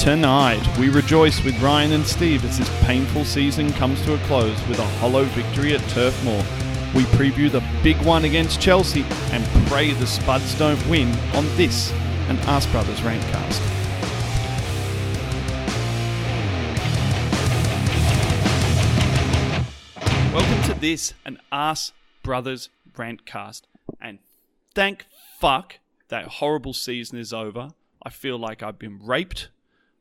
Tonight, 0.00 0.66
we 0.78 0.88
rejoice 0.88 1.44
with 1.44 1.60
Ryan 1.60 1.92
and 1.92 2.06
Steve 2.06 2.42
as 2.46 2.56
this 2.56 2.84
painful 2.86 3.22
season 3.22 3.70
comes 3.74 4.00
to 4.06 4.14
a 4.14 4.18
close 4.20 4.58
with 4.66 4.78
a 4.78 4.86
hollow 4.96 5.24
victory 5.24 5.74
at 5.74 5.86
Turf 5.90 6.24
Moor. 6.24 6.42
We 6.94 7.02
preview 7.18 7.52
the 7.52 7.62
big 7.82 7.98
one 8.06 8.24
against 8.24 8.62
Chelsea 8.62 9.04
and 9.30 9.44
pray 9.68 9.92
the 9.92 10.06
Spuds 10.06 10.58
don't 10.58 10.84
win 10.88 11.14
on 11.34 11.44
this, 11.58 11.92
an 12.30 12.38
Ask 12.46 12.70
Brothers 12.70 12.98
Rantcast. 13.00 13.60
Welcome 20.32 20.62
to 20.72 20.80
this, 20.80 21.12
an 21.26 21.38
Ask 21.52 21.92
Brothers 22.22 22.70
Rantcast. 22.94 23.64
And 24.00 24.20
thank 24.74 25.04
fuck 25.38 25.78
that 26.08 26.24
horrible 26.24 26.72
season 26.72 27.18
is 27.18 27.34
over. 27.34 27.72
I 28.02 28.08
feel 28.08 28.38
like 28.38 28.62
I've 28.62 28.78
been 28.78 28.98
raped. 29.04 29.50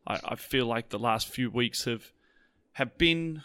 I, 0.09 0.19
I 0.23 0.35
feel 0.35 0.65
like 0.65 0.89
the 0.89 0.99
last 0.99 1.27
few 1.27 1.49
weeks 1.49 1.85
have 1.85 2.11
have 2.73 2.97
been 2.97 3.43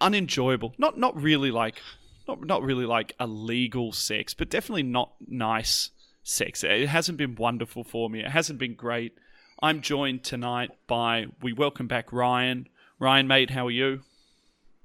unenjoyable. 0.00 0.74
Not 0.76 0.98
not 0.98 1.20
really 1.20 1.50
like 1.50 1.80
not 2.26 2.44
not 2.44 2.62
really 2.62 2.86
like 2.86 3.14
illegal 3.20 3.92
sex, 3.92 4.34
but 4.34 4.50
definitely 4.50 4.82
not 4.82 5.12
nice 5.26 5.90
sex. 6.22 6.64
It 6.64 6.88
hasn't 6.88 7.18
been 7.18 7.36
wonderful 7.36 7.84
for 7.84 8.10
me. 8.10 8.20
It 8.20 8.30
hasn't 8.30 8.58
been 8.58 8.74
great. 8.74 9.14
I'm 9.62 9.82
joined 9.82 10.24
tonight 10.24 10.70
by 10.86 11.26
we 11.40 11.52
welcome 11.52 11.86
back 11.86 12.12
Ryan. 12.12 12.68
Ryan, 12.98 13.26
mate, 13.26 13.50
how 13.50 13.66
are 13.66 13.70
you? 13.70 14.00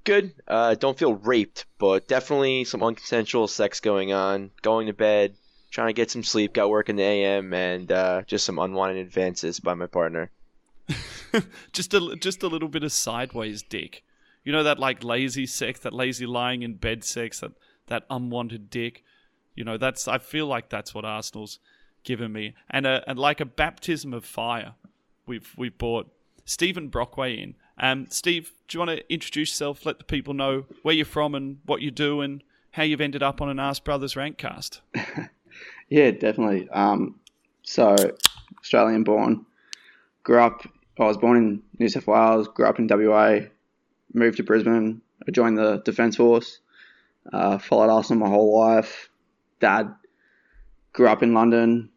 Good. 0.04 0.34
Uh, 0.46 0.74
don't 0.74 0.98
feel 0.98 1.14
raped, 1.14 1.66
but 1.78 2.06
definitely 2.06 2.64
some 2.64 2.80
unconsensual 2.80 3.48
sex 3.48 3.80
going 3.80 4.12
on. 4.12 4.50
Going 4.62 4.86
to 4.86 4.92
bed, 4.92 5.34
trying 5.70 5.88
to 5.88 5.92
get 5.94 6.10
some 6.10 6.22
sleep. 6.22 6.52
Got 6.52 6.70
work 6.70 6.88
in 6.88 6.96
the 6.96 7.02
AM, 7.02 7.52
and 7.52 7.90
uh, 7.90 8.22
just 8.26 8.44
some 8.44 8.58
unwanted 8.58 9.04
advances 9.04 9.58
by 9.58 9.74
my 9.74 9.86
partner. 9.86 10.30
just 11.72 11.94
a 11.94 12.16
just 12.16 12.42
a 12.42 12.48
little 12.48 12.68
bit 12.68 12.84
of 12.84 12.92
sideways 12.92 13.62
dick. 13.62 14.04
You 14.44 14.52
know 14.52 14.62
that 14.62 14.78
like 14.78 15.02
lazy 15.02 15.46
sex, 15.46 15.80
that 15.80 15.92
lazy 15.92 16.26
lying 16.26 16.62
in 16.62 16.74
bed 16.74 17.04
sex, 17.04 17.40
that 17.40 17.52
that 17.86 18.04
unwanted 18.10 18.70
dick. 18.70 19.02
You 19.54 19.64
know 19.64 19.76
that's 19.76 20.06
I 20.06 20.18
feel 20.18 20.46
like 20.46 20.68
that's 20.68 20.94
what 20.94 21.04
Arsenal's 21.04 21.58
given 22.04 22.32
me, 22.32 22.54
and 22.70 22.86
a 22.86 23.02
and 23.08 23.18
like 23.18 23.40
a 23.40 23.44
baptism 23.44 24.14
of 24.14 24.24
fire. 24.24 24.74
We've 25.26 25.52
we've 25.56 25.76
brought 25.76 26.12
Stephen 26.44 26.88
Brockway 26.88 27.36
in. 27.36 27.56
Um, 27.78 28.06
Steve, 28.08 28.52
do 28.68 28.76
you 28.78 28.86
want 28.86 28.98
to 28.98 29.12
introduce 29.12 29.50
yourself? 29.50 29.84
Let 29.84 29.98
the 29.98 30.04
people 30.04 30.32
know 30.32 30.64
where 30.82 30.94
you're 30.94 31.04
from 31.04 31.34
and 31.34 31.58
what 31.66 31.82
you 31.82 31.90
do, 31.90 32.20
and 32.20 32.42
how 32.70 32.84
you've 32.84 33.00
ended 33.00 33.22
up 33.22 33.40
on 33.40 33.48
an 33.48 33.58
Ask 33.58 33.84
Brothers 33.84 34.14
Rantcast. 34.14 34.80
yeah, 35.88 36.10
definitely. 36.12 36.68
Um, 36.70 37.18
so 37.62 37.96
Australian 38.60 39.02
born, 39.02 39.44
grew 40.22 40.40
up. 40.40 40.66
I 40.98 41.04
was 41.04 41.18
born 41.18 41.36
in 41.36 41.62
New 41.78 41.88
South 41.88 42.06
Wales, 42.06 42.48
grew 42.48 42.66
up 42.66 42.78
in 42.78 42.88
WA, 42.88 43.40
moved 44.14 44.38
to 44.38 44.42
Brisbane. 44.42 45.02
I 45.26 45.30
joined 45.30 45.58
the 45.58 45.78
Defence 45.84 46.16
Force. 46.16 46.60
Uh, 47.32 47.58
followed 47.58 47.90
Arsenal 47.90 48.24
my 48.26 48.30
whole 48.30 48.58
life. 48.58 49.10
Dad 49.60 49.94
grew 50.92 51.08
up 51.08 51.22
in 51.22 51.34
London. 51.34 51.90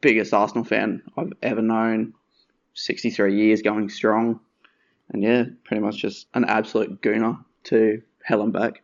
Biggest 0.00 0.34
Arsenal 0.34 0.64
fan 0.64 1.02
I've 1.16 1.32
ever 1.42 1.62
known. 1.62 2.14
63 2.74 3.34
years 3.34 3.62
going 3.62 3.88
strong. 3.88 4.40
And 5.10 5.22
yeah, 5.22 5.44
pretty 5.64 5.82
much 5.82 5.98
just 5.98 6.26
an 6.34 6.44
absolute 6.44 7.00
gooner 7.00 7.42
to 7.64 8.02
hell 8.22 8.42
and 8.42 8.52
back. 8.52 8.82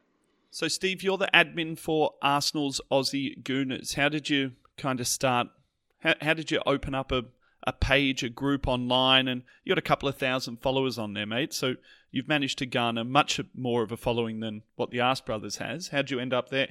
So, 0.51 0.69
Steve, 0.69 1.03
you're 1.03 1.19
the 1.19 1.31
admin 1.33 1.79
for 1.79 2.15
Arsenal's 2.23 2.81
Aussie 2.91 3.41
Gooners. 3.43 3.95
How 3.95 4.09
did 4.09 4.29
you 4.29 4.53
kind 4.77 5.01
of 5.01 5.07
start? 5.07 5.49
How, 6.01 6.15
how 6.21 6.35
did 6.35 6.51
you 6.51 6.61
open 6.67 6.95
up 6.95 7.13
a, 7.13 7.25
a 7.65 7.73
page, 7.73 8.23
a 8.23 8.29
group 8.29 8.67
online, 8.67 9.29
and 9.29 9.43
you 9.65 9.71
got 9.71 9.79
a 9.79 9.83
couple 9.83 10.09
of 10.09 10.17
thousand 10.17 10.61
followers 10.61 10.99
on 10.99 11.15
there, 11.15 11.27
mate. 11.27 11.53
So 11.53 11.75
you've 12.11 12.29
managed 12.29 12.59
to 12.59 12.67
garner 12.67 13.05
much 13.05 13.41
more 13.55 13.83
of 13.83 13.93
a 13.93 13.97
following 13.97 14.41
than 14.41 14.63
what 14.77 14.91
the 14.91 15.01
Ask 15.01 15.25
Brothers 15.25 15.57
has. 15.57 15.89
How'd 15.89 16.11
you 16.11 16.19
end 16.19 16.33
up 16.33 16.49
there? 16.49 16.69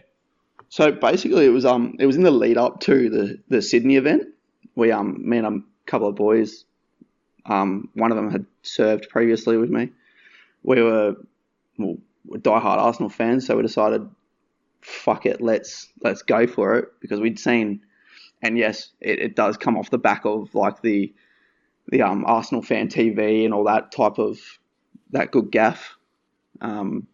So 0.69 0.91
basically, 0.91 1.45
it 1.45 1.49
was 1.49 1.65
um 1.65 1.95
it 1.99 2.05
was 2.05 2.15
in 2.15 2.23
the 2.23 2.31
lead 2.31 2.57
up 2.57 2.79
to 2.81 3.09
the 3.09 3.39
the 3.47 3.61
Sydney 3.61 3.95
event. 3.95 4.27
We 4.75 4.91
um 4.91 5.27
me 5.27 5.37
and 5.37 5.47
a 5.47 5.89
couple 5.89 6.07
of 6.07 6.15
boys, 6.15 6.65
um 7.45 7.89
one 7.93 8.11
of 8.11 8.17
them 8.17 8.31
had 8.31 8.45
served 8.61 9.09
previously 9.09 9.57
with 9.57 9.69
me. 9.69 9.91
We 10.63 10.81
were 10.81 11.15
well, 11.77 11.97
we're 12.25 12.39
diehard 12.39 12.77
Arsenal 12.77 13.09
fans, 13.09 13.47
so 13.47 13.55
we 13.55 13.61
decided, 13.61 14.07
fuck 14.81 15.25
it, 15.25 15.41
let's 15.41 15.87
let's 16.03 16.21
go 16.21 16.45
for 16.45 16.77
it 16.77 16.89
because 16.99 17.19
we'd 17.19 17.39
seen 17.39 17.81
and 18.41 18.57
yes, 18.57 18.91
it, 18.99 19.19
it 19.19 19.35
does 19.35 19.57
come 19.57 19.77
off 19.77 19.89
the 19.89 19.97
back 19.97 20.25
of 20.25 20.53
like 20.55 20.81
the 20.81 21.13
the 21.89 22.01
um, 22.03 22.23
Arsenal 22.25 22.61
fan 22.61 22.87
TV 22.87 23.45
and 23.45 23.53
all 23.53 23.63
that 23.65 23.91
type 23.91 24.19
of 24.19 24.39
that 25.11 25.31
good 25.31 25.51
gaff 25.51 25.97
um, 26.61 27.07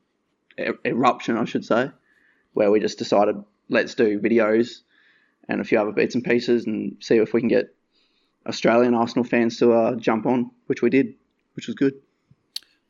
eruption, 0.86 1.38
I 1.38 1.46
should 1.46 1.66
say, 1.66 1.92
where 2.54 2.72
we 2.72 2.80
just 2.80 2.98
decided 2.98 3.36
let's 3.70 3.96
do 3.96 4.20
videos 4.20 4.82
and 5.48 5.62
a 5.62 5.64
few 5.64 5.80
other 5.80 5.92
bits 5.92 6.16
and 6.16 6.24
pieces 6.24 6.66
and 6.66 6.98
see 7.00 7.16
if 7.18 7.34
we 7.34 7.40
can 7.40 7.50
get 7.50 7.74
Australian 8.48 8.94
Arsenal 8.94 9.24
fans 9.24 9.58
to 9.58 9.74
uh, 9.74 9.96
jump 9.96 10.26
on, 10.26 10.52
which 10.68 10.82
we 10.82 10.90
did, 10.90 11.16
which 11.54 11.68
was 11.68 11.76
good. 11.76 11.94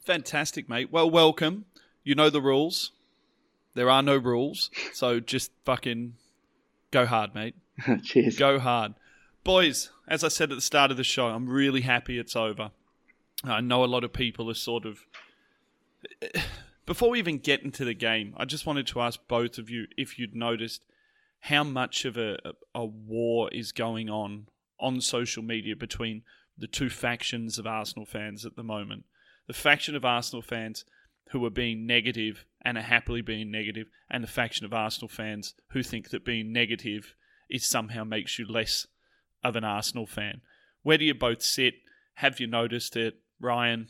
Fantastic, 0.06 0.70
mate. 0.70 0.92
Well, 0.92 1.10
welcome. 1.10 1.66
You 2.04 2.16
know 2.16 2.30
the 2.30 2.42
rules. 2.42 2.92
There 3.74 3.90
are 3.90 4.02
no 4.02 4.18
rules, 4.18 4.70
so 4.94 5.20
just 5.20 5.52
fucking 5.66 6.14
go 6.96 7.06
hard, 7.06 7.36
mate. 7.36 7.56
Cheers. 8.04 8.38
Go 8.38 8.58
hard. 8.58 8.94
Boys, 9.44 9.90
as 10.08 10.24
I 10.24 10.30
said 10.30 10.52
at 10.52 10.56
the 10.56 10.62
start 10.62 10.92
of 10.92 10.98
the 10.98 11.04
show, 11.04 11.28
I'm 11.28 11.50
really 11.50 11.82
happy 11.82 12.18
it's 12.18 12.38
over. 12.38 12.72
I 13.44 13.60
know 13.60 13.84
a 13.84 13.86
lot 13.86 14.06
of 14.06 14.14
people 14.14 14.50
are 14.50 14.56
sort 14.56 14.86
of. 14.86 15.00
Before 16.86 17.10
we 17.10 17.20
even 17.20 17.40
get 17.40 17.64
into 17.64 17.84
the 17.84 17.96
game, 17.96 18.34
I 18.38 18.46
just 18.46 18.66
wanted 18.66 18.88
to 18.88 19.02
ask 19.02 19.20
both 19.28 19.58
of 19.58 19.70
you 19.70 19.88
if 19.98 20.18
you'd 20.18 20.36
noticed 20.36 20.84
how 21.42 21.64
much 21.64 22.06
of 22.06 22.16
a, 22.16 22.38
a 22.74 22.86
war 22.86 23.50
is 23.52 23.72
going 23.72 24.10
on 24.10 24.48
on 24.80 25.02
social 25.02 25.44
media 25.44 25.76
between 25.76 26.22
the 26.58 26.68
two 26.68 26.90
factions 26.90 27.60
of 27.60 27.68
Arsenal 27.68 28.06
fans 28.06 28.46
at 28.46 28.56
the 28.56 28.64
moment. 28.64 29.04
The 29.48 29.54
faction 29.54 29.96
of 29.96 30.06
Arsenal 30.06 30.42
fans 30.42 30.86
who 31.32 31.44
are 31.46 31.52
being 31.52 31.86
negative 31.86 32.46
and 32.62 32.78
are 32.78 32.82
happily 32.82 33.22
being 33.22 33.52
negative, 33.52 33.88
and 34.10 34.24
the 34.24 34.28
faction 34.28 34.66
of 34.66 34.74
Arsenal 34.74 35.08
fans 35.08 35.54
who 35.70 35.84
think 35.84 36.10
that 36.10 36.26
being 36.26 36.52
negative 36.52 37.16
it 37.50 37.62
somehow 37.62 38.04
makes 38.04 38.40
you 38.40 38.46
less 38.48 38.88
of 39.44 39.56
an 39.56 39.64
Arsenal 39.64 40.08
fan. 40.08 40.42
Where 40.82 40.98
do 40.98 41.06
you 41.06 41.14
both 41.14 41.42
sit? 41.44 41.76
Have 42.16 42.40
you 42.40 42.48
noticed 42.48 42.96
it, 42.96 43.16
Ryan? 43.40 43.88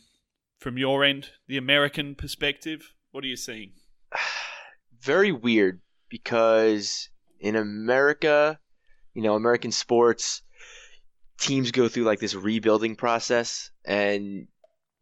From 0.60 0.78
your 0.78 1.04
end, 1.04 1.30
the 1.48 1.58
American 1.58 2.16
perspective, 2.16 2.94
what 3.12 3.24
are 3.24 3.28
you 3.28 3.38
seeing? 3.38 3.74
Very 5.02 5.32
weird 5.32 5.82
because 6.10 7.10
in 7.40 7.56
America, 7.56 8.60
you 9.14 9.22
know, 9.22 9.36
American 9.36 9.72
sports, 9.72 10.42
teams 11.38 11.72
go 11.72 11.88
through 11.88 12.04
like 12.04 12.20
this 12.20 12.36
rebuilding 12.36 12.96
process 12.96 13.72
and 13.86 14.48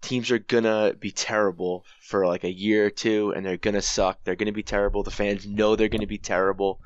teams 0.04 0.30
are 0.30 0.40
gonna 0.40 0.94
be 1.00 1.12
terrible 1.12 1.86
for 2.00 2.28
like 2.28 2.44
a 2.44 2.52
year 2.52 2.86
or 2.86 2.90
two 2.92 3.34
and 3.36 3.44
they're 3.44 3.58
gonna 3.58 3.82
suck. 3.82 4.20
They're 4.24 4.36
gonna 4.36 4.52
be 4.52 4.64
terrible. 4.64 5.02
The 5.02 5.12
fans 5.12 5.48
know 5.48 5.76
they're 5.76 5.90
gonna 5.90 6.06
be 6.06 6.20
terrible. 6.20 6.80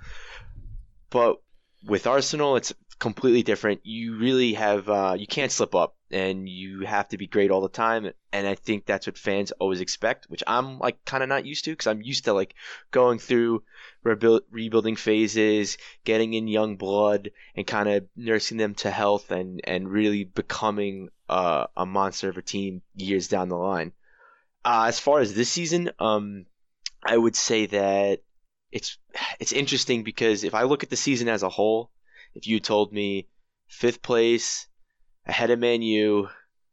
But 1.09 1.41
with 1.83 2.07
Arsenal, 2.07 2.55
it's 2.55 2.73
completely 2.99 3.43
different. 3.43 3.81
You 3.83 4.17
really 4.17 4.53
have 4.53 4.87
uh, 4.87 5.15
you 5.17 5.27
can't 5.27 5.51
slip 5.51 5.75
up, 5.75 5.96
and 6.11 6.47
you 6.47 6.81
have 6.81 7.09
to 7.09 7.17
be 7.17 7.27
great 7.27 7.51
all 7.51 7.61
the 7.61 7.69
time. 7.69 8.11
And 8.31 8.47
I 8.47 8.55
think 8.55 8.85
that's 8.85 9.07
what 9.07 9.17
fans 9.17 9.51
always 9.53 9.81
expect, 9.81 10.25
which 10.29 10.43
I'm 10.47 10.79
like 10.79 11.03
kind 11.05 11.23
of 11.23 11.29
not 11.29 11.45
used 11.45 11.65
to 11.65 11.71
because 11.71 11.87
I'm 11.87 12.01
used 12.01 12.25
to 12.25 12.33
like 12.33 12.55
going 12.91 13.19
through 13.19 13.63
rebuild, 14.03 14.43
rebuilding 14.49 14.95
phases, 14.95 15.77
getting 16.05 16.33
in 16.33 16.47
young 16.47 16.77
blood, 16.77 17.31
and 17.55 17.67
kind 17.67 17.89
of 17.89 18.05
nursing 18.15 18.57
them 18.57 18.75
to 18.75 18.91
health, 18.91 19.31
and 19.31 19.61
and 19.63 19.89
really 19.89 20.23
becoming 20.23 21.09
uh, 21.29 21.67
a 21.75 21.85
monster 21.85 22.29
of 22.29 22.37
a 22.37 22.41
team 22.41 22.81
years 22.95 23.27
down 23.27 23.49
the 23.49 23.57
line. 23.57 23.91
Uh, 24.63 24.85
as 24.87 24.99
far 24.99 25.19
as 25.19 25.33
this 25.33 25.49
season, 25.49 25.91
um, 25.99 26.45
I 27.03 27.17
would 27.17 27.35
say 27.35 27.65
that 27.67 28.21
it's 28.71 28.97
it's 29.39 29.53
interesting 29.53 30.03
because 30.03 30.43
if 30.43 30.53
I 30.53 30.63
look 30.63 30.83
at 30.83 30.89
the 30.89 30.95
season 30.95 31.27
as 31.27 31.43
a 31.43 31.49
whole, 31.49 31.91
if 32.35 32.47
you 32.47 32.59
told 32.59 32.91
me 32.91 33.27
fifth 33.67 34.01
place, 34.01 34.67
ahead 35.27 35.51
of 35.51 35.59
Man 35.59 35.81
U, 35.81 36.29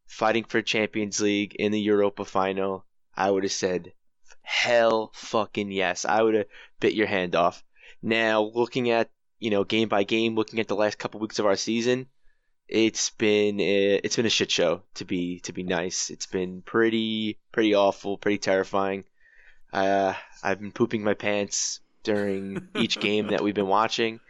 fighting 0.07 0.45
for 0.45 0.63
Champions 0.63 1.21
League 1.21 1.57
in 1.57 1.73
the 1.73 1.81
Europa 1.81 2.25
final, 2.25 2.85
I 3.17 3.31
would 3.31 3.43
have 3.43 3.53
said 3.53 3.93
hell 4.43 5.11
fucking 5.15 5.71
yes. 5.71 6.05
I 6.05 6.23
would 6.23 6.35
have 6.35 6.47
bit 6.81 6.95
your 6.95 7.07
hand 7.07 7.35
off. 7.35 7.63
Now 8.03 8.43
looking 8.43 8.91
at 8.91 9.11
you 9.39 9.51
know 9.51 9.65
game 9.65 9.89
by 9.89 10.05
game, 10.05 10.35
looking 10.35 10.61
at 10.61 10.69
the 10.69 10.77
last 10.77 10.99
couple 10.99 11.21
weeks 11.21 11.39
of 11.39 11.47
our 11.47 11.57
season, 11.57 12.07
it's 12.69 13.11
been 13.11 13.61
a, 13.61 13.97
it's 13.97 14.17
been 14.17 14.27
a 14.27 14.31
shit 14.31 14.51
show 14.51 14.83
to 14.95 15.05
be 15.05 15.41
to 15.41 15.53
be 15.53 15.63
nice. 15.63 16.11
It's 16.11 16.27
been 16.27 16.63
pretty 16.63 17.39
pretty 17.53 17.75
awful, 17.75 18.17
pretty 18.17 18.39
terrifying. 18.39 19.05
Uh, 19.73 20.15
I've 20.43 20.61
been 20.61 20.73
pooping 20.73 21.03
my 21.03 21.15
pants 21.15 21.81
during 22.05 22.69
each 22.77 23.01
game 23.01 23.29
that 23.29 23.43
we've 23.43 23.55
been 23.55 23.67
watching. 23.67 24.21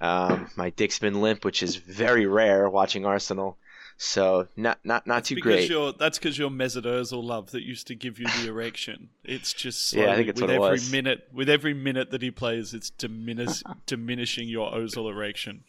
Um, 0.00 0.48
my 0.56 0.70
dick's 0.70 0.98
been 0.98 1.20
limp, 1.20 1.44
which 1.44 1.62
is 1.62 1.76
very 1.76 2.26
rare 2.26 2.68
watching 2.68 3.04
Arsenal. 3.04 3.56
So 4.00 4.46
not 4.56 4.78
not 4.84 5.08
not 5.08 5.16
That's 5.16 5.28
too 5.30 5.34
because 5.34 5.54
great. 5.54 5.70
You're, 5.70 5.92
that's 5.92 6.18
because 6.18 6.38
you're 6.38 6.50
Mesut 6.50 7.22
love 7.24 7.50
that 7.50 7.64
used 7.64 7.88
to 7.88 7.96
give 7.96 8.20
you 8.20 8.26
the 8.40 8.48
erection. 8.48 9.08
It's 9.24 9.52
just 9.52 9.92
Yeah, 9.92 10.12
I 10.12 10.14
think 10.14 10.28
it's 10.28 10.40
with 10.40 10.50
what 10.50 10.72
it 10.72 10.76
every 10.76 10.92
minute 10.92 11.28
with 11.32 11.48
every 11.48 11.74
minute 11.74 12.12
that 12.12 12.22
he 12.22 12.30
plays, 12.30 12.74
it's 12.74 12.90
diminish, 12.90 13.60
diminishing 13.86 14.48
your 14.48 14.70
Ozil 14.70 15.10
erection. 15.10 15.64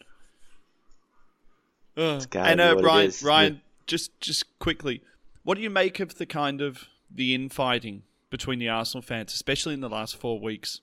Ugh. 1.98 2.24
and 2.36 2.62
uh, 2.62 2.78
Ryan. 2.80 3.12
Ryan, 3.24 3.62
just 3.88 4.20
just 4.22 4.60
quickly, 4.60 5.02
what 5.44 5.56
do 5.56 5.64
you 5.64 5.72
make 5.72 6.00
of 6.00 6.20
the 6.20 6.28
kind 6.28 6.62
of 6.62 6.88
the 7.10 7.34
infighting 7.34 8.04
between 8.30 8.60
the 8.60 8.70
Arsenal 8.70 9.02
fans, 9.02 9.34
especially 9.34 9.74
in 9.74 9.81
the 9.81 9.90
last 9.90 10.16
four 10.16 10.40
weeks? 10.40 10.81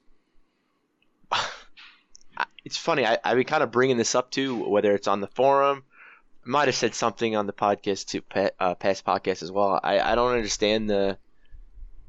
It's 2.65 2.77
funny. 2.77 3.07
I, 3.07 3.19
I've 3.25 3.37
been 3.37 3.45
kind 3.45 3.63
of 3.63 3.71
bringing 3.71 3.97
this 3.97 4.15
up 4.15 4.31
too, 4.31 4.57
whether 4.57 4.95
it's 4.95 5.09
on 5.09 5.21
the 5.21 5.29
forum. 5.29 5.85
I 6.45 6.49
might 6.49 6.69
have 6.69 6.75
said 6.75 6.95
something 6.95 7.37
on 7.37 7.47
the 7.47 7.53
podcast 7.53 8.23
pa- 8.29 8.51
uh, 8.59 8.75
past 8.75 9.05
podcast 9.05 9.43
as 9.43 9.53
well. 9.53 9.81
I, 9.83 10.01
I 10.01 10.15
don't 10.15 10.35
understand 10.35 10.91
the 10.91 11.19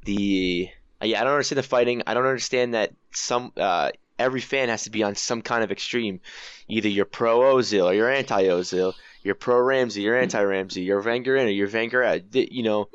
the 0.06 0.70
yeah. 1.04 1.22
I 1.22 1.24
don't 1.24 1.34
understand 1.34 1.58
the 1.58 1.64
fighting. 1.64 2.04
I 2.08 2.14
don't 2.14 2.26
understand 2.26 2.74
that 2.74 2.94
some 3.12 3.52
uh, 3.58 3.92
every 4.20 4.42
fan 4.42 4.70
has 4.70 4.84
to 4.84 4.90
be 4.90 5.04
on 5.04 5.16
some 5.16 5.42
kind 5.42 5.64
of 5.64 5.72
extreme. 5.72 6.22
Either 6.68 6.90
you're 6.90 7.06
pro 7.06 7.40
Ozil 7.40 7.86
or 7.86 7.94
you're 7.94 8.12
anti 8.12 8.44
Ozil. 8.44 8.94
You're 9.24 9.36
pro 9.36 9.60
Ramsey. 9.60 10.02
You're 10.02 10.18
anti 10.18 10.42
Ramsey. 10.42 10.82
You're 10.82 11.02
Wenger 11.02 11.36
in 11.36 11.48
or 11.48 11.52
you're 11.52 11.70
Wenger 11.70 12.04
out. 12.04 12.22
You 12.34 12.64
know, 12.64 12.90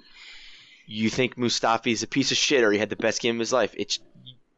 you 0.86 1.10
think 1.10 1.36
Mustafi 1.36 1.92
is 1.92 2.02
a 2.02 2.06
piece 2.06 2.30
of 2.30 2.36
shit 2.36 2.64
or 2.64 2.72
he 2.72 2.78
had 2.78 2.90
the 2.90 2.96
best 2.96 3.20
game 3.20 3.36
of 3.36 3.40
his 3.40 3.52
life. 3.52 3.74
It's 3.76 3.98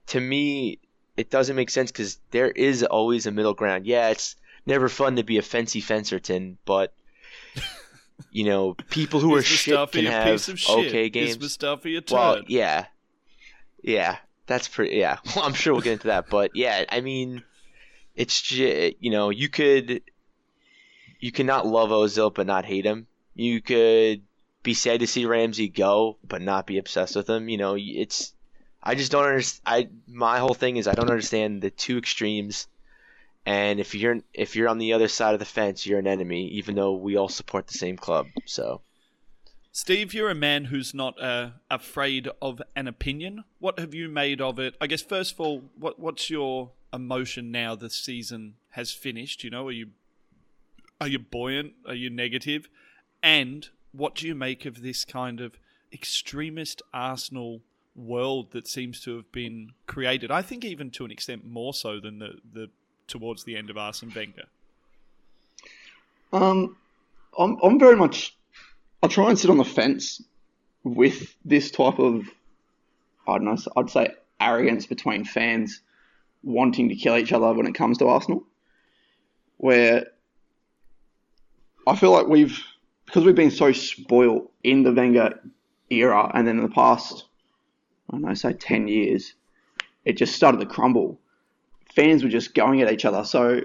to 0.09 0.21
me, 0.21 0.79
it 1.17 1.31
doesn't 1.31 1.57
make 1.57 1.71
sense 1.71 1.91
because 1.91 2.19
there 2.31 2.51
is 2.51 2.83
always 2.83 3.27
a 3.27 3.31
middle 3.31 3.55
ground. 3.55 3.87
Yeah, 3.87 4.11
it's 4.11 4.37
never 4.67 4.89
fun 4.89 5.17
to 5.17 5.23
be 5.23 5.39
a 5.39 5.43
fancy 5.43 5.81
Fencerton, 5.81 6.57
but 6.65 6.93
you 8.31 8.45
know, 8.45 8.75
people 8.91 9.21
who 9.21 9.35
are 9.35 9.39
Is 9.39 9.47
shit 9.47 9.93
can 9.93 10.07
have 10.07 10.33
piece 10.33 10.49
of 10.49 10.59
shit? 10.59 10.87
okay 10.89 11.07
Is 11.07 11.37
games. 11.37 11.39
Mustafi 11.39 11.97
a 11.99 12.01
turd? 12.01 12.13
Well, 12.15 12.41
yeah, 12.49 12.87
yeah, 13.83 14.17
that's 14.47 14.69
pretty. 14.69 14.97
Yeah, 14.97 15.19
well, 15.37 15.45
I'm 15.45 15.55
sure 15.55 15.73
we'll 15.73 15.83
get 15.83 15.95
into 15.95 16.09
that, 16.09 16.29
but 16.29 16.53
yeah, 16.55 16.85
I 16.89 17.01
mean, 17.01 17.43
it's 18.15 18.41
ju- 18.43 18.95
you 18.99 19.11
know, 19.11 19.31
you 19.31 19.49
could 19.49 20.03
you 21.21 21.33
cannot 21.33 21.67
love 21.67 21.91
Ozil 21.91 22.35
but 22.35 22.47
not 22.47 22.65
hate 22.65 22.85
him. 22.85 23.07
You 23.35 23.61
could 23.61 24.23
be 24.63 24.75
sad 24.75 25.01
to 25.01 25.07
see 25.07 25.27
Ramsey 25.27 25.69
go 25.69 26.19
but 26.27 26.43
not 26.43 26.67
be 26.67 26.79
obsessed 26.79 27.17
with 27.17 27.29
him. 27.29 27.49
You 27.49 27.59
know, 27.59 27.77
it's 27.79 28.35
I 28.87 28.95
just 28.95 29.11
don't 29.11 29.25
understand. 29.25 29.63
I 29.67 29.89
my 30.07 30.39
whole 30.39 30.53
thing 30.53 30.77
is 30.77 30.87
I 30.87 30.93
don't 30.93 31.11
understand 31.11 31.63
the 31.63 31.71
two 31.71 31.97
extremes. 31.97 32.69
And 33.47 33.81
if 33.81 33.95
you're 33.95 34.21
if 34.35 34.55
you're 34.55 34.69
on 34.69 34.79
the 34.79 34.93
other 34.93 35.09
side 35.09 35.33
of 35.33 35.41
the 35.41 35.47
fence, 35.47 35.87
you're 35.87 35.99
an 35.99 36.07
enemy, 36.07 36.49
even 36.49 36.75
though 36.75 36.93
we 36.93 37.17
all 37.17 37.31
support 37.31 37.67
the 37.67 37.79
same 37.79 37.97
club. 37.97 38.27
So 38.45 38.83
Steve, 39.73 40.13
you're 40.13 40.31
a 40.31 40.37
man 40.37 40.67
who's 40.67 40.95
not 40.95 41.21
uh, 41.21 41.51
afraid 41.71 42.29
of 42.41 42.63
an 42.77 42.87
opinion. 42.87 43.45
What 43.59 43.79
have 43.79 43.95
you 43.95 44.09
made 44.09 44.41
of 44.41 44.59
it? 44.59 44.75
I 44.81 44.87
guess 44.87 45.03
first 45.03 45.33
of 45.33 45.41
all, 45.41 45.65
what 45.79 45.99
what's 45.99 46.29
your 46.29 46.73
emotion 46.93 47.51
now 47.51 47.75
the 47.75 47.91
season 47.91 48.55
has 48.71 48.93
finished? 48.93 49.43
You 49.43 49.51
know, 49.51 49.67
are 49.67 49.73
you 49.73 49.89
are 51.01 51.09
you 51.09 51.19
buoyant? 51.19 51.73
Are 51.87 51.95
you 51.95 52.11
negative? 52.11 52.69
And 53.23 53.69
what 53.93 54.15
do 54.15 54.27
you 54.27 54.35
make 54.35 54.67
of 54.67 54.83
this 54.83 55.07
kind 55.07 55.41
of 55.41 55.59
extremist 55.91 56.83
Arsenal 56.93 57.63
world 57.97 58.53
that 58.53 58.67
seems 58.67 59.01
to 59.03 59.17
have 59.17 59.31
been 59.33 59.73
created? 59.87 60.31
I 60.31 60.43
think 60.43 60.65
even 60.65 60.91
to 60.93 61.05
an 61.05 61.11
extent 61.11 61.45
more 61.45 61.75
so 61.75 62.01
than 62.01 62.19
the, 62.19 62.39
the 62.53 62.71
towards 63.07 63.45
the 63.45 63.57
end 63.57 63.71
of 63.71 63.77
Arsene 63.77 64.13
Wenger. 64.15 64.45
Um, 66.33 66.77
I'm 67.39 67.59
I'm 67.63 67.79
very 67.79 67.97
much. 67.97 68.37
I 69.03 69.07
try 69.07 69.29
and 69.29 69.39
sit 69.39 69.51
on 69.51 69.59
the 69.59 69.65
fence 69.65 70.23
with 70.83 71.35
this 71.45 71.71
type 71.71 71.99
of, 71.99 72.27
I 73.29 73.33
don't 73.35 73.45
know, 73.45 73.57
I'd 73.77 73.91
say 73.91 74.15
arrogance 74.41 74.87
between 74.87 75.25
fans 75.25 75.81
wanting 76.43 76.89
to 76.89 76.95
kill 76.95 77.17
each 77.17 77.33
other 77.33 77.53
when 77.53 77.67
it 77.67 77.75
comes 77.75 77.99
to 77.99 78.09
Arsenal, 78.09 78.45
where 79.59 80.07
I 81.87 81.97
feel 81.97 82.13
like 82.13 82.27
we've 82.27 82.63
because 83.07 83.25
we've 83.25 83.35
been 83.35 83.51
so 83.51 83.73
spoiled 83.73 84.49
in 84.63 84.83
the 84.83 84.93
Wenger 84.93 85.39
era 85.91 86.31
and 86.35 86.49
then 86.49 86.57
in 86.57 86.63
the 86.63 86.75
past, 86.75 87.27
I 88.11 88.13
don't 88.13 88.23
know, 88.23 88.35
say 88.35 88.53
ten 88.53 88.89
years, 88.89 89.35
it 90.05 90.17
just 90.17 90.35
started 90.35 90.61
to 90.61 90.67
crumble. 90.67 91.19
Fans 91.95 92.23
were 92.25 92.31
just 92.31 92.55
going 92.55 92.83
at 92.83 92.93
each 92.93 93.05
other, 93.05 93.25
so 93.25 93.63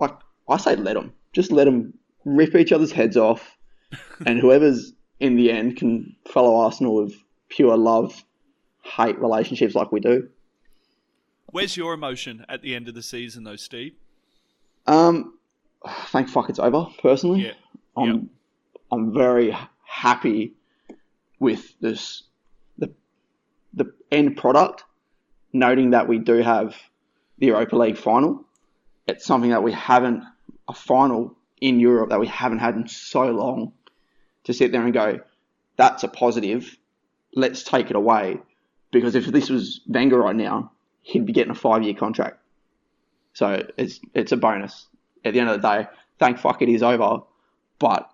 like 0.00 0.14
I 0.48 0.56
say, 0.56 0.76
let 0.76 0.94
them. 0.94 1.12
Just 1.32 1.52
let 1.52 1.64
them 1.64 1.94
rip 2.24 2.54
each 2.54 2.72
other's 2.72 2.92
heads 2.92 3.16
off, 3.16 3.56
and 4.26 4.38
whoever's 4.38 4.92
in 5.20 5.36
the 5.36 5.50
end 5.50 5.76
can 5.76 6.14
follow 6.32 6.56
Arsenal 6.56 6.94
with 6.94 7.14
pure 7.48 7.76
love, 7.76 8.24
hate 8.82 9.18
relationships 9.18 9.74
like 9.74 9.92
we 9.92 10.00
do. 10.00 10.28
Where's 11.50 11.76
your 11.76 11.94
emotion 11.94 12.44
at 12.48 12.62
the 12.62 12.74
end 12.74 12.88
of 12.88 12.94
the 12.94 13.02
season, 13.02 13.44
though, 13.44 13.56
Steve? 13.56 13.94
Um, 14.86 15.38
thank 16.08 16.28
fuck 16.28 16.50
it's 16.50 16.58
over. 16.58 16.86
Personally, 17.00 17.46
Yeah. 17.46 17.52
I'm 17.96 18.06
Yep. 18.06 18.20
I'm 18.90 19.12
very 19.12 19.54
happy 19.84 20.54
with 21.40 21.78
this 21.80 22.22
the 23.78 23.92
end 24.10 24.36
product. 24.36 24.84
Noting 25.52 25.90
that 25.90 26.08
we 26.08 26.18
do 26.18 26.42
have 26.42 26.76
the 27.38 27.46
Europa 27.46 27.76
League 27.76 27.96
final, 27.96 28.44
it's 29.06 29.24
something 29.24 29.50
that 29.50 29.62
we 29.62 29.72
haven't 29.72 30.22
a 30.68 30.74
final 30.74 31.34
in 31.60 31.80
Europe 31.80 32.10
that 32.10 32.20
we 32.20 32.26
haven't 32.26 32.58
had 32.58 32.74
in 32.74 32.86
so 32.86 33.30
long. 33.30 33.72
To 34.44 34.52
sit 34.52 34.72
there 34.72 34.82
and 34.82 34.92
go, 34.92 35.20
that's 35.76 36.04
a 36.04 36.08
positive. 36.08 36.76
Let's 37.34 37.62
take 37.62 37.90
it 37.90 37.96
away, 37.96 38.38
because 38.90 39.14
if 39.14 39.26
this 39.26 39.50
was 39.50 39.80
Wenger 39.86 40.18
right 40.18 40.36
now, 40.36 40.72
he'd 41.02 41.26
be 41.26 41.32
getting 41.32 41.50
a 41.50 41.54
five 41.54 41.82
year 41.82 41.94
contract. 41.94 42.40
So 43.32 43.66
it's 43.76 44.00
it's 44.14 44.32
a 44.32 44.36
bonus. 44.36 44.86
At 45.24 45.32
the 45.32 45.40
end 45.40 45.48
of 45.48 45.60
the 45.60 45.68
day, 45.68 45.86
thank 46.18 46.38
fuck 46.38 46.62
it 46.62 46.68
is 46.68 46.82
over. 46.82 47.20
But 47.78 48.10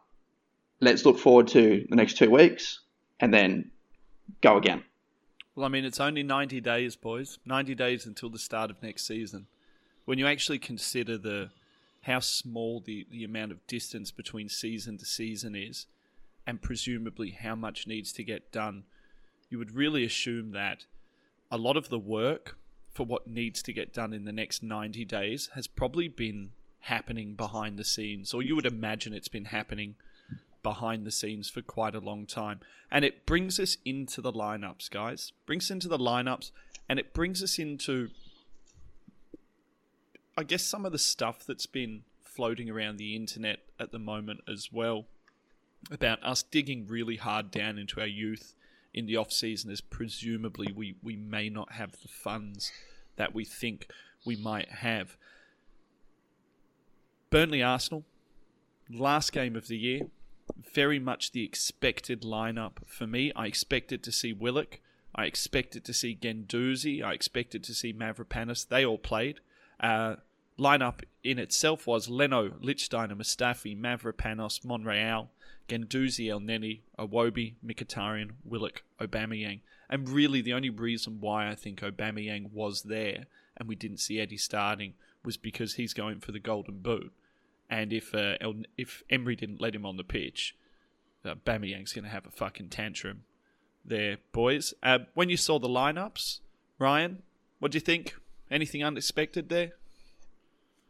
let's 0.81 1.05
look 1.05 1.19
forward 1.19 1.49
to 1.49 1.87
the 1.89 1.97
next 1.97 2.17
two 2.17 2.31
weeks 2.31 2.81
and 3.21 3.33
then 3.33 3.71
go 4.41 4.57
again. 4.57 4.85
Well, 5.55 5.67
I 5.67 5.69
mean, 5.69 5.85
it's 5.85 6.01
only 6.01 6.25
90 6.25 6.61
days, 6.61 6.97
boys. 6.97 7.39
90 7.45 7.75
days 7.77 8.07
until 8.07 8.29
the 8.29 8.39
start 8.39 8.71
of 8.71 8.83
next 8.83 9.07
season. 9.07 9.47
When 10.05 10.19
you 10.19 10.27
actually 10.27 10.59
consider 10.59 11.17
the 11.17 11.51
how 12.03 12.21
small 12.21 12.81
the, 12.81 13.07
the 13.11 13.25
amount 13.25 13.53
of 13.53 13.67
distance 13.67 14.11
between 14.11 14.49
season 14.49 14.99
to 14.99 15.07
season 15.07 15.55
is, 15.55 15.87
and 16.47 16.61
presumably 16.61 17.31
how 17.31 17.55
much 17.55 17.87
needs 17.87 18.13
to 18.13 18.25
get 18.25 18.53
done, 18.53 18.85
you 19.49 19.59
would 19.59 19.75
really 19.75 20.05
assume 20.05 20.51
that 20.51 20.85
a 21.51 21.57
lot 21.57 21.77
of 21.77 21.89
the 21.89 21.99
work 21.99 22.59
for 22.91 23.07
what 23.07 23.27
needs 23.27 23.63
to 23.63 23.73
get 23.73 23.95
done 23.95 24.13
in 24.13 24.25
the 24.25 24.33
next 24.33 24.63
90 24.63 25.05
days 25.07 25.51
has 25.55 25.67
probably 25.67 26.09
been 26.09 26.51
happening 26.81 27.35
behind 27.35 27.79
the 27.79 27.85
scenes, 27.85 28.35
or 28.35 28.43
you 28.43 28.55
would 28.55 28.67
imagine 28.67 29.15
it's 29.15 29.29
been 29.29 29.47
happening 29.47 29.95
behind 30.65 31.07
the 31.07 31.13
scenes 31.13 31.49
for 31.49 31.63
quite 31.63 31.95
a 31.95 32.01
long 32.01 32.27
time. 32.27 32.59
And 32.91 33.05
it 33.05 33.25
brings 33.27 33.61
us 33.61 33.77
into 33.85 34.21
the 34.21 34.33
lineups, 34.33 34.91
guys. 34.91 35.33
Brings 35.47 35.67
us 35.67 35.71
into 35.71 35.87
the 35.87 35.99
lineups, 35.99 36.51
and 36.89 36.99
it 36.99 37.15
brings 37.15 37.41
us 37.41 37.61
into, 37.61 38.11
I 40.37 40.43
guess, 40.43 40.65
some 40.65 40.85
of 40.85 40.91
the 40.91 40.99
stuff 40.99 41.47
that's 41.47 41.67
been 41.67 42.03
floating 42.25 42.69
around 42.69 42.97
the 42.97 43.15
internet 43.15 43.61
at 43.79 43.93
the 43.93 43.99
moment 44.01 44.41
as 44.49 44.71
well 44.73 45.07
about 45.91 46.21
us 46.25 46.43
digging 46.43 46.87
really 46.89 47.17
hard 47.17 47.53
down 47.53 47.79
into 47.79 48.01
our 48.01 48.07
youth 48.07 48.55
in 48.93 49.07
the 49.07 49.17
off 49.17 49.31
season 49.31 49.71
as 49.71 49.81
presumably 49.81 50.73
we, 50.75 50.97
we 51.03 51.15
may 51.15 51.49
not 51.49 51.73
have 51.73 51.93
the 51.93 52.09
funds 52.09 52.73
that 53.17 53.35
we 53.35 53.45
think 53.45 53.89
we 54.25 54.35
might 54.35 54.69
have. 54.69 55.17
Burnley 57.31 57.63
Arsenal, 57.63 58.05
last 58.91 59.33
game 59.33 59.57
of 59.57 59.69
the 59.69 59.77
year, 59.77 60.03
very 60.75 60.99
much 60.99 61.33
the 61.33 61.45
expected 61.45 62.23
lineup 62.23 62.87
for 62.87 63.07
me. 63.07 63.33
I 63.35 63.47
expected 63.47 64.03
to 64.05 64.13
see 64.13 64.33
Willock. 64.33 64.81
I 65.15 65.27
expected 65.27 65.85
to 65.85 65.93
see 65.93 66.19
Guendouzi. 66.21 67.03
I 67.03 67.13
expected 67.13 67.63
to 67.65 67.75
see 67.75 67.93
Mavropanos. 67.93 68.69
They 68.69 68.85
all 68.85 68.99
played. 68.99 69.41
Uh, 69.79 70.17
lineup 70.59 71.03
in 71.23 71.39
itself 71.39 71.87
was 71.87 72.09
Leno, 72.09 72.49
Lichtsteiner, 72.49 73.17
Mustafi, 73.17 73.79
Mavropanos, 73.79 74.65
Monreal, 74.65 75.31
Guendouzi, 75.69 76.31
El 76.31 76.41
Neni, 76.41 76.81
Iwobi, 76.99 77.55
Mkhitaryan, 77.65 78.33
Willock, 78.45 78.83
Aubameyang. 79.01 79.61
And 79.89 80.09
really 80.09 80.41
the 80.41 80.53
only 80.53 80.71
reason 80.71 81.19
why 81.21 81.49
I 81.49 81.55
think 81.55 81.81
Aubameyang 81.81 82.53
was 82.53 82.83
there 82.83 83.27
and 83.57 83.69
we 83.69 83.77
didn't 83.77 83.99
see 83.99 84.21
Eddie 84.21 84.37
starting 84.37 84.95
was 85.25 85.37
because 85.37 85.75
he's 85.75 85.95
going 85.95 86.21
for 86.21 86.33
the 86.33 86.41
golden 86.41 86.79
boot. 86.79 87.13
And 87.75 87.93
if 87.93 88.15
uh, 88.15 88.37
El, 88.41 88.55
if 88.79 89.03
Emery 89.11 89.35
didn't 89.35 89.61
let 89.61 89.75
him 89.75 89.85
on 89.85 89.97
the 89.97 90.05
pitch, 90.05 90.55
uh, 91.25 91.35
Bamiyang's 91.35 91.93
going 91.93 92.05
to 92.05 92.11
have 92.11 92.25
a 92.25 92.31
fucking 92.31 92.69
tantrum 92.69 93.25
there, 93.85 94.19
boys. 94.31 94.75
Uh, 94.81 95.01
when 95.15 95.29
you 95.29 95.37
saw 95.37 95.59
the 95.59 95.67
lineups, 95.67 96.39
Ryan, 96.79 97.25
what 97.59 97.73
do 97.73 97.77
you 97.77 97.81
think? 97.81 98.15
Anything 98.49 98.85
unexpected 98.85 99.49
there? 99.49 99.73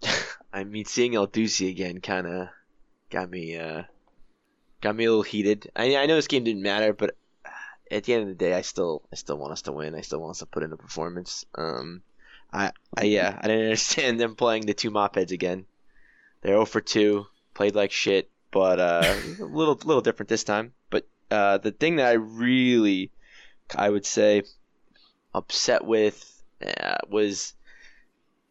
I 0.53 0.65
mean, 0.65 0.85
seeing 0.85 1.15
El 1.15 1.27
Ducey 1.27 1.71
again 1.71 2.03
kind 2.03 2.27
of 2.27 2.49
got 3.09 3.31
me 3.31 3.57
uh, 3.57 3.85
got 4.83 4.95
me 4.95 5.07
a 5.07 5.09
little 5.09 5.23
heated. 5.23 5.71
I 5.75 5.97
I 5.97 6.05
know 6.05 6.17
this 6.17 6.27
game 6.27 6.45
didn't 6.45 6.61
matter, 6.61 6.93
but 6.93 7.17
at 7.91 8.05
the 8.05 8.13
end 8.13 8.25
of 8.25 8.29
the 8.29 8.35
day, 8.35 8.53
I 8.53 8.61
still 8.61 9.01
I 9.11 9.17
still 9.17 9.39
want 9.39 9.53
us 9.53 9.63
to 9.63 9.73
win. 9.73 9.95
I 9.95 10.03
still 10.03 10.21
want 10.21 10.33
us 10.33 10.41
to 10.41 10.47
put 10.47 10.63
in 10.63 10.71
a 10.71 10.77
performance. 10.77 11.47
Um, 11.55 12.03
I 12.53 12.73
I 12.95 13.05
yeah, 13.05 13.39
I 13.41 13.49
didn't 13.49 13.65
understand 13.69 14.21
them 14.21 14.37
playing 14.37 14.67
the 14.67 14.75
two 14.75 14.91
mop 14.91 15.15
heads 15.15 15.33
again. 15.33 15.65
They're 16.45 16.57
0 16.57 16.67
for 16.67 16.83
2, 16.83 17.27
played 17.55 17.75
like 17.75 17.91
shit, 17.91 18.31
but 18.51 18.79
uh, 18.79 19.17
a 19.41 19.45
little 19.45 19.81
little 19.83 20.03
different 20.03 20.29
this 20.29 20.45
time. 20.45 20.75
But 20.91 21.07
uh, 21.31 21.57
the 21.57 21.73
thing 21.73 21.97
that 21.97 22.07
I 22.07 22.13
really 22.13 23.11
I 23.75 23.89
would 23.89 24.05
say 24.05 24.43
upset 25.35 25.87
with 25.87 26.43
uh, 26.65 26.99
was 27.09 27.55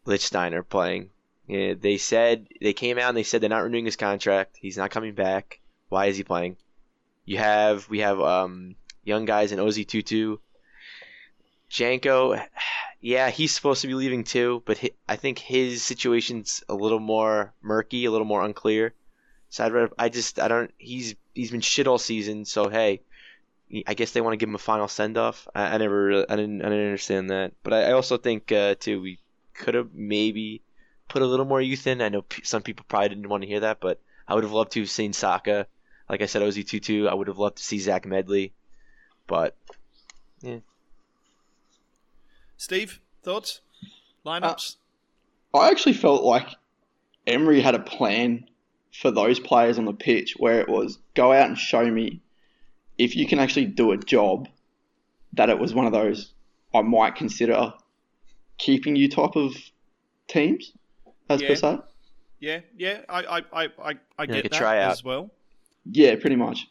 Lichtsteiner 0.07 0.67
playing. 0.67 1.11
Yeah, 1.47 1.75
they 1.79 1.97
said 1.97 2.47
they 2.59 2.73
came 2.73 2.97
out 2.97 3.09
and 3.09 3.17
they 3.17 3.21
said 3.21 3.41
they're 3.41 3.49
not 3.49 3.63
renewing 3.63 3.85
his 3.85 3.95
contract. 3.95 4.57
He's 4.59 4.77
not 4.77 4.89
coming 4.89 5.13
back. 5.13 5.59
Why 5.89 6.07
is 6.07 6.17
he 6.17 6.23
playing? 6.23 6.57
You 7.25 7.37
have 7.37 7.87
we 7.89 7.99
have 7.99 8.19
um, 8.19 8.75
young 9.03 9.25
guys 9.25 9.51
in 9.51 9.59
Osei-Tutu. 9.59 10.37
Janko, 11.69 12.39
yeah, 13.03 13.29
he's 13.29 13.53
supposed 13.53 13.81
to 13.81 13.87
be 13.87 13.95
leaving 13.95 14.23
too, 14.23 14.63
but 14.65 14.77
he, 14.77 14.91
I 15.09 15.17
think 15.17 15.37
his 15.37 15.83
situation's 15.83 16.63
a 16.69 16.73
little 16.73 17.01
more 17.01 17.53
murky, 17.61 18.05
a 18.05 18.11
little 18.11 18.25
more 18.25 18.41
unclear. 18.41 18.93
So 19.49 19.65
I'd 19.65 19.73
rather, 19.73 19.93
I 19.99 20.07
just 20.07 20.39
I 20.39 20.47
don't 20.47 20.71
he's 20.77 21.13
he's 21.35 21.51
been 21.51 21.59
shit 21.59 21.85
all 21.85 21.97
season. 21.97 22.45
So 22.45 22.69
hey, 22.69 23.01
I 23.85 23.93
guess 23.93 24.11
they 24.11 24.21
want 24.21 24.33
to 24.33 24.37
give 24.37 24.47
him 24.47 24.55
a 24.55 24.57
final 24.57 24.87
send 24.87 25.17
off. 25.17 25.49
I, 25.53 25.75
I, 25.75 25.77
never 25.79 26.05
really, 26.05 26.25
I 26.29 26.37
didn't 26.37 26.61
I 26.61 26.69
didn't 26.69 26.85
understand 26.85 27.29
that, 27.29 27.51
but 27.61 27.73
I, 27.73 27.89
I 27.89 27.91
also 27.91 28.15
think 28.15 28.53
uh, 28.53 28.75
too 28.75 29.01
we 29.01 29.19
could 29.53 29.73
have 29.73 29.93
maybe 29.93 30.61
put 31.09 31.21
a 31.21 31.27
little 31.27 31.45
more 31.45 31.61
youth 31.61 31.85
in. 31.87 32.01
I 32.01 32.07
know 32.07 32.21
p- 32.21 32.45
some 32.45 32.61
people 32.61 32.85
probably 32.87 33.09
didn't 33.09 33.27
want 33.27 33.43
to 33.43 33.49
hear 33.49 33.59
that, 33.59 33.81
but 33.81 33.99
I 34.29 34.33
would 34.33 34.45
have 34.45 34.53
loved 34.53 34.71
to 34.71 34.79
have 34.79 34.89
seen 34.89 35.11
Saka. 35.11 35.67
Like 36.07 36.21
I 36.21 36.27
said, 36.27 36.41
Osei-Tutu. 36.41 37.07
I 37.07 37.13
would 37.13 37.27
have 37.27 37.37
loved 37.37 37.57
to 37.57 37.63
see 37.63 37.79
Zech 37.79 38.05
Medley, 38.05 38.53
but 39.27 39.57
yeah. 40.41 40.59
Steve, 42.57 42.99
thoughts? 43.23 43.61
Lineups? 44.25 44.77
Uh, 45.53 45.59
I 45.59 45.69
actually 45.69 45.93
felt 45.93 46.23
like 46.23 46.47
Emery 47.27 47.61
had 47.61 47.75
a 47.75 47.79
plan 47.79 48.47
for 48.93 49.11
those 49.11 49.39
players 49.39 49.77
on 49.77 49.85
the 49.85 49.93
pitch 49.93 50.35
where 50.37 50.59
it 50.61 50.69
was 50.69 50.99
go 51.15 51.31
out 51.33 51.47
and 51.47 51.57
show 51.57 51.89
me 51.89 52.21
if 52.97 53.15
you 53.15 53.25
can 53.27 53.39
actually 53.39 53.65
do 53.65 53.91
a 53.91 53.97
job 53.97 54.47
that 55.33 55.49
it 55.49 55.57
was 55.59 55.73
one 55.73 55.85
of 55.85 55.91
those 55.91 56.31
I 56.73 56.81
might 56.81 57.15
consider 57.15 57.73
keeping 58.57 58.95
you 58.95 59.09
type 59.09 59.35
of 59.35 59.55
teams 60.27 60.73
as 61.29 61.41
Yeah. 61.41 61.47
per 61.47 61.55
se. 61.55 61.79
Yeah, 62.39 62.59
yeah, 62.77 63.01
I, 63.09 63.23
I, 63.23 63.37
I, 63.63 63.63
I, 63.83 63.93
I 64.17 64.25
get 64.25 64.35
like 64.35 64.45
a 64.45 64.49
that 64.49 64.57
tryout. 64.57 64.91
as 64.91 65.03
well. 65.03 65.31
Yeah, 65.85 66.15
pretty 66.15 66.35
much. 66.35 66.67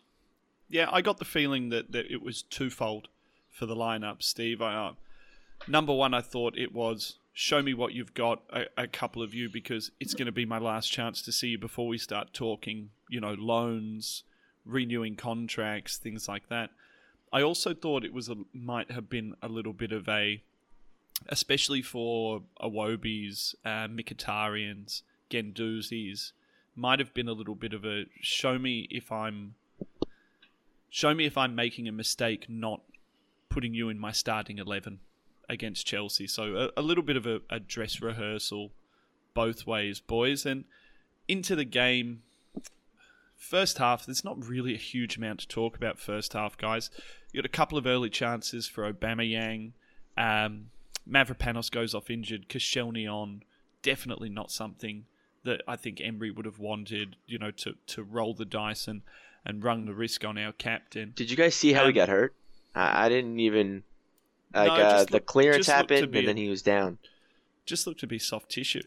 Yeah, 0.69 0.89
I 0.93 1.03
got 1.03 1.19
the 1.19 1.25
feeling 1.25 1.71
that, 1.71 1.93
that 1.93 2.11
it 2.11 2.23
was 2.23 2.43
twofold 2.43 3.09
for 3.49 3.67
the 3.67 3.75
lineup, 3.75 4.23
Steve. 4.23 4.61
I, 4.63 4.75
uh, 4.75 4.93
number 5.67 5.93
one, 5.93 6.15
I 6.15 6.21
thought 6.21 6.57
it 6.57 6.73
was 6.73 7.17
show 7.33 7.63
me 7.63 7.75
what 7.75 7.93
you've 7.93 8.15
got, 8.15 8.43
a, 8.51 8.65
a 8.77 8.87
couple 8.87 9.23
of 9.23 9.35
you, 9.35 9.49
because 9.49 9.91
it's 10.01 10.15
going 10.15 10.27
to 10.27 10.33
be 10.33 10.45
my 10.45 10.59
last 10.59 10.93
chance 10.93 11.23
to 11.23 11.33
see 11.33 11.49
you 11.49 11.59
before 11.59 11.89
we 11.89 11.99
start 11.99 12.33
talking, 12.33 12.91
you 13.09 13.21
know, 13.21 13.35
loans, 13.35 14.25
renewing 14.65 15.17
contracts, 15.17 15.97
things 15.97 16.29
like 16.29 16.49
that. 16.49 16.71
I 17.33 17.43
also 17.43 17.73
thought 17.73 18.05
it 18.05 18.13
was 18.13 18.29
a, 18.29 18.37
might 18.53 18.91
have 18.91 19.09
been 19.09 19.35
a 19.43 19.49
little 19.49 19.73
bit 19.73 19.93
of 19.93 20.09
a, 20.09 20.43
especially 21.29 21.81
for 21.81 22.43
Iwobis, 22.63 23.55
uh, 23.65 23.89
Mkhitaryan's, 23.89 25.03
Guendouzi's, 25.31 26.33
might 26.77 26.99
have 26.99 27.15
been 27.15 27.29
a 27.29 27.33
little 27.33 27.55
bit 27.55 27.73
of 27.73 27.85
a 27.85 28.05
show 28.21 28.59
me 28.59 28.87
if 28.91 29.13
I'm 29.13 29.55
show 30.89 31.15
me 31.15 31.27
if 31.27 31.37
I'm 31.37 31.55
making 31.55 31.89
a 31.89 31.93
mistake 31.93 32.47
not 32.49 32.81
putting 33.49 33.75
you 33.75 33.91
in 33.91 33.99
my 33.99 34.13
starting 34.13 34.59
11 34.59 35.01
against 35.53 35.87
Chelsea. 35.87 36.27
So 36.27 36.71
a, 36.77 36.81
a 36.81 36.83
little 36.83 37.05
bit 37.05 37.17
of 37.17 37.27
a, 37.27 37.41
a 37.51 37.61
dress 37.61 38.01
rehearsal 38.01 38.73
both 39.35 39.67
ways, 39.67 40.01
boys. 40.01 40.45
And 40.45 40.65
into 41.29 41.55
the 41.55 41.65
game, 41.65 42.23
first 43.37 43.79
half, 43.79 44.07
there's 44.07 44.25
not 44.25 44.47
really 44.47 44.75
a 44.75 44.79
huge 44.79 45.17
amount 45.17 45.41
to 45.41 45.49
talk 45.49 45.77
about 45.77 45.99
first 45.99 46.33
half, 46.33 46.57
guys. 46.57 46.91
You 47.33 47.41
got 47.41 47.47
a 47.47 47.49
couple 47.49 47.79
of 47.79 47.87
early 47.87 48.11
chances 48.11 48.67
for 48.67 48.91
Aubameyang. 48.93 49.73
Um, 50.17 50.71
Mavropanos 51.09 51.71
goes 51.71 51.95
off 51.95 52.11
injured. 52.11 52.49
Koscielny 52.49 53.07
on. 53.07 53.43
Definitely 53.83 54.29
not 54.29 54.51
something 54.51 55.07
that 55.45 55.63
I 55.67 55.75
think 55.77 56.01
Emery 56.01 56.31
would 56.31 56.47
have 56.47 56.61
wanted, 56.61 57.17
you 57.27 57.39
know, 57.39 57.51
to, 57.51 57.75
to 57.89 58.03
roll 58.05 58.33
the 58.33 58.45
dice 58.45 58.87
and, 58.87 59.03
and 59.45 59.65
run 59.65 59.87
the 59.87 59.95
risk 59.95 60.25
on 60.25 60.39
our 60.39 60.53
captain. 60.53 61.13
Did 61.17 61.31
you 61.31 61.37
guys 61.37 61.57
see 61.57 61.73
how 61.73 61.83
he 61.83 61.89
Um, 61.89 61.95
got 61.95 62.09
hurt? 62.09 62.35
I 62.75 63.09
didn't 63.09 63.41
even 63.41 63.83
like 64.55 64.67
No, 64.69 64.75
uh, 64.75 65.05
the 65.05 65.13
look- 65.15 65.27
clearance 65.27 65.67
just 65.67 65.69
looked 65.79 65.89
to 65.89 65.95
happened 65.97 66.15
and 66.17 66.25
a- 66.25 66.27
then 66.27 66.37
he 66.37 66.49
was 66.49 66.63
down. 66.63 66.99
Just 67.67 67.87
looked 67.87 68.01
to 68.01 68.07
be 68.07 68.19
soft 68.19 68.51
tissue. 68.51 68.83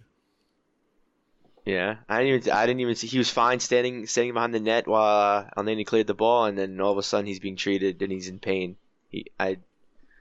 Yeah, 1.65 1.97
I 2.07 2.19
didn't 2.23 2.35
even 2.43 2.51
I 2.53 2.65
didn't 2.67 2.81
even 2.81 2.93
see 2.95 3.07
he 3.07 3.17
was 3.17 3.29
fine 3.31 3.59
standing 3.59 4.05
standing 4.05 4.33
behind 4.33 4.53
the 4.53 4.59
net 4.59 4.87
while 4.87 5.45
uh, 5.47 5.49
and 5.57 5.67
then 5.67 5.79
he 5.79 5.83
cleared 5.83 6.05
the 6.05 6.13
ball 6.13 6.45
and 6.45 6.55
then 6.57 6.79
all 6.79 6.91
of 6.91 6.97
a 6.99 7.03
sudden 7.03 7.25
he's 7.25 7.39
being 7.39 7.55
treated 7.55 7.99
and 8.03 8.11
he's 8.11 8.27
in 8.27 8.37
pain. 8.39 8.75
He 9.09 9.25
I 9.39 9.57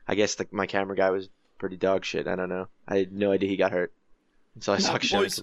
I 0.08 0.14
guess 0.14 0.36
the, 0.36 0.46
my 0.50 0.66
camera 0.66 0.96
guy 0.96 1.10
was 1.10 1.28
pretty 1.58 1.76
dog 1.76 2.04
shit. 2.06 2.26
I 2.26 2.34
don't 2.36 2.48
know. 2.48 2.68
I 2.88 2.96
had 2.98 3.12
no 3.12 3.32
idea 3.32 3.50
he 3.50 3.56
got 3.58 3.72
hurt. 3.72 3.92
So 4.60 4.72
I 4.72 4.76
No, 4.76 4.80
saw 4.84 4.98
Koscielny 4.98 5.20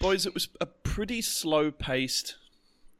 Boys, 0.00 0.26
it 0.26 0.34
was 0.34 0.48
a 0.60 0.66
pretty 0.66 1.20
slow 1.20 1.72
paced, 1.72 2.36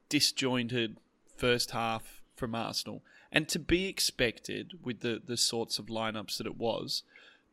disjointed 0.09 0.97
first 1.37 1.71
half 1.71 2.23
from 2.35 2.57
Arsenal. 2.57 3.03
And 3.31 3.49
to 3.49 3.59
be 3.59 3.87
expected 3.89 4.79
with 4.83 5.01
the, 5.01 5.21
the 5.25 5.37
sorts 5.37 5.79
of 5.79 5.87
lineups 5.87 6.39
that 6.39 6.47
it 6.47 6.57
was. 6.57 7.03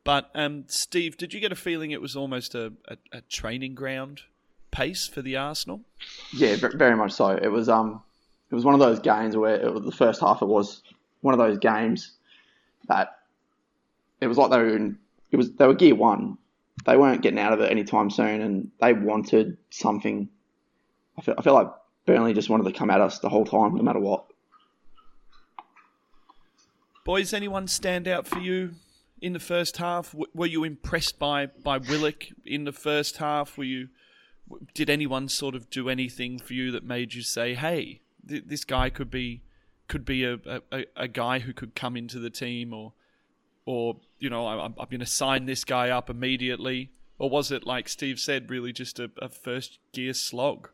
But 0.04 0.30
um, 0.34 0.64
Steve, 0.68 1.16
did 1.16 1.34
you 1.34 1.40
get 1.40 1.52
a 1.52 1.56
feeling 1.56 1.90
it 1.90 2.00
was 2.00 2.16
almost 2.16 2.54
a, 2.54 2.72
a, 2.88 2.96
a 3.12 3.20
training 3.22 3.74
ground 3.74 4.22
pace 4.70 5.06
for 5.06 5.20
the 5.20 5.36
Arsenal? 5.36 5.80
Yeah, 6.32 6.56
very 6.74 6.96
much 6.96 7.12
so. 7.12 7.30
It 7.30 7.48
was 7.48 7.68
um, 7.68 8.02
it 8.50 8.54
was 8.54 8.64
one 8.64 8.74
of 8.74 8.80
those 8.80 9.00
games 9.00 9.36
where 9.36 9.56
it 9.56 9.72
was, 9.72 9.84
the 9.84 9.92
first 9.92 10.20
half 10.20 10.42
it 10.42 10.46
was 10.46 10.82
one 11.22 11.34
of 11.34 11.38
those 11.38 11.58
games 11.58 12.12
that 12.88 13.18
it 14.20 14.28
was 14.28 14.38
like 14.38 14.50
they 14.50 14.58
were 14.58 14.76
in, 14.76 14.98
it 15.30 15.36
was 15.36 15.52
they 15.52 15.66
were 15.66 15.74
gear 15.74 15.94
one. 15.94 16.38
They 16.84 16.96
weren't 16.96 17.22
getting 17.22 17.38
out 17.38 17.52
of 17.52 17.60
it 17.60 17.70
anytime 17.70 18.10
soon, 18.10 18.40
and 18.42 18.70
they 18.80 18.92
wanted 18.92 19.56
something. 19.70 20.28
I 21.18 21.22
feel, 21.22 21.34
I 21.36 21.42
feel 21.42 21.54
like 21.54 21.72
Burnley 22.04 22.34
just 22.34 22.50
wanted 22.50 22.64
to 22.64 22.78
come 22.78 22.90
at 22.90 23.00
us 23.00 23.18
the 23.18 23.28
whole 23.28 23.46
time, 23.46 23.74
no 23.74 23.82
matter 23.82 23.98
what. 23.98 24.26
Boys, 27.06 27.32
anyone 27.32 27.68
stand 27.68 28.08
out 28.08 28.26
for 28.26 28.40
you 28.40 28.72
in 29.22 29.32
the 29.32 29.38
first 29.38 29.76
half? 29.76 30.10
W- 30.10 30.26
were 30.34 30.46
you 30.46 30.64
impressed 30.64 31.20
by 31.20 31.46
by 31.46 31.78
Willock 31.78 32.24
in 32.44 32.64
the 32.64 32.72
first 32.72 33.18
half? 33.18 33.56
Were 33.56 33.62
you? 33.62 33.90
w- 34.48 34.66
Did 34.74 34.90
anyone 34.90 35.28
sort 35.28 35.54
of 35.54 35.70
do 35.70 35.88
anything 35.88 36.40
for 36.40 36.52
you 36.52 36.72
that 36.72 36.82
made 36.82 37.14
you 37.14 37.22
say, 37.22 37.54
"Hey, 37.54 38.00
th- 38.28 38.42
this 38.46 38.64
guy 38.64 38.90
could 38.90 39.08
be 39.08 39.42
could 39.86 40.04
be 40.04 40.24
a, 40.24 40.34
a, 40.34 40.60
a- 40.72 40.86
a 40.96 41.08
guy 41.08 41.38
who 41.38 41.52
could 41.52 41.76
come 41.76 41.96
into 41.96 42.18
the 42.18 42.28
team," 42.28 42.74
or 42.74 42.92
or 43.66 44.00
you 44.18 44.28
know, 44.28 44.44
I, 44.44 44.64
I'm, 44.64 44.74
I'm 44.76 44.88
going 44.88 44.98
to 44.98 45.06
sign 45.06 45.46
this 45.46 45.62
guy 45.64 45.90
up 45.90 46.10
immediately? 46.10 46.90
Or 47.18 47.30
was 47.30 47.52
it 47.52 47.64
like 47.66 47.88
Steve 47.88 48.18
said, 48.18 48.50
really 48.50 48.72
just 48.72 48.98
a, 48.98 49.10
a 49.22 49.28
first 49.30 49.78
gear 49.92 50.12
slog? 50.12 50.68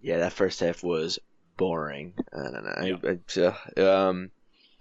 Yeah, 0.00 0.18
that 0.18 0.32
first 0.32 0.60
half 0.60 0.82
was 0.84 1.18
boring. 1.58 2.14
I 2.32 2.42
don't 2.50 2.64
know. 2.64 2.98
Yeah. 3.02 3.50
I, 3.76 3.80
I, 3.80 3.82
uh, 3.82 4.08
um, 4.10 4.30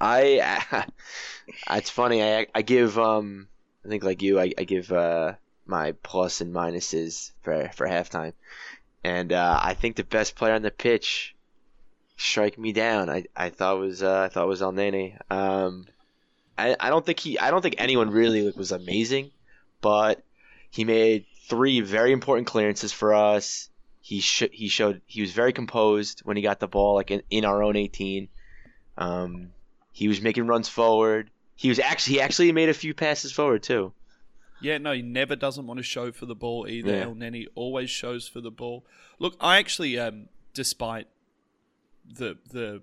I, 0.01 0.85
it's 1.69 1.89
funny. 1.89 2.23
I 2.23 2.47
I 2.53 2.61
give 2.63 2.97
um 2.97 3.47
I 3.85 3.89
think 3.89 4.03
like 4.03 4.21
you, 4.21 4.39
I, 4.39 4.51
I 4.57 4.63
give 4.63 4.91
uh 4.91 5.33
my 5.65 5.93
plus 6.03 6.41
and 6.41 6.53
minuses 6.53 7.31
for 7.43 7.69
for 7.75 7.87
halftime, 7.87 8.33
and 9.03 9.31
uh, 9.31 9.59
I 9.61 9.75
think 9.75 9.95
the 9.95 10.03
best 10.03 10.35
player 10.35 10.53
on 10.53 10.63
the 10.63 10.71
pitch 10.71 11.35
strike 12.17 12.57
me 12.57 12.73
down. 12.73 13.09
I, 13.09 13.25
I 13.35 13.49
thought 13.49 13.79
was 13.79 14.01
uh, 14.03 14.21
I 14.21 14.29
thought 14.29 14.47
was 14.47 14.61
Elneny. 14.61 15.17
Um, 15.31 15.85
I 16.57 16.75
I 16.79 16.89
don't 16.89 17.05
think 17.05 17.19
he 17.19 17.37
I 17.39 17.51
don't 17.51 17.61
think 17.61 17.75
anyone 17.77 18.09
really 18.09 18.49
was 18.51 18.71
amazing, 18.71 19.31
but 19.81 20.23
he 20.71 20.83
made 20.83 21.25
three 21.47 21.81
very 21.81 22.11
important 22.11 22.47
clearances 22.47 22.91
for 22.91 23.13
us. 23.13 23.69
He 24.01 24.19
sh- 24.19 24.51
he 24.51 24.67
showed 24.67 25.01
he 25.05 25.21
was 25.21 25.31
very 25.31 25.53
composed 25.53 26.21
when 26.21 26.37
he 26.37 26.43
got 26.43 26.59
the 26.59 26.67
ball, 26.67 26.95
like 26.95 27.11
in, 27.11 27.21
in 27.29 27.45
our 27.45 27.61
own 27.61 27.75
18. 27.75 28.29
Um, 28.97 29.51
he 29.91 30.07
was 30.07 30.21
making 30.21 30.47
runs 30.47 30.69
forward. 30.69 31.29
He 31.55 31.69
was 31.69 31.79
actually 31.79 32.15
he 32.15 32.21
actually 32.21 32.51
made 32.51 32.69
a 32.69 32.73
few 32.73 32.93
passes 32.93 33.31
forward 33.31 33.63
too. 33.63 33.93
Yeah, 34.61 34.77
no, 34.77 34.91
he 34.91 35.01
never 35.01 35.35
doesn't 35.35 35.65
want 35.65 35.79
to 35.79 35.83
show 35.83 36.11
for 36.11 36.27
the 36.27 36.35
ball 36.35 36.67
either. 36.67 36.95
Yeah. 36.95 37.05
Elneny 37.05 37.47
always 37.55 37.89
shows 37.89 38.27
for 38.27 38.41
the 38.41 38.51
ball. 38.51 38.85
Look, 39.17 39.35
I 39.39 39.57
actually, 39.57 39.97
um, 39.99 40.29
despite 40.53 41.07
the 42.05 42.37
the 42.49 42.81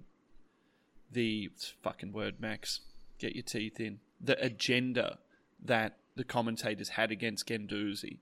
the 1.11 1.51
fucking 1.83 2.13
word, 2.13 2.41
Max, 2.41 2.81
get 3.19 3.35
your 3.35 3.45
teeth 3.45 3.81
in 3.81 4.01
the 4.21 4.43
agenda 4.45 5.19
that 5.65 5.97
the 6.17 6.25
commentators 6.25 6.91
had 6.91 7.13
against 7.13 7.47
Guendouzi, 7.47 8.19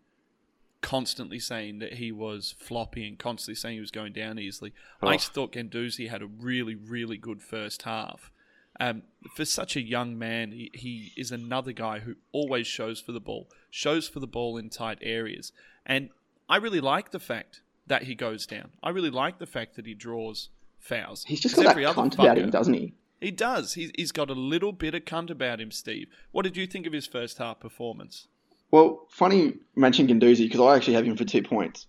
constantly 0.82 1.38
saying 1.38 1.78
that 1.78 1.94
he 1.94 2.12
was 2.12 2.54
floppy 2.58 3.08
and 3.08 3.18
constantly 3.18 3.54
saying 3.54 3.74
he 3.74 3.80
was 3.80 3.90
going 3.90 4.12
down 4.12 4.38
easily. 4.38 4.72
Oh. 5.02 5.08
I 5.08 5.16
thought 5.16 5.52
Guendouzi 5.52 6.10
had 6.10 6.22
a 6.22 6.26
really, 6.26 6.74
really 6.74 7.16
good 7.16 7.42
first 7.42 7.82
half. 7.82 8.30
Um, 8.78 9.02
for 9.34 9.44
such 9.44 9.76
a 9.76 9.80
young 9.80 10.18
man, 10.18 10.52
he, 10.52 10.70
he 10.74 11.12
is 11.16 11.32
another 11.32 11.72
guy 11.72 12.00
who 12.00 12.16
always 12.32 12.66
shows 12.66 13.00
for 13.00 13.12
the 13.12 13.20
ball, 13.20 13.48
shows 13.70 14.08
for 14.08 14.20
the 14.20 14.26
ball 14.26 14.56
in 14.58 14.68
tight 14.68 14.98
areas. 15.00 15.52
And 15.84 16.10
I 16.48 16.56
really 16.56 16.80
like 16.80 17.10
the 17.10 17.20
fact 17.20 17.62
that 17.86 18.04
he 18.04 18.14
goes 18.14 18.46
down. 18.46 18.70
I 18.82 18.90
really 18.90 19.10
like 19.10 19.38
the 19.38 19.46
fact 19.46 19.76
that 19.76 19.86
he 19.86 19.94
draws 19.94 20.50
fouls. 20.78 21.24
He's 21.26 21.40
just 21.40 21.56
got 21.56 21.64
that 21.64 21.70
every 21.70 21.84
other 21.84 22.02
cunt 22.02 22.14
about 22.14 22.38
him, 22.38 22.50
doesn't 22.50 22.74
he? 22.74 22.94
He 23.20 23.30
does. 23.30 23.74
He's, 23.74 23.90
he's 23.96 24.12
got 24.12 24.28
a 24.28 24.34
little 24.34 24.72
bit 24.72 24.94
of 24.94 25.04
cunt 25.04 25.30
about 25.30 25.60
him, 25.60 25.70
Steve. 25.70 26.08
What 26.32 26.42
did 26.42 26.56
you 26.56 26.66
think 26.66 26.86
of 26.86 26.92
his 26.92 27.06
first 27.06 27.38
half 27.38 27.60
performance? 27.60 28.28
Well, 28.70 29.06
funny 29.10 29.54
mentioning 29.74 30.20
Guendouzi 30.20 30.44
because 30.44 30.60
I 30.60 30.76
actually 30.76 30.94
have 30.94 31.04
him 31.04 31.16
for 31.16 31.24
two 31.24 31.42
points 31.42 31.86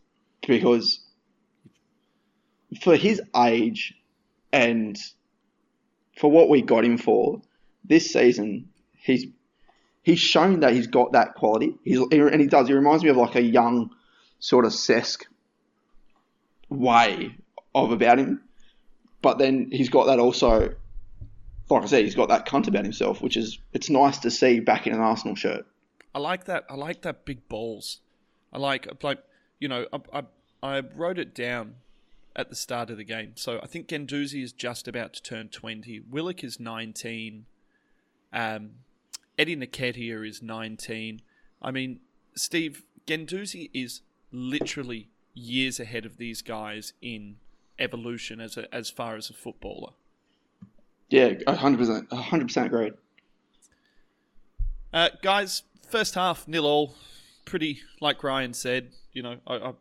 because 0.48 1.02
for 2.82 2.96
his 2.96 3.22
age 3.36 3.94
and 4.54 4.98
for 6.18 6.32
what 6.32 6.50
we 6.50 6.62
got 6.62 6.84
him 6.84 6.98
for 6.98 7.42
this 7.86 8.12
season, 8.12 8.70
he's 8.98 9.28
he's 10.04 10.20
shown 10.20 10.62
that 10.62 10.74
he's 10.74 10.88
got 10.88 11.14
that 11.14 11.36
quality. 11.36 11.76
He's 11.84 12.00
and 12.00 12.42
he 12.42 12.48
does. 12.48 12.68
He 12.68 12.74
reminds 12.74 13.04
me 13.04 13.10
of 13.10 13.18
like 13.18 13.36
a 13.36 13.42
young 13.42 13.92
sort 14.40 14.66
of 14.66 14.72
Cesc 14.72 15.26
way 16.70 17.36
of 17.74 17.92
about 17.92 18.20
him, 18.20 18.42
but 19.22 19.38
then 19.38 19.70
he's 19.72 19.90
got 19.90 20.08
that 20.08 20.20
also. 20.20 20.74
Like 21.70 21.84
I 21.84 21.86
said, 21.88 22.06
he's 22.06 22.16
got 22.16 22.30
that 22.30 22.48
cunt 22.48 22.70
about 22.70 22.86
himself, 22.86 23.22
which 23.22 23.36
is 23.36 23.60
it's 23.74 23.90
nice 23.90 24.20
to 24.20 24.32
see 24.32 24.62
back 24.62 24.88
in 24.88 24.94
an 24.94 25.02
Arsenal 25.02 25.36
shirt. 25.36 25.66
I 26.16 26.20
like 26.20 26.46
that. 26.46 26.66
I 26.70 26.76
like 26.76 27.02
that 27.02 27.26
big 27.26 27.48
balls. 27.50 28.00
I 28.52 28.58
like 28.58 28.88
like 29.04 29.20
you 29.60 29.68
know 29.68 29.86
I, 29.94 30.00
I 30.14 30.24
I 30.64 30.80
wrote 30.96 31.20
it 31.20 31.36
down 31.36 31.76
at 32.38 32.50
the 32.50 32.56
start 32.56 32.90
of 32.92 32.98
the 32.98 33.04
game. 33.04 33.32
So 33.36 33.60
I 33.62 33.66
think 33.66 33.88
Guendouzi 33.88 34.44
is 34.44 34.54
just 34.54 34.88
about 34.88 35.14
to 35.14 35.24
turn 35.24 35.50
twenty. 35.50 36.00
Willock 36.00 36.44
is 36.44 36.60
nineteen. 36.60 37.48
Um, 38.32 38.72
Eddie 39.38 39.58
Nketiah 39.58 40.28
is 40.28 40.42
nineteen. 40.42 41.22
I 41.62 41.72
mean, 41.72 42.00
Steve 42.36 42.84
Guendouzi 43.08 43.72
is 43.74 44.02
literally 44.32 45.10
years 45.34 45.80
ahead 45.80 46.06
of 46.06 46.18
these 46.18 46.42
guys 46.42 46.94
in 47.02 47.38
evolution 47.80 48.40
as 48.40 48.58
a, 48.58 48.74
as 48.74 48.90
far 48.90 49.16
as 49.16 49.30
a 49.30 49.34
footballer. 49.34 49.94
Yeah, 51.10 51.34
hundred 51.48 51.78
percent, 51.78 52.12
hundred 52.12 52.46
percent 52.48 52.68
agreed. 52.68 52.94
Uh, 54.94 55.10
guys, 55.22 55.64
first 55.90 56.16
half 56.16 56.48
nil 56.48 56.66
all, 56.66 56.96
pretty 57.46 57.80
like 58.02 58.24
Ryan 58.24 58.54
said. 58.54 58.92
You 59.14 59.24
know, 59.24 59.38
I 59.48 59.56
I, 59.56 59.74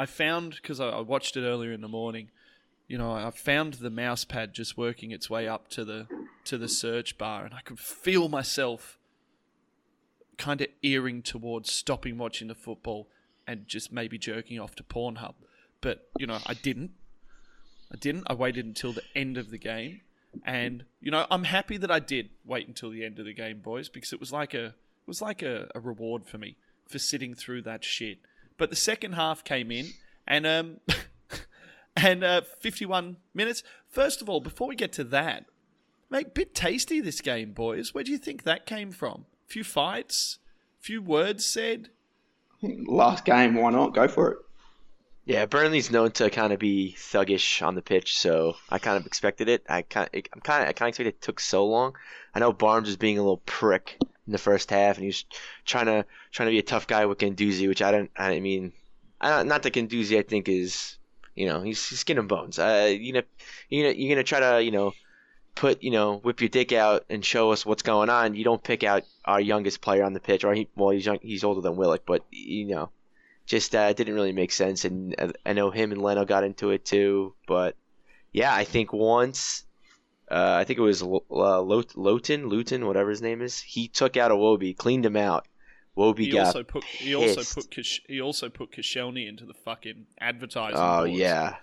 I 0.00 0.06
found 0.06 0.54
because 0.54 0.80
I, 0.80 0.88
I 0.88 1.00
watched 1.00 1.36
it 1.36 1.42
earlier 1.42 1.72
in 1.72 1.82
the 1.82 1.88
morning. 1.88 2.30
You 2.88 2.96
know, 2.96 3.12
I 3.12 3.30
found 3.30 3.74
the 3.74 3.90
mouse 3.90 4.24
pad 4.24 4.54
just 4.54 4.78
working 4.78 5.10
its 5.10 5.28
way 5.28 5.46
up 5.46 5.68
to 5.72 5.84
the 5.84 6.06
to 6.44 6.56
the 6.56 6.68
search 6.68 7.18
bar, 7.18 7.44
and 7.44 7.52
I 7.52 7.60
could 7.60 7.78
feel 7.78 8.30
myself 8.30 8.98
kind 10.38 10.62
of 10.62 10.68
earing 10.80 11.20
towards 11.20 11.70
stopping 11.70 12.16
watching 12.16 12.48
the 12.48 12.54
football 12.54 13.08
and 13.46 13.68
just 13.68 13.92
maybe 13.92 14.16
jerking 14.16 14.58
off 14.58 14.74
to 14.76 14.82
Pornhub. 14.82 15.34
But 15.82 16.08
you 16.18 16.26
know, 16.26 16.38
I 16.46 16.54
didn't. 16.54 16.92
I 17.92 17.96
didn't. 17.96 18.24
I 18.26 18.32
waited 18.32 18.64
until 18.64 18.94
the 18.94 19.02
end 19.14 19.36
of 19.36 19.50
the 19.50 19.58
game, 19.58 20.00
and 20.46 20.86
you 21.02 21.10
know, 21.10 21.26
I'm 21.30 21.44
happy 21.44 21.76
that 21.76 21.90
I 21.90 21.98
did 21.98 22.30
wait 22.46 22.66
until 22.66 22.88
the 22.88 23.04
end 23.04 23.18
of 23.18 23.26
the 23.26 23.34
game, 23.34 23.60
boys, 23.60 23.90
because 23.90 24.14
it 24.14 24.20
was 24.20 24.32
like 24.32 24.54
a 24.54 24.64
it 24.64 25.06
was 25.06 25.20
like 25.20 25.42
a, 25.42 25.68
a 25.74 25.78
reward 25.78 26.24
for 26.24 26.38
me 26.38 26.56
for 26.88 26.98
sitting 26.98 27.34
through 27.34 27.60
that 27.62 27.84
shit. 27.84 28.20
But 28.60 28.70
the 28.70 28.76
second 28.76 29.14
half 29.14 29.42
came 29.42 29.72
in, 29.72 29.86
and 30.28 30.46
um, 30.46 30.80
and 31.96 32.22
uh, 32.22 32.42
51 32.60 33.16
minutes. 33.34 33.62
First 33.88 34.20
of 34.22 34.28
all, 34.28 34.40
before 34.40 34.68
we 34.68 34.76
get 34.76 34.92
to 34.92 35.04
that, 35.04 35.46
mate, 36.10 36.34
bit 36.34 36.54
tasty 36.54 37.00
this 37.00 37.22
game, 37.22 37.52
boys. 37.52 37.94
Where 37.94 38.04
do 38.04 38.12
you 38.12 38.18
think 38.18 38.42
that 38.44 38.66
came 38.66 38.92
from? 38.92 39.24
few 39.50 39.64
fights, 39.64 40.38
few 40.78 41.02
words 41.02 41.44
said. 41.44 41.88
Last 42.62 43.24
game, 43.24 43.54
why 43.54 43.70
not? 43.70 43.94
Go 43.94 44.06
for 44.08 44.32
it. 44.32 44.38
Yeah, 45.24 45.46
Burnley's 45.46 45.90
known 45.90 46.12
to 46.12 46.30
kind 46.30 46.52
of 46.52 46.58
be 46.58 46.94
thuggish 46.98 47.66
on 47.66 47.74
the 47.74 47.82
pitch, 47.82 48.18
so 48.18 48.56
I 48.68 48.78
kind 48.78 48.96
of 48.96 49.06
expected 49.06 49.48
it. 49.48 49.64
I 49.68 49.82
kind, 49.82 50.08
I'm 50.14 50.40
kind 50.40 50.62
of, 50.62 50.68
I 50.68 50.72
kind 50.72 50.86
of 50.86 50.88
expected 50.90 51.06
it 51.06 51.22
took 51.22 51.40
so 51.40 51.66
long. 51.66 51.94
I 52.34 52.40
know 52.40 52.52
Barnes 52.52 52.88
was 52.88 52.96
being 52.96 53.18
a 53.18 53.22
little 53.22 53.42
prick 53.46 53.98
in 54.30 54.32
the 54.32 54.38
first 54.38 54.70
half, 54.70 54.96
and 54.96 55.02
he 55.02 55.08
was 55.08 55.24
trying 55.64 55.86
to 55.86 56.06
trying 56.30 56.46
to 56.46 56.52
be 56.52 56.60
a 56.60 56.62
tough 56.62 56.86
guy 56.86 57.04
with 57.04 57.18
Guendouzi, 57.18 57.66
which 57.66 57.82
I 57.82 57.90
don't. 57.90 58.10
I 58.16 58.38
mean, 58.38 58.72
I 59.20 59.42
not 59.42 59.64
that 59.64 59.74
Guendouzi 59.74 60.16
I 60.18 60.22
think 60.22 60.48
is, 60.48 60.98
you 61.34 61.46
know, 61.46 61.62
he's, 61.62 61.84
he's 61.88 61.98
skin 61.98 62.18
and 62.18 62.28
bones. 62.28 62.60
Uh, 62.60 62.94
you 62.96 63.12
know, 63.12 63.22
you 63.68 63.82
know, 63.82 63.90
you're 63.90 64.14
gonna 64.14 64.22
try 64.22 64.38
to, 64.38 64.62
you 64.62 64.70
know, 64.70 64.92
put, 65.56 65.82
you 65.82 65.90
know, 65.90 66.18
whip 66.18 66.40
your 66.40 66.48
dick 66.48 66.72
out 66.72 67.06
and 67.10 67.24
show 67.24 67.50
us 67.50 67.66
what's 67.66 67.82
going 67.82 68.08
on. 68.08 68.36
You 68.36 68.44
don't 68.44 68.62
pick 68.62 68.84
out 68.84 69.02
our 69.24 69.40
youngest 69.40 69.80
player 69.80 70.04
on 70.04 70.12
the 70.12 70.20
pitch, 70.20 70.44
or 70.44 70.54
he, 70.54 70.68
well, 70.76 70.90
he's 70.90 71.06
young, 71.06 71.18
he's 71.22 71.42
older 71.42 71.60
than 71.60 71.74
Willock, 71.74 72.02
but 72.06 72.24
you 72.30 72.66
know 72.66 72.90
just 73.50 73.74
uh, 73.74 73.92
didn't 73.92 74.14
really 74.14 74.32
make 74.32 74.52
sense. 74.52 74.84
And 74.84 75.16
uh, 75.18 75.32
I 75.44 75.54
know 75.54 75.72
him 75.72 75.90
and 75.90 76.00
Leno 76.00 76.24
got 76.24 76.44
into 76.44 76.70
it 76.70 76.84
too. 76.84 77.34
But 77.48 77.74
yeah, 78.32 78.54
I 78.54 78.62
think 78.62 78.92
once, 78.92 79.64
uh, 80.30 80.56
I 80.58 80.64
think 80.64 80.78
it 80.78 80.82
was 80.82 81.02
L- 81.02 81.24
uh, 81.30 81.60
Lot- 81.60 81.96
Luton, 81.96 82.86
whatever 82.86 83.10
his 83.10 83.22
name 83.22 83.42
is. 83.42 83.60
He 83.60 83.88
took 83.88 84.16
out 84.16 84.30
Iwobi, 84.30 84.76
cleaned 84.76 85.04
him 85.04 85.16
out. 85.16 85.46
Wobie 85.96 86.20
He 86.20 86.30
got 86.30 86.46
also 86.46 86.62
put 86.62 86.84
he 86.84 87.14
also 87.14 87.60
put 87.60 87.70
Kish, 87.70 88.02
he 88.06 88.20
also 88.20 88.48
put 88.48 88.70
Koscielny 88.72 89.28
into 89.28 89.44
the 89.44 89.54
fucking 89.54 90.06
advertising. 90.20 90.78
Oh 90.78 91.04
boards. 91.04 91.12
yeah, 91.18 91.56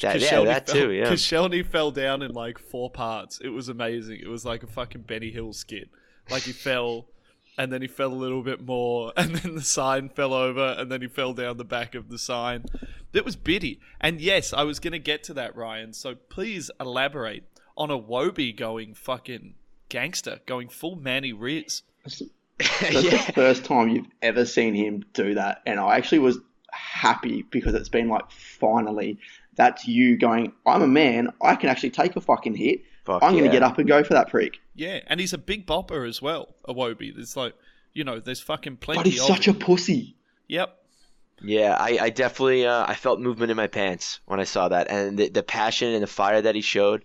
that, 0.00 0.20
yeah, 0.20 0.44
that 0.44 0.66
fell, 0.66 0.74
too. 0.74 0.90
Yeah, 0.90 1.06
Koscielny 1.06 1.64
fell 1.64 1.90
down 1.90 2.22
in 2.22 2.32
like 2.32 2.58
four 2.58 2.90
parts. 2.90 3.40
It 3.40 3.50
was 3.50 3.68
amazing. 3.68 4.18
It 4.20 4.28
was 4.28 4.44
like 4.44 4.62
a 4.62 4.66
fucking 4.66 5.02
Benny 5.02 5.30
Hill 5.30 5.52
skit. 5.52 5.88
Like 6.28 6.42
he 6.42 6.52
fell, 6.52 7.06
and 7.56 7.72
then 7.72 7.82
he 7.82 7.88
fell 7.88 8.12
a 8.12 8.14
little 8.14 8.42
bit 8.42 8.60
more, 8.60 9.12
and 9.16 9.36
then 9.36 9.54
the 9.54 9.62
sign 9.62 10.08
fell 10.08 10.34
over, 10.34 10.74
and 10.76 10.90
then 10.90 11.00
he 11.00 11.08
fell 11.08 11.32
down 11.32 11.56
the 11.56 11.64
back 11.64 11.94
of 11.94 12.08
the 12.08 12.18
sign. 12.18 12.64
It 13.12 13.24
was 13.24 13.36
bitty. 13.36 13.78
And 14.00 14.20
yes, 14.20 14.52
I 14.52 14.64
was 14.64 14.80
gonna 14.80 14.98
get 14.98 15.22
to 15.24 15.34
that, 15.34 15.54
Ryan. 15.56 15.92
So 15.92 16.16
please 16.16 16.70
elaborate 16.80 17.44
on 17.76 17.90
a 17.90 17.98
Wobie 17.98 18.56
going 18.56 18.94
fucking 18.94 19.54
gangster, 19.88 20.40
going 20.46 20.68
full 20.68 20.96
Manny 20.96 21.32
Riz. 21.32 21.82
That's 22.04 22.20
yeah. 22.60 23.00
the 23.26 23.32
first 23.34 23.64
time 23.64 23.88
you've 23.88 24.06
ever 24.20 24.44
seen 24.44 24.74
him 24.74 25.04
do 25.12 25.34
that, 25.34 25.62
and 25.66 25.80
I 25.80 25.96
actually 25.96 26.20
was 26.20 26.38
happy 26.70 27.42
because 27.50 27.74
it's 27.74 27.88
been 27.88 28.08
like 28.08 28.30
finally 28.30 29.18
that's 29.54 29.86
you 29.86 30.16
going. 30.16 30.52
I'm 30.66 30.82
a 30.82 30.86
man. 30.86 31.32
I 31.42 31.56
can 31.56 31.68
actually 31.68 31.90
take 31.90 32.16
a 32.16 32.20
fucking 32.20 32.54
hit. 32.54 32.82
Fuck 33.04 33.22
I'm 33.22 33.32
going 33.32 33.44
to 33.44 33.50
get 33.50 33.62
up 33.62 33.78
and 33.78 33.88
go 33.88 34.04
for 34.04 34.14
that 34.14 34.28
prick. 34.28 34.60
Yeah, 34.74 35.00
and 35.06 35.18
he's 35.18 35.32
a 35.32 35.38
big 35.38 35.66
bopper 35.66 36.08
as 36.08 36.22
well, 36.22 36.54
a 36.64 36.72
Iwobi. 36.72 37.14
There's 37.14 37.36
like, 37.36 37.54
you 37.92 38.04
know, 38.04 38.20
there's 38.20 38.40
fucking 38.40 38.76
plenty 38.76 38.98
But 38.98 39.06
he's 39.06 39.20
of 39.20 39.26
such 39.26 39.48
a 39.48 39.54
pussy. 39.54 40.14
Yep. 40.48 40.78
Yeah, 41.44 41.76
I, 41.78 41.98
I 42.00 42.10
definitely 42.10 42.66
uh, 42.66 42.84
I 42.86 42.94
felt 42.94 43.18
movement 43.18 43.50
in 43.50 43.56
my 43.56 43.66
pants 43.66 44.20
when 44.26 44.38
I 44.38 44.44
saw 44.44 44.68
that, 44.68 44.88
and 44.88 45.18
the, 45.18 45.28
the 45.28 45.42
passion 45.42 45.92
and 45.92 46.02
the 46.02 46.06
fire 46.06 46.40
that 46.40 46.54
he 46.54 46.60
showed. 46.60 47.04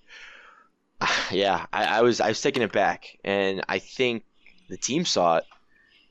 Yeah, 1.31 1.65
I, 1.73 1.99
I 1.99 2.01
was 2.01 2.21
I 2.21 2.29
was 2.29 2.41
taking 2.41 2.63
it 2.63 2.71
back, 2.71 3.17
and 3.23 3.63
I 3.67 3.79
think 3.79 4.23
the 4.69 4.77
team 4.77 5.03
saw 5.05 5.37
it, 5.37 5.43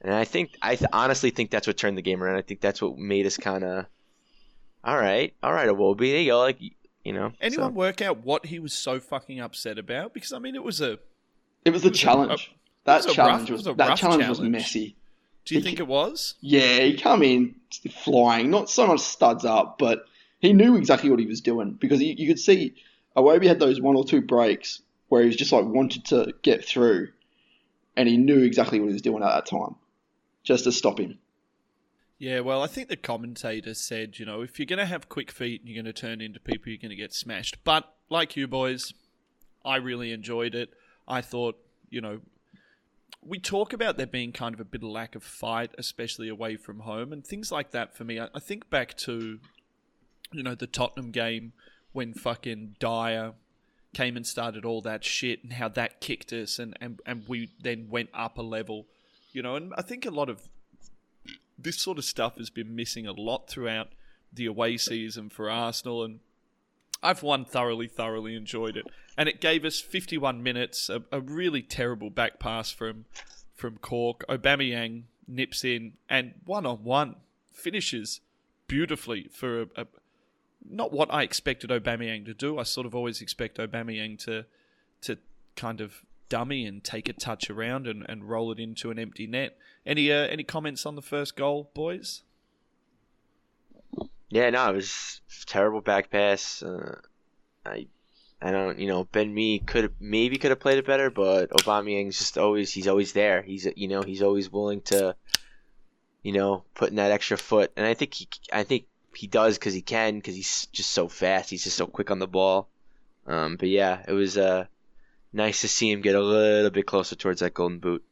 and 0.03 0.13
I 0.15 0.25
think 0.25 0.51
I 0.61 0.77
th- 0.77 0.91
honestly 0.93 1.31
think 1.31 1.51
that's 1.51 1.67
what 1.67 1.77
turned 1.79 1.97
the 1.97 2.03
game 2.03 2.23
around. 2.23 2.37
I 2.37 2.43
think 2.43 2.61
that's 2.61 2.83
what 2.83 2.99
made 2.99 3.25
us 3.27 3.37
kind 3.39 3.65
of, 3.65 3.87
all 4.85 4.97
right, 4.97 5.33
all 5.43 5.53
right, 5.53 5.69
Iwobi, 5.69 6.11
there 6.13 6.21
you 6.21 6.33
go, 6.33 6.39
like 6.41 6.59
you 7.05 7.13
know. 7.15 7.33
Anyone 7.41 7.71
so- 7.71 7.75
work 7.75 8.03
out 8.03 8.25
what 8.25 8.47
he 8.47 8.59
was 8.59 8.75
so 8.75 9.01
fucking 9.01 9.41
upset 9.41 9.79
about? 9.79 10.13
Because 10.13 10.33
I 10.33 10.39
mean, 10.39 10.55
it 10.55 10.63
was 10.63 10.81
a. 10.83 10.99
It 11.65 11.71
was 11.71 11.83
the 11.83 11.89
was 11.89 11.99
a- 11.99 12.03
challenge. 12.03 12.51
a- 12.53 12.85
that 12.85 13.05
was 13.07 13.15
challenge 13.15 13.41
rough- 13.43 13.51
was, 13.59 13.67
was 13.69 13.77
that 13.77 13.89
rough 13.89 13.99
challenge, 13.99 14.29
was 14.29 14.41
messy. 14.41 14.97
Do 15.47 15.55
you 15.55 15.61
He- 15.61 15.65
think 15.67 15.81
it 15.81 15.87
was? 15.87 16.35
Yeah, 16.41 16.81
he 16.81 16.97
come 16.99 17.23
in 17.23 17.55
flying, 18.05 18.51
not 18.51 18.69
so 18.69 18.87
much 18.87 19.01
studs 19.01 19.45
up, 19.47 19.79
but 19.79 20.05
he 20.41 20.53
knew 20.53 20.77
exactly 20.77 21.09
what 21.09 21.19
he 21.21 21.27
was 21.27 21.41
doing 21.41 21.73
because 21.73 22.01
he, 22.01 22.13
you 22.19 22.27
could 22.29 22.39
see 22.39 22.75
Iwobi 23.17 23.47
had 23.47 23.59
those 23.59 23.81
one 23.81 23.97
or 23.97 24.05
two 24.05 24.21
breaks 24.21 24.83
where 25.09 25.23
he 25.23 25.29
was 25.29 25.37
just 25.37 25.53
like 25.53 25.65
wanted 25.65 26.05
to 26.07 26.35
get 26.43 26.65
through, 26.65 27.09
and 27.97 28.09
he 28.09 28.17
knew 28.17 28.43
exactly 28.43 28.79
what 28.79 28.89
he 28.89 28.93
was 28.93 29.03
doing 29.03 29.23
at 29.23 29.35
that 29.35 29.47
time, 29.47 29.77
just 30.43 30.65
to 30.65 30.73
stop 30.73 31.01
him. 31.01 31.19
Yeah, 32.19 32.41
well, 32.41 32.63
I 32.63 32.67
think 32.67 32.89
the 32.89 32.97
commentator 32.97 33.75
said, 33.75 34.19
you 34.19 34.25
know, 34.25 34.41
if 34.41 34.59
you're 34.59 34.67
going 34.67 34.79
to 34.79 34.87
have 34.87 35.09
quick 35.09 35.31
feet 35.31 35.61
and 35.61 35.69
you're 35.69 35.83
going 35.83 35.93
to 35.93 36.01
turn 36.01 36.21
into 36.23 36.41
people, 36.41 36.71
you're 36.71 36.79
going 36.79 36.91
to 36.91 36.97
get 36.97 37.13
smashed. 37.13 37.63
But 37.63 37.93
like 38.09 38.37
you 38.37 38.47
boys, 38.47 38.95
I 39.65 39.77
really 39.77 40.13
enjoyed 40.13 40.55
it. 40.55 40.71
I 41.07 41.21
thought, 41.21 41.59
you 41.91 42.01
know, 42.01 42.21
we 43.21 43.39
talk 43.39 43.75
about 43.75 43.99
there 43.99 44.07
being 44.07 44.33
kind 44.33 44.55
of 44.55 44.61
a 44.61 44.65
bit 44.65 44.83
of 44.83 44.89
lack 44.89 45.15
of 45.15 45.23
fight, 45.23 45.73
especially 45.77 46.29
away 46.29 46.57
from 46.57 46.81
home, 46.81 47.13
and 47.13 47.27
things 47.27 47.53
like 47.53 47.73
that 47.73 47.95
for 47.95 48.05
me. 48.05 48.19
I, 48.19 48.29
I 48.35 48.41
think 48.41 48.71
back 48.71 48.97
to, 48.99 49.39
you 50.33 50.43
know, 50.43 50.55
the 50.55 50.67
Tottenham 50.67 51.11
game 51.11 51.53
when 51.97 52.13
fucking 52.13 52.77
Dier 52.79 53.33
came 53.95 54.17
and 54.17 54.27
started 54.27 54.67
all 54.67 54.83
that 54.83 55.03
shit 55.03 55.43
and 55.43 55.55
how 55.55 55.69
that 55.71 56.01
kicked 56.01 56.31
us 56.31 56.59
and, 56.59 56.77
and, 56.83 57.01
and 57.07 57.25
we 57.27 57.49
then 57.59 57.89
went 57.89 58.11
up 58.13 58.37
a 58.37 58.43
level, 58.43 58.85
you 59.33 59.41
know, 59.41 59.57
and 59.57 59.73
I 59.79 59.81
think 59.81 60.05
a 60.05 60.11
lot 60.11 60.29
of 60.29 60.43
this 61.59 61.79
sort 61.79 61.97
of 61.97 62.05
stuff 62.05 62.37
has 62.37 62.51
been 62.51 62.77
missing 62.77 63.07
a 63.07 63.13
lot 63.13 63.49
throughout 63.49 63.89
the 64.31 64.45
away 64.45 64.77
season 64.77 65.31
for 65.31 65.49
Arsenal, 65.49 66.05
and 66.05 66.21
I've 67.03 67.23
one 67.23 67.47
thoroughly, 67.47 67.89
thoroughly 67.89 68.37
enjoyed 68.37 68.77
it. 68.77 68.87
And 69.17 69.27
it 69.27 69.41
gave 69.41 69.65
us 69.65 69.81
51 69.81 70.43
minutes, 70.43 70.91
a, 70.91 71.03
a 71.11 71.23
really 71.23 71.63
terrible 71.63 72.11
back 72.11 72.39
pass 72.39 72.71
from 72.71 73.07
from 73.55 73.79
Cork. 73.79 74.23
Aubameyang 74.29 75.05
nips 75.27 75.65
in 75.65 75.95
and 76.11 76.35
one 76.45 76.67
on 76.67 76.85
one 76.85 77.17
finishes 77.55 78.21
beautifully 78.69 79.29
for 79.33 79.63
a, 79.63 79.67
a, 79.77 79.87
not 80.69 80.93
what 80.93 81.13
I 81.13 81.23
expected 81.23 81.71
Aubameyang 81.71 82.25
to 82.27 82.35
do. 82.35 82.59
I 82.59 82.63
sort 82.63 82.87
of 82.87 82.95
always 82.95 83.21
expect 83.21 83.59
Aubameyang 83.59 84.19
to 84.25 84.45
to 85.03 85.19
kind 85.57 85.81
of 85.81 86.03
dummy 86.29 86.67
and 86.67 86.83
take 86.83 87.09
a 87.09 87.13
touch 87.13 87.51
around 87.51 87.87
and, 87.87 88.05
and 88.09 88.29
roll 88.29 88.51
it 88.53 88.59
into 88.59 88.91
an 88.91 88.99
empty 88.99 89.27
net. 89.27 89.57
Any 89.85 90.11
uh, 90.11 90.27
any 90.27 90.45
comments 90.45 90.87
on 90.87 90.97
the 90.97 91.03
first 91.03 91.37
goal, 91.37 91.71
boys? 91.75 92.23
Yeah, 94.29 94.51
no, 94.51 94.71
it 94.71 94.75
was 94.77 95.21
terrible 95.47 95.81
back 95.81 96.11
pass. 96.11 96.63
Uh, 96.63 97.01
I 97.65 97.87
I 98.43 98.51
don't, 98.51 98.79
you 98.79 98.89
know, 98.89 99.05
Ben 99.05 99.33
Mee 99.33 99.61
could 99.61 99.95
maybe 100.01 100.37
could 100.37 100.51
have 100.51 100.61
played 100.61 100.79
it 100.79 100.87
better, 100.87 101.11
but 101.11 101.51
Aubameyang's 101.51 102.19
just 102.19 102.37
always 102.37 102.73
he's 102.73 102.89
always 102.89 103.13
there. 103.13 103.43
He's 103.43 103.67
you 103.77 103.89
know 103.89 104.03
he's 104.03 104.23
always 104.23 104.51
willing 104.51 104.83
to, 104.83 105.15
you 106.23 106.33
know, 106.33 106.65
put 106.75 106.91
in 106.91 106.97
that 106.97 107.13
extra 107.13 107.39
foot, 107.39 107.73
and 107.77 107.87
I 107.87 107.95
think 107.95 108.15
he 108.15 108.29
I 108.53 108.65
think 108.65 108.87
he 109.17 109.27
does 109.27 109.59
because 109.59 109.75
he 109.75 109.83
can 109.83 110.17
because 110.17 110.35
he's 110.35 110.67
just 110.73 110.91
so 110.91 111.09
fast. 111.09 111.51
He's 111.51 111.65
just 111.65 111.77
so 111.77 111.87
quick 111.87 112.11
on 112.11 112.19
the 112.19 112.27
ball. 112.27 112.69
Um, 113.27 113.57
but 113.57 113.69
yeah, 113.69 114.03
it 114.07 114.13
was 114.13 114.37
uh 114.37 114.67
nice 115.33 115.63
to 115.63 115.69
see 115.69 115.91
him 115.91 116.01
get 116.01 116.15
a 116.15 116.21
little 116.21 116.71
bit 116.71 116.87
closer 116.87 117.17
towards 117.17 117.41
that 117.41 117.55
golden 117.55 117.79
boot. 117.79 118.05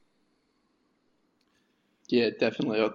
Yeah, 2.08 2.30
definitely. 2.38 2.80
Uh, 2.80 2.90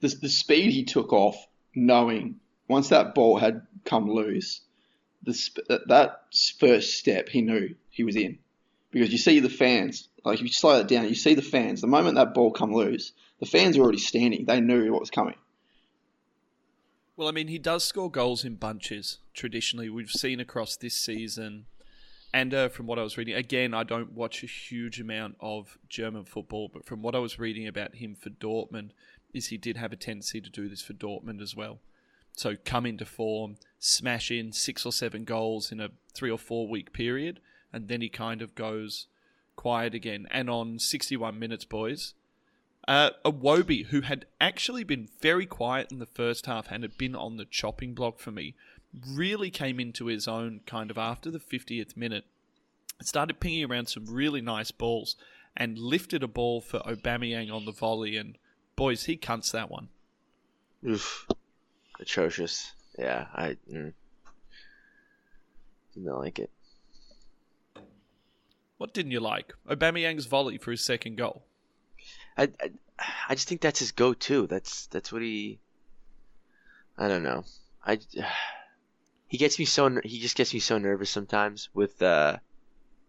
the 0.00 0.08
the 0.08 0.28
speed 0.28 0.72
he 0.72 0.84
took 0.84 1.12
off, 1.12 1.36
knowing 1.74 2.40
once 2.68 2.88
that 2.88 3.14
ball 3.14 3.38
had 3.38 3.66
come 3.84 4.10
loose, 4.10 4.60
the 5.22 5.80
that 5.86 6.22
first 6.58 6.98
step 6.98 7.28
he 7.28 7.42
knew 7.42 7.74
he 7.90 8.04
was 8.04 8.16
in, 8.16 8.38
because 8.90 9.10
you 9.10 9.18
see 9.18 9.40
the 9.40 9.48
fans. 9.48 10.08
Like 10.24 10.38
if 10.38 10.42
you 10.42 10.52
slow 10.52 10.78
that 10.78 10.88
down, 10.88 11.08
you 11.08 11.14
see 11.14 11.34
the 11.34 11.42
fans. 11.42 11.80
The 11.80 11.86
moment 11.86 12.16
that 12.16 12.34
ball 12.34 12.52
come 12.52 12.72
loose, 12.72 13.12
the 13.40 13.46
fans 13.46 13.76
are 13.76 13.80
already 13.80 13.98
standing. 13.98 14.44
They 14.44 14.60
knew 14.60 14.92
what 14.92 15.00
was 15.00 15.10
coming. 15.10 15.34
Well, 17.16 17.28
I 17.28 17.32
mean, 17.32 17.48
he 17.48 17.58
does 17.58 17.84
score 17.84 18.10
goals 18.10 18.44
in 18.44 18.56
bunches. 18.56 19.18
Traditionally, 19.34 19.88
we've 19.88 20.10
seen 20.10 20.40
across 20.40 20.76
this 20.76 20.94
season 20.94 21.66
and 22.34 22.54
uh, 22.54 22.68
from 22.70 22.86
what 22.86 22.98
I 22.98 23.02
was 23.02 23.18
reading, 23.18 23.34
again, 23.34 23.74
I 23.74 23.82
don't 23.82 24.12
watch 24.12 24.42
a 24.42 24.46
huge 24.46 25.00
amount 25.00 25.36
of 25.40 25.76
German 25.88 26.24
football, 26.24 26.70
but 26.72 26.86
from 26.86 27.02
what 27.02 27.14
I 27.14 27.18
was 27.18 27.38
reading 27.38 27.66
about 27.66 27.96
him 27.96 28.14
for 28.14 28.30
Dortmund, 28.30 28.90
is 29.34 29.48
he 29.48 29.58
did 29.58 29.76
have 29.76 29.92
a 29.92 29.96
tendency 29.96 30.40
to 30.40 30.50
do 30.50 30.68
this 30.68 30.82
for 30.82 30.94
Dortmund 30.94 31.42
as 31.42 31.54
well. 31.54 31.80
So 32.34 32.56
come 32.64 32.86
into 32.86 33.04
form, 33.04 33.56
smash 33.78 34.30
in 34.30 34.52
six 34.52 34.86
or 34.86 34.92
seven 34.92 35.24
goals 35.24 35.70
in 35.70 35.80
a 35.80 35.90
three 36.14 36.30
or 36.30 36.38
four 36.38 36.66
week 36.66 36.94
period, 36.94 37.40
and 37.70 37.88
then 37.88 38.00
he 38.00 38.08
kind 38.08 38.40
of 38.40 38.54
goes 38.54 39.06
quiet 39.54 39.94
again. 39.94 40.26
And 40.30 40.48
on 40.48 40.78
61 40.78 41.38
minutes, 41.38 41.66
boys, 41.66 42.14
uh, 42.88 43.10
Iwobi, 43.24 43.86
who 43.86 44.00
had 44.00 44.26
actually 44.40 44.84
been 44.84 45.08
very 45.20 45.46
quiet 45.46 45.92
in 45.92 45.98
the 45.98 46.06
first 46.06 46.46
half 46.46 46.70
and 46.70 46.82
had 46.82 46.98
been 46.98 47.14
on 47.14 47.36
the 47.36 47.44
chopping 47.44 47.94
block 47.94 48.18
for 48.18 48.30
me, 48.30 48.54
really 49.08 49.50
came 49.50 49.78
into 49.78 50.06
his 50.06 50.26
own 50.26 50.60
kind 50.66 50.90
of 50.90 50.98
after 50.98 51.30
the 51.30 51.38
50th 51.38 51.96
minute. 51.96 52.24
Started 53.00 53.40
pinging 53.40 53.64
around 53.64 53.86
some 53.86 54.06
really 54.06 54.40
nice 54.40 54.70
balls 54.70 55.16
and 55.56 55.78
lifted 55.78 56.22
a 56.22 56.28
ball 56.28 56.60
for 56.60 56.80
Aubameyang 56.80 57.52
on 57.52 57.64
the 57.64 57.72
volley. 57.72 58.16
And 58.16 58.36
boys, 58.76 59.04
he 59.04 59.16
cunts 59.16 59.52
that 59.52 59.70
one. 59.70 59.88
Oof. 60.86 61.26
Atrocious. 62.00 62.72
Yeah, 62.98 63.26
I 63.34 63.56
mm, 63.70 63.92
didn't 65.94 66.18
like 66.18 66.38
it. 66.38 66.50
What 68.78 68.92
didn't 68.92 69.12
you 69.12 69.20
like? 69.20 69.54
Aubameyang's 69.68 70.26
volley 70.26 70.58
for 70.58 70.72
his 70.72 70.80
second 70.80 71.16
goal. 71.16 71.44
I, 72.36 72.44
I, 72.60 72.70
I 73.28 73.34
just 73.34 73.48
think 73.48 73.60
that's 73.60 73.80
his 73.80 73.92
go-to. 73.92 74.46
That's 74.46 74.86
that's 74.86 75.12
what 75.12 75.22
he. 75.22 75.58
I 76.96 77.08
don't 77.08 77.22
know. 77.22 77.44
I 77.84 77.98
he 79.28 79.38
gets 79.38 79.58
me 79.58 79.64
so 79.64 80.00
he 80.04 80.20
just 80.20 80.36
gets 80.36 80.52
me 80.52 80.60
so 80.60 80.78
nervous 80.78 81.10
sometimes 81.10 81.70
with 81.72 82.02
uh 82.02 82.36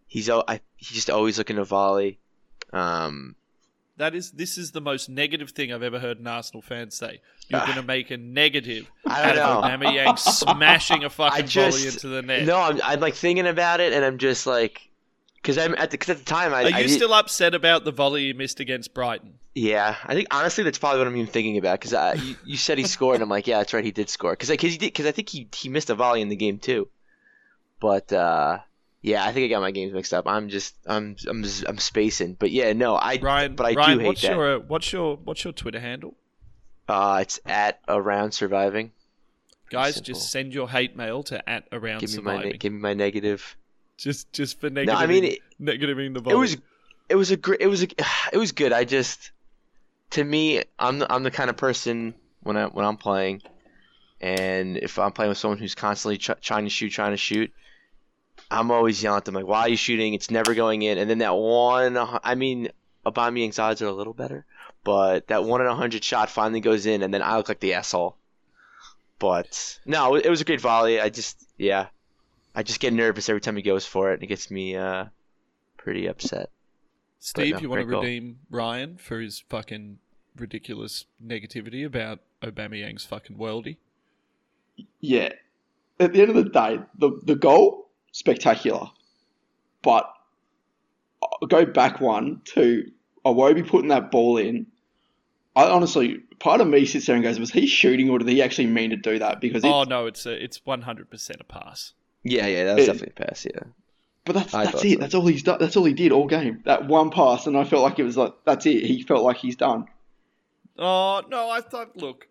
he's 0.06 0.30
I, 0.30 0.60
he's 0.76 0.90
just 0.90 1.10
always 1.10 1.38
looking 1.38 1.56
to 1.56 1.64
volley. 1.64 2.18
Um, 2.72 3.36
that 3.96 4.14
is 4.14 4.32
this 4.32 4.58
is 4.58 4.72
the 4.72 4.80
most 4.80 5.08
negative 5.08 5.50
thing 5.50 5.72
I've 5.72 5.82
ever 5.82 5.98
heard 5.98 6.18
an 6.18 6.26
Arsenal 6.26 6.62
fan 6.62 6.90
say. 6.90 7.20
You're 7.48 7.60
uh, 7.60 7.66
going 7.66 7.76
to 7.76 7.82
make 7.82 8.10
a 8.10 8.16
negative 8.16 8.90
out 9.06 9.36
of 9.36 9.64
Aubameyang 9.64 10.18
smashing 10.18 11.04
a 11.04 11.10
fucking 11.10 11.46
just, 11.46 11.78
volley 11.78 11.88
into 11.88 12.08
the 12.08 12.22
net. 12.22 12.44
No, 12.44 12.58
I'm, 12.58 12.80
I'm 12.82 13.00
like 13.00 13.14
thinking 13.14 13.46
about 13.46 13.80
it, 13.80 13.92
and 13.92 14.04
I'm 14.04 14.18
just 14.18 14.46
like, 14.46 14.88
because 15.44 15.58
I'm 15.58 15.74
at 15.74 15.90
the, 15.90 15.98
cause 15.98 16.08
at 16.08 16.16
the 16.16 16.24
time 16.24 16.54
I. 16.54 16.64
Are 16.64 16.68
you 16.70 16.76
I 16.76 16.86
still 16.86 17.12
upset 17.12 17.54
about 17.54 17.84
the 17.84 17.92
volley 17.92 18.24
you 18.24 18.34
missed 18.34 18.60
against 18.60 18.94
Brighton? 18.94 19.34
Yeah, 19.54 19.94
I 20.02 20.14
think 20.14 20.28
honestly 20.30 20.64
that's 20.64 20.78
probably 20.78 21.00
what 21.00 21.06
I'm 21.06 21.16
even 21.16 21.30
thinking 21.30 21.58
about 21.58 21.80
because 21.80 22.20
you, 22.20 22.36
you, 22.44 22.56
said 22.56 22.78
he 22.78 22.84
scored 22.84 23.16
and 23.16 23.22
I'm 23.22 23.28
like, 23.28 23.46
yeah, 23.46 23.58
that's 23.58 23.74
right, 23.74 23.84
he 23.84 23.92
did 23.92 24.08
score 24.08 24.32
because 24.32 24.48
because 24.48 24.72
he 24.72 24.78
did 24.78 24.86
because 24.86 25.06
I 25.06 25.12
think 25.12 25.28
he 25.28 25.46
he 25.54 25.68
missed 25.68 25.90
a 25.90 25.94
volley 25.94 26.22
in 26.22 26.28
the 26.28 26.36
game 26.36 26.58
too, 26.58 26.88
but 27.78 28.10
uh, 28.12 28.58
yeah, 29.02 29.22
I 29.22 29.32
think 29.32 29.44
I 29.44 29.48
got 29.48 29.60
my 29.60 29.70
games 29.70 29.92
mixed 29.92 30.14
up. 30.14 30.26
I'm 30.26 30.48
just 30.48 30.74
I'm 30.86 31.14
I'm 31.28 31.44
I'm 31.68 31.78
spacing, 31.78 32.34
but 32.34 32.50
yeah, 32.50 32.72
no, 32.72 32.96
I 32.96 33.18
Ryan, 33.20 33.54
but 33.54 33.66
I 33.66 33.74
Ryan, 33.74 33.98
do 33.98 34.00
hate 34.00 34.06
what's 34.06 34.22
that. 34.22 34.32
Your, 34.32 34.58
what's 34.60 34.92
your 34.92 35.16
what's 35.18 35.44
your 35.44 35.52
Twitter 35.52 35.80
handle? 35.80 36.14
Uh, 36.88 37.18
it's 37.20 37.38
at 37.44 37.80
around 37.86 38.32
surviving. 38.32 38.92
Guys, 39.70 40.00
just 40.00 40.30
send 40.30 40.54
your 40.54 40.68
hate 40.70 40.96
mail 40.96 41.22
to 41.24 41.48
at 41.48 41.68
around 41.70 42.00
give 42.00 42.10
me 42.10 42.16
surviving. 42.16 42.50
My, 42.50 42.56
give 42.56 42.72
me 42.72 42.78
my 42.78 42.94
negative. 42.94 43.56
Just 43.96 44.32
just 44.32 44.60
for 44.60 44.70
negative. 44.70 44.94
No, 44.94 45.00
I 45.00 45.06
mean 45.06 45.24
it, 45.24 45.38
negativing 45.60 46.14
the 46.14 46.20
volley. 46.20 46.34
It 46.34 46.38
was 46.38 46.56
it 47.08 47.14
was 47.16 47.30
a 47.30 47.36
great 47.36 47.60
it 47.60 47.66
was 47.66 47.82
a, 47.82 47.88
it 48.32 48.38
was 48.38 48.52
good. 48.52 48.72
I 48.72 48.84
just 48.84 49.30
to 50.10 50.24
me, 50.24 50.62
I'm 50.78 51.00
the, 51.00 51.12
I'm 51.12 51.22
the 51.22 51.30
kind 51.30 51.50
of 51.50 51.56
person 51.56 52.14
when 52.42 52.56
I 52.56 52.66
when 52.66 52.84
I'm 52.84 52.96
playing, 52.96 53.42
and 54.20 54.76
if 54.76 54.98
I'm 54.98 55.12
playing 55.12 55.30
with 55.30 55.38
someone 55.38 55.58
who's 55.58 55.74
constantly 55.74 56.18
ch- 56.18 56.40
trying 56.40 56.64
to 56.64 56.70
shoot, 56.70 56.90
trying 56.90 57.12
to 57.12 57.16
shoot, 57.16 57.52
I'm 58.50 58.70
always 58.70 59.02
yelling 59.02 59.18
at 59.18 59.24
them 59.24 59.34
like, 59.34 59.46
"Why 59.46 59.62
are 59.62 59.68
you 59.68 59.76
shooting? 59.76 60.14
It's 60.14 60.30
never 60.30 60.54
going 60.54 60.82
in." 60.82 60.98
And 60.98 61.08
then 61.10 61.18
that 61.18 61.34
one, 61.34 61.96
uh, 61.96 62.18
I 62.22 62.34
mean, 62.34 62.68
Aubameyang's 63.04 63.58
odds 63.58 63.82
are 63.82 63.86
a 63.86 63.92
little 63.92 64.14
better, 64.14 64.44
but 64.84 65.28
that 65.28 65.44
one 65.44 65.60
in 65.60 65.66
a 65.66 65.74
hundred 65.74 66.04
shot 66.04 66.30
finally 66.30 66.60
goes 66.60 66.86
in, 66.86 67.02
and 67.02 67.12
then 67.12 67.22
I 67.22 67.36
look 67.36 67.48
like 67.48 67.60
the 67.60 67.74
asshole. 67.74 68.16
But 69.18 69.78
no, 69.86 70.16
it 70.16 70.28
was 70.28 70.40
a 70.40 70.44
great 70.44 70.60
volley. 70.60 71.00
I 71.00 71.08
just, 71.08 71.44
yeah, 71.56 71.86
I 72.54 72.62
just 72.62 72.80
get 72.80 72.92
nervous 72.92 73.28
every 73.28 73.40
time 73.40 73.56
he 73.56 73.62
goes 73.62 73.84
for 73.84 74.10
it. 74.10 74.14
And 74.14 74.22
it 74.22 74.26
gets 74.26 74.50
me 74.50 74.76
uh, 74.76 75.06
pretty 75.76 76.06
upset. 76.06 76.50
Steve, 77.18 77.54
no, 77.54 77.60
you 77.60 77.68
want 77.70 77.80
to 77.80 77.86
redeem 77.86 78.38
Ryan 78.50 78.96
for 78.98 79.20
his 79.20 79.40
fucking 79.48 79.98
ridiculous 80.36 81.06
negativity 81.24 81.84
about 81.84 82.20
Aubameyang's 82.42 83.04
fucking 83.04 83.36
worldy? 83.36 83.78
Yeah. 85.00 85.30
At 86.00 86.12
the 86.12 86.20
end 86.20 86.30
of 86.30 86.36
the 86.36 86.50
day, 86.50 86.80
the 86.98 87.20
the 87.22 87.36
goal 87.36 87.88
spectacular, 88.10 88.90
but 89.82 90.12
I'll 91.22 91.46
go 91.46 91.64
back 91.64 92.00
one 92.00 92.42
to 92.46 92.90
Iwobi 93.24 93.66
putting 93.66 93.88
that 93.88 94.10
ball 94.10 94.36
in. 94.36 94.66
I 95.54 95.68
honestly, 95.68 96.18
part 96.40 96.60
of 96.60 96.66
me 96.66 96.84
sits 96.84 97.06
there 97.06 97.14
and 97.14 97.22
goes, 97.22 97.38
"Was 97.38 97.52
he 97.52 97.68
shooting, 97.68 98.10
or 98.10 98.18
did 98.18 98.28
he 98.28 98.42
actually 98.42 98.66
mean 98.66 98.90
to 98.90 98.96
do 98.96 99.20
that?" 99.20 99.40
Because 99.40 99.64
oh 99.64 99.84
no, 99.84 100.06
it's 100.06 100.26
a, 100.26 100.42
it's 100.42 100.66
one 100.66 100.82
hundred 100.82 101.10
percent 101.10 101.40
a 101.40 101.44
pass. 101.44 101.92
Yeah, 102.24 102.46
yeah, 102.46 102.64
that 102.64 102.76
was 102.76 102.84
it, 102.84 102.92
definitely 102.92 103.24
a 103.24 103.26
pass. 103.26 103.44
Yeah, 103.44 103.60
but 104.24 104.34
that's 104.34 104.52
that's 104.52 104.84
it. 104.84 104.94
So. 104.94 104.98
That's 104.98 105.14
all 105.14 105.26
he's 105.26 105.42
done. 105.42 105.58
That's 105.60 105.76
all 105.76 105.84
he 105.84 105.92
did 105.92 106.10
all 106.10 106.26
game. 106.26 106.62
That 106.64 106.88
one 106.88 107.10
pass, 107.10 107.46
and 107.46 107.56
I 107.56 107.64
felt 107.64 107.82
like 107.82 107.98
it 107.98 108.04
was 108.04 108.16
like 108.16 108.34
that's 108.44 108.66
it. 108.66 108.84
He 108.84 109.02
felt 109.02 109.22
like 109.22 109.36
he's 109.36 109.56
done. 109.56 109.86
Oh 110.78 111.22
no, 111.28 111.50
I 111.50 111.60
thought. 111.60 111.96
Look, 111.96 112.26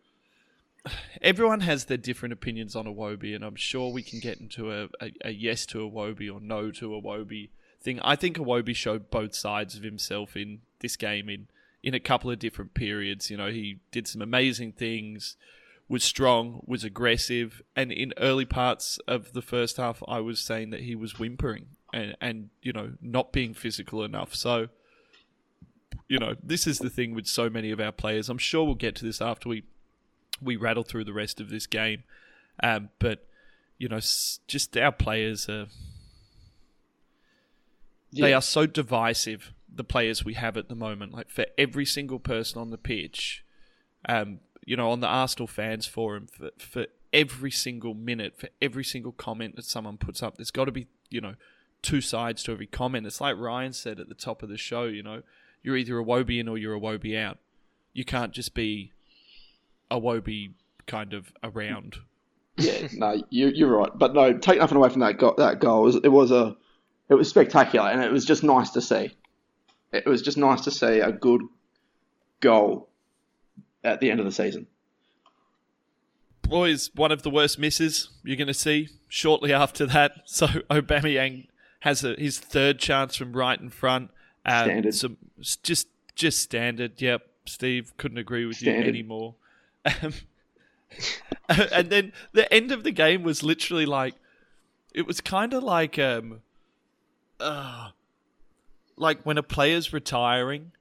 everyone 1.21 1.61
has 1.61 1.85
their 1.85 1.97
different 1.97 2.33
opinions 2.33 2.75
on 2.75 2.85
Iwobi, 2.85 3.35
and 3.35 3.43
I'm 3.43 3.55
sure 3.55 3.91
we 3.91 4.01
can 4.01 4.19
get 4.19 4.39
into 4.39 4.71
a, 4.71 4.89
a, 4.99 5.11
a 5.25 5.31
yes 5.31 5.65
to 5.67 5.77
Iwobi 5.89 6.33
or 6.33 6.41
no 6.41 6.71
to 6.71 6.89
Iwobi 6.89 7.49
thing. 7.81 7.99
I 8.01 8.15
think 8.15 8.37
Iwobi 8.37 8.75
showed 8.75 9.09
both 9.09 9.35
sides 9.35 9.75
of 9.75 9.83
himself 9.83 10.35
in 10.35 10.61
this 10.79 10.95
game 10.95 11.29
in 11.29 11.47
in 11.83 11.93
a 11.93 11.99
couple 11.99 12.31
of 12.31 12.39
different 12.39 12.73
periods. 12.73 13.29
You 13.29 13.37
know, 13.37 13.51
he 13.51 13.79
did 13.91 14.07
some 14.07 14.21
amazing 14.21 14.71
things, 14.71 15.35
was 15.87 16.03
strong, 16.03 16.63
was 16.65 16.83
aggressive, 16.83 17.61
and 17.75 17.91
in 17.91 18.13
early 18.17 18.45
parts 18.45 18.99
of 19.07 19.33
the 19.33 19.41
first 19.41 19.77
half, 19.77 20.01
I 20.07 20.19
was 20.19 20.39
saying 20.39 20.69
that 20.71 20.81
he 20.81 20.95
was 20.95 21.19
whimpering 21.19 21.67
and 21.93 22.15
and 22.19 22.49
you 22.61 22.73
know 22.73 22.93
not 23.01 23.31
being 23.31 23.53
physical 23.53 24.03
enough. 24.03 24.33
So 24.35 24.69
you 26.07 26.19
know, 26.19 26.35
this 26.43 26.67
is 26.67 26.79
the 26.79 26.89
thing 26.89 27.13
with 27.13 27.27
so 27.27 27.49
many 27.49 27.71
of 27.71 27.79
our 27.79 27.91
players. 27.91 28.29
I'm 28.29 28.37
sure 28.37 28.65
we'll 28.65 28.75
get 28.75 28.95
to 28.95 29.05
this 29.05 29.21
after 29.21 29.49
we 29.49 29.63
we 30.41 30.55
rattle 30.55 30.83
through 30.83 31.05
the 31.05 31.13
rest 31.13 31.39
of 31.39 31.49
this 31.49 31.67
game. 31.67 32.03
Um, 32.61 32.89
but 32.99 33.27
you 33.77 33.87
know, 33.87 33.99
just 34.47 34.77
our 34.77 34.91
players 34.91 35.47
are 35.49 35.67
yeah. 38.11 38.25
they 38.25 38.33
are 38.33 38.41
so 38.41 38.65
divisive. 38.65 39.53
The 39.75 39.83
players 39.83 40.23
we 40.23 40.35
have 40.35 40.55
at 40.55 40.69
the 40.69 40.75
moment, 40.75 41.13
like 41.13 41.29
for 41.29 41.45
every 41.57 41.85
single 41.85 42.19
person 42.19 42.61
on 42.61 42.69
the 42.69 42.77
pitch, 42.77 43.43
um, 44.07 44.39
you 44.65 44.75
know, 44.75 44.91
on 44.91 44.99
the 44.99 45.07
Arsenal 45.07 45.47
fans 45.47 45.85
forum 45.85 46.27
for 46.27 46.51
for 46.57 46.87
every 47.11 47.51
single 47.51 47.93
minute, 47.93 48.37
for 48.37 48.49
every 48.61 48.83
single 48.83 49.11
comment 49.11 49.55
that 49.55 49.65
someone 49.65 49.97
puts 49.97 50.23
up. 50.23 50.37
There's 50.37 50.51
got 50.51 50.65
to 50.65 50.71
be, 50.71 50.87
you 51.09 51.21
know, 51.21 51.35
two 51.81 52.01
sides 52.01 52.43
to 52.43 52.51
every 52.51 52.67
comment. 52.67 53.05
It's 53.05 53.21
like 53.21 53.37
Ryan 53.37 53.73
said 53.73 53.99
at 53.99 54.09
the 54.09 54.15
top 54.15 54.43
of 54.43 54.49
the 54.49 54.57
show. 54.57 54.85
You 54.85 55.03
know, 55.03 55.21
you're 55.61 55.77
either 55.77 55.99
a 55.99 56.03
Wobie 56.03 56.39
in 56.39 56.47
or 56.47 56.57
you're 56.57 56.75
a 56.75 56.79
Wobie 56.79 57.17
out. 57.17 57.37
You 57.93 58.03
can't 58.03 58.31
just 58.31 58.53
be 58.53 58.91
a 59.91 59.99
Wobie 59.99 60.53
kind 60.87 61.13
of 61.13 61.31
around. 61.43 61.97
Yeah, 62.57 62.87
no, 62.93 63.21
you, 63.29 63.47
you're 63.47 63.77
right. 63.77 63.91
But 63.95 64.13
no, 64.13 64.37
take 64.37 64.59
nothing 64.59 64.77
away 64.77 64.89
from 64.89 65.01
that 65.01 65.17
goal. 65.17 65.35
That 65.37 65.59
goal 65.59 65.81
it 65.81 65.85
was, 65.85 65.95
it 66.03 66.11
was 66.11 66.31
a, 66.31 66.55
it 67.09 67.15
was 67.15 67.29
spectacular, 67.29 67.89
and 67.89 68.03
it 68.03 68.11
was 68.11 68.25
just 68.25 68.43
nice 68.43 68.71
to 68.71 68.81
see. 68.81 69.15
It 69.91 70.05
was 70.05 70.21
just 70.21 70.37
nice 70.37 70.61
to 70.61 70.71
see 70.71 70.99
a 70.99 71.11
good 71.11 71.41
goal 72.39 72.89
at 73.83 73.99
the 73.99 74.09
end 74.11 74.19
of 74.19 74.25
the 74.25 74.31
season. 74.31 74.67
Boys, 76.43 76.91
one 76.93 77.11
of 77.11 77.23
the 77.23 77.29
worst 77.29 77.57
misses 77.57 78.09
you're 78.23 78.37
going 78.37 78.47
to 78.47 78.53
see 78.53 78.89
shortly 79.07 79.53
after 79.53 79.85
that. 79.87 80.11
So 80.25 80.47
Aubameyang 80.69 81.47
has 81.81 82.03
a, 82.03 82.15
his 82.15 82.39
third 82.39 82.79
chance 82.79 83.15
from 83.15 83.33
right 83.33 83.59
in 83.59 83.69
front. 83.69 84.11
Um, 84.45 84.65
Standard. 84.65 84.95
Some, 84.95 85.17
just 85.63 85.87
just 86.15 86.39
standard. 86.39 87.01
Yep, 87.01 87.25
Steve 87.45 87.93
couldn't 87.97 88.17
agree 88.17 88.45
with 88.45 88.57
Standard. 88.57 88.83
you 88.83 88.89
anymore. 88.89 89.35
Um, 90.01 90.13
and 91.49 91.89
then 91.89 92.13
the 92.31 92.51
end 92.53 92.71
of 92.71 92.83
the 92.83 92.91
game 92.91 93.23
was 93.23 93.43
literally 93.43 93.85
like, 93.85 94.15
it 94.93 95.07
was 95.07 95.21
kind 95.21 95.53
of 95.53 95.63
like 95.63 95.97
um, 95.97 96.41
uh, 97.39 97.89
like 98.95 99.23
when 99.23 99.37
a 99.37 99.43
player's 99.43 99.91
retiring. 99.91 100.71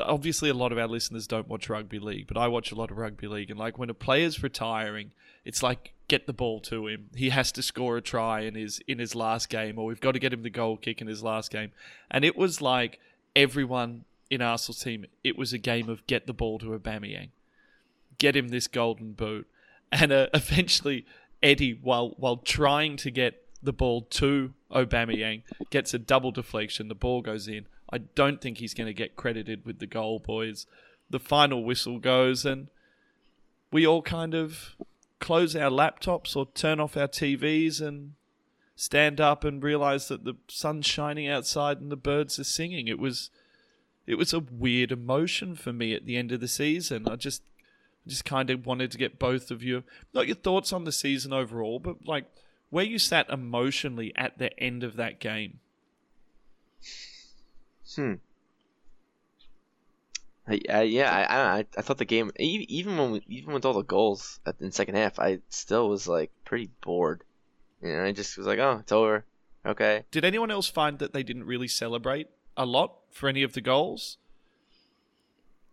Obviously, 0.00 0.50
a 0.50 0.54
lot 0.54 0.72
of 0.72 0.78
our 0.78 0.86
listeners 0.86 1.26
don't 1.26 1.48
watch 1.48 1.68
rugby 1.68 1.98
league, 1.98 2.26
but 2.26 2.36
I 2.36 2.48
watch 2.48 2.70
a 2.72 2.74
lot 2.74 2.90
of 2.90 2.98
rugby 2.98 3.26
league, 3.26 3.50
and 3.50 3.58
like 3.58 3.78
when 3.78 3.90
a 3.90 3.94
player's 3.94 4.42
retiring, 4.42 5.12
it's 5.44 5.62
like 5.62 5.92
get 6.08 6.26
the 6.26 6.32
ball 6.32 6.60
to 6.60 6.86
him. 6.86 7.10
He 7.14 7.30
has 7.30 7.52
to 7.52 7.62
score 7.62 7.96
a 7.96 8.02
try 8.02 8.40
in 8.40 8.54
his 8.54 8.80
in 8.86 8.98
his 8.98 9.14
last 9.14 9.48
game, 9.48 9.78
or 9.78 9.86
we've 9.86 10.00
got 10.00 10.12
to 10.12 10.18
get 10.18 10.32
him 10.32 10.42
the 10.42 10.50
goal 10.50 10.76
kick 10.76 11.00
in 11.00 11.06
his 11.06 11.22
last 11.22 11.50
game. 11.50 11.72
And 12.10 12.24
it 12.24 12.36
was 12.36 12.60
like 12.60 13.00
everyone 13.34 14.04
in 14.30 14.42
Arsenal's 14.42 14.82
team. 14.82 15.06
It 15.22 15.38
was 15.38 15.52
a 15.52 15.58
game 15.58 15.88
of 15.88 16.06
get 16.06 16.26
the 16.26 16.32
ball 16.32 16.58
to 16.60 16.78
Aubameyang, 16.78 17.28
get 18.18 18.36
him 18.36 18.48
this 18.48 18.66
golden 18.66 19.12
boot, 19.12 19.46
and 19.92 20.12
uh, 20.12 20.28
eventually 20.34 21.06
Eddie, 21.42 21.78
while 21.80 22.14
while 22.18 22.38
trying 22.38 22.96
to 22.98 23.10
get 23.10 23.42
the 23.62 23.72
ball 23.72 24.02
to 24.02 24.52
Aubameyang, 24.70 25.42
gets 25.70 25.94
a 25.94 25.98
double 25.98 26.32
deflection. 26.32 26.88
The 26.88 26.94
ball 26.94 27.22
goes 27.22 27.48
in. 27.48 27.66
I 27.90 27.98
don't 27.98 28.40
think 28.40 28.58
he's 28.58 28.74
going 28.74 28.88
to 28.88 28.94
get 28.94 29.16
credited 29.16 29.64
with 29.64 29.78
the 29.78 29.86
goal, 29.86 30.18
boys. 30.18 30.66
The 31.08 31.20
final 31.20 31.64
whistle 31.64 31.98
goes, 31.98 32.44
and 32.44 32.68
we 33.70 33.86
all 33.86 34.02
kind 34.02 34.34
of 34.34 34.76
close 35.20 35.56
our 35.56 35.70
laptops 35.70 36.36
or 36.36 36.46
turn 36.46 36.80
off 36.80 36.96
our 36.96 37.08
TVs 37.08 37.80
and 37.80 38.12
stand 38.74 39.20
up 39.20 39.44
and 39.44 39.62
realize 39.62 40.08
that 40.08 40.24
the 40.24 40.34
sun's 40.48 40.86
shining 40.86 41.26
outside 41.26 41.80
and 41.80 41.90
the 41.90 41.96
birds 41.96 42.38
are 42.38 42.44
singing. 42.44 42.88
It 42.88 42.98
was 42.98 43.30
it 44.06 44.16
was 44.16 44.32
a 44.32 44.40
weird 44.40 44.92
emotion 44.92 45.56
for 45.56 45.72
me 45.72 45.94
at 45.94 46.06
the 46.06 46.16
end 46.16 46.30
of 46.30 46.40
the 46.40 46.48
season. 46.48 47.08
I 47.08 47.16
just 47.16 47.42
just 48.06 48.24
kind 48.24 48.50
of 48.50 48.66
wanted 48.66 48.92
to 48.92 48.98
get 48.98 49.18
both 49.18 49.50
of 49.50 49.64
you 49.64 49.82
not 50.14 50.28
your 50.28 50.36
thoughts 50.36 50.72
on 50.72 50.84
the 50.84 50.92
season 50.92 51.32
overall, 51.32 51.78
but 51.78 52.06
like 52.06 52.26
where 52.70 52.84
you 52.84 52.98
sat 52.98 53.28
emotionally 53.30 54.12
at 54.16 54.38
the 54.38 54.56
end 54.60 54.84
of 54.84 54.96
that 54.96 55.18
game. 55.18 55.60
Hmm. 57.94 58.14
I, 60.48 60.60
I, 60.70 60.82
yeah, 60.82 61.10
I, 61.10 61.58
I, 61.58 61.66
I 61.76 61.82
thought 61.82 61.98
the 61.98 62.04
game, 62.04 62.30
e- 62.38 62.66
even 62.68 62.96
when 62.96 63.10
we, 63.12 63.22
even 63.28 63.52
with 63.52 63.64
all 63.64 63.72
the 63.74 63.82
goals 63.82 64.38
at, 64.46 64.56
in 64.60 64.70
second 64.70 64.94
half, 64.94 65.18
I 65.18 65.40
still 65.48 65.88
was 65.88 66.06
like 66.06 66.30
pretty 66.44 66.70
bored. 66.82 67.24
You 67.82 67.92
know, 67.92 68.04
I 68.04 68.12
just 68.12 68.36
was 68.38 68.46
like, 68.46 68.58
oh, 68.58 68.78
it's 68.80 68.92
over. 68.92 69.24
Okay. 69.64 70.04
Did 70.10 70.24
anyone 70.24 70.50
else 70.50 70.68
find 70.68 70.98
that 71.00 71.12
they 71.12 71.24
didn't 71.24 71.44
really 71.44 71.66
celebrate 71.68 72.28
a 72.56 72.64
lot 72.64 72.92
for 73.10 73.28
any 73.28 73.42
of 73.42 73.54
the 73.54 73.60
goals? 73.60 74.18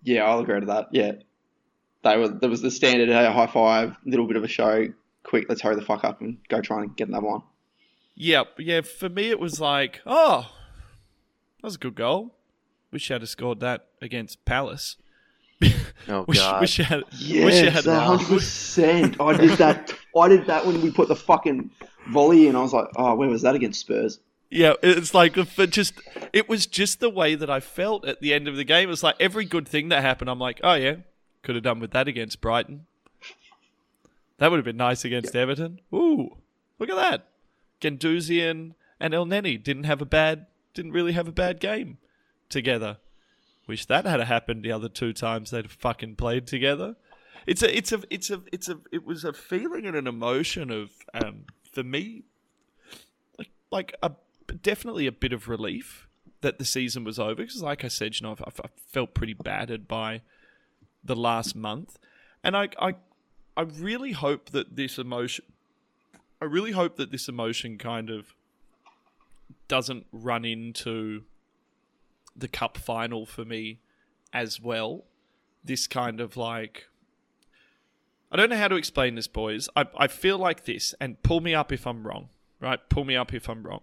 Yeah, 0.01 0.23
I'll 0.23 0.39
agree 0.39 0.59
to 0.59 0.65
that. 0.65 0.87
Yeah, 0.91 1.13
they 2.03 2.17
were. 2.17 2.27
There 2.27 2.49
was 2.49 2.61
the 2.61 2.71
standard 2.71 3.07
hey, 3.09 3.31
high 3.31 3.47
five, 3.47 3.95
little 4.05 4.27
bit 4.27 4.35
of 4.35 4.43
a 4.43 4.47
show. 4.47 4.87
Quick, 5.23 5.45
let's 5.47 5.61
hurry 5.61 5.75
the 5.75 5.81
fuck 5.81 6.03
up 6.03 6.19
and 6.19 6.37
go 6.49 6.59
try 6.59 6.81
and 6.81 6.95
get 6.95 7.07
another 7.07 7.27
one. 7.27 7.43
Yeah, 8.15 8.43
yeah. 8.57 8.81
For 8.81 9.07
me, 9.07 9.29
it 9.29 9.39
was 9.39 9.61
like, 9.61 10.01
oh, 10.05 10.51
that 11.63 11.67
was 11.67 11.75
a 11.75 11.79
good 11.79 11.95
goal. 11.95 12.35
Wish 12.91 13.09
you 13.09 13.13
had 13.13 13.25
scored 13.29 13.61
that 13.61 13.87
against 14.01 14.43
Palace. 14.43 14.97
Oh 16.09 16.25
wish, 16.27 16.39
God. 16.39 16.59
wish 16.59 16.77
you 16.77 16.83
had. 16.83 17.03
Yes, 17.17 17.45
wish 17.45 17.61
you 17.61 17.69
had 17.69 17.85
hundred 17.85 18.27
percent. 18.27 19.21
I 19.21 19.37
did 19.37 19.57
that. 19.59 19.93
I 20.19 20.27
did 20.27 20.45
that 20.47 20.65
when 20.65 20.81
we 20.81 20.91
put 20.91 21.07
the 21.07 21.15
fucking 21.15 21.71
volley 22.09 22.47
in. 22.47 22.57
I 22.57 22.61
was 22.61 22.73
like, 22.73 22.87
oh, 22.97 23.15
where 23.15 23.29
was 23.29 23.43
that 23.43 23.55
against 23.55 23.79
Spurs? 23.79 24.19
Yeah, 24.49 24.73
it's 24.83 25.13
like 25.13 25.35
for 25.35 25.65
just 25.65 25.93
it 26.33 26.49
was 26.49 26.67
just 26.67 26.99
the 26.99 27.09
way 27.09 27.33
that 27.33 27.49
I 27.49 27.61
felt 27.61 28.05
at 28.05 28.19
the 28.19 28.33
end 28.33 28.49
of 28.49 28.57
the 28.57 28.65
game. 28.65 28.89
It's 28.89 29.01
like 29.01 29.15
every 29.21 29.45
good 29.45 29.65
thing 29.65 29.87
that 29.87 30.01
happened, 30.01 30.29
I'm 30.29 30.39
like, 30.39 30.59
oh 30.63 30.73
yeah, 30.73 30.97
could 31.43 31.55
have 31.55 31.63
done 31.63 31.79
with 31.79 31.91
that 31.91 32.09
against 32.09 32.41
Brighton. 32.41 32.87
That 34.37 34.51
would 34.51 34.57
have 34.57 34.65
been 34.65 34.75
nice 34.75 35.05
against 35.05 35.33
Everton. 35.33 35.79
Ooh, 35.93 36.35
look 36.77 36.89
at 36.89 36.95
that. 36.95 37.27
Guendouzi 37.79 38.49
and, 38.49 38.73
and 38.99 39.13
Elneny 39.13 39.61
didn't 39.61 39.85
have 39.85 40.01
a 40.01 40.05
bad, 40.05 40.47
didn't 40.73 40.91
really 40.91 41.13
have 41.13 41.27
a 41.27 41.31
bad 41.31 41.59
game 41.59 41.97
together. 42.49 42.97
Wish 43.67 43.85
that 43.85 44.05
had 44.05 44.19
happened 44.21 44.63
the 44.63 44.71
other 44.71 44.89
two 44.89 45.13
times 45.13 45.51
they'd 45.51 45.71
fucking 45.71 46.15
played 46.15 46.47
together. 46.47 46.95
It's 47.45 47.61
a, 47.61 47.75
it's 47.75 47.91
a, 47.91 48.01
it's 48.09 48.29
a, 48.29 48.41
it's 48.51 48.69
a, 48.69 48.79
it 48.91 49.05
was 49.05 49.23
a 49.23 49.33
feeling 49.33 49.85
and 49.85 49.95
an 49.95 50.07
emotion 50.07 50.71
of, 50.71 50.91
um, 51.13 51.45
for 51.71 51.83
me, 51.83 52.23
like, 53.37 53.49
like 53.71 53.95
a 54.01 54.11
definitely 54.61 55.07
a 55.07 55.11
bit 55.11 55.33
of 55.33 55.47
relief 55.47 56.07
that 56.41 56.59
the 56.59 56.65
season 56.65 57.03
was 57.03 57.17
over 57.17 57.35
because, 57.35 57.63
like 57.63 57.83
I 57.83 57.87
said, 57.87 58.19
you 58.19 58.27
know, 58.27 58.35
I, 58.39 58.49
I 58.63 58.67
felt 58.87 59.13
pretty 59.13 59.33
battered 59.33 59.87
by 59.87 60.21
the 61.03 61.15
last 61.15 61.55
month, 61.55 61.97
and 62.43 62.55
I, 62.55 62.69
I, 62.79 62.95
I 63.57 63.61
really 63.61 64.11
hope 64.11 64.51
that 64.51 64.75
this 64.75 64.97
emotion, 64.97 65.45
I 66.41 66.45
really 66.45 66.71
hope 66.71 66.97
that 66.97 67.11
this 67.11 67.27
emotion 67.27 67.77
kind 67.77 68.09
of 68.09 68.35
doesn't 69.73 70.05
run 70.11 70.45
into 70.45 71.23
the 72.35 72.47
cup 72.47 72.77
final 72.77 73.25
for 73.25 73.43
me 73.43 73.79
as 74.31 74.61
well. 74.61 75.03
This 75.63 75.87
kind 75.87 76.21
of 76.21 76.37
like. 76.37 76.89
I 78.31 78.35
don't 78.35 78.51
know 78.51 78.57
how 78.57 78.67
to 78.67 78.75
explain 78.75 79.15
this, 79.15 79.25
boys. 79.25 79.69
I, 79.75 79.87
I 79.97 80.05
feel 80.05 80.37
like 80.37 80.65
this, 80.65 80.93
and 81.01 81.23
pull 81.23 81.41
me 81.41 81.55
up 81.55 81.71
if 81.71 81.87
I'm 81.87 82.05
wrong, 82.05 82.29
right? 82.59 82.79
Pull 82.87 83.05
me 83.05 83.15
up 83.15 83.33
if 83.33 83.49
I'm 83.49 83.63
wrong. 83.63 83.81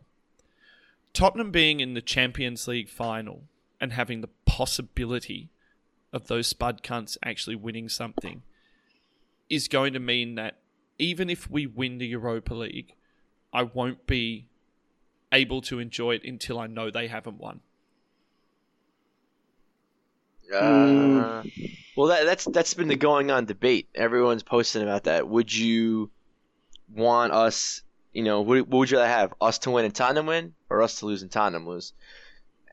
Tottenham 1.13 1.51
being 1.51 1.81
in 1.81 1.95
the 1.95 2.01
Champions 2.01 2.69
League 2.69 2.89
final 2.89 3.43
and 3.81 3.93
having 3.93 4.21
the 4.21 4.31
possibility 4.47 5.51
of 6.13 6.29
those 6.29 6.47
spud 6.47 6.85
cunts 6.85 7.17
actually 7.25 7.57
winning 7.57 7.89
something 7.89 8.43
is 9.49 9.67
going 9.67 9.93
to 9.95 9.99
mean 9.99 10.37
that 10.37 10.59
even 11.01 11.29
if 11.29 11.51
we 11.51 11.67
win 11.67 11.99
the 11.99 12.07
Europa 12.07 12.55
League, 12.55 12.95
I 13.53 13.65
won't 13.65 14.07
be 14.07 14.50
able 15.33 15.61
to 15.63 15.79
enjoy 15.79 16.17
it 16.17 16.25
until 16.25 16.59
I 16.59 16.67
know 16.67 16.91
they 16.91 17.09
haven't 17.09 17.39
won. 17.39 17.61
Uh, 20.53 21.43
well, 21.97 22.09
that, 22.09 22.25
that's 22.25 22.45
that's 22.47 22.75
been 22.75 22.89
the 22.89 22.97
going 22.97 23.31
on 23.31 23.45
debate. 23.45 23.89
Everyone's 23.95 24.43
posting 24.43 24.83
about 24.83 25.05
that. 25.05 25.29
Would 25.29 25.55
you 25.55 26.11
want 26.93 27.33
us? 27.33 27.83
You 28.13 28.25
know, 28.25 28.41
what, 28.41 28.67
what 28.67 28.79
would 28.79 28.91
you 28.91 28.97
rather 28.97 29.09
have? 29.09 29.33
Us 29.41 29.59
to 29.61 29.71
win 29.71 29.85
and 29.85 29.95
Tottenham 29.95 30.27
win, 30.27 30.55
or 30.69 30.83
us 30.83 30.99
to 31.01 31.07
lose 31.07 31.23
and 31.23 31.31
Tottenham 31.31 31.69
lose? 31.69 31.93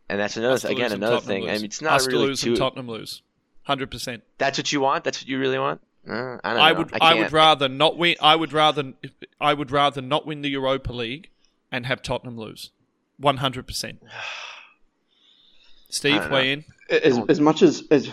And 0.09 0.19
that's 0.19 0.37
another 0.37 0.67
again 0.67 0.91
another 0.91 1.19
thing. 1.19 1.43
I 1.47 1.51
lose. 1.51 1.61
mean, 1.61 1.65
it's 1.65 1.81
not 1.81 1.93
Us 1.93 2.07
really 2.07 2.19
to 2.19 2.25
lose 2.25 2.41
too. 2.41 2.49
and 2.49 2.57
Tottenham 2.57 2.87
lose. 2.87 3.21
Hundred 3.63 3.91
percent. 3.91 4.23
That's 4.37 4.57
what 4.57 4.71
you 4.71 4.81
want. 4.81 5.03
That's 5.03 5.21
what 5.21 5.27
you 5.27 5.37
really 5.37 5.59
want. 5.59 5.81
Uh, 6.09 6.37
I 6.43 6.53
don't 6.53 6.61
I 6.61 6.71
would. 6.71 6.93
I, 6.93 6.97
I, 7.01 7.13
would 7.15 7.31
rather 7.33 7.69
not 7.69 7.97
win. 7.97 8.15
I 8.21 8.35
would 8.35 8.53
rather. 8.53 8.93
I 9.39 9.53
would 9.53 9.71
rather 9.71 10.01
not 10.01 10.25
win 10.25 10.41
the 10.41 10.49
Europa 10.49 10.93
League 10.93 11.29
and 11.71 11.85
have 11.85 12.01
Tottenham 12.01 12.37
lose. 12.37 12.71
One 13.17 13.37
hundred 13.37 13.67
percent. 13.67 14.01
Steve, 15.89 16.29
weigh 16.29 16.51
in. 16.51 16.65
As, 16.89 17.19
as 17.29 17.39
much 17.39 17.61
as 17.61 17.83
as 17.91 18.09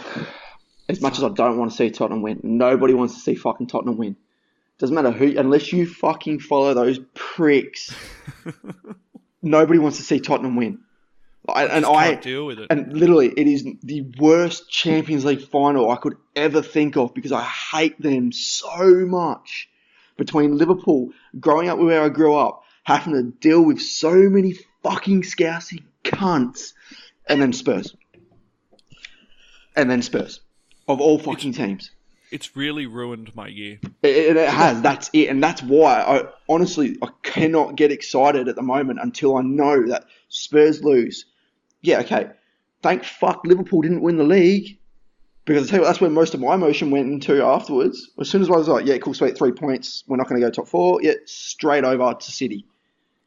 as 0.89 1.01
much 1.01 1.19
as 1.19 1.25
I 1.25 1.29
don't 1.29 1.59
want 1.59 1.71
to 1.71 1.77
see 1.77 1.91
Tottenham 1.91 2.23
win, 2.23 2.41
nobody 2.43 2.95
wants 2.95 3.15
to 3.15 3.21
see 3.21 3.35
fucking 3.35 3.67
Tottenham 3.67 3.97
win. 3.97 4.17
Doesn't 4.79 4.95
matter 4.95 5.11
who, 5.11 5.39
unless 5.39 5.73
you 5.73 5.87
fucking 5.87 6.41
follow 6.41 6.75
those 6.75 6.99
pricks. 7.15 7.95
nobody 9.43 9.79
wants 9.79 9.99
to 9.99 10.03
see 10.03 10.21
Tottenham 10.21 10.57
win. 10.57 10.81
I, 11.49 11.67
and 11.67 11.85
Just 11.85 11.95
I 11.95 12.11
can't 12.13 12.23
deal 12.23 12.47
with 12.47 12.59
it. 12.59 12.67
and 12.71 12.93
literally, 12.97 13.29
it 13.29 13.47
is 13.47 13.65
the 13.83 14.01
worst 14.19 14.71
Champions 14.71 15.25
League 15.25 15.43
final 15.43 15.91
I 15.91 15.97
could 15.97 16.17
ever 16.35 16.63
think 16.63 16.97
of 16.97 17.13
because 17.15 17.33
I 17.33 17.43
hate 17.43 18.01
them 18.01 18.33
so 18.33 19.07
much. 19.07 19.69
Between 20.17 20.57
Liverpool, 20.57 21.11
growing 21.41 21.69
up 21.69 21.79
where 21.79 22.01
I 22.01 22.09
grew 22.09 22.37
up, 22.37 22.63
having 22.85 23.15
to 23.15 23.23
deal 23.23 23.63
with 23.63 23.81
so 23.81 24.15
many 24.15 24.55
fucking 24.83 25.25
scousing 25.25 25.85
cunts, 26.05 26.73
and 27.27 27.43
then 27.43 27.53
Spurs. 27.53 27.95
And 29.77 29.91
then 29.91 30.03
Spurs. 30.03 30.41
of 30.87 31.01
all 31.01 31.19
fucking 31.19 31.53
teams. 31.53 31.91
It's 32.31 32.57
really 32.57 32.87
ruined 32.87 33.35
my 33.35 33.49
year. 33.49 33.79
It, 34.03 34.37
it 34.37 34.49
has. 34.49 34.81
That's 34.83 35.11
it, 35.13 35.29
and 35.29 35.43
that's 35.43 35.63
why 35.63 36.01
I 36.01 36.25
honestly 36.49 36.97
I 37.03 37.09
cannot 37.23 37.77
get 37.77 37.93
excited 37.93 38.49
at 38.49 38.57
the 38.57 38.63
moment 38.63 38.99
until 39.01 39.37
I 39.37 39.43
know 39.43 39.87
that 39.89 40.07
Spurs 40.29 40.83
lose. 40.83 41.27
Yeah, 41.83 42.01
okay. 42.01 42.31
Thank 42.83 43.05
fuck 43.05 43.47
Liverpool 43.47 43.83
didn't 43.83 44.03
win 44.03 44.17
the 44.17 44.25
league 44.25 44.79
because 45.45 45.67
I 45.67 45.71
tell 45.71 45.79
you 45.79 45.83
what, 45.83 45.89
that's 45.89 46.01
where 46.01 46.11
most 46.11 46.35
of 46.35 46.41
my 46.41 46.55
emotion 46.55 46.91
went 46.91 47.07
into 47.07 47.43
afterwards. 47.43 48.11
As 48.19 48.31
soon 48.31 48.43
as 48.43 48.49
I 48.49 48.55
was 48.55 48.69
like, 48.69 48.87
yeah, 48.87 48.99
cool, 48.99 49.15
sweet, 49.15 49.37
three 49.37 49.53
points. 49.53 50.05
We're 50.07 50.17
not 50.17 50.29
going 50.29 50.41
to 50.41 50.47
go 50.47 50.51
top 50.51 50.69
four. 50.69 51.01
Yeah, 51.03 51.15
straight 51.27 51.85
over 51.85 52.15
to 52.15 52.33
City. 52.33 52.67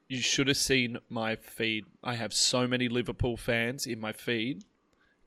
You 0.08 0.22
should 0.22 0.48
have 0.48 0.58
seen 0.58 1.00
my 1.10 1.36
feed. 1.36 1.86
I 2.04 2.16
have 2.16 2.34
so 2.34 2.66
many 2.68 2.88
Liverpool 2.88 3.36
fans 3.36 3.86
in 3.86 4.00
my 4.00 4.14
feed, 4.14 4.64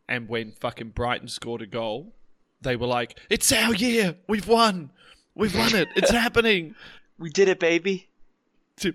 and 0.08 0.28
when 0.28 0.52
fucking 0.52 0.90
Brighton 0.90 1.28
scored 1.28 1.60
a 1.60 1.66
goal, 1.66 2.14
they 2.62 2.76
were 2.76 2.86
like, 2.86 3.18
"It's 3.28 3.52
our 3.52 3.74
year. 3.74 4.16
We've 4.26 4.48
won. 4.48 4.90
We've 5.34 5.54
won 5.54 5.74
it. 5.74 5.88
It's 5.96 6.10
happening. 6.24 6.74
We 7.18 7.28
did 7.28 7.48
it, 7.48 7.60
baby. 7.60 8.08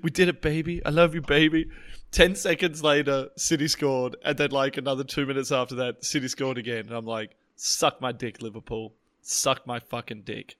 We 0.01 0.09
did 0.09 0.27
it, 0.27 0.41
baby. 0.41 0.83
I 0.85 0.89
love 0.89 1.13
you, 1.13 1.21
baby." 1.21 1.69
Ten 2.11 2.35
seconds 2.35 2.81
later, 2.81 3.29
City 3.35 3.67
scored, 3.67 4.15
and 4.23 4.37
then 4.37 4.51
like 4.51 4.77
another 4.77 5.03
two 5.03 5.25
minutes 5.25 5.51
after 5.51 5.75
that, 5.75 6.03
City 6.03 6.27
scored 6.27 6.57
again. 6.57 6.87
And 6.87 6.93
I'm 6.93 7.05
like, 7.05 7.35
"Suck 7.55 8.01
my 8.01 8.11
dick, 8.11 8.41
Liverpool. 8.41 8.93
Suck 9.21 9.67
my 9.67 9.79
fucking 9.79 10.21
dick." 10.21 10.57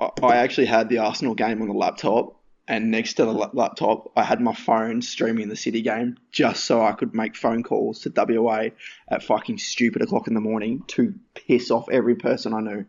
I, 0.00 0.10
I 0.22 0.36
actually 0.36 0.66
had 0.66 0.88
the 0.88 0.98
Arsenal 0.98 1.34
game 1.34 1.62
on 1.62 1.68
the 1.68 1.74
laptop, 1.74 2.40
and 2.66 2.90
next 2.90 3.14
to 3.14 3.24
the 3.26 3.32
laptop, 3.32 4.10
I 4.16 4.22
had 4.22 4.40
my 4.40 4.54
phone 4.54 5.02
streaming 5.02 5.48
the 5.48 5.56
City 5.56 5.82
game 5.82 6.16
just 6.32 6.64
so 6.64 6.82
I 6.82 6.92
could 6.92 7.14
make 7.14 7.36
phone 7.36 7.62
calls 7.62 8.00
to 8.00 8.12
WA 8.14 8.68
at 9.08 9.22
fucking 9.22 9.58
stupid 9.58 10.00
o'clock 10.00 10.28
in 10.28 10.34
the 10.34 10.40
morning 10.40 10.82
to 10.88 11.14
piss 11.34 11.70
off 11.70 11.88
every 11.90 12.14
person 12.14 12.54
I 12.54 12.60
knew. 12.60 12.86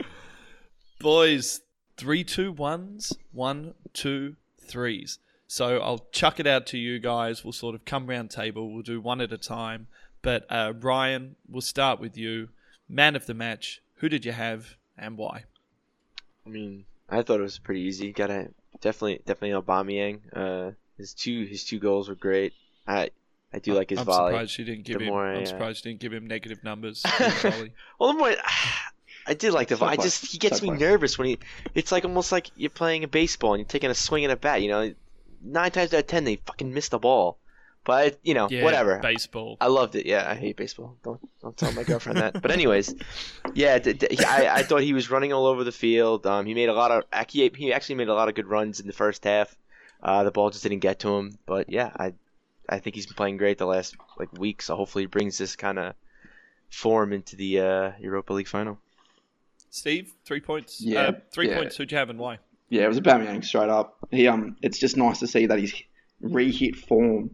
Boys, 1.00 1.60
three, 1.96 2.24
two, 2.24 2.50
ones, 2.50 3.12
one, 3.30 3.74
two, 3.92 4.34
threes. 4.60 5.18
So 5.46 5.78
I'll 5.78 6.06
chuck 6.10 6.40
it 6.40 6.46
out 6.46 6.66
to 6.68 6.78
you 6.78 6.98
guys. 6.98 7.44
We'll 7.44 7.52
sort 7.52 7.74
of 7.74 7.84
come 7.84 8.08
round 8.08 8.30
table. 8.30 8.72
We'll 8.72 8.82
do 8.82 9.00
one 9.00 9.20
at 9.20 9.32
a 9.32 9.38
time. 9.38 9.86
But 10.22 10.46
uh, 10.48 10.72
Ryan, 10.80 11.36
we'll 11.48 11.60
start 11.60 12.00
with 12.00 12.16
you. 12.16 12.48
Man 12.88 13.14
of 13.14 13.26
the 13.26 13.34
match. 13.34 13.80
Who 13.96 14.08
did 14.08 14.24
you 14.24 14.32
have 14.32 14.76
and 14.96 15.16
why? 15.16 15.44
I 16.46 16.48
mean, 16.48 16.84
I 17.12 17.22
thought 17.22 17.40
it 17.40 17.42
was 17.44 17.58
pretty 17.58 17.82
easy. 17.82 18.12
Got 18.12 18.28
to 18.28 18.48
definitely, 18.80 19.20
definitely 19.26 19.60
Aubameyang. 19.60 20.20
Uh, 20.34 20.70
his 20.96 21.14
two, 21.14 21.44
his 21.44 21.64
two 21.64 21.78
goals 21.78 22.08
were 22.08 22.14
great. 22.14 22.52
I, 22.86 23.10
I 23.52 23.58
do 23.58 23.74
like 23.74 23.90
his 23.90 23.98
I'm 24.00 24.06
volley. 24.06 24.32
surprised 24.32 24.58
you 24.58 24.64
didn't 24.64 24.84
give 24.84 24.98
The 24.98 25.04
him. 25.04 25.10
more 25.10 25.26
I'm 25.26 25.42
uh, 25.42 25.46
surprised 25.46 25.84
you 25.84 25.90
didn't 25.92 26.00
give 26.00 26.12
him 26.12 26.26
negative 26.26 26.64
numbers. 26.64 27.02
for 27.06 27.24
his 27.24 27.42
volley. 27.42 27.72
Well, 27.98 28.12
the 28.12 28.18
more 28.18 28.34
I 29.26 29.34
did 29.34 29.52
like 29.52 29.68
the 29.68 29.76
volley. 29.76 29.92
I 29.92 29.96
just 29.96 30.32
he 30.32 30.38
gets 30.38 30.60
So 30.60 30.64
me 30.70 30.78
nervous 30.78 31.18
when 31.18 31.28
he. 31.28 31.38
It's 31.74 31.92
like 31.92 32.04
almost 32.04 32.32
like 32.32 32.50
you're 32.56 32.70
playing 32.70 33.04
a 33.04 33.08
baseball 33.08 33.52
and 33.54 33.60
you're 33.60 33.68
taking 33.68 33.90
a 33.90 33.94
swing 33.94 34.24
at 34.24 34.30
a 34.30 34.36
bat. 34.36 34.62
You 34.62 34.68
know, 34.70 34.94
nine 35.42 35.70
times 35.70 35.92
out 35.92 36.00
of 36.00 36.06
ten 36.06 36.24
they 36.24 36.36
fucking 36.36 36.72
miss 36.72 36.88
the 36.88 36.98
ball. 36.98 37.38
But 37.84 38.18
you 38.22 38.34
know, 38.34 38.48
yeah, 38.48 38.62
whatever. 38.62 38.98
Baseball. 38.98 39.56
I 39.60 39.66
loved 39.66 39.96
it. 39.96 40.06
Yeah, 40.06 40.28
I 40.28 40.34
hate 40.34 40.56
baseball. 40.56 40.96
Don't 41.02 41.20
don't 41.40 41.56
tell 41.56 41.72
my 41.72 41.82
girlfriend 41.82 42.18
that. 42.18 42.40
But 42.40 42.52
anyways, 42.52 42.94
yeah, 43.54 43.78
d- 43.78 43.94
d- 43.94 44.24
I, 44.24 44.58
I 44.58 44.62
thought 44.62 44.82
he 44.82 44.92
was 44.92 45.10
running 45.10 45.32
all 45.32 45.46
over 45.46 45.64
the 45.64 45.72
field. 45.72 46.24
Um, 46.26 46.46
he 46.46 46.54
made 46.54 46.68
a 46.68 46.74
lot 46.74 46.90
of 46.92 47.04
he 47.28 47.50
he 47.56 47.72
actually 47.72 47.96
made 47.96 48.08
a 48.08 48.14
lot 48.14 48.28
of 48.28 48.36
good 48.36 48.46
runs 48.46 48.78
in 48.78 48.86
the 48.86 48.92
first 48.92 49.24
half. 49.24 49.56
Uh, 50.00 50.22
the 50.22 50.30
ball 50.30 50.50
just 50.50 50.62
didn't 50.62 50.78
get 50.78 51.00
to 51.00 51.08
him. 51.08 51.38
But 51.44 51.70
yeah, 51.70 51.90
I 51.96 52.14
I 52.68 52.78
think 52.78 52.94
he's 52.94 53.06
been 53.06 53.16
playing 53.16 53.36
great 53.36 53.58
the 53.58 53.66
last 53.66 53.96
like 54.16 54.32
week. 54.32 54.62
So 54.62 54.76
hopefully 54.76 55.02
he 55.02 55.06
brings 55.06 55.36
this 55.36 55.56
kind 55.56 55.78
of 55.80 55.94
form 56.70 57.12
into 57.12 57.34
the 57.34 57.60
uh, 57.60 57.92
Europa 57.98 58.32
League 58.32 58.48
final. 58.48 58.78
Steve, 59.70 60.12
three 60.24 60.40
points. 60.40 60.80
Yeah, 60.80 61.00
uh, 61.00 61.12
three 61.32 61.48
yeah. 61.48 61.58
points. 61.58 61.76
Who'd 61.76 61.90
you 61.90 61.98
have 61.98 62.10
and 62.10 62.18
why? 62.18 62.38
Yeah, 62.68 62.84
it 62.84 62.88
was 62.88 62.98
a 62.98 63.02
Aubameyang 63.02 63.44
straight 63.44 63.68
up. 63.68 63.96
He 64.10 64.28
um, 64.28 64.56
it's 64.62 64.78
just 64.78 64.96
nice 64.96 65.18
to 65.18 65.26
see 65.26 65.46
that 65.46 65.58
he's 65.58 65.74
re-hit 66.20 66.76
form 66.76 67.30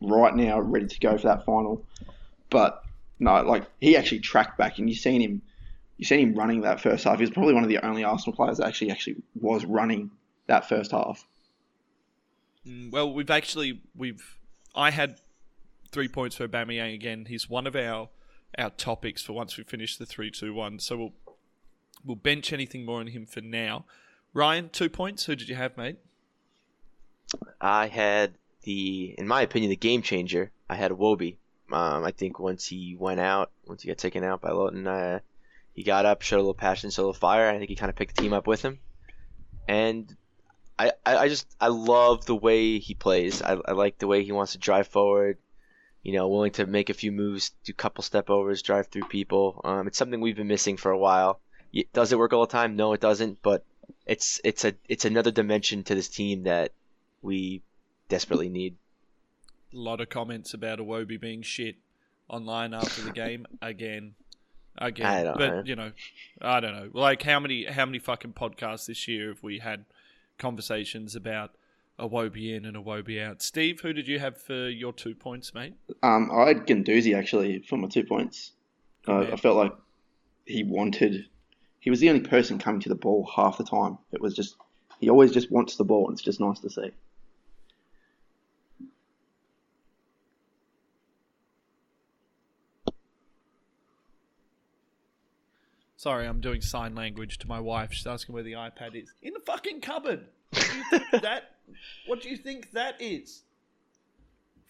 right 0.00 0.34
now, 0.34 0.60
ready 0.60 0.86
to 0.86 1.00
go 1.00 1.16
for 1.16 1.28
that 1.28 1.44
final. 1.44 1.84
But 2.50 2.82
no, 3.18 3.42
like 3.42 3.66
he 3.80 3.96
actually 3.96 4.20
tracked 4.20 4.58
back, 4.58 4.78
and 4.78 4.88
you 4.88 4.94
seen 4.96 5.20
him, 5.20 5.42
you 5.96 6.04
seen 6.04 6.20
him 6.20 6.34
running 6.34 6.62
that 6.62 6.80
first 6.80 7.04
half. 7.04 7.16
He 7.18 7.22
was 7.22 7.30
probably 7.30 7.54
one 7.54 7.62
of 7.64 7.68
the 7.68 7.84
only 7.84 8.04
Arsenal 8.04 8.36
players 8.36 8.58
that 8.58 8.66
actually 8.66 8.90
actually 8.90 9.16
was 9.40 9.64
running 9.64 10.10
that 10.46 10.68
first 10.68 10.92
half. 10.92 11.24
Mm, 12.66 12.90
Well, 12.90 13.12
we've 13.12 13.30
actually 13.30 13.80
we've 13.96 14.38
I 14.74 14.90
had 14.90 15.18
three 15.90 16.08
points 16.08 16.36
for 16.36 16.46
Aubameyang 16.46 16.94
again. 16.94 17.26
He's 17.28 17.48
one 17.48 17.66
of 17.66 17.74
our 17.76 18.08
our 18.56 18.70
topics 18.70 19.22
for 19.22 19.34
once 19.34 19.56
we 19.58 19.64
finish 19.64 19.96
the 19.96 20.06
three 20.06 20.30
two 20.30 20.54
one. 20.54 20.78
So 20.78 20.96
we'll 20.96 21.12
we'll 22.04 22.16
bench 22.16 22.52
anything 22.52 22.84
more 22.84 23.00
on 23.00 23.08
him 23.08 23.26
for 23.26 23.40
now. 23.40 23.84
Ryan, 24.32 24.68
two 24.70 24.88
points. 24.88 25.24
Who 25.24 25.34
did 25.34 25.48
you 25.48 25.56
have, 25.56 25.76
mate? 25.76 25.96
I 27.60 27.88
had 27.88 28.37
the, 28.62 29.14
in 29.18 29.26
my 29.26 29.42
opinion, 29.42 29.70
the 29.70 29.76
game 29.76 30.02
changer. 30.02 30.50
I 30.68 30.74
had 30.74 30.92
Wobie. 30.92 31.36
Um, 31.70 32.04
I 32.04 32.12
think 32.12 32.38
once 32.38 32.66
he 32.66 32.96
went 32.98 33.20
out, 33.20 33.50
once 33.66 33.82
he 33.82 33.88
got 33.88 33.98
taken 33.98 34.24
out 34.24 34.40
by 34.40 34.50
Lowton, 34.50 34.86
uh, 34.86 35.20
he 35.74 35.82
got 35.82 36.06
up, 36.06 36.22
showed 36.22 36.38
a 36.38 36.38
little 36.38 36.54
passion, 36.54 36.90
showed 36.90 37.02
a 37.02 37.06
little 37.06 37.14
fire. 37.14 37.48
I 37.48 37.58
think 37.58 37.68
he 37.68 37.76
kind 37.76 37.90
of 37.90 37.96
picked 37.96 38.16
the 38.16 38.22
team 38.22 38.32
up 38.32 38.46
with 38.46 38.62
him, 38.62 38.78
and 39.68 40.16
I, 40.78 40.92
I, 41.04 41.28
just 41.28 41.46
I 41.60 41.68
love 41.68 42.24
the 42.24 42.36
way 42.36 42.78
he 42.78 42.94
plays. 42.94 43.42
I, 43.42 43.58
I 43.64 43.72
like 43.72 43.98
the 43.98 44.06
way 44.06 44.24
he 44.24 44.32
wants 44.32 44.52
to 44.52 44.58
drive 44.58 44.88
forward. 44.88 45.38
You 46.02 46.12
know, 46.12 46.28
willing 46.28 46.52
to 46.52 46.66
make 46.66 46.88
a 46.88 46.94
few 46.94 47.12
moves, 47.12 47.50
do 47.64 47.72
couple 47.72 48.02
step 48.02 48.30
overs, 48.30 48.62
drive 48.62 48.86
through 48.86 49.08
people. 49.08 49.60
Um, 49.64 49.88
it's 49.88 49.98
something 49.98 50.20
we've 50.20 50.36
been 50.36 50.46
missing 50.46 50.76
for 50.76 50.90
a 50.90 50.98
while. 50.98 51.40
Does 51.92 52.12
it 52.12 52.18
work 52.18 52.32
all 52.32 52.46
the 52.46 52.52
time? 52.52 52.76
No, 52.76 52.92
it 52.92 53.00
doesn't. 53.00 53.42
But 53.42 53.64
it's 54.06 54.40
it's 54.44 54.64
a 54.64 54.74
it's 54.88 55.04
another 55.04 55.30
dimension 55.30 55.84
to 55.84 55.94
this 55.94 56.08
team 56.08 56.44
that 56.44 56.72
we 57.20 57.62
desperately 58.08 58.48
need. 58.48 58.76
A 59.72 59.76
lot 59.76 60.00
of 60.00 60.08
comments 60.08 60.54
about 60.54 60.78
Iwobi 60.78 61.20
being 61.20 61.42
shit 61.42 61.76
online 62.28 62.74
after 62.74 63.02
the 63.02 63.12
game 63.12 63.46
again. 63.62 64.14
Again. 64.76 65.06
I 65.06 65.22
don't 65.24 65.38
but 65.38 65.50
know. 65.50 65.62
you 65.64 65.76
know, 65.76 65.92
I 66.40 66.60
don't 66.60 66.72
know. 66.72 66.90
Like 66.92 67.22
how 67.22 67.40
many 67.40 67.64
how 67.64 67.84
many 67.84 67.98
fucking 67.98 68.34
podcasts 68.34 68.86
this 68.86 69.08
year 69.08 69.28
have 69.28 69.42
we 69.42 69.58
had 69.58 69.84
conversations 70.38 71.16
about 71.16 71.50
Iwobi 71.98 72.56
in 72.56 72.64
and 72.64 72.76
Iwobi 72.76 73.20
out? 73.20 73.42
Steve, 73.42 73.80
who 73.80 73.92
did 73.92 74.06
you 74.06 74.20
have 74.20 74.40
for 74.40 74.68
your 74.68 74.92
two 74.92 75.14
points, 75.14 75.52
mate? 75.52 75.74
Um, 76.02 76.30
I 76.32 76.48
had 76.48 76.66
Guendouzi 76.66 77.16
actually 77.16 77.58
for 77.60 77.76
my 77.76 77.88
two 77.88 78.04
points. 78.04 78.52
Uh. 79.06 79.22
I 79.32 79.36
felt 79.36 79.56
like 79.56 79.72
he 80.46 80.62
wanted. 80.62 81.26
He 81.80 81.90
was 81.90 82.00
the 82.00 82.08
only 82.08 82.20
person 82.20 82.58
coming 82.58 82.80
to 82.82 82.88
the 82.88 82.94
ball 82.94 83.28
half 83.34 83.58
the 83.58 83.64
time. 83.64 83.98
It 84.12 84.20
was 84.20 84.34
just 84.34 84.56
he 85.00 85.10
always 85.10 85.32
just 85.32 85.50
wants 85.50 85.76
the 85.76 85.84
ball, 85.84 86.08
and 86.08 86.14
it's 86.14 86.22
just 86.22 86.40
nice 86.40 86.60
to 86.60 86.70
see. 86.70 86.90
Sorry, 95.98 96.26
I'm 96.28 96.40
doing 96.40 96.60
sign 96.60 96.94
language 96.94 97.38
to 97.38 97.48
my 97.48 97.58
wife. 97.58 97.92
She's 97.92 98.06
asking 98.06 98.32
where 98.32 98.44
the 98.44 98.52
iPad 98.52 98.94
is. 98.94 99.12
In 99.20 99.32
the 99.34 99.40
fucking 99.40 99.80
cupboard. 99.80 100.26
What 100.52 100.62
do 100.62 100.76
you 100.78 100.84
think 100.92 101.10
that? 101.22 101.42
What 102.06 102.22
do 102.22 102.28
you 102.28 102.36
think 102.36 102.70
that 102.70 103.02
is? 103.02 103.42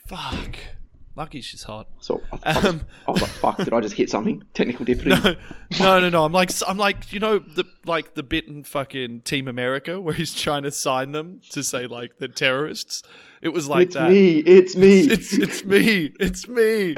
Fuck. 0.06 0.56
Lucky 1.16 1.42
she's 1.42 1.64
hot. 1.64 1.86
So 2.00 2.22
Um, 2.44 2.80
was 3.06 3.20
like, 3.20 3.30
"Fuck! 3.30 3.56
Did 3.58 3.74
I 3.74 3.80
just 3.82 3.94
hit 3.94 4.08
something? 4.08 4.42
Technical 4.54 4.86
difficulty." 4.86 5.36
no, 5.78 6.00
no, 6.00 6.08
no. 6.08 6.24
I'm 6.24 6.32
like, 6.32 6.50
I'm 6.66 6.78
like, 6.78 7.12
you 7.12 7.20
know, 7.20 7.40
the 7.40 7.64
like 7.84 8.14
the 8.14 8.22
bit 8.22 8.46
in 8.48 8.64
fucking 8.64 9.20
Team 9.22 9.48
America 9.48 10.00
where 10.00 10.14
he's 10.14 10.32
trying 10.34 10.62
to 10.62 10.70
sign 10.70 11.12
them 11.12 11.42
to 11.50 11.62
say 11.62 11.86
like 11.86 12.16
they're 12.18 12.28
terrorists. 12.28 13.02
It 13.42 13.50
was 13.50 13.68
like 13.68 13.88
it's 13.88 13.96
that. 13.96 14.10
me. 14.10 14.38
It's 14.38 14.76
me. 14.76 15.00
It's 15.10 15.34
it's 15.34 15.62
me. 15.62 16.12
It's 16.20 16.48
me. 16.48 16.94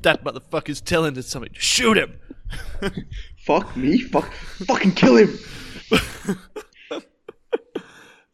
that 0.00 0.24
motherfucker's 0.24 0.80
telling 0.80 1.18
us 1.18 1.26
something. 1.26 1.52
Shoot 1.52 1.98
him. 1.98 2.18
Fuck 3.44 3.76
me. 3.76 3.98
Fuck. 3.98 4.32
Fucking 4.66 4.92
kill 4.92 5.16
him. 5.16 5.38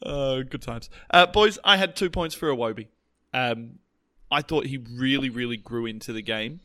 Uh, 0.03 0.41
good 0.49 0.63
times. 0.63 0.91
Uh, 1.11 1.27
boys, 1.27 1.59
I 1.65 1.77
had 1.77 1.97
two 1.97 2.11
points 2.11 2.35
for 2.35 2.49
Iwobi. 2.49 2.89
Um, 3.33 3.79
I 4.31 4.43
thought 4.43 4.67
he 4.67 4.79
really, 4.79 5.31
really 5.31 5.57
grew 5.57 5.87
into 5.87 6.13
the 6.13 6.23
game, 6.23 6.61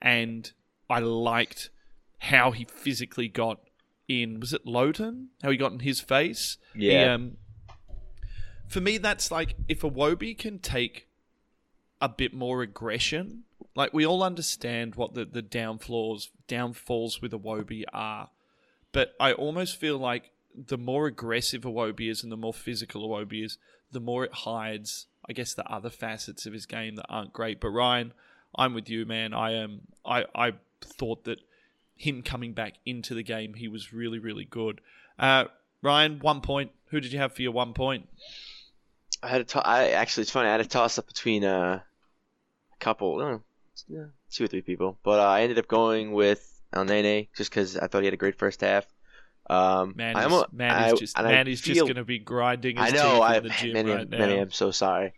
and 0.00 0.50
I 0.90 0.98
liked 1.00 1.70
how 2.18 2.50
he 2.52 2.64
physically 2.64 3.28
got 3.28 3.60
in. 4.08 4.40
Was 4.40 4.52
it 4.52 4.66
Lowton? 4.66 5.28
How 5.42 5.50
he 5.50 5.56
got 5.56 5.72
in 5.72 5.80
his 5.80 6.00
face? 6.00 6.56
He, 6.74 6.92
Yeah. 6.92 7.14
um, 7.14 7.36
for 8.68 8.80
me, 8.80 8.98
that's 8.98 9.30
like 9.30 9.54
if 9.68 9.80
Iwobi 9.82 10.36
can 10.36 10.58
take 10.58 11.08
a 12.00 12.08
bit 12.08 12.34
more 12.34 12.62
aggression. 12.62 13.44
Like 13.74 13.92
we 13.92 14.06
all 14.06 14.22
understand 14.22 14.94
what 14.94 15.14
the 15.14 15.24
the 15.24 15.42
downfalls 15.42 16.30
downfalls 16.46 17.20
with 17.20 17.32
Iwobi 17.32 17.84
are, 17.92 18.30
but 18.92 19.14
I 19.18 19.32
almost 19.32 19.76
feel 19.76 19.98
like 19.98 20.30
the 20.54 20.78
more 20.78 21.06
aggressive 21.06 21.62
Iwobi 21.62 22.10
is 22.10 22.22
and 22.22 22.30
the 22.30 22.36
more 22.36 22.54
physical 22.54 23.08
Iwobi 23.08 23.44
is, 23.44 23.58
the 23.90 24.00
more 24.00 24.24
it 24.24 24.32
hides, 24.32 25.06
I 25.28 25.32
guess, 25.32 25.54
the 25.54 25.68
other 25.68 25.90
facets 25.90 26.46
of 26.46 26.52
his 26.52 26.66
game 26.66 26.94
that 26.96 27.06
aren't 27.08 27.32
great. 27.32 27.60
But 27.60 27.70
Ryan, 27.70 28.12
I'm 28.54 28.74
with 28.74 28.88
you, 28.88 29.04
man. 29.04 29.34
I 29.34 29.52
am. 29.54 29.80
I 30.04 30.24
I 30.34 30.52
thought 30.80 31.24
that 31.24 31.40
him 31.96 32.22
coming 32.22 32.52
back 32.52 32.74
into 32.86 33.14
the 33.14 33.22
game, 33.22 33.54
he 33.54 33.68
was 33.68 33.92
really 33.92 34.18
really 34.18 34.44
good. 34.44 34.80
Uh, 35.18 35.46
Ryan, 35.82 36.18
one 36.20 36.40
point. 36.40 36.70
Who 36.86 37.00
did 37.00 37.12
you 37.12 37.18
have 37.18 37.34
for 37.34 37.42
your 37.42 37.52
one 37.52 37.74
point? 37.74 38.08
I 39.22 39.28
had 39.28 39.40
a 39.40 39.58
actually 39.94 40.22
it's 40.22 40.30
funny. 40.30 40.48
I 40.48 40.52
had 40.52 40.60
a 40.60 40.64
toss 40.64 40.98
up 40.98 41.06
between 41.06 41.44
uh, 41.44 41.80
a 42.72 42.76
couple, 42.78 43.20
uh, 43.20 43.38
yeah, 43.88 44.06
two 44.30 44.44
or 44.44 44.46
three 44.46 44.62
people, 44.62 44.98
but 45.02 45.20
uh, 45.20 45.24
I 45.28 45.42
ended 45.42 45.58
up 45.58 45.68
going 45.68 46.12
with 46.12 46.40
Elneny 46.74 47.28
just 47.36 47.50
because 47.50 47.76
I 47.76 47.86
thought 47.86 48.00
he 48.00 48.06
had 48.06 48.14
a 48.14 48.18
great 48.18 48.38
first 48.38 48.60
half. 48.60 48.86
Um, 49.50 49.92
Man, 49.96 50.16
I'm 50.16 50.30
he's, 50.30 50.40
a- 50.40 50.46
man, 50.52 50.70
I- 50.70 50.92
just 50.94 51.18
and 51.18 51.26
I 51.26 51.30
man, 51.32 51.46
he's 51.46 51.60
just 51.60 51.80
going 51.80 51.96
to 51.96 52.04
be 52.04 52.18
grinding 52.18 52.76
his 52.76 52.92
I 52.92 52.96
know. 52.96 53.12
teeth 53.14 53.22
I 53.22 53.36
in 53.36 53.42
the 53.42 53.48
gym 53.50 53.72
many, 53.74 53.90
right 53.90 54.08
now. 54.08 54.18
many. 54.18 54.38
I'm 54.38 54.50
so 54.52 54.70
sorry, 54.70 55.12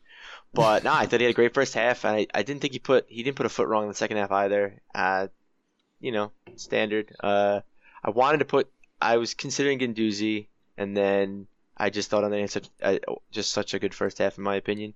but 0.53 0.83
no, 0.85 0.93
I 0.93 1.07
thought 1.07 1.21
he 1.21 1.27
had 1.27 1.31
a 1.31 1.35
great 1.35 1.55
first 1.55 1.75
half, 1.75 2.05
and 2.05 2.17
I, 2.17 2.27
I 2.35 2.43
didn't 2.43 2.61
think 2.61 2.73
he 2.73 2.79
put 2.81 3.07
he 3.09 3.23
didn't 3.23 3.37
put 3.37 3.47
a 3.47 3.51
foot 3.51 3.69
wrong 3.69 3.85
in 3.85 3.89
the 3.89 3.95
second 3.95 4.17
half 4.17 4.33
either. 4.33 4.81
Uh, 4.95 5.29
you 6.01 6.13
know, 6.13 6.33
standard. 6.57 7.15
Uh, 7.23 7.61
I 8.03 8.11
wanted 8.11 8.39
to 8.39 8.45
put. 8.47 8.69
I 9.01 9.17
was 9.19 9.35
considering 9.35 9.79
Guendouzi, 9.79 10.49
and 10.77 10.97
then 10.97 11.47
I 11.77 11.91
just 11.91 12.11
thought 12.11 12.25
on 12.25 12.31
the 12.33 12.47
such 12.49 12.69
uh, 12.83 12.99
just 13.31 13.53
such 13.53 13.75
a 13.75 13.79
good 13.79 13.95
first 13.95 14.19
half 14.19 14.39
in 14.39 14.45
my 14.45 14.57
opinion. 14.57 14.95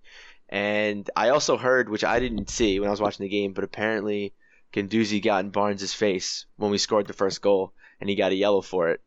And 0.50 1.08
I 1.14 1.28
also 1.28 1.56
heard, 1.56 1.88
which 1.88 2.02
I 2.02 2.18
didn't 2.18 2.50
see 2.50 2.80
when 2.80 2.88
I 2.88 2.90
was 2.90 3.00
watching 3.00 3.22
the 3.22 3.30
game, 3.30 3.52
but 3.52 3.62
apparently 3.62 4.34
Guendouzi 4.72 5.22
got 5.22 5.44
in 5.44 5.50
Barnes' 5.50 5.94
face 5.94 6.44
when 6.56 6.72
we 6.72 6.78
scored 6.78 7.06
the 7.06 7.12
first 7.12 7.40
goal, 7.40 7.72
and 8.00 8.10
he 8.10 8.16
got 8.16 8.32
a 8.32 8.36
yellow 8.36 8.60
for 8.60 8.90
it. 8.90 9.00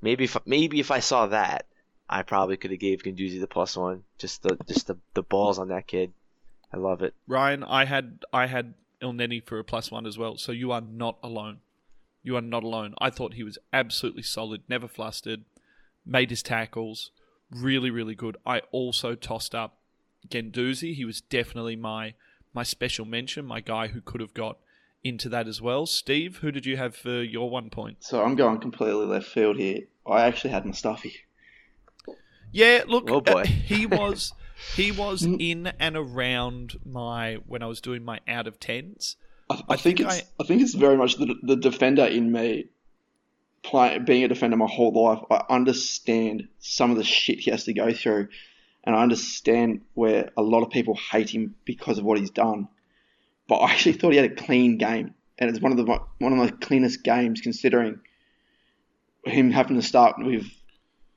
Maybe 0.00 0.24
if 0.24 0.36
maybe 0.44 0.80
if 0.80 0.90
I 0.90 0.98
saw 0.98 1.28
that, 1.28 1.66
I 2.10 2.22
probably 2.22 2.56
could 2.56 2.72
have 2.72 2.80
gave 2.80 3.04
Guendouzi 3.04 3.38
the 3.38 3.46
plus 3.46 3.76
one. 3.76 4.02
Just 4.18 4.42
the 4.42 4.58
just 4.66 4.88
the, 4.88 4.98
the 5.14 5.22
balls 5.22 5.60
on 5.60 5.68
that 5.68 5.86
kid. 5.86 6.12
I 6.74 6.78
love 6.78 7.02
it. 7.02 7.14
Ryan, 7.28 7.62
I 7.62 7.84
had 7.84 8.24
I 8.32 8.46
had 8.46 8.74
Elneny 9.00 9.44
for 9.46 9.60
a 9.60 9.64
plus 9.64 9.92
one 9.92 10.04
as 10.04 10.18
well, 10.18 10.36
so 10.36 10.50
you 10.50 10.72
are 10.72 10.80
not 10.80 11.16
alone. 11.22 11.60
You 12.24 12.36
are 12.36 12.42
not 12.42 12.64
alone. 12.64 12.94
I 12.98 13.10
thought 13.10 13.34
he 13.34 13.44
was 13.44 13.58
absolutely 13.72 14.22
solid, 14.22 14.62
never 14.68 14.88
flustered, 14.88 15.44
made 16.04 16.30
his 16.30 16.42
tackles, 16.42 17.12
really, 17.50 17.90
really 17.90 18.16
good. 18.16 18.36
I 18.44 18.62
also 18.72 19.14
tossed 19.14 19.54
up 19.54 19.78
Guendouzi. 20.28 20.94
He 20.94 21.04
was 21.04 21.20
definitely 21.20 21.76
my 21.76 22.14
my 22.54 22.62
special 22.62 23.04
mention, 23.04 23.44
my 23.46 23.60
guy 23.60 23.88
who 23.88 24.00
could 24.00 24.20
have 24.20 24.34
got 24.34 24.58
into 25.04 25.28
that 25.30 25.48
as 25.48 25.60
well. 25.60 25.86
Steve, 25.86 26.36
who 26.38 26.52
did 26.52 26.66
you 26.66 26.76
have 26.76 26.94
for 26.94 27.22
your 27.22 27.48
one 27.50 27.70
point? 27.70 27.98
So 28.00 28.22
I'm 28.22 28.34
going 28.36 28.60
completely 28.60 29.06
left 29.06 29.26
field 29.26 29.56
here. 29.56 29.80
I 30.06 30.22
actually 30.22 30.50
had 30.50 30.64
Mustafi. 30.64 31.12
Yeah, 32.52 32.82
look, 32.86 33.10
Oh, 33.10 33.20
boy. 33.20 33.40
uh, 33.42 33.44
he 33.46 33.86
was 34.00 34.32
he 34.76 34.92
was 34.92 35.22
Mm. 35.22 35.36
in 35.40 35.66
and 35.78 35.96
around 35.96 36.78
my 36.84 37.36
when 37.46 37.62
I 37.62 37.66
was 37.66 37.80
doing 37.80 38.04
my 38.04 38.20
out 38.28 38.46
of 38.46 38.60
tens. 38.60 39.16
I, 39.50 39.54
I, 39.54 39.58
I 39.70 39.76
think, 39.76 39.98
think 39.98 40.10
it's 40.12 40.22
I... 40.38 40.44
think 40.44 40.62
it's 40.62 40.74
very 40.74 40.96
much 40.96 41.16
the 41.16 41.34
the 41.42 41.56
defender 41.56 42.04
in 42.04 42.30
me. 42.32 42.66
Play, 43.62 43.98
being 44.00 44.24
a 44.24 44.28
defender 44.28 44.56
my 44.56 44.66
whole 44.66 44.92
life, 44.92 45.22
I 45.30 45.44
understand 45.54 46.48
some 46.58 46.90
of 46.90 46.96
the 46.96 47.04
shit 47.04 47.38
he 47.38 47.52
has 47.52 47.62
to 47.64 47.72
go 47.72 47.92
through, 47.92 48.26
and 48.84 48.96
I 48.96 49.02
understand 49.02 49.82
where 49.94 50.30
a 50.36 50.42
lot 50.42 50.62
of 50.62 50.70
people 50.70 50.98
hate 51.10 51.30
him 51.30 51.54
because 51.64 51.98
of 51.98 52.04
what 52.04 52.18
he's 52.18 52.30
done. 52.30 52.68
But 53.48 53.56
I 53.56 53.70
actually 53.70 53.94
thought 53.94 54.12
he 54.12 54.18
had 54.18 54.30
a 54.30 54.34
clean 54.34 54.78
game, 54.78 55.14
and 55.38 55.50
it's 55.50 55.60
one 55.60 55.72
of 55.72 55.78
the 55.78 56.00
one 56.18 56.38
of 56.38 56.46
the 56.46 56.56
cleanest 56.56 57.02
games 57.02 57.40
considering 57.40 58.00
him 59.24 59.50
having 59.50 59.76
to 59.76 59.86
start 59.86 60.16
with 60.18 60.46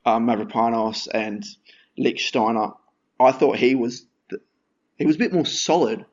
um, 0.04 0.26
Mavropanos 0.26 1.08
and 1.12 1.44
Lichtsteiner. 1.98 2.76
I 3.18 3.32
thought 3.32 3.56
he 3.56 3.74
was 3.74 4.06
th- 4.30 4.42
he 4.96 5.06
was 5.06 5.16
a 5.16 5.18
bit 5.18 5.32
more 5.32 5.46
solid, 5.46 6.04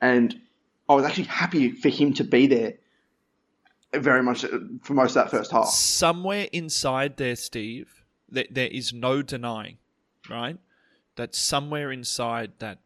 and 0.00 0.34
I 0.88 0.94
was 0.94 1.04
actually 1.04 1.24
happy 1.24 1.72
for 1.72 1.88
him 1.88 2.14
to 2.14 2.24
be 2.24 2.46
there. 2.46 2.74
Very 3.94 4.22
much 4.22 4.44
uh, 4.44 4.58
for 4.82 4.94
most 4.94 5.10
of 5.16 5.24
that 5.24 5.30
first 5.30 5.52
half. 5.52 5.68
Somewhere 5.68 6.48
inside 6.52 7.16
there, 7.16 7.36
Steve, 7.36 8.04
there, 8.28 8.46
there 8.50 8.68
is 8.68 8.92
no 8.92 9.22
denying, 9.22 9.78
right? 10.28 10.58
That 11.16 11.34
somewhere 11.34 11.90
inside 11.90 12.52
that 12.58 12.78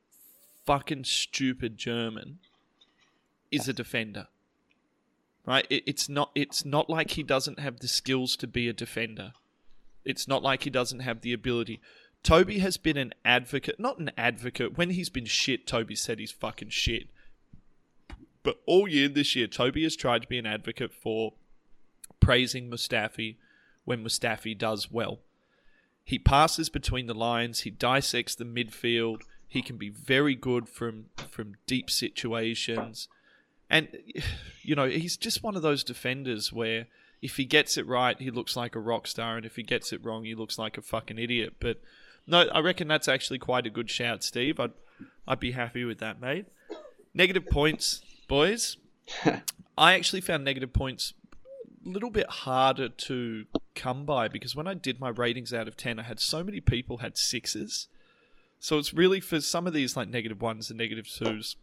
fucking 0.67 1.05
stupid 1.05 1.77
German 1.77 2.39
is 3.51 3.69
a 3.69 3.73
defender. 3.73 4.29
Right? 5.47 5.67
It, 5.71 5.85
it's 5.87 6.09
not 6.09 6.31
it's 6.35 6.65
not 6.65 6.89
like 6.89 7.13
he 7.13 7.23
doesn't 7.23 7.59
have 7.59 7.81
the 7.81 7.89
skills 7.89 8.37
to 8.37 8.47
be 8.47 8.69
a 8.69 8.73
defender. 8.73 9.33
It's 10.05 10.29
not 10.29 10.43
like 10.43 10.63
he 10.63 10.71
doesn't 10.71 11.01
have 11.01 11.21
the 11.21 11.33
ability. 11.33 11.81
Toby 12.23 12.59
has 12.59 12.77
been 12.77 12.97
an 12.97 13.15
advocate, 13.25 13.81
not 13.81 13.99
an 13.99 14.11
advocate. 14.17 14.77
When 14.77 14.91
he's 14.91 15.09
been 15.09 15.25
shit, 15.25 15.67
Toby 15.67 15.95
said 15.95 16.19
he's 16.19 16.33
fucking 16.33 16.69
shit. 16.69 17.09
But 18.43 18.61
all 18.67 18.89
year 18.89 19.09
this 19.09 19.35
year, 19.37 19.47
Toby 19.47 19.83
has 19.85 19.97
tried 19.97 20.23
to 20.23 20.29
be 20.29 20.39
an 20.39 20.47
advocate 20.47 20.93
for 20.93 21.35
praising 22.21 22.71
Mustafi 22.71 23.37
when 23.85 24.05
Mustafi 24.05 24.57
does 24.57 24.91
well. 24.91 25.21
He 26.05 26.19
passes 26.19 26.69
between 26.69 27.07
the 27.07 27.15
lines, 27.15 27.61
he 27.61 27.71
dissects 27.71 28.35
the 28.35 28.45
midfield, 28.45 29.23
he 29.47 29.63
can 29.63 29.77
be 29.77 29.89
very 29.89 30.35
good 30.35 30.69
from 30.69 31.07
from 31.31 31.57
deep 31.67 31.91
situations. 31.91 33.09
And 33.69 33.89
you 34.63 34.75
know, 34.75 34.89
he's 34.89 35.17
just 35.17 35.43
one 35.43 35.57
of 35.57 35.63
those 35.63 35.85
defenders 35.85 36.53
where 36.53 36.87
if 37.23 37.37
he 37.37 37.45
gets 37.45 37.77
it 37.77 37.87
right, 37.87 38.21
he 38.21 38.31
looks 38.31 38.57
like 38.57 38.75
a 38.75 38.81
rock 38.81 39.07
star, 39.07 39.37
and 39.37 39.45
if 39.45 39.57
he 39.57 39.63
gets 39.63 39.93
it 39.93 40.05
wrong, 40.05 40.25
he 40.25 40.35
looks 40.35 40.59
like 40.59 40.79
a 40.79 40.83
fucking 40.83 41.19
idiot. 41.19 41.55
But 41.61 41.81
no, 42.27 42.43
I 42.49 42.61
reckon 42.61 42.89
that's 42.89 43.09
actually 43.09 43.39
quite 43.39 43.67
a 43.67 43.71
good 43.71 43.91
shout, 43.91 44.25
Steve. 44.25 44.59
I'd 44.59 44.73
I'd 45.27 45.41
be 45.41 45.53
happy 45.53 45.85
with 45.85 45.99
that, 45.99 46.21
mate. 46.21 46.47
Negative 47.15 47.45
points, 47.47 48.03
boys. 48.29 48.77
I 49.79 49.95
actually 49.95 50.21
found 50.21 50.45
negative 50.45 50.73
points 50.73 51.15
a 51.85 51.89
little 51.89 52.11
bit 52.11 52.29
harder 52.29 52.89
to 52.89 53.47
come 53.81 54.05
by 54.05 54.29
because 54.29 54.55
when 54.55 54.67
I 54.67 54.75
did 54.75 55.01
my 55.01 55.09
ratings 55.09 55.55
out 55.55 55.67
of 55.67 55.77
10, 55.77 55.99
I 55.99 56.03
had 56.03 56.21
so 56.21 56.45
many 56.45 56.61
people 56.61 56.99
had 56.99 57.17
sixes. 57.17 57.89
So 58.59 58.79
it's 58.79 58.93
really 58.93 59.21
for 59.21 59.41
some 59.41 59.67
of 59.67 59.73
these 59.73 59.97
like 59.97 60.09
negative 60.09 60.43
ones 60.43 60.69
and 60.69 60.79
negative 60.79 61.09
twos, 61.09 61.57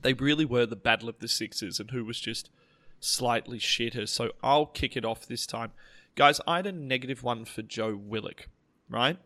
they 0.00 0.14
really 0.14 0.46
were 0.46 0.64
the 0.64 0.74
battle 0.74 1.08
of 1.08 1.18
the 1.18 1.28
sixes 1.28 1.78
and 1.78 1.90
who 1.90 2.04
was 2.04 2.18
just 2.18 2.48
slightly 2.98 3.58
shitter. 3.58 4.08
So 4.08 4.32
I'll 4.42 4.66
kick 4.66 4.96
it 4.96 5.04
off 5.04 5.26
this 5.26 5.46
time. 5.46 5.72
Guys, 6.14 6.40
I 6.46 6.56
had 6.56 6.66
a 6.66 6.72
negative 6.72 7.22
one 7.22 7.44
for 7.44 7.60
Joe 7.60 7.94
Willock, 7.94 8.48
right? 8.88 9.18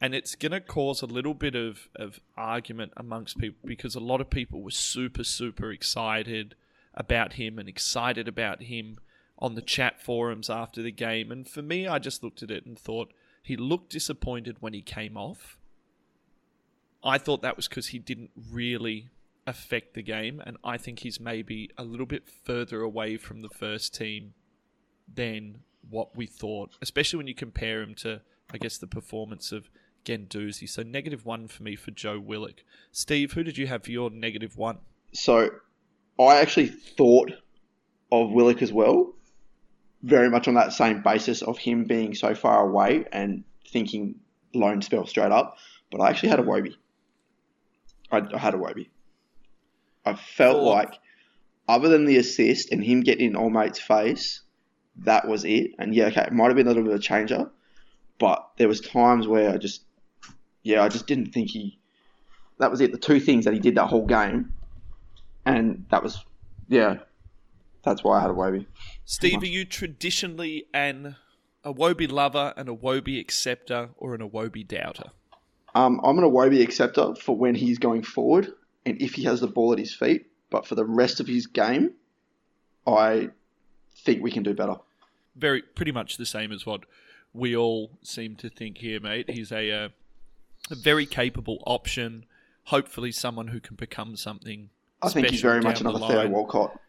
And 0.00 0.14
it's 0.14 0.34
going 0.34 0.52
to 0.52 0.60
cause 0.60 1.00
a 1.00 1.06
little 1.06 1.32
bit 1.32 1.54
of, 1.54 1.88
of 1.94 2.20
argument 2.36 2.92
amongst 2.96 3.38
people 3.38 3.66
because 3.66 3.94
a 3.94 4.00
lot 4.00 4.20
of 4.20 4.30
people 4.30 4.62
were 4.62 4.70
super, 4.72 5.22
super 5.22 5.70
excited 5.70 6.56
about 6.92 7.34
him 7.34 7.58
and 7.58 7.68
excited 7.68 8.26
about 8.26 8.64
him 8.64 8.98
on 9.38 9.54
the 9.54 9.62
chat 9.62 10.00
forums 10.00 10.48
after 10.48 10.82
the 10.82 10.92
game. 10.92 11.30
And 11.30 11.48
for 11.48 11.62
me, 11.62 11.86
I 11.86 11.98
just 11.98 12.22
looked 12.22 12.42
at 12.42 12.50
it 12.50 12.64
and 12.66 12.78
thought 12.78 13.12
he 13.42 13.56
looked 13.56 13.90
disappointed 13.90 14.56
when 14.60 14.72
he 14.72 14.82
came 14.82 15.16
off. 15.16 15.58
I 17.04 17.18
thought 17.18 17.42
that 17.42 17.56
was 17.56 17.68
because 17.68 17.88
he 17.88 17.98
didn't 17.98 18.30
really 18.50 19.10
affect 19.46 19.94
the 19.94 20.02
game, 20.02 20.42
and 20.44 20.56
I 20.64 20.76
think 20.76 21.00
he's 21.00 21.20
maybe 21.20 21.70
a 21.78 21.84
little 21.84 22.06
bit 22.06 22.28
further 22.28 22.80
away 22.80 23.16
from 23.16 23.42
the 23.42 23.48
first 23.48 23.94
team 23.94 24.34
than 25.12 25.58
what 25.88 26.16
we 26.16 26.26
thought, 26.26 26.72
especially 26.82 27.18
when 27.18 27.28
you 27.28 27.34
compare 27.34 27.80
him 27.80 27.94
to, 27.96 28.22
I 28.52 28.58
guess, 28.58 28.78
the 28.78 28.88
performance 28.88 29.52
of 29.52 29.70
Guendouzi. 30.04 30.68
So 30.68 30.82
negative 30.82 31.24
one 31.24 31.46
for 31.46 31.62
me 31.62 31.76
for 31.76 31.92
Joe 31.92 32.18
Willock. 32.18 32.64
Steve, 32.90 33.32
who 33.32 33.44
did 33.44 33.56
you 33.56 33.68
have 33.68 33.84
for 33.84 33.92
your 33.92 34.10
negative 34.10 34.56
one? 34.56 34.78
So 35.12 35.50
I 36.18 36.38
actually 36.38 36.68
thought 36.68 37.32
of 38.10 38.32
Willock 38.32 38.62
as 38.62 38.72
well, 38.72 39.14
very 40.02 40.30
much 40.30 40.48
on 40.48 40.54
that 40.54 40.72
same 40.72 41.02
basis 41.02 41.42
of 41.42 41.58
him 41.58 41.84
being 41.84 42.14
so 42.14 42.34
far 42.34 42.66
away 42.68 43.04
and 43.12 43.44
thinking 43.68 44.16
loan 44.54 44.82
spell 44.82 45.06
straight 45.06 45.32
up. 45.32 45.56
But 45.90 46.00
I 46.00 46.10
actually 46.10 46.30
had 46.30 46.40
Iwobi. 46.40 46.74
I, 48.10 48.18
I 48.18 48.38
had 48.38 48.54
Iwobi. 48.54 48.88
I 50.04 50.14
felt 50.14 50.62
like, 50.62 50.94
other 51.68 51.88
than 51.88 52.04
the 52.04 52.16
assist 52.16 52.70
and 52.70 52.82
him 52.82 53.00
getting 53.00 53.30
in 53.30 53.36
all 53.36 53.50
mate's 53.50 53.80
face, 53.80 54.42
that 54.98 55.26
was 55.26 55.44
it. 55.44 55.72
And 55.78 55.94
yeah, 55.94 56.06
okay, 56.06 56.22
it 56.22 56.32
might 56.32 56.46
have 56.46 56.56
been 56.56 56.66
a 56.66 56.70
little 56.70 56.84
bit 56.84 56.92
of 56.92 57.00
a 57.00 57.02
changer, 57.02 57.50
but 58.18 58.48
there 58.56 58.68
was 58.68 58.80
times 58.80 59.26
where 59.26 59.50
I 59.50 59.56
just, 59.56 59.82
yeah, 60.62 60.82
I 60.82 60.88
just 60.88 61.06
didn't 61.06 61.32
think 61.32 61.50
he. 61.50 61.78
That 62.58 62.70
was 62.70 62.80
it. 62.80 62.92
The 62.92 62.98
two 62.98 63.20
things 63.20 63.44
that 63.44 63.54
he 63.54 63.60
did 63.60 63.74
that 63.74 63.86
whole 63.86 64.06
game, 64.06 64.52
and 65.44 65.84
that 65.90 66.02
was, 66.02 66.24
yeah, 66.68 66.98
that's 67.86 68.02
why 68.02 68.18
I 68.18 68.20
had 68.20 68.30
Iwobi. 68.30 68.66
Steve, 69.04 69.42
are 69.42 69.46
you 69.46 69.64
traditionally 69.64 70.66
an 70.74 71.16
Iwobi 71.64 72.10
lover 72.10 72.52
and 72.56 72.68
Iwobi 72.68 73.20
acceptor 73.20 73.90
or 73.96 74.14
an 74.14 74.28
Iwobi 74.28 74.66
doubter? 74.66 75.10
Um, 75.74 76.00
I'm 76.02 76.18
an 76.18 76.24
Iwobi 76.24 76.62
acceptor 76.62 77.14
for 77.14 77.36
when 77.36 77.54
he's 77.54 77.78
going 77.78 78.02
forward 78.02 78.52
and 78.84 79.00
if 79.00 79.14
he 79.14 79.22
has 79.24 79.40
the 79.40 79.46
ball 79.46 79.72
at 79.72 79.78
his 79.78 79.94
feet. 79.94 80.26
But 80.50 80.66
for 80.66 80.74
the 80.74 80.84
rest 80.84 81.20
of 81.20 81.28
his 81.28 81.46
game, 81.46 81.92
I 82.86 83.30
think 83.98 84.22
we 84.22 84.32
can 84.32 84.42
do 84.42 84.52
better. 84.52 84.76
Very, 85.36 85.62
pretty 85.62 85.92
much 85.92 86.16
the 86.16 86.26
same 86.26 86.50
as 86.50 86.66
what 86.66 86.82
we 87.32 87.54
all 87.56 87.92
seem 88.02 88.34
to 88.36 88.48
think 88.48 88.78
here, 88.78 89.00
mate. 89.00 89.30
He's 89.30 89.52
a, 89.52 89.70
uh, 89.70 89.88
a 90.70 90.74
very 90.74 91.06
capable 91.06 91.62
option. 91.66 92.26
Hopefully, 92.64 93.12
someone 93.12 93.48
who 93.48 93.60
can 93.60 93.76
become 93.76 94.16
something 94.16 94.70
I 95.02 95.08
think 95.08 95.28
he's 95.28 95.42
very 95.42 95.60
much 95.60 95.80
another 95.80 95.98
Theo. 95.98 96.28
Walcott. 96.28 96.80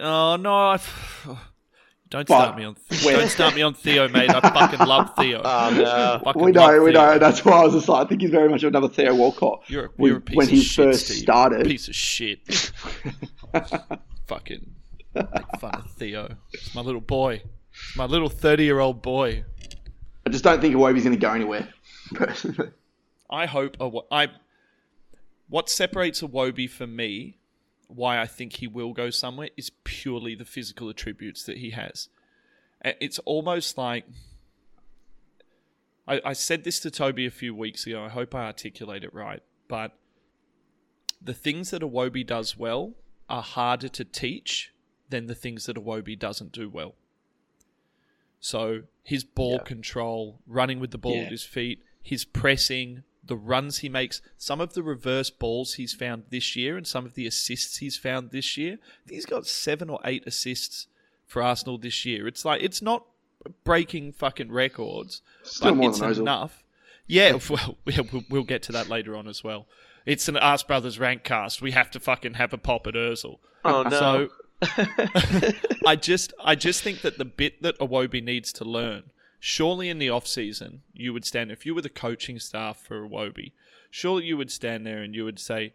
Oh 0.00 0.36
no! 0.36 0.54
I, 0.54 0.80
don't 2.10 2.26
start 2.28 2.56
me 2.56 2.64
on. 2.64 2.76
Don't 3.02 3.28
start 3.28 3.54
me 3.54 3.62
on 3.62 3.74
Theo, 3.74 4.08
mate. 4.08 4.30
I 4.30 4.40
fucking 4.40 4.86
love 4.86 5.14
Theo. 5.16 5.40
Oh 5.44 5.70
no. 5.74 6.20
Fucking 6.24 6.42
We 6.44 6.52
know, 6.52 6.82
we 6.82 6.92
know. 6.92 7.18
That's 7.18 7.44
why 7.44 7.52
I 7.52 7.64
was 7.64 7.72
just 7.74 7.88
like, 7.88 8.06
I 8.06 8.08
think 8.08 8.20
he's 8.20 8.30
very 8.30 8.48
much 8.48 8.62
another 8.62 8.88
Theo 8.88 9.14
Walcott. 9.14 9.62
You're 9.68 9.86
a, 9.86 9.88
When- 9.96 10.08
you're 10.10 10.18
a 10.18 10.20
piece 10.20 10.36
when 10.36 10.46
of 10.46 10.52
he 10.52 10.60
shit, 10.62 10.84
first 10.86 11.06
Steve. 11.06 11.18
started. 11.18 11.66
Piece 11.66 11.88
of 11.88 11.94
shit. 11.94 12.40
fucking 14.26 14.74
make 15.14 15.26
fun 15.60 15.74
of 15.74 15.90
Theo. 15.92 16.36
It's 16.52 16.74
my 16.74 16.80
little 16.82 17.00
boy. 17.00 17.42
It's 17.72 17.96
my 17.96 18.04
little 18.06 18.28
thirty-year-old 18.28 19.02
boy. 19.02 19.44
I 20.26 20.30
just 20.30 20.44
don't 20.44 20.60
think 20.60 20.74
Iwobi's 20.74 21.04
going 21.04 21.14
to 21.16 21.20
go 21.20 21.32
anywhere. 21.32 21.68
Personally, 22.14 22.70
I 23.30 23.46
hope 23.46 23.76
a, 23.80 23.90
I. 24.10 24.28
What 25.48 25.68
separates 25.70 26.22
Iwobi 26.22 26.68
for 26.68 26.86
me, 26.86 27.38
why 27.88 28.20
I 28.20 28.26
think 28.26 28.54
he 28.54 28.66
will 28.66 28.92
go 28.92 29.10
somewhere, 29.10 29.50
is 29.56 29.70
purely 29.84 30.34
the 30.34 30.44
physical 30.44 30.88
attributes 30.88 31.44
that 31.44 31.58
he 31.58 31.70
has. 31.70 32.08
It's 32.84 33.18
almost 33.20 33.78
like. 33.78 34.04
I, 36.08 36.20
I 36.24 36.32
said 36.34 36.64
this 36.64 36.78
to 36.80 36.90
Toby 36.90 37.26
a 37.26 37.30
few 37.30 37.54
weeks 37.54 37.86
ago. 37.86 38.04
I 38.04 38.08
hope 38.08 38.34
I 38.34 38.44
articulate 38.44 39.02
it 39.02 39.12
right. 39.12 39.42
But 39.68 39.98
the 41.20 41.34
things 41.34 41.70
that 41.70 41.82
Iwobi 41.82 42.24
does 42.24 42.56
well 42.56 42.94
are 43.28 43.42
harder 43.42 43.88
to 43.88 44.04
teach 44.04 44.72
than 45.08 45.26
the 45.26 45.34
things 45.34 45.66
that 45.66 45.76
Iwobi 45.76 46.16
doesn't 46.18 46.52
do 46.52 46.68
well. 46.68 46.94
So 48.38 48.82
his 49.02 49.24
ball 49.24 49.54
Yeah. 49.54 49.64
control, 49.64 50.40
running 50.46 50.78
with 50.78 50.90
the 50.92 50.98
ball 50.98 51.16
Yeah. 51.16 51.22
at 51.24 51.32
his 51.32 51.42
feet, 51.44 51.82
his 52.02 52.24
pressing, 52.24 53.02
the 53.26 53.36
runs 53.36 53.78
he 53.78 53.88
makes, 53.88 54.22
some 54.38 54.60
of 54.60 54.74
the 54.74 54.82
reverse 54.82 55.30
balls 55.30 55.74
he's 55.74 55.92
found 55.92 56.24
this 56.30 56.56
year, 56.56 56.76
and 56.76 56.86
some 56.86 57.04
of 57.04 57.14
the 57.14 57.26
assists 57.26 57.78
he's 57.78 57.96
found 57.96 58.30
this 58.30 58.56
year. 58.56 58.78
He's 59.08 59.26
got 59.26 59.46
seven 59.46 59.90
or 59.90 60.00
eight 60.04 60.24
assists 60.26 60.86
for 61.26 61.42
Arsenal 61.42 61.78
this 61.78 62.04
year. 62.04 62.26
It's 62.26 62.44
like 62.44 62.62
it's 62.62 62.82
not 62.82 63.04
breaking 63.64 64.12
fucking 64.12 64.50
records, 64.50 65.22
Still 65.42 65.70
but 65.70 65.76
more 65.76 65.90
it's 65.90 66.00
than 66.00 66.12
enough. 66.12 66.64
Yeah, 67.06 67.38
well, 67.50 67.76
yeah, 67.86 68.02
we'll, 68.12 68.24
we'll 68.28 68.44
get 68.44 68.62
to 68.64 68.72
that 68.72 68.88
later 68.88 69.16
on 69.16 69.28
as 69.28 69.44
well. 69.44 69.66
It's 70.04 70.28
an 70.28 70.36
Arse 70.36 70.62
Brothers 70.62 70.98
rank 70.98 71.24
cast. 71.24 71.60
We 71.60 71.72
have 71.72 71.90
to 71.92 72.00
fucking 72.00 72.34
have 72.34 72.52
a 72.52 72.58
pop 72.58 72.86
at 72.86 72.94
Ursel. 72.94 73.40
Oh 73.64 73.82
no. 73.82 73.90
So 73.90 74.28
I 75.86 75.96
just 75.96 76.32
I 76.42 76.54
just 76.54 76.82
think 76.82 77.02
that 77.02 77.18
the 77.18 77.24
bit 77.24 77.62
that 77.62 77.78
Iwobi 77.78 78.22
needs 78.22 78.52
to 78.54 78.64
learn, 78.64 79.04
surely 79.40 79.88
in 79.88 79.98
the 79.98 80.10
off 80.10 80.26
season, 80.26 80.82
you 80.92 81.12
would 81.12 81.24
stand 81.24 81.50
if 81.50 81.66
you 81.66 81.74
were 81.74 81.82
the 81.82 81.88
coaching 81.88 82.38
staff 82.38 82.78
for 82.78 83.06
Iwobi, 83.06 83.52
surely 83.90 84.24
you 84.24 84.36
would 84.36 84.50
stand 84.50 84.86
there 84.86 85.02
and 85.02 85.14
you 85.14 85.24
would 85.24 85.38
say, 85.38 85.72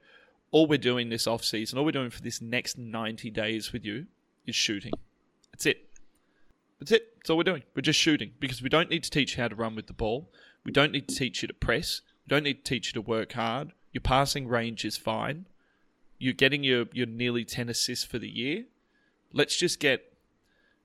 All 0.51 0.68
we're 0.68 0.78
doing 0.78 1.09
this 1.09 1.28
off 1.28 1.43
season, 1.43 1.78
all 1.78 1.86
we're 1.86 1.91
doing 1.91 2.09
for 2.09 2.22
this 2.22 2.41
next 2.41 2.78
ninety 2.78 3.30
days 3.30 3.72
with 3.72 3.86
you 3.86 4.07
is 4.45 4.55
shooting. 4.55 4.93
That's 5.51 5.66
it. 5.66 5.89
That's 6.80 6.91
it. 6.91 7.18
That's 7.18 7.30
all 7.30 7.38
we're 7.38 7.43
doing. 7.43 7.64
We're 7.76 7.82
just 7.82 7.99
shooting 7.99 8.32
because 8.39 8.62
we 8.62 8.70
don't 8.70 8.89
need 8.89 9.03
to 9.03 9.12
teach 9.12 9.38
you 9.38 9.41
how 9.41 9.47
to 9.47 9.55
run 9.55 9.76
with 9.76 9.88
the 9.88 9.93
ball. 9.93 10.32
We 10.64 10.72
don't 10.72 10.91
need 10.91 11.07
to 11.07 11.16
teach 11.16 11.41
you 11.41 11.47
to 11.47 11.53
press. 11.53 12.01
We 12.26 12.36
don't 12.36 12.43
need 12.43 12.66
to 12.66 12.70
teach 12.70 12.88
you 12.88 12.93
to 12.93 13.01
work 13.01 13.34
hard. 13.34 13.74
Your 13.91 14.01
passing 14.01 14.47
range 14.47 14.86
is 14.86 14.97
fine. 14.97 15.45
You're 16.18 16.34
getting 16.34 16.64
your, 16.64 16.86
your 16.93 17.07
nearly 17.07 17.45
10 17.45 17.70
assists 17.70 18.05
for 18.05 18.20
the 18.20 18.30
year. 18.30 18.66
Let's 19.34 19.57
just 19.57 19.80
get 19.80 20.11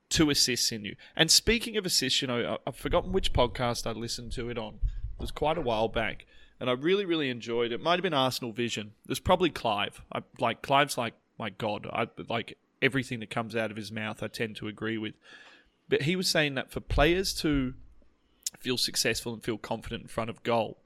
two 0.09 0.31
assists 0.31 0.73
in 0.73 0.85
you. 0.85 0.97
And 1.15 1.31
speaking 1.31 1.77
of 1.77 1.87
assists, 1.87 2.23
you 2.23 2.29
know, 2.29 2.59
I've 2.67 2.77
forgotten 2.77 3.13
which 3.13 3.33
podcast 3.33 3.87
I 3.87 3.93
listened 3.93 4.33
to 4.33 4.49
it 4.51 4.59
on. 4.59 4.75
It 4.75 5.21
was 5.21 5.31
quite 5.31 5.59
a 5.59 5.63
while 5.63 5.89
back. 5.89 6.27
And 6.59 6.71
I 6.71 6.73
really, 6.73 7.05
really 7.05 7.29
enjoyed 7.29 7.73
it. 7.73 7.77
It 7.77 7.83
might 7.83 7.95
have 7.95 8.03
been 8.03 8.15
Arsenal 8.15 8.53
Vision. 8.53 8.93
It 9.05 9.11
was 9.11 9.21
probably 9.21 9.51
Clive. 9.51 10.01
I, 10.13 10.23
like 10.41 10.63
Clive's 10.63 10.97
like 10.97 11.15
my 11.39 11.51
god. 11.51 11.87
I 11.93 12.09
like 12.29 12.57
everything 12.81 13.21
that 13.21 13.31
comes 13.31 13.55
out 13.55 13.71
of 13.71 13.77
his 13.77 13.93
mouth. 13.93 14.23
I 14.23 14.29
tend 14.29 14.57
to 14.57 14.69
agree 14.69 14.99
with. 14.99 15.15
But 15.89 16.03
he 16.03 16.17
was 16.17 16.29
saying 16.29 16.55
that 16.55 16.71
for 16.71 16.81
players 16.81 17.35
to 17.41 17.75
feel 18.59 18.79
successful 18.79 19.33
and 19.33 19.43
feel 19.43 19.59
confident 19.59 20.03
in 20.03 20.09
front 20.09 20.31
of 20.31 20.43
goal, 20.43 20.79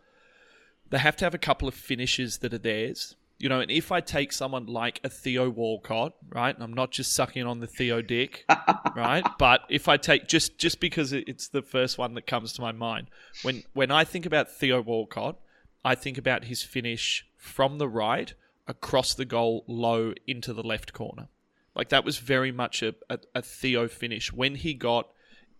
they 0.90 0.98
have 0.98 1.16
to 1.16 1.24
have 1.24 1.34
a 1.34 1.38
couple 1.38 1.68
of 1.68 1.74
finishes 1.74 2.38
that 2.38 2.52
are 2.52 2.58
theirs. 2.58 3.14
You 3.40 3.48
know, 3.48 3.60
and 3.60 3.70
if 3.70 3.90
I 3.90 4.00
take 4.00 4.32
someone 4.32 4.66
like 4.66 5.00
a 5.02 5.08
Theo 5.08 5.48
Walcott, 5.48 6.12
right, 6.28 6.54
and 6.54 6.62
I'm 6.62 6.74
not 6.74 6.90
just 6.90 7.14
sucking 7.14 7.46
on 7.46 7.60
the 7.60 7.66
Theo 7.66 8.02
dick, 8.02 8.44
right, 8.96 9.24
but 9.38 9.62
if 9.70 9.88
I 9.88 9.96
take 9.96 10.28
just 10.28 10.58
just 10.58 10.78
because 10.78 11.12
it's 11.12 11.48
the 11.48 11.62
first 11.62 11.96
one 11.96 12.14
that 12.14 12.26
comes 12.26 12.52
to 12.52 12.60
my 12.60 12.72
mind, 12.72 13.08
when 13.42 13.64
when 13.72 13.90
I 13.90 14.04
think 14.04 14.26
about 14.26 14.52
Theo 14.52 14.82
Walcott, 14.82 15.38
I 15.82 15.94
think 15.94 16.18
about 16.18 16.44
his 16.44 16.62
finish 16.62 17.26
from 17.38 17.78
the 17.78 17.88
right 17.88 18.34
across 18.68 19.14
the 19.14 19.24
goal, 19.24 19.64
low 19.66 20.12
into 20.26 20.52
the 20.52 20.62
left 20.62 20.92
corner. 20.92 21.28
Like 21.74 21.88
that 21.88 22.04
was 22.04 22.18
very 22.18 22.52
much 22.52 22.82
a, 22.82 22.94
a, 23.08 23.18
a 23.34 23.42
Theo 23.42 23.88
finish. 23.88 24.32
When 24.32 24.56
he 24.56 24.74
got 24.74 25.08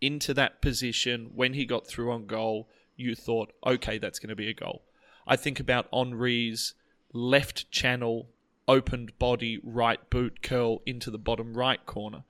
into 0.00 0.34
that 0.34 0.60
position, 0.60 1.30
when 1.34 1.54
he 1.54 1.64
got 1.64 1.86
through 1.86 2.12
on 2.12 2.26
goal, 2.26 2.68
you 2.96 3.14
thought, 3.14 3.52
okay, 3.66 3.98
that's 3.98 4.18
going 4.18 4.28
to 4.28 4.36
be 4.36 4.48
a 4.48 4.54
goal. 4.54 4.82
I 5.26 5.36
think 5.36 5.60
about 5.60 5.88
Henry's 5.92 6.74
left 7.12 7.70
channel, 7.70 8.28
opened 8.68 9.18
body, 9.18 9.58
right 9.62 9.98
boot 10.10 10.42
curl 10.42 10.82
into 10.86 11.10
the 11.10 11.18
bottom 11.18 11.54
right 11.54 11.84
corner. 11.86 12.24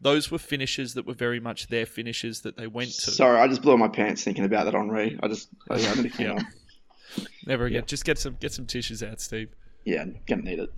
Those 0.00 0.30
were 0.30 0.38
finishes 0.38 0.94
that 0.94 1.06
were 1.06 1.14
very 1.14 1.40
much 1.40 1.68
their 1.68 1.86
finishes 1.86 2.40
that 2.42 2.56
they 2.56 2.66
went 2.66 2.90
to. 2.90 3.10
Sorry, 3.10 3.38
I 3.38 3.48
just 3.48 3.62
blew 3.62 3.78
my 3.78 3.88
pants 3.88 4.22
thinking 4.24 4.44
about 4.44 4.64
that 4.64 4.74
Henry. 4.74 5.18
I 5.22 5.28
just, 5.28 5.48
I, 5.70 5.76
I 5.76 6.10
Yeah. 6.18 6.32
on. 6.32 6.46
Never 7.46 7.66
again. 7.66 7.84
Just 7.86 8.04
get 8.04 8.18
some 8.18 8.36
get 8.40 8.52
some 8.52 8.66
tissues 8.66 9.02
out, 9.02 9.20
Steve. 9.20 9.50
Yeah, 9.84 10.04
gonna 10.26 10.42
need 10.42 10.58
it. 10.58 10.70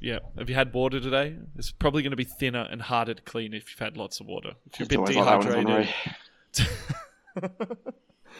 Yeah. 0.00 0.20
Have 0.38 0.48
you 0.48 0.54
had 0.54 0.72
water 0.72 0.98
today? 1.00 1.36
It's 1.56 1.70
probably 1.72 2.02
going 2.02 2.10
to 2.10 2.16
be 2.16 2.24
thinner 2.24 2.66
and 2.70 2.82
harder 2.82 3.14
to 3.14 3.22
clean 3.22 3.54
if 3.54 3.70
you've 3.70 3.78
had 3.78 3.96
lots 3.96 4.20
of 4.20 4.26
water. 4.26 4.52
If 4.70 4.78
you're 4.80 4.86
a 4.86 4.88
bit 4.88 4.98
always 4.98 5.16
like 5.16 5.24
that 5.42 5.54
when 5.56 5.66
dehydrated. 5.66 5.94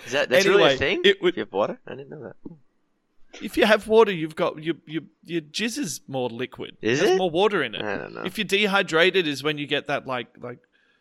Is 0.06 0.12
that 0.12 0.28
that's 0.28 0.44
really 0.46 0.74
a 0.74 0.76
thing? 0.76 1.00
it 1.04 1.22
would- 1.22 1.34
If 1.34 1.36
You 1.36 1.40
have 1.44 1.52
water? 1.52 1.78
I 1.86 1.90
didn't 1.94 2.10
know 2.10 2.22
that. 2.22 2.36
If 3.42 3.56
you 3.56 3.66
have 3.66 3.88
water, 3.88 4.12
you've 4.12 4.36
got 4.36 4.62
your 4.62 4.76
your 4.86 5.02
your 5.24 5.40
jizz 5.40 5.78
is 5.78 6.00
more 6.08 6.28
liquid. 6.28 6.76
Is 6.80 7.00
There's 7.00 7.12
it? 7.12 7.18
more 7.18 7.30
water 7.30 7.62
in 7.62 7.74
it. 7.74 7.82
I 7.82 7.96
don't 7.96 8.14
know. 8.14 8.22
If 8.22 8.38
you're 8.38 8.44
dehydrated, 8.44 9.26
is 9.26 9.42
when 9.42 9.58
you 9.58 9.66
get 9.66 9.86
that 9.86 10.06
like 10.06 10.28
like. 10.40 10.58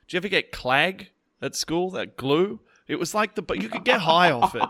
Do 0.07 0.15
you 0.15 0.17
ever 0.17 0.27
get 0.27 0.51
clag 0.51 1.09
at 1.41 1.55
school? 1.55 1.89
That 1.91 2.17
glue? 2.17 2.59
It 2.87 2.97
was 2.97 3.13
like 3.13 3.35
the 3.35 3.41
but 3.41 3.61
you 3.61 3.69
could 3.69 3.85
get 3.85 4.01
high 4.01 4.31
off 4.31 4.55
it. 4.55 4.63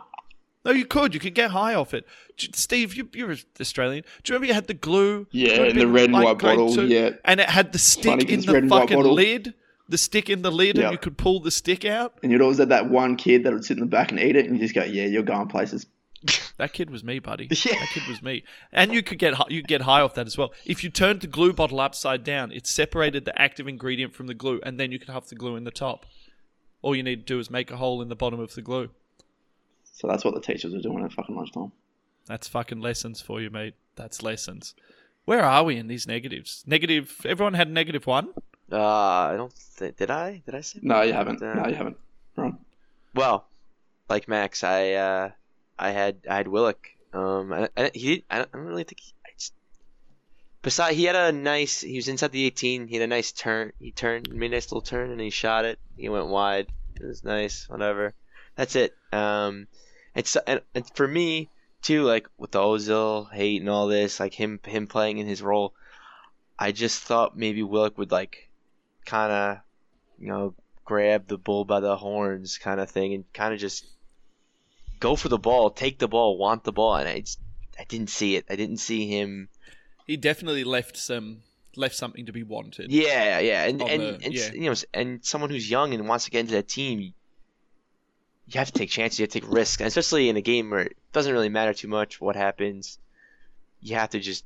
No, 0.65 0.71
you 0.71 0.85
could. 0.85 1.13
You 1.13 1.19
could 1.19 1.35
get 1.35 1.51
high 1.51 1.73
off 1.73 1.93
it. 1.93 2.05
Steve, 2.37 2.93
you, 2.95 3.09
you're 3.13 3.35
Australian. 3.59 4.03
Do 4.23 4.31
you 4.31 4.35
remember 4.35 4.47
you 4.47 4.53
had 4.53 4.67
the 4.67 4.73
glue? 4.73 5.27
Yeah, 5.31 5.63
in 5.63 5.77
the 5.77 5.87
red 5.87 6.05
and 6.05 6.13
white 6.13 6.39
bottle, 6.39 6.73
two, 6.73 6.87
yeah. 6.87 7.11
and 7.25 7.39
it 7.39 7.49
had 7.49 7.73
the 7.73 7.79
stick 7.79 8.21
Funny, 8.21 8.31
in 8.31 8.41
the 8.41 8.69
fucking 8.69 8.97
lid. 9.03 9.53
The 9.89 9.97
stick 9.97 10.29
in 10.29 10.41
the 10.41 10.51
lid, 10.51 10.77
Yeah. 10.77 10.85
and 10.85 10.91
you 10.93 10.97
could 10.97 11.17
pull 11.17 11.41
the 11.41 11.51
stick 11.51 11.83
out. 11.83 12.17
And 12.23 12.31
you'd 12.31 12.41
always 12.41 12.59
have 12.59 12.69
that 12.69 12.89
one 12.89 13.17
kid 13.17 13.43
that 13.43 13.51
would 13.51 13.65
sit 13.65 13.77
in 13.77 13.81
the 13.81 13.89
back 13.89 14.11
and 14.11 14.19
eat 14.19 14.37
it, 14.37 14.45
and 14.45 14.55
you 14.55 14.61
just 14.61 14.73
go, 14.73 14.83
"Yeah, 14.83 15.05
you're 15.05 15.23
going 15.23 15.49
places." 15.49 15.85
That 16.57 16.71
kid 16.71 16.89
was 16.91 17.03
me, 17.03 17.19
buddy. 17.19 17.45
Yeah. 17.65 17.79
That 17.79 17.89
kid 17.93 18.03
was 18.07 18.21
me. 18.21 18.43
And 18.71 18.93
you 18.93 19.01
could 19.03 19.17
get 19.19 19.33
hi- 19.33 19.47
you 19.49 19.63
get 19.63 19.81
high 19.81 20.01
off 20.01 20.13
that 20.15 20.27
as 20.27 20.37
well. 20.37 20.53
If 20.65 20.83
you 20.83 20.89
turned 20.89 21.21
the 21.21 21.27
glue 21.27 21.51
bottle 21.53 21.79
upside 21.79 22.23
down, 22.23 22.51
it 22.51 22.67
separated 22.67 23.25
the 23.25 23.39
active 23.41 23.67
ingredient 23.67 24.13
from 24.13 24.27
the 24.27 24.33
glue, 24.33 24.59
and 24.63 24.79
then 24.79 24.91
you 24.91 24.99
could 24.99 25.09
have 25.09 25.27
the 25.27 25.35
glue 25.35 25.55
in 25.55 25.63
the 25.63 25.71
top. 25.71 26.05
All 26.81 26.95
you 26.95 27.01
need 27.03 27.25
to 27.27 27.33
do 27.33 27.39
is 27.39 27.49
make 27.49 27.71
a 27.71 27.77
hole 27.77 28.01
in 28.01 28.09
the 28.09 28.15
bottom 28.15 28.39
of 28.39 28.53
the 28.53 28.61
glue. 28.61 28.89
So 29.95 30.07
that's 30.07 30.23
what 30.25 30.33
the 30.35 30.41
teachers 30.41 30.73
were 30.73 30.81
doing 30.81 31.03
at 31.03 31.13
fucking 31.13 31.35
lunchtime. 31.35 31.71
That's 32.25 32.47
fucking 32.47 32.81
lessons 32.81 33.19
for 33.21 33.41
you, 33.41 33.49
mate. 33.49 33.75
That's 33.95 34.21
lessons. 34.21 34.73
Where 35.25 35.43
are 35.43 35.63
we 35.63 35.77
in 35.77 35.87
these 35.87 36.05
negatives? 36.07 36.63
Negative. 36.67 37.15
Everyone 37.25 37.53
had 37.53 37.69
negative 37.69 38.05
one. 38.05 38.29
Uh, 38.71 38.77
I 38.81 39.35
don't 39.37 39.53
think 39.53 39.97
did 39.97 40.09
I 40.11 40.41
did 40.45 40.55
I 40.55 40.61
say? 40.61 40.79
No, 40.81 41.01
you 41.01 41.13
haven't. 41.13 41.41
Uh, 41.41 41.53
No, 41.53 41.67
you 41.67 41.75
haven't. 41.75 41.97
Right. 42.35 42.53
Well, 43.13 43.45
like 44.09 44.27
Max, 44.27 44.63
I 44.63 44.91
uh, 44.93 45.29
I 45.77 45.91
had 45.91 46.17
I 46.29 46.35
had 46.35 46.47
Willock. 46.47 46.89
Um, 47.13 47.53
I, 47.53 47.69
I, 47.77 47.91
he 47.93 48.23
I 48.29 48.39
don't, 48.39 48.49
I 48.53 48.57
don't 48.57 48.67
really 48.67 48.83
think. 48.83 48.99
He, 48.99 49.13
I 49.25 49.29
just, 49.37 49.53
besides, 50.61 50.95
he 50.95 51.03
had 51.05 51.15
a 51.15 51.31
nice. 51.31 51.81
He 51.81 51.95
was 51.95 52.07
inside 52.07 52.31
the 52.31 52.45
18. 52.45 52.87
He 52.87 52.95
had 52.95 53.03
a 53.03 53.07
nice 53.07 53.31
turn. 53.31 53.73
He 53.79 53.91
turned, 53.91 54.33
made 54.33 54.51
a 54.51 54.55
nice 54.55 54.71
little 54.71 54.81
turn, 54.81 55.11
and 55.11 55.21
he 55.21 55.29
shot 55.29 55.65
it. 55.65 55.79
He 55.97 56.09
went 56.09 56.27
wide. 56.27 56.67
It 56.95 57.05
was 57.05 57.23
nice. 57.23 57.67
Whatever. 57.69 58.13
That's 58.55 58.75
it. 58.75 58.95
Um, 59.11 59.67
it's 60.15 60.35
and, 60.35 60.61
and 60.75 60.85
for 60.95 61.07
me 61.07 61.49
too, 61.81 62.03
like 62.03 62.27
with 62.37 62.51
the 62.51 62.59
Ozil 62.59 63.31
hate 63.31 63.61
and 63.61 63.69
all 63.69 63.87
this, 63.87 64.19
like 64.19 64.33
him 64.33 64.59
him 64.65 64.87
playing 64.87 65.17
in 65.17 65.27
his 65.27 65.41
role. 65.41 65.73
I 66.57 66.71
just 66.71 67.03
thought 67.03 67.37
maybe 67.37 67.63
Willock 67.63 67.97
would 67.97 68.11
like, 68.11 68.49
kind 69.05 69.31
of, 69.31 69.57
you 70.19 70.27
know, 70.27 70.53
grab 70.85 71.27
the 71.27 71.37
bull 71.37 71.65
by 71.65 71.79
the 71.79 71.97
horns 71.97 72.57
kind 72.57 72.79
of 72.79 72.89
thing 72.89 73.13
and 73.13 73.33
kind 73.33 73.53
of 73.53 73.59
just 73.59 73.85
go 74.99 75.15
for 75.15 75.29
the 75.29 75.37
ball, 75.37 75.69
take 75.69 75.99
the 75.99 76.07
ball, 76.07 76.37
want 76.37 76.63
the 76.63 76.71
ball, 76.71 76.95
and 76.95 77.07
I 77.07 77.21
just, 77.21 77.39
I 77.79 77.83
didn't 77.85 78.09
see 78.09 78.35
it. 78.35 78.45
I 78.49 78.55
didn't 78.55 78.77
see 78.77 79.07
him. 79.07 79.49
He 80.07 80.17
definitely 80.17 80.63
left 80.63 80.97
some 80.97 81.41
left 81.75 81.95
something 81.95 82.25
to 82.25 82.31
be 82.31 82.43
wanted. 82.43 82.91
Yeah, 82.91 83.39
yeah, 83.39 83.63
and 83.65 83.81
and, 83.81 84.01
the- 84.01 84.19
and 84.23 84.33
yeah. 84.33 84.51
you 84.53 84.69
know, 84.69 84.75
and 84.93 85.23
someone 85.25 85.49
who's 85.49 85.69
young 85.69 85.93
and 85.93 86.07
wants 86.07 86.25
to 86.25 86.31
get 86.31 86.41
into 86.41 86.53
that 86.53 86.67
team, 86.67 86.99
you 86.99 87.13
have 88.53 88.67
to 88.67 88.73
take 88.73 88.89
chances, 88.89 89.19
you 89.19 89.23
have 89.23 89.31
to 89.31 89.39
take 89.41 89.51
risks, 89.51 89.81
and 89.81 89.87
especially 89.87 90.29
in 90.29 90.37
a 90.37 90.41
game 90.41 90.69
where 90.69 90.81
it 90.81 90.97
doesn't 91.11 91.33
really 91.33 91.49
matter 91.49 91.73
too 91.73 91.87
much 91.87 92.21
what 92.21 92.35
happens. 92.35 92.99
You 93.81 93.95
have 93.95 94.11
to 94.11 94.19
just 94.19 94.45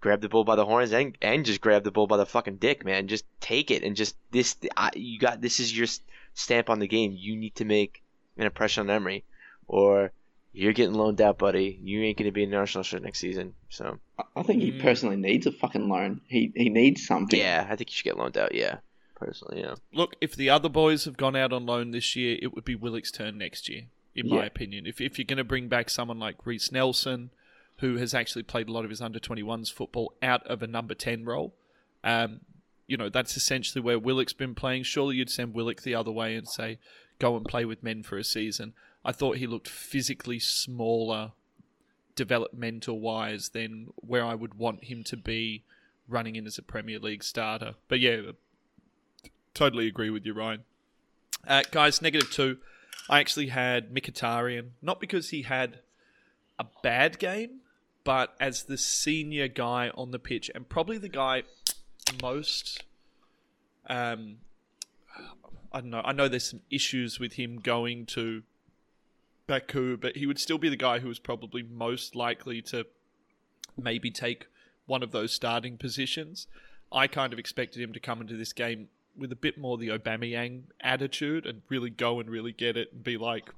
grab 0.00 0.20
the 0.20 0.28
bull 0.28 0.44
by 0.44 0.56
the 0.56 0.66
horns 0.66 0.92
and 0.92 1.16
and 1.22 1.46
just 1.46 1.60
grab 1.60 1.82
the 1.84 1.90
bull 1.90 2.06
by 2.06 2.16
the 2.16 2.26
fucking 2.26 2.56
dick, 2.56 2.84
man. 2.84 3.08
Just 3.08 3.24
take 3.40 3.70
it 3.70 3.82
and 3.82 3.96
just 3.96 4.16
this. 4.30 4.56
I, 4.76 4.90
you 4.94 5.18
got 5.18 5.40
this 5.40 5.60
is 5.60 5.76
your 5.76 5.86
stamp 6.34 6.70
on 6.70 6.78
the 6.78 6.88
game. 6.88 7.14
You 7.16 7.36
need 7.36 7.54
to 7.56 7.64
make 7.64 8.02
an 8.36 8.46
impression 8.46 8.82
on 8.82 8.94
Emery, 8.94 9.24
or 9.66 10.12
you're 10.52 10.72
getting 10.72 10.94
loaned 10.94 11.20
out, 11.20 11.38
buddy. 11.38 11.78
You 11.82 12.02
ain't 12.02 12.16
gonna 12.18 12.30
be 12.32 12.42
in 12.44 12.50
the 12.50 12.56
national 12.56 12.84
shirt 12.84 13.02
next 13.02 13.18
season. 13.18 13.54
So 13.68 13.98
I 14.36 14.42
think 14.42 14.62
he 14.62 14.70
Mm. 14.72 14.80
personally 14.80 15.16
needs 15.16 15.46
a 15.46 15.52
fucking 15.52 15.88
loan. 15.88 16.20
He 16.28 16.52
he 16.54 16.68
needs 16.68 17.04
something. 17.06 17.38
yeah, 17.38 17.66
I 17.68 17.76
think 17.76 17.90
he 17.90 17.94
should 17.96 18.04
get 18.04 18.16
loaned 18.18 18.38
out. 18.38 18.54
Yeah, 18.54 18.78
personally, 19.16 19.60
yeah. 19.62 19.74
Look, 19.92 20.14
if 20.20 20.36
the 20.36 20.50
other 20.50 20.68
boys 20.68 21.04
have 21.06 21.16
gone 21.16 21.34
out 21.36 21.52
on 21.52 21.66
loan 21.66 21.90
this 21.90 22.14
year, 22.14 22.38
it 22.40 22.54
would 22.54 22.64
be 22.64 22.74
Willock's 22.76 23.10
turn 23.10 23.36
next 23.38 23.68
year, 23.68 23.82
in 24.14 24.28
my 24.28 24.44
opinion. 24.46 24.86
If 24.86 25.00
if 25.00 25.18
you're 25.18 25.24
going 25.26 25.38
to 25.38 25.44
bring 25.44 25.66
back 25.68 25.90
someone 25.90 26.18
like 26.20 26.46
Reiss 26.46 26.70
Nelson, 26.70 27.30
who 27.78 27.96
has 27.96 28.14
actually 28.14 28.44
played 28.44 28.68
a 28.68 28.72
lot 28.72 28.84
of 28.84 28.90
his 28.90 29.00
under 29.00 29.18
21s 29.18 29.72
football 29.72 30.14
out 30.22 30.46
of 30.46 30.62
a 30.62 30.68
number 30.68 30.94
10 30.94 31.24
role, 31.24 31.52
um, 32.04 32.40
you 32.86 32.96
know, 32.96 33.08
that's 33.08 33.36
essentially 33.36 33.82
where 33.82 33.98
Willock's 33.98 34.32
been 34.32 34.54
playing. 34.54 34.84
Surely 34.84 35.16
you'd 35.16 35.30
send 35.30 35.52
Willock 35.54 35.82
the 35.82 35.96
other 35.96 36.12
way 36.12 36.36
and 36.36 36.46
say, 36.46 36.78
go 37.18 37.36
and 37.36 37.44
play 37.44 37.64
with 37.64 37.82
men 37.82 38.04
for 38.04 38.16
a 38.18 38.22
season. 38.22 38.74
I 39.04 39.12
thought 39.12 39.36
he 39.36 39.46
looked 39.46 39.68
physically 39.68 40.38
smaller, 40.38 41.32
developmental 42.16 43.00
wise, 43.00 43.50
than 43.50 43.88
where 43.96 44.24
I 44.24 44.34
would 44.34 44.54
want 44.54 44.84
him 44.84 45.04
to 45.04 45.16
be 45.16 45.64
running 46.08 46.36
in 46.36 46.46
as 46.46 46.58
a 46.58 46.62
Premier 46.62 46.98
League 46.98 47.22
starter. 47.22 47.74
But 47.88 48.00
yeah, 48.00 48.32
totally 49.52 49.86
agree 49.86 50.10
with 50.10 50.24
you, 50.24 50.32
Ryan. 50.32 50.64
Uh, 51.46 51.62
guys, 51.70 52.00
negative 52.00 52.30
two. 52.30 52.58
I 53.08 53.20
actually 53.20 53.48
had 53.48 53.92
Mkhitaryan, 53.92 54.70
not 54.80 55.00
because 55.00 55.30
he 55.30 55.42
had 55.42 55.80
a 56.58 56.64
bad 56.82 57.18
game, 57.18 57.60
but 58.04 58.34
as 58.40 58.64
the 58.64 58.78
senior 58.78 59.48
guy 59.48 59.90
on 59.94 60.10
the 60.10 60.18
pitch 60.18 60.50
and 60.54 60.68
probably 60.68 60.98
the 60.98 61.08
guy 61.08 61.42
most. 62.22 62.84
Um, 63.86 64.36
I 65.72 65.80
don't 65.80 65.90
know. 65.90 66.02
I 66.04 66.12
know 66.12 66.28
there's 66.28 66.48
some 66.48 66.62
issues 66.70 67.18
with 67.18 67.34
him 67.34 67.60
going 67.60 68.06
to 68.06 68.42
Baku, 69.46 69.96
but 69.96 70.16
he 70.16 70.26
would 70.26 70.38
still 70.38 70.58
be 70.58 70.68
the 70.68 70.76
guy 70.76 71.00
who 71.00 71.08
was 71.08 71.18
probably 71.18 71.62
most 71.62 72.14
likely 72.14 72.62
to 72.62 72.86
maybe 73.76 74.10
take 74.10 74.46
one 74.86 75.02
of 75.02 75.12
those 75.12 75.32
starting 75.32 75.76
positions. 75.76 76.46
I 76.92 77.06
kind 77.06 77.32
of 77.32 77.38
expected 77.38 77.82
him 77.82 77.92
to 77.92 78.00
come 78.00 78.20
into 78.20 78.36
this 78.36 78.52
game 78.52 78.88
with 79.16 79.32
a 79.32 79.36
bit 79.36 79.58
more 79.58 79.78
the 79.78 79.88
Aubameyang 79.88 80.64
attitude 80.80 81.46
and 81.46 81.62
really 81.68 81.90
go 81.90 82.20
and 82.20 82.28
really 82.28 82.52
get 82.52 82.76
it 82.76 82.92
and 82.92 83.02
be 83.02 83.16
like, 83.16 83.50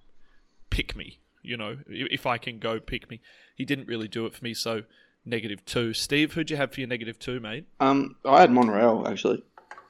pick 0.70 0.96
me, 0.96 1.18
you 1.42 1.56
know, 1.56 1.78
if 1.88 2.26
I 2.26 2.38
can 2.38 2.58
go, 2.58 2.80
pick 2.80 3.10
me. 3.10 3.20
He 3.54 3.64
didn't 3.64 3.88
really 3.88 4.08
do 4.08 4.26
it 4.26 4.34
for 4.34 4.44
me, 4.44 4.54
so 4.54 4.82
negative 5.24 5.64
two. 5.64 5.92
Steve, 5.92 6.32
who'd 6.32 6.50
you 6.50 6.56
have 6.56 6.72
for 6.72 6.80
your 6.80 6.88
negative 6.88 7.18
two, 7.18 7.40
mate? 7.40 7.64
Um, 7.80 8.16
I 8.24 8.40
had 8.40 8.50
Monreal 8.50 9.06
actually. 9.08 9.42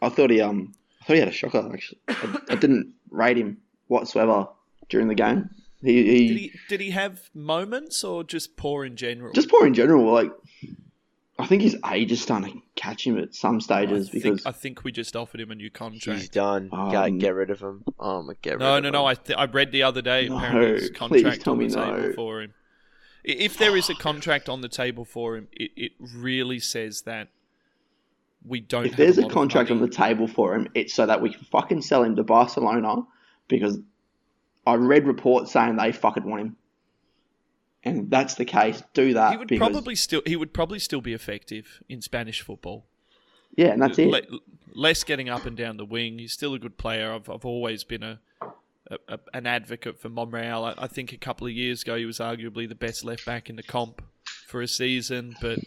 I 0.02 0.08
thought 0.08 0.30
he 0.30 0.40
um, 0.40 0.72
I 1.02 1.04
thought 1.04 1.14
he 1.14 1.20
had 1.20 1.28
a 1.28 1.32
shocker 1.32 1.70
actually. 1.72 1.98
I, 2.08 2.38
I 2.50 2.54
didn't 2.54 2.94
rate 3.10 3.36
him 3.36 3.58
whatsoever 3.88 4.48
during 4.88 5.08
the 5.08 5.14
game. 5.14 5.50
He, 5.86 6.02
he, 6.04 6.28
Did 6.28 6.36
he 6.36 6.52
did 6.68 6.80
he 6.80 6.90
have 6.90 7.30
moments 7.32 8.02
or 8.02 8.24
just 8.24 8.56
poor 8.56 8.84
in 8.84 8.96
general? 8.96 9.32
just 9.32 9.48
poor 9.48 9.66
in 9.66 9.72
general. 9.74 10.12
Like, 10.12 10.32
I 11.38 11.46
think 11.46 11.62
his 11.62 11.76
age 11.92 12.10
is 12.12 12.20
starting 12.20 12.54
to 12.54 12.62
catch 12.74 13.06
him 13.06 13.18
at 13.18 13.34
some 13.34 13.56
I 13.56 13.58
stages 13.60 14.10
think, 14.10 14.24
because 14.24 14.46
I 14.46 14.52
think 14.52 14.84
we 14.84 14.90
just 14.90 15.14
offered 15.14 15.40
him 15.40 15.50
a 15.50 15.54
new 15.54 15.70
contract. 15.70 16.20
He's 16.20 16.28
done. 16.28 16.70
Um, 16.72 16.90
Gotta 16.90 17.10
get 17.12 17.34
rid 17.34 17.50
of 17.50 17.60
him. 17.60 17.84
Um, 18.00 18.30
get 18.42 18.58
No, 18.58 18.80
no, 18.80 18.90
no. 18.90 19.06
I 19.06 19.14
th- 19.14 19.38
I 19.38 19.44
read 19.44 19.70
the 19.70 19.82
other 19.84 20.02
day 20.02 20.28
No, 20.28 20.38
apparently 20.38 20.80
his 20.80 20.90
contract 20.90 21.42
tell 21.42 21.52
on 21.52 21.58
the 21.60 21.64
me 21.66 21.70
table 21.70 22.12
for 22.14 22.42
him. 22.42 22.54
If 23.22 23.58
there 23.58 23.76
is 23.76 23.90
a 23.90 23.94
contract 23.94 24.48
on 24.48 24.60
the 24.60 24.68
table 24.68 25.04
for 25.04 25.36
him, 25.36 25.48
it, 25.52 25.70
it 25.76 25.92
really 26.00 26.60
says 26.60 27.02
that 27.02 27.28
we 28.44 28.60
don't. 28.60 28.84
if 28.84 28.92
have 28.92 28.98
there's 28.98 29.18
a 29.18 29.22
lot 29.22 29.30
of 29.30 29.34
contract 29.34 29.70
on 29.70 29.78
money. 29.78 29.90
the 29.90 29.96
table 29.96 30.28
for 30.28 30.54
him, 30.54 30.68
it's 30.74 30.94
so 30.94 31.06
that 31.06 31.20
we 31.20 31.30
can 31.32 31.44
fucking 31.44 31.82
sell 31.82 32.02
him 32.04 32.16
to 32.16 32.22
Barcelona 32.22 33.02
because 33.48 33.78
I 34.66 34.74
read 34.74 35.06
reports 35.06 35.52
saying 35.52 35.76
they 35.76 35.92
fucking 35.92 36.24
want 36.24 36.42
him. 36.42 36.56
And 37.84 38.10
that's 38.10 38.34
the 38.34 38.44
case. 38.44 38.82
Do 38.94 39.14
that. 39.14 39.30
he 39.30 39.36
would 39.36 39.48
because, 39.48 39.70
probably 39.70 39.94
still 39.94 40.22
he 40.26 40.34
would 40.34 40.52
probably 40.52 40.80
still 40.80 41.00
be 41.00 41.12
effective 41.12 41.82
in 41.88 42.02
Spanish 42.02 42.40
football. 42.40 42.84
yeah, 43.56 43.68
and 43.68 43.80
that's 43.80 43.98
it. 43.98 44.28
Less 44.74 45.04
getting 45.04 45.28
up 45.28 45.46
and 45.46 45.56
down 45.56 45.76
the 45.76 45.84
wing. 45.84 46.18
He's 46.18 46.32
still 46.32 46.52
a 46.52 46.58
good 46.58 46.78
player. 46.78 47.12
I've 47.12 47.30
I've 47.30 47.44
always 47.44 47.84
been 47.84 48.02
a, 48.02 48.18
a, 48.90 48.96
a 49.08 49.18
an 49.32 49.46
advocate 49.46 50.00
for 50.00 50.08
Monreal. 50.08 50.64
I, 50.64 50.74
I 50.76 50.86
think 50.88 51.12
a 51.12 51.16
couple 51.16 51.46
of 51.46 51.52
years 51.52 51.82
ago 51.82 51.96
he 51.96 52.04
was 52.04 52.18
arguably 52.18 52.68
the 52.68 52.74
best 52.74 53.04
left 53.04 53.24
back 53.24 53.48
in 53.48 53.54
the 53.54 53.62
comp 53.62 54.02
for 54.48 54.60
a 54.60 54.68
season, 54.68 55.36
but 55.40 55.60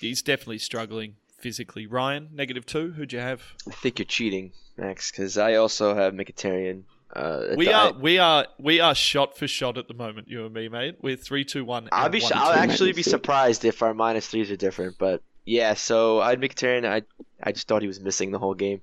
he's 0.00 0.20
definitely 0.20 0.58
struggling 0.58 1.16
physically. 1.38 1.86
Ryan, 1.86 2.28
negative 2.32 2.66
two. 2.66 2.92
Who'd 2.92 3.14
you 3.14 3.20
have? 3.20 3.42
I 3.66 3.72
think 3.72 3.98
you're 3.98 4.06
cheating, 4.06 4.52
Max, 4.76 5.10
because 5.10 5.38
I 5.38 5.54
also 5.54 5.94
have 5.94 6.12
Mkhitaryan. 6.12 6.82
Uh, 7.14 7.54
We 7.56 7.72
I- 7.72 7.86
are 7.88 7.92
we 7.94 8.18
are 8.18 8.46
we 8.58 8.80
are 8.80 8.94
shot 8.94 9.36
for 9.38 9.48
shot 9.48 9.78
at 9.78 9.88
the 9.88 9.94
moment, 9.94 10.28
you 10.28 10.44
and 10.44 10.54
me, 10.54 10.68
mate. 10.68 10.96
We're 11.00 11.16
three, 11.16 11.44
two, 11.44 11.64
one. 11.64 11.88
I'll 11.90 12.08
be 12.10 12.20
one, 12.20 12.32
I'll 12.34 12.52
two. 12.52 12.58
actually 12.58 12.92
be 12.92 12.96
minus 12.98 13.10
surprised 13.10 13.64
if 13.64 13.82
our 13.82 13.94
minus 13.94 14.28
threes 14.28 14.50
are 14.50 14.56
different. 14.56 14.96
But 14.98 15.22
yeah, 15.46 15.74
so 15.74 16.20
I 16.20 16.30
had 16.30 16.40
Mkhitaryan. 16.40 16.86
I 16.86 17.02
I 17.42 17.52
just 17.52 17.66
thought 17.66 17.80
he 17.82 17.88
was 17.88 18.00
missing 18.00 18.30
the 18.30 18.38
whole 18.38 18.54
game, 18.54 18.82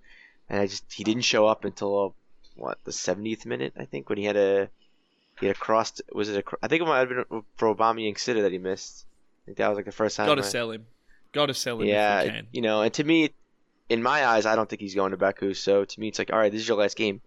and 0.50 0.60
I 0.60 0.66
just 0.68 0.92
he 0.92 1.04
didn't 1.04 1.24
show 1.24 1.46
up 1.46 1.66
until 1.66 2.06
uh, 2.06 2.10
what 2.56 2.80
the 2.84 2.92
70th 2.92 3.46
minute 3.46 3.74
I 3.78 3.86
think 3.86 4.10
when 4.10 4.18
he 4.18 4.26
had 4.26 4.38
a 4.38 4.70
he 5.40 5.46
had 5.46 5.56
a 5.56 5.60
cross. 5.60 6.02
Was 6.12 6.30
it 6.30 6.38
a? 6.38 6.42
cro- 6.44 6.60
I 6.64 6.68
think 6.68 6.82
it 6.82 6.86
might 6.86 7.00
have 7.00 7.10
been 7.10 7.44
for 7.58 7.76
Aubameyang 7.76 8.18
Sitter 8.18 8.42
that 8.42 8.52
he 8.52 8.58
missed. 8.58 9.06
I 9.44 9.46
think 9.46 9.58
that 9.60 9.68
was 9.68 9.76
like 9.76 9.86
the 9.86 9.92
first 9.92 10.18
time. 10.18 10.26
Got 10.28 10.36
to 10.36 10.42
I- 10.42 10.46
sell 10.46 10.72
him. 10.72 10.88
Got 11.32 11.48
to 11.48 11.54
sell 11.54 11.80
him 11.82 11.88
yeah, 11.88 12.22
if 12.22 12.32
can. 12.32 12.48
you 12.54 12.62
know, 12.62 12.82
and 12.82 12.94
to 12.94 13.04
me, 13.04 13.30
in 13.90 14.02
my 14.02 14.26
eyes, 14.26 14.46
I 14.46 14.56
don't 14.56 14.70
think 14.70 14.82
he's 14.82 14.96
going 14.96 15.12
to 15.12 15.18
Baku. 15.18 15.54
So 15.54 15.84
to 15.84 16.00
me, 16.00 16.08
it's 16.08 16.18
like, 16.18 16.32
all 16.32 16.40
right, 16.40 16.50
this 16.52 16.62
is 16.62 16.68
your 16.68 16.78
last 16.78 16.96
game. 16.96 17.20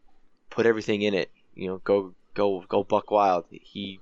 Put 0.51 0.66
everything 0.66 1.03
in 1.03 1.14
it. 1.14 1.30
You 1.55 1.68
know, 1.68 1.78
go 1.78 2.14
go 2.34 2.64
go 2.68 2.84
buck 2.84 3.11
wild. 3.11 3.44
He, 3.51 4.01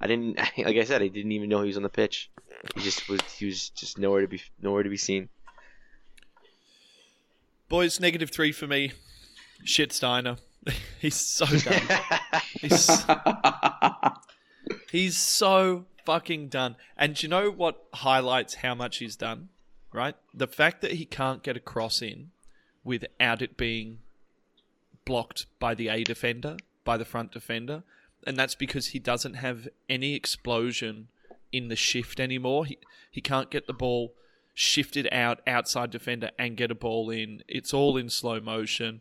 I 0.00 0.06
didn't 0.06 0.36
like 0.58 0.76
I 0.76 0.84
said, 0.84 1.02
I 1.02 1.08
didn't 1.08 1.32
even 1.32 1.48
know 1.48 1.62
he 1.62 1.68
was 1.68 1.76
on 1.76 1.82
the 1.82 1.88
pitch. 1.88 2.30
He 2.74 2.82
just 2.82 3.08
was. 3.08 3.20
He 3.38 3.46
was 3.46 3.70
just 3.70 3.98
nowhere 3.98 4.22
to 4.22 4.28
be 4.28 4.42
nowhere 4.60 4.82
to 4.82 4.88
be 4.88 4.96
seen. 4.96 5.28
Boys, 7.68 7.98
negative 8.00 8.30
three 8.30 8.52
for 8.52 8.66
me. 8.66 8.92
Shit 9.64 9.92
Steiner. 9.92 10.36
He's 11.00 11.16
so 11.16 11.46
done. 11.46 11.82
He's, 12.60 13.04
he's 14.90 15.16
so 15.16 15.86
fucking 16.04 16.48
done. 16.48 16.76
And 16.96 17.14
do 17.14 17.26
you 17.26 17.28
know 17.28 17.50
what 17.50 17.84
highlights 17.94 18.54
how 18.54 18.74
much 18.74 18.98
he's 18.98 19.16
done? 19.16 19.50
Right? 19.92 20.14
The 20.34 20.48
fact 20.48 20.80
that 20.82 20.92
he 20.92 21.04
can't 21.04 21.42
get 21.42 21.56
a 21.56 21.60
cross 21.60 22.02
in 22.02 22.30
without 22.82 23.42
it 23.42 23.56
being 23.56 23.98
blocked 25.06 25.46
by 25.58 25.74
the 25.74 25.88
A 25.88 26.04
defender, 26.04 26.58
by 26.84 26.98
the 26.98 27.06
front 27.06 27.32
defender. 27.32 27.82
And 28.26 28.36
that's 28.36 28.54
because 28.54 28.88
he 28.88 28.98
doesn't 28.98 29.34
have 29.34 29.68
any 29.88 30.14
explosion 30.14 31.08
in 31.50 31.68
the 31.68 31.76
shift 31.76 32.20
anymore. 32.20 32.66
He, 32.66 32.78
he 33.10 33.22
can't 33.22 33.50
get 33.50 33.66
the 33.66 33.72
ball 33.72 34.12
shifted 34.52 35.08
out 35.12 35.40
outside 35.46 35.90
defender 35.90 36.30
and 36.38 36.56
get 36.56 36.70
a 36.70 36.74
ball 36.74 37.08
in. 37.08 37.42
It's 37.48 37.72
all 37.72 37.96
in 37.96 38.10
slow 38.10 38.40
motion. 38.40 39.00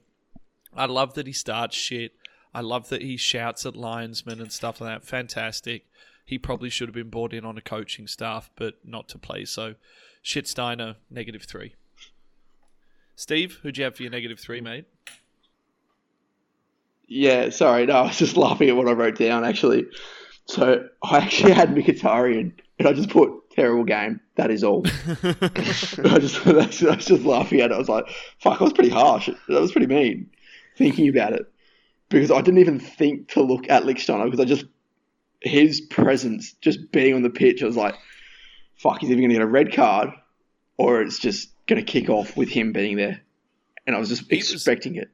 I 0.73 0.85
love 0.85 1.15
that 1.15 1.27
he 1.27 1.33
starts 1.33 1.75
shit. 1.75 2.13
I 2.53 2.61
love 2.61 2.89
that 2.89 3.01
he 3.01 3.17
shouts 3.17 3.65
at 3.65 3.75
linesmen 3.75 4.39
and 4.39 4.51
stuff 4.51 4.79
like 4.79 5.01
that. 5.01 5.07
Fantastic. 5.07 5.85
He 6.25 6.37
probably 6.37 6.69
should 6.69 6.87
have 6.87 6.95
been 6.95 7.09
brought 7.09 7.33
in 7.33 7.45
on 7.45 7.57
a 7.57 7.61
coaching 7.61 8.07
staff, 8.07 8.49
but 8.55 8.75
not 8.83 9.07
to 9.09 9.17
play. 9.17 9.45
So, 9.45 9.75
shit 10.21 10.47
Steiner, 10.47 10.95
negative 11.09 11.43
three. 11.43 11.75
Steve, 13.15 13.59
who'd 13.61 13.77
you 13.77 13.85
have 13.85 13.95
for 13.95 14.03
your 14.03 14.11
negative 14.11 14.39
three, 14.39 14.59
mate? 14.59 14.85
Yeah, 17.07 17.49
sorry, 17.49 17.85
no, 17.85 17.93
I 17.97 18.01
was 18.07 18.17
just 18.17 18.37
laughing 18.37 18.69
at 18.69 18.75
what 18.75 18.87
I 18.87 18.93
wrote 18.93 19.17
down 19.17 19.43
actually. 19.43 19.85
So 20.47 20.87
I 21.03 21.17
actually 21.19 21.53
had 21.53 21.69
Mkhitaryan, 21.73 22.51
and 22.77 22.87
I 22.87 22.93
just 22.93 23.09
put 23.09 23.31
terrible 23.55 23.83
game. 23.83 24.19
That 24.35 24.51
is 24.51 24.63
all. 24.63 24.83
I 25.07 26.19
just, 26.19 26.45
I 26.45 26.51
was 26.51 26.77
just 27.05 27.23
laughing 27.23 27.61
at 27.61 27.71
it. 27.71 27.73
I 27.73 27.77
was 27.77 27.89
like, 27.89 28.05
"Fuck!" 28.39 28.61
I 28.61 28.63
was 28.63 28.73
pretty 28.73 28.89
harsh. 28.91 29.27
That 29.47 29.61
was 29.61 29.71
pretty 29.71 29.87
mean. 29.87 30.29
Thinking 30.77 31.07
about 31.09 31.33
it, 31.33 31.45
because 32.09 32.29
I 32.31 32.41
didn't 32.41 32.59
even 32.59 32.79
think 32.79 33.29
to 33.29 33.41
look 33.41 33.69
at 33.69 33.83
Lichtsteiner 33.83 34.25
because 34.25 34.39
I 34.39 34.45
just 34.45 34.65
his 35.41 35.81
presence 35.81 36.53
just 36.61 36.91
being 36.91 37.13
on 37.15 37.21
the 37.23 37.29
pitch. 37.29 37.63
I 37.63 37.65
was 37.65 37.77
like, 37.77 37.95
"Fuck!" 38.75 38.99
He's 38.99 39.09
either 39.09 39.21
going 39.21 39.29
to 39.29 39.35
get 39.35 39.41
a 39.41 39.47
red 39.47 39.73
card, 39.73 40.09
or 40.77 41.01
it's 41.01 41.17
just 41.17 41.49
going 41.65 41.83
to 41.83 41.91
kick 41.91 42.09
off 42.09 42.37
with 42.37 42.49
him 42.49 42.71
being 42.71 42.97
there. 42.97 43.21
And 43.87 43.95
I 43.95 43.99
was 43.99 44.09
just 44.09 44.29
He 44.29 44.37
was- 44.37 44.51
expecting 44.53 44.95
it. 44.95 45.09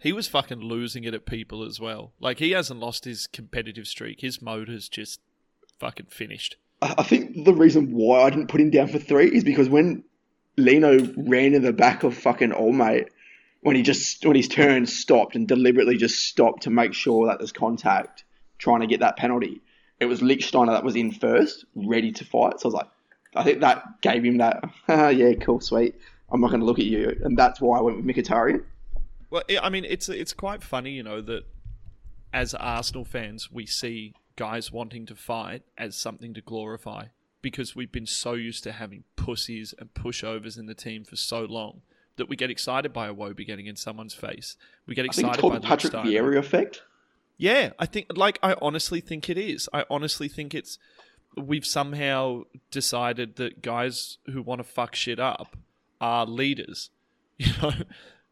He 0.00 0.12
was 0.12 0.28
fucking 0.28 0.60
losing 0.60 1.04
it 1.04 1.14
at 1.14 1.26
people 1.26 1.64
as 1.64 1.80
well. 1.80 2.12
Like, 2.20 2.38
he 2.38 2.52
hasn't 2.52 2.80
lost 2.80 3.04
his 3.04 3.26
competitive 3.26 3.86
streak. 3.86 4.20
His 4.20 4.40
mode 4.40 4.68
has 4.68 4.88
just 4.88 5.20
fucking 5.78 6.06
finished. 6.06 6.56
I 6.80 7.02
think 7.02 7.44
the 7.44 7.54
reason 7.54 7.92
why 7.92 8.22
I 8.22 8.30
didn't 8.30 8.48
put 8.48 8.60
him 8.60 8.70
down 8.70 8.88
for 8.88 8.98
three 8.98 9.26
is 9.26 9.42
because 9.42 9.68
when 9.68 10.04
Lino 10.56 10.98
ran 11.16 11.54
in 11.54 11.62
the 11.62 11.72
back 11.72 12.04
of 12.04 12.16
fucking 12.16 12.52
Allmate, 12.52 13.08
when 13.62 13.74
he 13.74 13.82
just 13.82 14.24
when 14.24 14.36
his 14.36 14.46
turn 14.46 14.86
stopped 14.86 15.34
and 15.34 15.48
deliberately 15.48 15.96
just 15.96 16.24
stopped 16.24 16.62
to 16.62 16.70
make 16.70 16.94
sure 16.94 17.26
that 17.26 17.38
there's 17.38 17.50
contact, 17.50 18.22
trying 18.58 18.80
to 18.80 18.86
get 18.86 19.00
that 19.00 19.16
penalty, 19.16 19.60
it 19.98 20.06
was 20.06 20.20
Lichtsteiner 20.20 20.68
that 20.68 20.84
was 20.84 20.94
in 20.94 21.10
first, 21.10 21.64
ready 21.74 22.12
to 22.12 22.24
fight. 22.24 22.60
So 22.60 22.66
I 22.66 22.68
was 22.68 22.74
like, 22.74 22.88
I 23.34 23.42
think 23.42 23.60
that 23.60 24.00
gave 24.00 24.24
him 24.24 24.38
that. 24.38 24.62
Ah, 24.88 25.08
yeah, 25.08 25.34
cool, 25.34 25.60
sweet. 25.60 25.96
I'm 26.30 26.40
not 26.40 26.48
going 26.48 26.60
to 26.60 26.66
look 26.66 26.78
at 26.78 26.84
you, 26.84 27.18
and 27.24 27.36
that's 27.36 27.60
why 27.60 27.78
I 27.78 27.80
went 27.80 27.96
with 27.96 28.06
Mkhitaryan. 28.06 28.62
Well, 29.30 29.42
I 29.62 29.68
mean, 29.68 29.84
it's 29.84 30.08
it's 30.08 30.32
quite 30.32 30.62
funny, 30.62 30.92
you 30.92 31.02
know, 31.02 31.20
that 31.22 31.44
as 32.32 32.54
Arsenal 32.54 33.04
fans, 33.04 33.50
we 33.50 33.66
see 33.66 34.14
guys 34.36 34.70
wanting 34.72 35.06
to 35.06 35.14
fight 35.14 35.62
as 35.76 35.96
something 35.96 36.32
to 36.34 36.40
glorify 36.40 37.06
because 37.42 37.74
we've 37.74 37.92
been 37.92 38.06
so 38.06 38.34
used 38.34 38.62
to 38.64 38.72
having 38.72 39.04
pussies 39.16 39.74
and 39.78 39.92
pushovers 39.94 40.58
in 40.58 40.66
the 40.66 40.74
team 40.74 41.04
for 41.04 41.16
so 41.16 41.40
long 41.40 41.82
that 42.16 42.28
we 42.28 42.36
get 42.36 42.50
excited 42.50 42.92
by 42.92 43.08
a 43.08 43.14
Iwobi 43.14 43.46
getting 43.46 43.66
in 43.66 43.76
someone's 43.76 44.14
face. 44.14 44.56
We 44.86 44.94
get 44.94 45.02
I 45.02 45.12
think 45.12 45.14
excited 45.14 45.30
it's 45.30 45.40
called 45.40 45.52
by 45.54 45.58
the 45.60 45.66
Patrick. 45.66 45.92
Vieira 45.92 46.36
effect. 46.38 46.82
Yeah, 47.36 47.70
I 47.78 47.86
think 47.86 48.06
like 48.16 48.38
I 48.42 48.56
honestly 48.60 49.00
think 49.00 49.30
it 49.30 49.38
is. 49.38 49.68
I 49.72 49.84
honestly 49.88 50.28
think 50.28 50.54
it's 50.54 50.78
we've 51.36 51.66
somehow 51.66 52.42
decided 52.70 53.36
that 53.36 53.62
guys 53.62 54.18
who 54.26 54.42
want 54.42 54.58
to 54.58 54.64
fuck 54.64 54.94
shit 54.94 55.20
up 55.20 55.56
are 56.00 56.26
leaders. 56.26 56.90
You 57.40 57.52
know? 57.62 57.72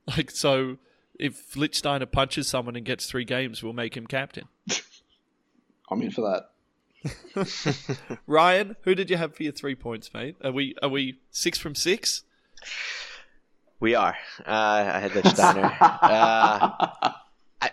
Like 0.16 0.30
so 0.30 0.78
if 1.18 1.54
Lichtsteiner 1.54 2.10
punches 2.10 2.46
someone 2.46 2.76
and 2.76 2.86
gets 2.86 3.06
three 3.06 3.24
games, 3.24 3.62
we'll 3.62 3.72
make 3.72 3.96
him 3.96 4.06
captain. 4.06 4.44
I'm 5.90 6.00
in 6.02 6.10
for 6.10 6.22
that. 6.22 6.50
Ryan, 8.26 8.76
who 8.82 8.94
did 8.94 9.10
you 9.10 9.16
have 9.16 9.34
for 9.34 9.42
your 9.42 9.52
three 9.52 9.74
points, 9.74 10.12
mate? 10.12 10.36
Are 10.44 10.52
we 10.52 10.74
are 10.82 10.88
we 10.88 11.18
six 11.30 11.58
from 11.58 11.74
six? 11.74 12.24
We 13.78 13.94
are. 13.94 14.16
Uh, 14.40 14.90
I 14.94 15.00
had 15.00 15.10
Lichtsteiner. 15.12 15.76
uh, 15.80 17.12
I, 17.60 17.70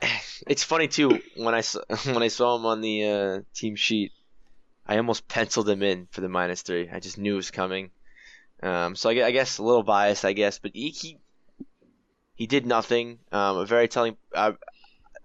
it's 0.47 0.63
funny 0.63 0.87
too 0.87 1.21
when 1.35 1.53
I 1.53 1.61
saw, 1.61 1.81
when 2.05 2.23
I 2.23 2.27
saw 2.27 2.57
him 2.57 2.65
on 2.65 2.81
the 2.81 3.05
uh, 3.05 3.41
team 3.53 3.75
sheet, 3.75 4.11
I 4.85 4.97
almost 4.97 5.27
penciled 5.27 5.69
him 5.69 5.81
in 5.81 6.07
for 6.11 6.21
the 6.21 6.29
minus 6.29 6.61
three. 6.61 6.89
I 6.91 6.99
just 6.99 7.17
knew 7.17 7.33
it 7.33 7.37
was 7.37 7.51
coming. 7.51 7.91
Um, 8.61 8.95
so 8.95 9.09
I, 9.09 9.25
I 9.25 9.31
guess 9.31 9.57
a 9.57 9.63
little 9.63 9.83
biased, 9.83 10.25
I 10.25 10.33
guess, 10.33 10.59
but 10.59 10.71
he 10.73 10.89
he, 10.89 11.17
he 12.35 12.47
did 12.47 12.65
nothing. 12.65 13.19
Um, 13.31 13.57
a 13.57 13.65
very 13.65 13.87
telling. 13.87 14.17
Uh, 14.33 14.53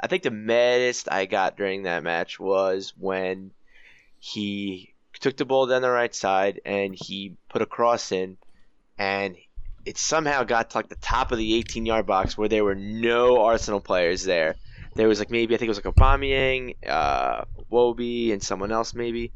I 0.01 0.07
think 0.07 0.23
the 0.23 0.31
maddest 0.31 1.11
I 1.11 1.27
got 1.27 1.57
during 1.57 1.85
that 1.85 2.03
match 2.03 2.39
was 2.39 2.93
when 2.99 3.51
he 4.21 4.95
took 5.21 5.37
the 5.37 5.45
ball 5.45 5.67
down 5.67 5.83
the 5.83 5.91
right 5.91 6.15
side 6.15 6.61
and 6.65 6.95
he 6.95 7.35
put 7.49 7.63
a 7.63 7.67
cross 7.67 8.13
in, 8.13 8.37
and 8.99 9.37
it 9.85 9.99
somehow 9.99 10.45
got 10.45 10.71
to 10.71 10.79
like 10.79 10.89
the 10.89 10.97
top 10.97 11.33
of 11.33 11.39
the 11.39 11.55
18 11.55 11.87
yard 11.87 12.07
box 12.07 12.37
where 12.37 12.49
there 12.49 12.65
were 12.65 12.75
no 12.75 13.43
Arsenal 13.43 13.81
players 13.81 14.25
there. 14.25 14.57
There 14.95 15.09
was 15.09 15.19
like 15.19 15.31
maybe 15.31 15.55
I 15.55 15.59
think 15.59 15.69
it 15.69 15.77
was 15.77 15.85
like 15.85 15.95
Aubameyang, 15.95 16.77
uh, 16.87 17.45
Wobie, 17.71 18.33
and 18.33 18.43
someone 18.43 18.73
else 18.73 18.95
maybe, 18.95 19.33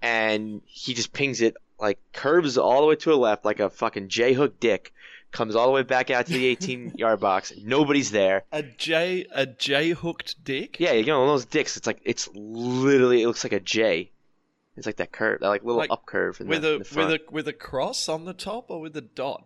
and 0.00 0.62
he 0.66 0.94
just 0.94 1.12
pings 1.12 1.40
it 1.40 1.56
like 1.80 1.98
curves 2.12 2.58
all 2.58 2.80
the 2.80 2.86
way 2.86 2.96
to 2.96 3.10
the 3.10 3.16
left 3.16 3.44
like 3.44 3.60
a 3.60 3.70
fucking 3.70 4.08
J 4.08 4.34
hook 4.34 4.60
dick, 4.60 4.92
comes 5.30 5.54
all 5.54 5.66
the 5.66 5.72
way 5.72 5.82
back 5.82 6.10
out 6.10 6.26
to 6.26 6.32
the 6.32 6.46
18 6.46 6.92
yard 6.96 7.20
box. 7.20 7.52
Nobody's 7.62 8.10
there. 8.10 8.44
A 8.52 8.62
J 8.62 9.26
a 9.32 9.46
J 9.46 9.90
hooked 9.90 10.42
dick? 10.44 10.78
Yeah, 10.80 10.92
you 10.92 11.06
know 11.06 11.26
those 11.26 11.44
dicks. 11.44 11.76
It's 11.76 11.86
like 11.86 12.00
it's 12.04 12.28
literally 12.34 13.22
it 13.22 13.26
looks 13.26 13.44
like 13.44 13.52
a 13.52 13.60
J. 13.60 14.10
It's 14.76 14.86
like 14.86 14.96
that 14.96 15.10
curve, 15.10 15.40
that 15.40 15.48
like 15.48 15.64
little 15.64 15.78
Like, 15.78 15.90
up 15.90 16.06
curve 16.06 16.40
in 16.40 16.46
With 16.46 16.62
the, 16.62 16.76
a 16.76 16.78
the 16.78 16.96
with 16.96 17.10
a 17.10 17.20
with 17.30 17.48
a 17.48 17.52
cross 17.52 18.08
on 18.08 18.24
the 18.24 18.32
top 18.32 18.70
or 18.70 18.80
with 18.80 18.96
a 18.96 19.00
dot? 19.00 19.44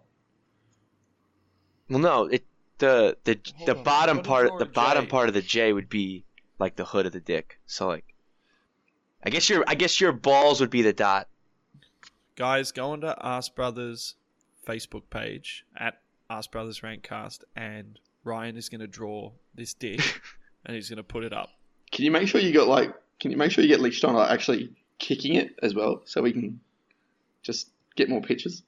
Well, 1.89 1.99
no, 2.01 2.25
it 2.27 2.45
the 2.79 3.17
the 3.25 3.39
Hold 3.57 3.67
the 3.67 3.77
on, 3.79 3.85
bottom 3.85 4.23
part 4.23 4.59
the 4.59 4.67
bottom 4.67 5.05
J? 5.05 5.11
part 5.11 5.29
of 5.29 5.35
the 5.35 5.43
J 5.43 5.73
would 5.73 5.89
be 5.89 6.25
like 6.59 6.77
the 6.77 6.85
hood 6.85 7.07
of 7.07 7.13
the 7.13 7.21
dick. 7.21 7.59
So 7.67 7.89
like, 7.89 8.05
I 9.25 9.31
guess 9.31 9.49
your 9.49 9.65
I 9.67 9.75
guess 9.75 10.01
your 10.01 10.13
balls 10.13 10.61
would 10.61 10.71
be 10.71 10.83
the 10.83 10.93
dot. 10.93 11.29
Guys, 12.37 12.73
go 12.73 12.91
onto 12.93 13.07
Arse 13.09 13.49
Brothers 13.51 14.15
Facebook 14.67 15.03
page 15.11 15.65
at 15.77 16.01
Arse 16.31 16.47
Brothers 16.47 16.81
Rankcast 16.81 17.41
and 17.57 17.99
Ryan 18.25 18.57
is 18.57 18.69
gonna 18.69 18.87
draw 18.87 19.33
this 19.55 19.75
dick 19.75 20.01
and 20.67 20.75
he's 20.75 20.89
gonna 20.89 21.03
put 21.03 21.25
it 21.25 21.33
up. 21.33 21.51
Can 21.91 22.05
you 22.05 22.11
make 22.11 22.29
sure 22.29 22.41
you 22.41 22.53
got 22.53 22.69
like? 22.69 22.93
Can 23.21 23.31
you 23.31 23.37
make 23.37 23.51
sure 23.53 23.63
you 23.63 23.69
get 23.69 23.81
Lichtsteiner 23.81 24.15
like, 24.15 24.31
actually 24.31 24.71
kicking 24.99 25.35
it 25.35 25.55
as 25.63 25.75
well, 25.75 26.03
so 26.07 26.23
we 26.23 26.33
can 26.33 26.61
just 27.43 27.69
get 27.97 28.09
more 28.09 28.21
pictures? 28.23 28.63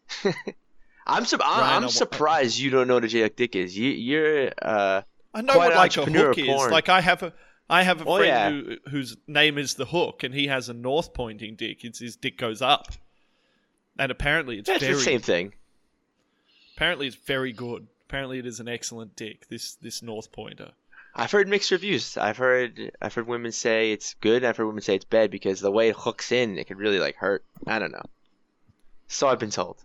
I'm 1.06 1.24
sur- 1.24 1.36
Ryan, 1.38 1.50
I 1.52 1.54
I'm, 1.76 1.82
wa- 1.82 1.86
I'm 1.86 1.88
surprised 1.90 2.58
you 2.58 2.70
don't 2.70 2.88
know 2.88 2.94
what 2.94 3.04
a 3.04 3.08
J 3.08 3.22
hook 3.22 3.36
dick 3.36 3.56
is. 3.56 3.76
You 3.76 3.90
you're 3.90 4.50
uh 4.62 5.02
I 5.34 5.40
know 5.42 5.52
Quite 5.54 5.68
what 5.70 5.76
like 5.76 5.96
a 5.96 6.04
hook 6.04 6.38
is. 6.38 6.66
Like 6.70 6.88
I 6.88 7.00
have 7.00 7.22
a 7.22 7.32
I 7.68 7.82
have 7.82 8.00
a 8.02 8.04
Oh, 8.04 8.18
friend 8.18 8.26
yeah. 8.66 8.74
who, 8.84 8.90
whose 8.90 9.16
name 9.26 9.56
is 9.58 9.74
the 9.74 9.86
Hook, 9.86 10.22
and 10.22 10.34
he 10.34 10.48
has 10.48 10.68
a 10.68 10.74
north 10.74 11.14
pointing 11.14 11.56
dick. 11.56 11.82
It's 11.84 11.98
his 11.98 12.14
dick 12.14 12.36
goes 12.38 12.60
up, 12.60 12.88
and 13.98 14.12
apparently 14.12 14.58
it's 14.58 14.68
that's 14.68 14.82
very 14.82 14.94
the 14.94 15.00
same 15.00 15.20
thing. 15.20 15.54
Apparently 16.76 17.06
it's 17.06 17.16
very 17.16 17.52
good. 17.52 17.86
Apparently 18.08 18.38
it 18.38 18.46
is 18.46 18.60
an 18.60 18.68
excellent 18.68 19.16
dick. 19.16 19.48
This 19.48 19.74
this 19.76 20.02
north 20.02 20.32
pointer. 20.32 20.72
I've 21.16 21.30
heard 21.30 21.48
mixed 21.48 21.70
reviews. 21.70 22.16
I've 22.16 22.36
heard 22.36 22.90
I've 23.00 23.14
heard 23.14 23.26
women 23.26 23.52
say 23.52 23.92
it's 23.92 24.14
good. 24.14 24.38
and 24.42 24.46
I've 24.46 24.56
heard 24.56 24.66
women 24.66 24.82
say 24.82 24.96
it's 24.96 25.04
bad 25.04 25.30
because 25.30 25.60
the 25.60 25.70
way 25.70 25.88
it 25.88 25.96
hooks 25.96 26.32
in, 26.32 26.58
it 26.58 26.66
could 26.66 26.78
really 26.78 26.98
like 26.98 27.16
hurt. 27.16 27.44
I 27.66 27.78
don't 27.78 27.92
know. 27.92 28.04
So 29.08 29.28
I've 29.28 29.38
been 29.38 29.50
told. 29.50 29.82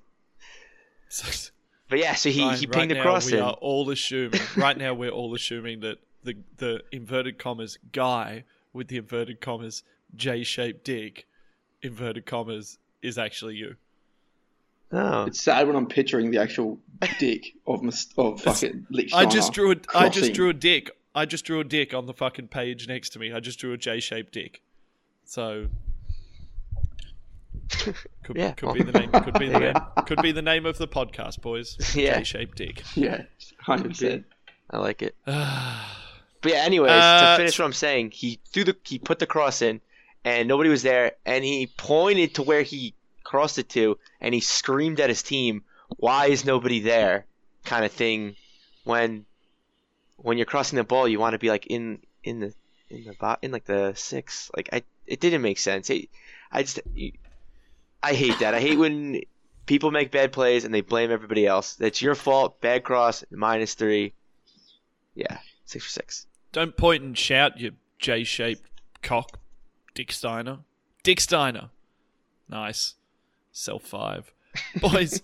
So, 1.10 1.50
But 1.90 1.98
yeah, 2.00 2.14
so 2.14 2.30
he 2.30 2.42
Ryan, 2.44 2.60
he 2.60 2.66
right 2.68 2.74
pinged 2.76 2.94
now 2.94 3.00
across 3.00 3.26
we 3.26 3.38
in. 3.38 3.44
are 3.44 3.54
all 3.54 3.90
assuming. 3.90 4.40
right 4.56 4.78
now 4.78 4.94
we're 4.94 5.10
all 5.10 5.34
assuming 5.34 5.80
that 5.80 5.98
the 6.24 6.36
the 6.58 6.84
inverted 6.92 7.40
commas 7.40 7.80
guy 7.92 8.44
with 8.74 8.90
the 8.90 8.98
inverted 8.98 9.42
commas 9.42 9.82
J 10.16 10.44
shaped 10.44 10.84
dick 10.86 11.26
inverted 11.82 12.26
commas 12.28 12.78
is 13.02 13.18
actually 13.18 13.56
you. 13.56 13.76
Oh. 14.92 15.26
It's 15.26 15.42
sad 15.42 15.68
when 15.68 15.76
I'm 15.76 15.86
picturing 15.88 16.32
the 16.32 16.40
actual 16.42 16.80
dick 17.20 17.54
of 17.68 17.84
mis- 17.84 18.08
of 18.18 18.42
fucking 18.42 18.88
I 19.14 19.26
just 19.26 19.54
drew 19.54 19.72
a 19.72 19.76
I 19.94 20.10
just 20.10 20.34
drew 20.34 20.50
a 20.50 20.54
dick. 20.54 20.92
I 21.16 21.26
just 21.26 21.46
drew 21.46 21.60
a 21.60 21.64
dick 21.64 21.94
on 21.94 22.06
the 22.06 22.14
fucking 22.14 22.48
page 22.48 22.88
next 22.88 23.10
to 23.10 23.20
me. 23.20 23.32
I 23.34 23.40
just 23.40 23.60
drew 23.60 23.74
a 23.74 23.78
J 23.78 24.00
shaped 24.00 24.34
dick. 24.34 24.62
So 25.26 25.68
could, 28.24 28.36
Yeah, 28.36 28.52
could 28.54 28.74
be 28.74 28.84
the 28.84 28.92
name 29.00 29.12
could 29.12 29.38
be 29.40 29.48
the 29.50 29.60
name 29.60 29.76
could 30.06 30.22
be 30.22 30.32
the 30.32 30.42
name 30.42 30.66
of 30.66 30.78
the 30.78 30.88
podcast, 30.88 31.42
boys. 31.42 31.78
Yeah. 31.96 32.18
J 32.20 32.24
shaped 32.24 32.58
dick. 32.58 32.84
Yeah, 32.96 33.24
hundred 33.60 33.90
percent. 33.90 34.26
I 34.72 34.78
like 34.78 35.02
it. 35.02 35.16
But 36.42 36.54
yeah, 36.54 36.60
anyways, 36.60 36.90
Uh, 36.90 37.32
to 37.36 37.38
finish 37.44 37.60
what 37.60 37.66
I'm 37.66 37.74
saying, 37.74 38.12
he 38.12 38.40
threw 38.46 38.64
the 38.64 38.74
he 38.86 38.98
put 38.98 39.20
the 39.20 39.26
cross 39.26 39.62
in, 39.62 39.82
and 40.24 40.48
nobody 40.48 40.70
was 40.70 40.84
there, 40.84 41.12
and 41.26 41.44
he 41.44 41.68
pointed 41.68 42.36
to 42.36 42.44
where 42.44 42.62
he 42.62 42.94
crossed 43.24 43.58
it 43.58 43.70
to, 43.70 43.98
and 44.22 44.34
he 44.34 44.40
screamed 44.40 45.00
at 45.00 45.10
his 45.10 45.24
team, 45.24 45.64
"Why 45.98 46.28
is 46.28 46.46
nobody 46.46 46.80
there?" 46.80 47.26
kind 47.66 47.86
of 47.86 47.92
thing. 47.92 48.36
When 48.84 49.26
when 50.18 50.38
you're 50.38 50.46
crossing 50.46 50.78
the 50.78 50.84
ball, 50.84 51.08
you 51.08 51.20
want 51.20 51.34
to 51.34 51.40
be 51.40 51.50
like 51.50 51.68
in 51.68 52.00
in 52.24 52.40
the 52.40 52.54
in 52.90 53.06
the 53.06 53.14
bo- 53.20 53.38
in 53.42 53.52
like 53.52 53.66
the 53.66 53.94
six. 53.96 54.50
Like 54.56 54.70
I, 54.74 54.84
it 55.06 55.20
didn't 55.20 55.42
make 55.42 55.60
sense. 55.60 55.90
It, 55.90 56.10
I 56.52 56.64
just 56.64 56.80
I 58.02 58.14
hate 58.14 58.40
that. 58.40 58.54
I 58.54 58.60
hate 58.60 58.78
when 58.78 59.22
people 59.66 59.92
make 59.92 60.12
bad 60.12 60.32
plays 60.32 60.66
and 60.66 60.74
they 60.74 60.82
blame 60.82 61.12
everybody 61.12 61.46
else. 61.46 61.76
That's 61.76 62.02
your 62.02 62.16
fault. 62.16 62.60
Bad 62.62 62.84
cross. 62.84 63.24
Minus 63.32 63.76
three. 63.76 64.14
Yeah, 65.16 65.38
six 65.66 65.86
for 65.86 65.92
six. 65.92 66.26
Don't 66.52 66.76
point 66.76 67.04
and 67.04 67.18
shout, 67.18 67.60
you 67.60 67.74
J 68.00 68.24
shaped 68.24 68.70
cock, 69.02 69.40
Dick 69.94 70.12
Steiner. 70.12 70.60
Dick 71.04 71.20
Steiner. 71.20 71.70
Nice. 72.48 72.96
Self 73.52 73.84
five. 73.84 74.34
Boys, 74.82 75.22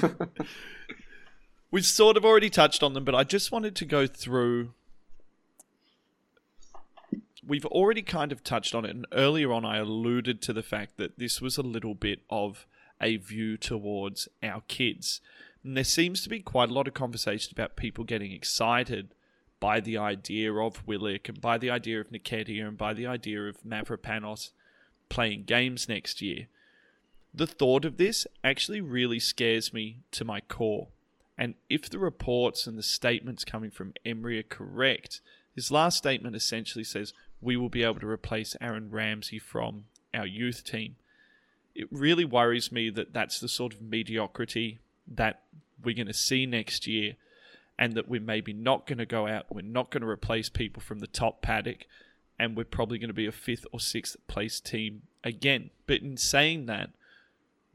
we've 1.70 1.86
sort 1.86 2.16
of 2.16 2.24
already 2.24 2.50
touched 2.50 2.82
on 2.82 2.94
them, 2.94 3.04
but 3.04 3.14
I 3.14 3.24
just 3.24 3.52
wanted 3.52 3.76
to 3.76 3.84
go 3.84 4.06
through. 4.06 4.72
We've 7.46 7.66
already 7.66 8.02
kind 8.02 8.32
of 8.32 8.42
touched 8.42 8.74
on 8.74 8.84
it, 8.84 8.90
and 8.90 9.06
earlier 9.12 9.52
on 9.52 9.64
I 9.64 9.78
alluded 9.78 10.40
to 10.42 10.52
the 10.52 10.62
fact 10.62 10.96
that 10.96 11.18
this 11.18 11.40
was 11.40 11.58
a 11.58 11.62
little 11.62 11.94
bit 11.94 12.22
of 12.30 12.66
a 13.00 13.16
view 13.16 13.56
towards 13.56 14.28
our 14.42 14.62
kids. 14.66 15.20
And 15.62 15.76
there 15.76 15.84
seems 15.84 16.22
to 16.22 16.28
be 16.28 16.40
quite 16.40 16.70
a 16.70 16.74
lot 16.74 16.88
of 16.88 16.94
conversation 16.94 17.52
about 17.52 17.76
people 17.76 18.04
getting 18.04 18.32
excited 18.32 19.14
by 19.60 19.80
the 19.80 19.96
idea 19.96 20.52
of 20.52 20.86
Willock 20.86 21.28
and 21.28 21.40
by 21.40 21.56
the 21.56 21.70
idea 21.70 22.00
of 22.00 22.10
Nketiah 22.10 22.68
and 22.68 22.76
by 22.76 22.92
the 22.92 23.06
idea 23.06 23.42
of 23.48 23.62
Mavropanos 23.62 24.50
playing 25.08 25.44
games 25.44 25.88
next 25.88 26.20
year. 26.20 26.48
The 27.36 27.46
thought 27.48 27.84
of 27.84 27.96
this 27.96 28.26
actually 28.44 28.80
really 28.80 29.18
scares 29.18 29.72
me 29.72 29.98
to 30.12 30.24
my 30.24 30.40
core. 30.40 30.88
And 31.36 31.54
if 31.68 31.90
the 31.90 31.98
reports 31.98 32.66
and 32.68 32.78
the 32.78 32.82
statements 32.82 33.44
coming 33.44 33.72
from 33.72 33.94
Emery 34.06 34.38
are 34.38 34.44
correct, 34.44 35.20
his 35.52 35.72
last 35.72 35.98
statement 35.98 36.36
essentially 36.36 36.84
says 36.84 37.12
we 37.40 37.56
will 37.56 37.68
be 37.68 37.82
able 37.82 37.98
to 38.00 38.06
replace 38.06 38.56
Aaron 38.60 38.88
Ramsey 38.90 39.40
from 39.40 39.86
our 40.14 40.26
youth 40.26 40.62
team. 40.62 40.94
It 41.74 41.88
really 41.90 42.24
worries 42.24 42.70
me 42.70 42.88
that 42.90 43.12
that's 43.12 43.40
the 43.40 43.48
sort 43.48 43.74
of 43.74 43.82
mediocrity 43.82 44.78
that 45.08 45.42
we're 45.82 45.96
going 45.96 46.06
to 46.06 46.14
see 46.14 46.46
next 46.46 46.86
year 46.86 47.14
and 47.76 47.94
that 47.94 48.08
we're 48.08 48.20
maybe 48.20 48.52
not 48.52 48.86
going 48.86 48.98
to 48.98 49.06
go 49.06 49.26
out, 49.26 49.46
we're 49.52 49.60
not 49.60 49.90
going 49.90 50.02
to 50.02 50.08
replace 50.08 50.48
people 50.48 50.80
from 50.80 51.00
the 51.00 51.08
top 51.08 51.42
paddock, 51.42 51.86
and 52.38 52.56
we're 52.56 52.64
probably 52.64 52.98
going 52.98 53.08
to 53.08 53.14
be 53.14 53.26
a 53.26 53.32
fifth 53.32 53.66
or 53.72 53.80
sixth 53.80 54.16
place 54.28 54.60
team 54.60 55.02
again. 55.24 55.70
But 55.88 56.00
in 56.00 56.16
saying 56.16 56.66
that, 56.66 56.90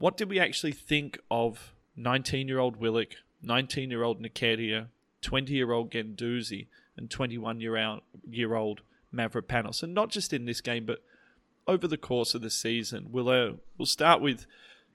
what 0.00 0.16
did 0.16 0.28
we 0.28 0.40
actually 0.40 0.72
think 0.72 1.18
of 1.30 1.74
19 1.94 2.48
year 2.48 2.58
old 2.58 2.76
Willock, 2.76 3.10
19 3.42 3.90
year 3.90 4.02
old 4.02 4.20
Nketiah, 4.20 4.88
20 5.20 5.52
year 5.52 5.70
old 5.70 5.92
Guendouzi, 5.92 6.66
and 6.96 7.08
21 7.08 7.60
year 7.60 7.76
old 8.56 8.80
Mavropanos, 9.14 9.82
and 9.82 9.94
not 9.94 10.10
just 10.10 10.32
in 10.32 10.46
this 10.46 10.60
game, 10.60 10.86
but 10.86 11.02
over 11.68 11.86
the 11.86 11.98
course 11.98 12.34
of 12.34 12.40
the 12.40 12.50
season. 12.50 13.08
We'll 13.10 13.28
uh, 13.28 13.52
we'll 13.76 13.86
start 13.86 14.20
with 14.20 14.46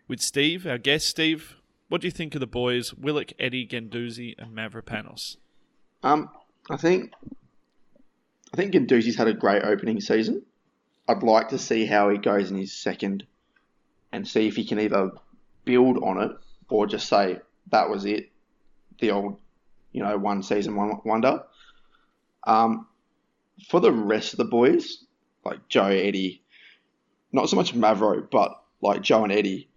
with 0.07 0.21
Steve, 0.21 0.65
our 0.65 0.77
guest. 0.77 1.07
Steve, 1.07 1.55
what 1.87 2.01
do 2.01 2.07
you 2.07 2.11
think 2.11 2.33
of 2.33 2.41
the 2.41 2.47
boys, 2.47 2.93
Willock, 2.93 3.31
Eddie, 3.39 3.67
Guendouzi, 3.67 4.35
and 4.37 4.55
Mavropanos? 4.55 5.37
Um, 6.03 6.29
I 6.69 6.77
think 6.77 7.13
I 8.53 8.57
think 8.57 8.73
Guendouzi's 8.73 9.17
had 9.17 9.27
a 9.27 9.33
great 9.33 9.63
opening 9.63 10.01
season. 10.01 10.43
I'd 11.07 11.21
like 11.21 11.49
to 11.49 11.59
see 11.59 11.85
how 11.85 12.09
he 12.09 12.17
goes 12.17 12.49
in 12.49 12.57
his 12.57 12.73
second, 12.73 13.27
and 14.11 14.27
see 14.27 14.47
if 14.47 14.55
he 14.55 14.65
can 14.65 14.79
either 14.79 15.11
build 15.65 15.97
on 15.97 16.21
it 16.21 16.31
or 16.69 16.87
just 16.87 17.07
say 17.07 17.39
that 17.71 17.89
was 17.89 18.05
it, 18.05 18.29
the 18.99 19.11
old, 19.11 19.37
you 19.91 20.03
know, 20.03 20.17
one 20.17 20.43
season 20.43 20.75
wonder. 21.03 21.43
Um, 22.45 22.87
for 23.69 23.79
the 23.79 23.91
rest 23.91 24.33
of 24.33 24.37
the 24.37 24.45
boys, 24.45 25.03
like 25.43 25.67
Joe, 25.67 25.85
Eddie, 25.85 26.41
not 27.31 27.49
so 27.49 27.55
much 27.55 27.73
Mavro, 27.73 28.27
but 28.29 28.51
like 28.81 29.01
Joe 29.01 29.23
and 29.23 29.33
Eddie, 29.33 29.69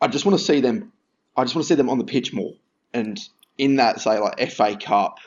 I 0.00 0.08
just 0.08 0.24
want 0.24 0.38
to 0.38 0.44
see 0.44 0.60
them. 0.60 0.92
I 1.36 1.44
just 1.44 1.54
want 1.54 1.64
to 1.66 1.68
see 1.68 1.76
them 1.76 1.90
on 1.90 1.98
the 1.98 2.04
pitch 2.04 2.32
more, 2.32 2.54
and 2.92 3.18
in 3.58 3.76
that, 3.76 4.00
say 4.00 4.18
like 4.18 4.50
FA 4.50 4.76
Cup, 4.76 5.18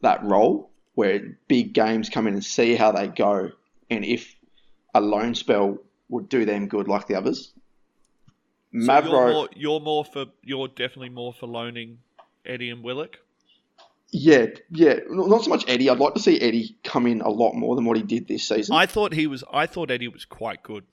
that 0.00 0.24
role 0.24 0.70
where 0.94 1.38
big 1.48 1.72
games 1.72 2.10
come 2.10 2.26
in 2.26 2.34
and 2.34 2.44
see 2.44 2.74
how 2.74 2.92
they 2.92 3.08
go, 3.08 3.50
and 3.90 4.04
if 4.04 4.34
a 4.94 5.00
loan 5.00 5.34
spell 5.34 5.78
would 6.12 6.28
do 6.28 6.44
them 6.44 6.68
good 6.68 6.86
like 6.86 7.06
the 7.06 7.14
others. 7.14 7.52
So 8.72 8.78
Mavro, 8.78 9.02
you're 9.02 9.32
more, 9.32 9.48
you're 9.54 9.80
more 9.80 10.04
for 10.04 10.26
you're 10.42 10.68
definitely 10.68 11.08
more 11.08 11.32
for 11.32 11.46
loaning 11.46 11.98
Eddie 12.46 12.70
and 12.70 12.82
Willock. 12.84 13.18
yeah, 14.10 14.46
yeah, 14.70 15.00
not 15.08 15.44
so 15.44 15.50
much 15.50 15.64
Eddie. 15.68 15.90
I'd 15.90 15.98
like 15.98 16.14
to 16.14 16.20
see 16.20 16.40
Eddie 16.40 16.76
come 16.84 17.06
in 17.06 17.20
a 17.22 17.30
lot 17.30 17.54
more 17.54 17.74
than 17.74 17.84
what 17.84 17.96
he 17.96 18.02
did 18.02 18.28
this 18.28 18.46
season. 18.46 18.74
I 18.76 18.86
thought 18.86 19.12
he 19.14 19.26
was. 19.26 19.42
I 19.52 19.66
thought 19.66 19.90
Eddie 19.90 20.08
was 20.08 20.24
quite 20.24 20.62
good 20.62 20.84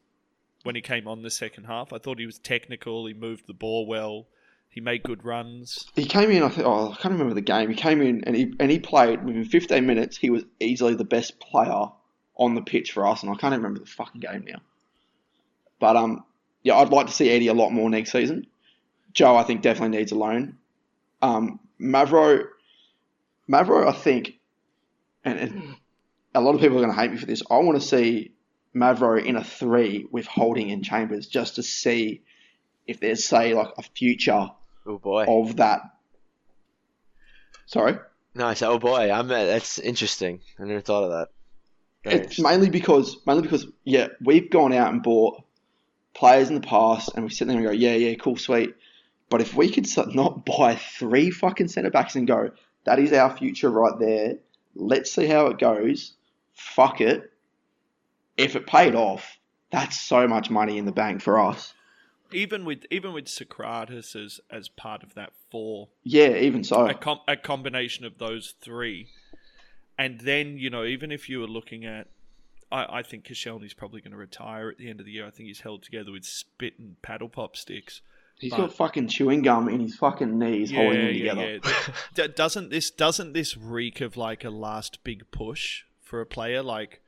when 0.63 0.76
he 0.76 0.82
came 0.82 1.07
on 1.07 1.22
the 1.22 1.30
second 1.30 1.65
half. 1.65 1.93
I 1.93 1.99
thought 1.99 2.17
he 2.20 2.26
was 2.26 2.39
technical. 2.39 3.05
He 3.05 3.13
moved 3.13 3.47
the 3.47 3.53
ball 3.53 3.86
well. 3.86 4.26
He 4.70 4.82
made 4.82 5.03
good 5.03 5.26
runs. 5.26 5.86
he 5.95 6.05
came 6.05 6.30
in. 6.32 6.43
I 6.43 6.49
think. 6.49 6.67
Oh, 6.67 6.91
I 6.91 6.95
can't 6.95 7.13
remember 7.13 7.34
the 7.34 7.41
game. 7.41 7.70
He 7.70 7.76
came 7.76 8.01
in 8.01 8.24
and 8.26 8.36
he 8.36 8.53
and 8.59 8.70
he 8.72 8.80
played 8.80 9.24
within 9.26 9.43
15 9.43 9.86
minutes. 9.86 10.15
He 10.17 10.30
was 10.30 10.43
easily 10.59 10.95
the 10.95 11.05
best 11.05 11.39
player 11.39 11.88
on 12.36 12.55
the 12.55 12.61
pitch 12.61 12.91
for 12.91 13.07
us, 13.07 13.24
and 13.24 13.32
I 13.32 13.36
can't 13.36 13.53
even 13.53 13.63
remember 13.63 13.80
the 13.80 13.86
fucking 13.86 14.22
game 14.22 14.45
now. 14.47 14.59
But 15.80 15.95
um, 15.95 16.23
yeah, 16.63 16.75
I'd 16.75 16.89
like 16.89 17.07
to 17.07 17.13
see 17.13 17.30
Eddie 17.30 17.47
a 17.47 17.53
lot 17.53 17.71
more 17.71 17.89
next 17.89 18.11
season. 18.11 18.47
Joe, 19.13 19.36
I 19.36 19.43
think 19.43 19.61
definitely 19.61 19.97
needs 19.97 20.11
a 20.11 20.15
loan. 20.15 20.57
Um, 21.21 21.59
Mavro, 21.82 22.45
Mavro, 23.49 23.88
I 23.88 23.91
think, 23.91 24.34
and, 25.25 25.39
and 25.39 25.75
a 26.36 26.41
lot 26.41 26.55
of 26.55 26.61
people 26.61 26.77
are 26.77 26.82
going 26.82 26.93
to 26.93 26.99
hate 26.99 27.11
me 27.11 27.17
for 27.17 27.25
this. 27.25 27.41
I 27.49 27.57
want 27.57 27.82
to 27.82 27.88
see 27.88 28.34
Mavro 28.75 29.23
in 29.23 29.36
a 29.36 29.43
three 29.43 30.05
with 30.11 30.27
Holding 30.27 30.71
and 30.71 30.84
Chambers 30.84 31.27
just 31.27 31.55
to 31.55 31.63
see 31.63 32.21
if 32.86 32.99
there's 32.99 33.23
say 33.25 33.53
like 33.53 33.69
a 33.77 33.84
future 33.84 34.49
Oh 34.86 34.97
boy. 34.97 35.25
of 35.27 35.57
that. 35.57 35.82
Sorry, 37.65 37.97
No, 38.36 38.47
I 38.47 38.53
said, 38.55 38.69
oh 38.69 38.80
boy. 38.80 39.11
I'm. 39.11 39.30
uh, 39.30 39.45
That's 39.45 39.77
interesting. 39.80 40.41
I 40.59 40.63
never 40.65 40.82
thought 40.82 41.03
of 41.03 41.11
that. 41.11 41.27
Very 42.03 42.21
it's 42.25 42.39
mainly 42.39 42.69
because 42.69 43.17
mainly 43.27 43.41
because 43.43 43.67
yeah, 43.84 44.07
we've 44.23 44.49
gone 44.49 44.73
out 44.73 44.91
and 44.93 45.03
bought 45.03 45.43
players 46.20 46.49
in 46.49 46.55
the 46.55 46.61
past, 46.67 47.11
and 47.15 47.24
we 47.24 47.30
sit 47.32 47.47
there 47.47 47.55
and 47.57 47.65
go, 47.65 47.72
yeah, 47.72 47.95
yeah, 47.95 48.13
cool, 48.15 48.36
sweet. 48.36 48.76
But 49.30 49.41
if 49.41 49.53
we 49.55 49.72
could 49.72 49.88
not 50.13 50.45
buy 50.45 50.76
three 50.76 51.32
fucking 51.32 51.70
centre 51.70 51.89
backs 51.89 52.15
and 52.15 52.28
go, 52.28 52.51
that 52.84 52.99
is 52.99 53.13
our 53.13 53.36
future 53.36 53.70
right 53.70 53.97
there. 53.99 54.36
Let's 54.76 55.11
see 55.11 55.28
how 55.28 55.47
it 55.47 55.59
goes. 55.59 56.13
Fuck 56.53 56.99
it. 56.99 57.32
If 58.38 58.55
it 58.55 58.67
paid 58.67 58.95
off, 58.95 59.38
that's 59.72 59.99
so 59.99 60.28
much 60.28 60.49
money 60.49 60.78
in 60.78 60.86
the 60.86 60.91
bank 60.91 61.22
for 61.22 61.39
us. 61.39 61.74
Even 62.32 62.63
with 62.65 62.86
even 62.91 63.13
with 63.13 63.26
Sokratis 63.26 64.15
as 64.15 64.39
as 64.51 64.70
part 64.70 65.03
of 65.03 65.15
that 65.15 65.32
four, 65.49 65.89
Yeah, 66.03 66.36
even 66.36 66.63
so. 66.63 66.88
a, 66.88 66.93
com- 66.93 67.22
a 67.28 67.36
combination 67.36 68.05
of 68.05 68.17
those 68.20 68.53
three, 68.61 69.07
and 69.97 70.20
then 70.22 70.57
you 70.57 70.70
know 70.70 70.84
even 70.84 71.11
if 71.11 71.28
you 71.28 71.39
were 71.39 71.47
looking 71.47 71.86
at, 71.86 72.07
I, 72.72 72.99
I 72.99 73.03
think 73.03 73.26
Koscielny's 73.26 73.74
probably 73.74 74.01
going 74.01 74.11
to 74.11 74.17
retire 74.17 74.70
at 74.70 74.78
the 74.78 74.89
end 74.89 74.99
of 74.99 75.05
the 75.05 75.11
year. 75.11 75.26
I 75.26 75.32
think 75.32 75.47
he's 75.47 75.61
held 75.61 75.84
together 75.84 76.11
with 76.11 76.26
spit 76.26 76.78
and 76.78 77.01
paddle 77.01 77.30
pop 77.30 77.55
sticks. 77.55 78.01
He's 78.39 78.51
but- 78.51 78.57
got 78.57 78.74
fucking 78.74 79.07
chewing 79.07 79.41
gum 79.41 79.67
in 79.67 79.82
his 79.82 79.95
fucking 79.95 80.38
knees 80.38 80.72
holding 80.72 81.01
him 81.01 81.13
together. 81.13 81.59
D- 82.13 82.28
doesn't 82.30 82.70
this 82.70 82.89
doesn't 82.89 83.34
this 83.34 83.57
reek 83.57 83.99
of 83.99 84.15
like 84.15 84.45
a 84.45 84.49
last 84.49 85.03
big 85.03 85.30
push 85.32 85.84
for 86.01 86.22
a 86.22 86.26
player? 86.26 86.63
Like 86.63 87.01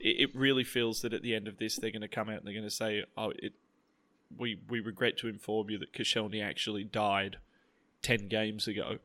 it, 0.00 0.30
it 0.30 0.36
really 0.36 0.64
feels 0.64 1.02
that 1.02 1.12
at 1.12 1.22
the 1.22 1.34
end 1.34 1.46
of 1.46 1.58
this, 1.58 1.76
they're 1.76 1.92
going 1.92 2.02
to 2.02 2.08
come 2.08 2.28
out 2.28 2.38
and 2.38 2.46
they're 2.46 2.54
going 2.54 2.64
to 2.64 2.70
say, 2.70 3.04
"Oh, 3.16 3.30
it, 3.36 3.52
we 4.36 4.58
we 4.68 4.80
regret 4.80 5.16
to 5.18 5.28
inform 5.28 5.70
you 5.70 5.78
that 5.78 5.92
Koscielny 5.92 6.42
actually 6.42 6.82
died 6.82 7.36
ten 8.02 8.26
games 8.26 8.66
ago." 8.66 8.98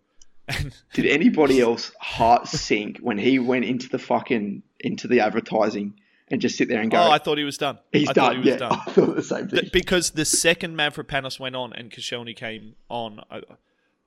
Did 0.93 1.05
anybody 1.05 1.59
else 1.59 1.91
heart 1.99 2.47
sink 2.47 2.99
when 2.99 3.17
he 3.17 3.39
went 3.39 3.65
into 3.65 3.89
the 3.89 3.99
fucking 3.99 4.63
into 4.79 5.07
the 5.07 5.19
advertising 5.19 5.93
and 6.29 6.41
just 6.41 6.57
sit 6.57 6.67
there 6.67 6.81
and 6.81 6.91
go, 6.91 6.97
oh, 6.97 7.11
I 7.11 7.17
thought 7.17 7.37
he 7.37 7.43
was 7.43 7.57
done. 7.57 7.79
"He's 7.91 8.09
I 8.09 8.13
done"? 8.13 8.25
Thought 8.25 8.33
he 8.33 8.39
was 8.39 8.47
yeah, 8.47 8.55
done. 8.55 8.71
I 8.87 8.91
thought 8.91 9.15
the 9.15 9.23
same 9.23 9.47
thing. 9.47 9.69
Because 9.71 10.11
the 10.11 10.25
second 10.25 10.77
Mavropanos 10.77 11.39
went 11.39 11.55
on 11.55 11.73
and 11.73 11.91
Koscielny 11.91 12.35
came 12.35 12.75
on, 12.89 13.21
I, 13.31 13.41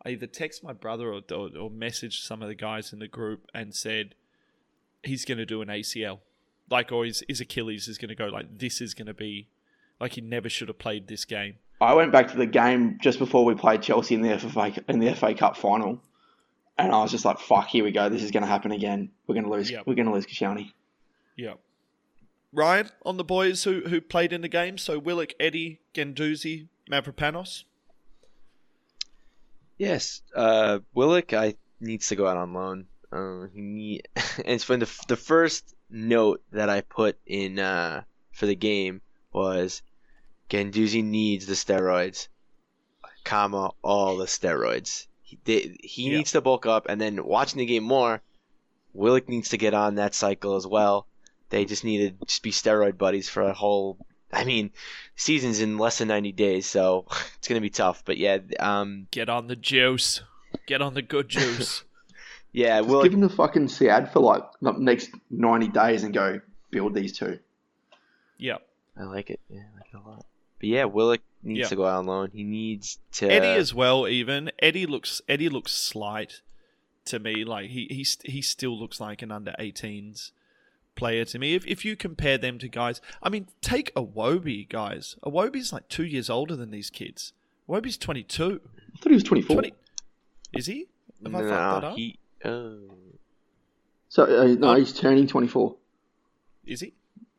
I 0.05 0.11
either 0.11 0.27
text 0.27 0.63
my 0.63 0.73
brother 0.73 1.13
or, 1.13 1.23
or, 1.31 1.49
or 1.57 1.71
messaged 1.71 2.25
some 2.25 2.43
of 2.43 2.49
the 2.49 2.55
guys 2.55 2.93
in 2.93 2.99
the 2.99 3.09
group 3.09 3.47
and 3.55 3.75
said 3.75 4.15
he's 5.03 5.25
going 5.25 5.39
to 5.39 5.47
do 5.47 5.63
an 5.63 5.69
ACL, 5.69 6.19
like 6.71 6.93
or 6.93 7.05
his, 7.05 7.23
his 7.29 7.41
Achilles 7.41 7.89
is 7.89 7.99
going 7.99 8.11
to 8.11 8.15
go 8.15 8.27
like 8.27 8.59
this 8.59 8.81
is 8.81 8.95
going 8.95 9.07
to 9.07 9.15
be 9.15 9.49
like 9.99 10.13
he 10.13 10.21
never 10.21 10.49
should 10.49 10.69
have 10.69 10.79
played 10.79 11.09
this 11.09 11.25
game. 11.25 11.57
I 11.81 11.95
went 11.95 12.13
back 12.13 12.31
to 12.31 12.37
the 12.37 12.47
game 12.47 12.99
just 13.01 13.19
before 13.19 13.45
we 13.45 13.55
played 13.55 13.83
Chelsea 13.83 14.15
in 14.15 14.21
the 14.21 14.39
FA 14.39 14.73
in 14.89 14.99
the 14.99 15.15
FA 15.15 15.35
Cup 15.35 15.57
final, 15.57 16.03
and 16.81 16.93
I 16.93 17.03
was 17.03 17.11
just 17.11 17.25
like, 17.25 17.39
"Fuck, 17.39 17.69
here 17.69 17.85
we 17.85 17.93
go. 17.93 18.09
This 18.09 18.23
is 18.23 18.31
going 18.31 18.43
to 18.43 18.49
happen 18.49 18.73
again. 18.73 19.11
We're 19.27 19.35
going 19.35 19.45
to 19.45 19.51
lose. 19.51 19.71
Yep. 19.71 19.87
We're 19.87 19.95
going 19.95 20.07
to 20.07 20.13
lose 20.13 20.27
Koscielny." 20.27 20.73
Yeah. 21.37 21.55
Ryan 22.53 22.91
on 23.05 23.17
the 23.17 23.25
boys 23.25 23.65
who 23.65 23.83
who 23.83 24.01
played 24.01 24.33
in 24.33 24.41
the 24.41 24.49
game. 24.49 24.79
So 24.79 24.99
Willock, 24.99 25.33
Eddie, 25.39 25.81
Guendouzi, 25.95 26.69
Mavropanos. 26.91 27.65
Yes, 29.79 30.23
uh, 30.35 30.81
Willock 30.95 31.33
I 31.33 31.55
needs 31.81 32.09
to 32.09 32.17
go 32.17 32.27
out 32.27 32.37
on 32.37 32.53
loan. 32.53 32.87
Um, 33.13 33.51
he 33.53 33.61
need, 33.61 34.09
and 34.17 34.47
it's 34.47 34.69
when 34.69 34.81
the 34.81 34.91
the 35.09 35.17
first 35.17 35.75
note 35.89 36.43
that 36.53 36.69
I 36.69 36.81
put 36.81 37.19
in 37.27 37.59
uh, 37.59 38.03
for 38.33 38.47
the 38.47 38.57
game 38.57 39.01
was 39.33 39.83
Guendouzi 40.49 41.05
needs 41.05 41.47
the 41.47 41.55
steroids, 41.55 42.29
comma 43.25 43.71
all 43.83 44.17
the 44.17 44.27
steroids. 44.27 45.07
He 45.31 45.39
they, 45.45 45.77
he 45.83 46.11
Yeah. 46.11 46.17
needs 46.19 46.33
to 46.33 46.41
bulk 46.41 46.67
up, 46.67 46.87
and 46.89 47.01
then 47.01 47.25
watching 47.25 47.59
the 47.59 47.67
game 47.67 47.85
more, 47.85 48.21
Willock 48.95 49.29
needs 49.29 49.51
to 49.51 49.57
get 49.59 49.75
on 49.75 49.95
that 49.95 50.13
cycle 50.15 50.57
as 50.57 50.67
well. 50.67 51.07
They 51.51 51.65
just 51.65 51.85
need 51.85 52.19
to 52.19 52.27
just 52.27 52.43
be 52.43 52.51
steroid 52.51 52.99
buddies 52.99 53.29
for 53.29 53.43
a 53.43 53.53
whole. 53.53 53.97
I 54.33 54.45
mean, 54.45 54.73
season's 55.15 55.61
in 55.61 55.79
less 55.79 55.99
than 55.99 56.09
ninety 56.09 56.33
days, 56.33 56.67
so 56.67 57.07
it's 57.39 57.47
gonna 57.47 57.61
be 57.61 57.71
tough. 57.71 58.03
But 58.05 58.19
yeah, 58.19 58.39
um, 58.59 59.07
Get 59.13 59.29
on 59.29 59.47
the 59.47 59.55
juice. 59.57 60.23
Get 60.67 60.83
on 60.83 60.95
the 60.95 61.03
good 61.03 61.29
juice. 61.29 61.85
yeah, 62.53 62.79
Just 62.79 62.89
Willock 62.89 63.05
give 63.05 63.15
him 63.15 63.21
the 63.21 63.29
fucking 63.29 63.69
SIAD 63.69 64.13
for 64.13 64.19
like 64.21 64.43
the 64.61 64.73
next 64.73 65.11
ninety 65.31 65.69
days 65.69 66.03
and 66.03 66.13
go 66.13 66.41
build 66.73 66.95
these 66.95 67.17
two. 67.17 67.39
yeah. 68.37 68.57
I 68.99 69.05
like 69.05 69.31
it. 69.31 69.41
Yeah, 69.49 69.61
I 69.61 69.77
like 69.79 69.87
it 69.95 69.97
a 69.97 70.09
lot. 70.09 70.27
But 70.61 70.69
yeah, 70.69 70.85
Willock 70.85 71.21
needs 71.43 71.61
Yeah. 71.61 71.67
to 71.69 71.77
go 71.77 71.87
out 71.87 71.99
on 72.01 72.07
loan. 72.07 72.31
He 72.33 72.45
needs 72.45 72.99
to. 73.13 73.27
Eddie 73.31 73.59
as 73.59 73.75
well. 73.75 74.07
Even 74.07 74.53
Eddie 74.61 74.87
looks 74.87 75.21
Eddie 75.29 75.49
looks 75.49 75.73
slight 75.73 76.43
to 77.07 77.19
me. 77.19 77.45
Like 77.45 77.71
he 77.71 77.87
he 77.91 78.07
he 78.31 78.43
still 78.43 78.79
looks 78.79 79.01
like 79.01 79.23
an 79.23 79.33
under 79.33 79.55
18s 79.59 80.31
player 80.95 81.25
to 81.25 81.39
me. 81.39 81.55
If 81.55 81.67
if 81.67 81.85
you 81.85 81.97
compare 81.97 82.37
them 82.37 82.59
to 82.59 82.69
guys, 82.69 83.01
I 83.23 83.31
mean, 83.31 83.49
take 83.63 83.93
Iwobi 83.95 84.69
guys. 84.69 85.17
Iwobi's 85.25 85.73
like 85.73 85.89
two 85.89 86.05
years 86.05 86.29
older 86.29 86.55
than 86.57 86.71
these 86.71 86.91
kids. 86.91 87.33
Iwobi's 87.69 87.97
22. 87.97 88.61
I 88.95 88.99
thought 88.99 89.09
he 89.11 89.15
was 89.15 89.23
twenty 89.23 89.43
four. 89.43 89.55
20 89.55 89.73
Is 90.53 90.67
he? 90.67 90.89
Have 91.25 91.35
I 91.35 91.39
fucked 91.39 91.49
that 91.49 91.83
no, 91.83 91.89
up? 91.89 91.97
he. 91.97 92.19
Oh. 92.45 92.79
So 94.11 94.25
uh, 94.25 94.55
no, 94.59 94.75
he's 94.75 94.93
turning 94.93 95.27
twenty 95.27 95.47
four. 95.49 95.77
Is 96.67 96.81
he? 96.81 96.93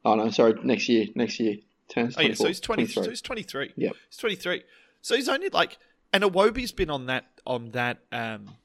Oh 0.04 0.16
no, 0.16 0.30
sorry, 0.32 0.56
next 0.64 0.90
year. 0.90 1.06
Next 1.14 1.40
year 1.40 1.58
Oh 1.98 2.22
yeah, 2.22 2.34
so 2.34 2.48
he's 2.48 2.60
20, 2.60 2.86
23. 2.86 3.04
so 3.04 3.10
he's 3.10 3.22
23. 3.22 3.74
Yep. 3.76 3.96
He's 4.10 4.18
23. 4.18 4.64
So 5.02 5.16
he's 5.16 5.30
only 5.30 5.50
like 5.50 5.78
and 6.14 6.24
Iwobi's 6.24 6.72
been 6.72 6.90
on 6.90 7.06
that 7.08 7.26
on 7.46 7.72
that 7.72 8.00
um 8.12 8.56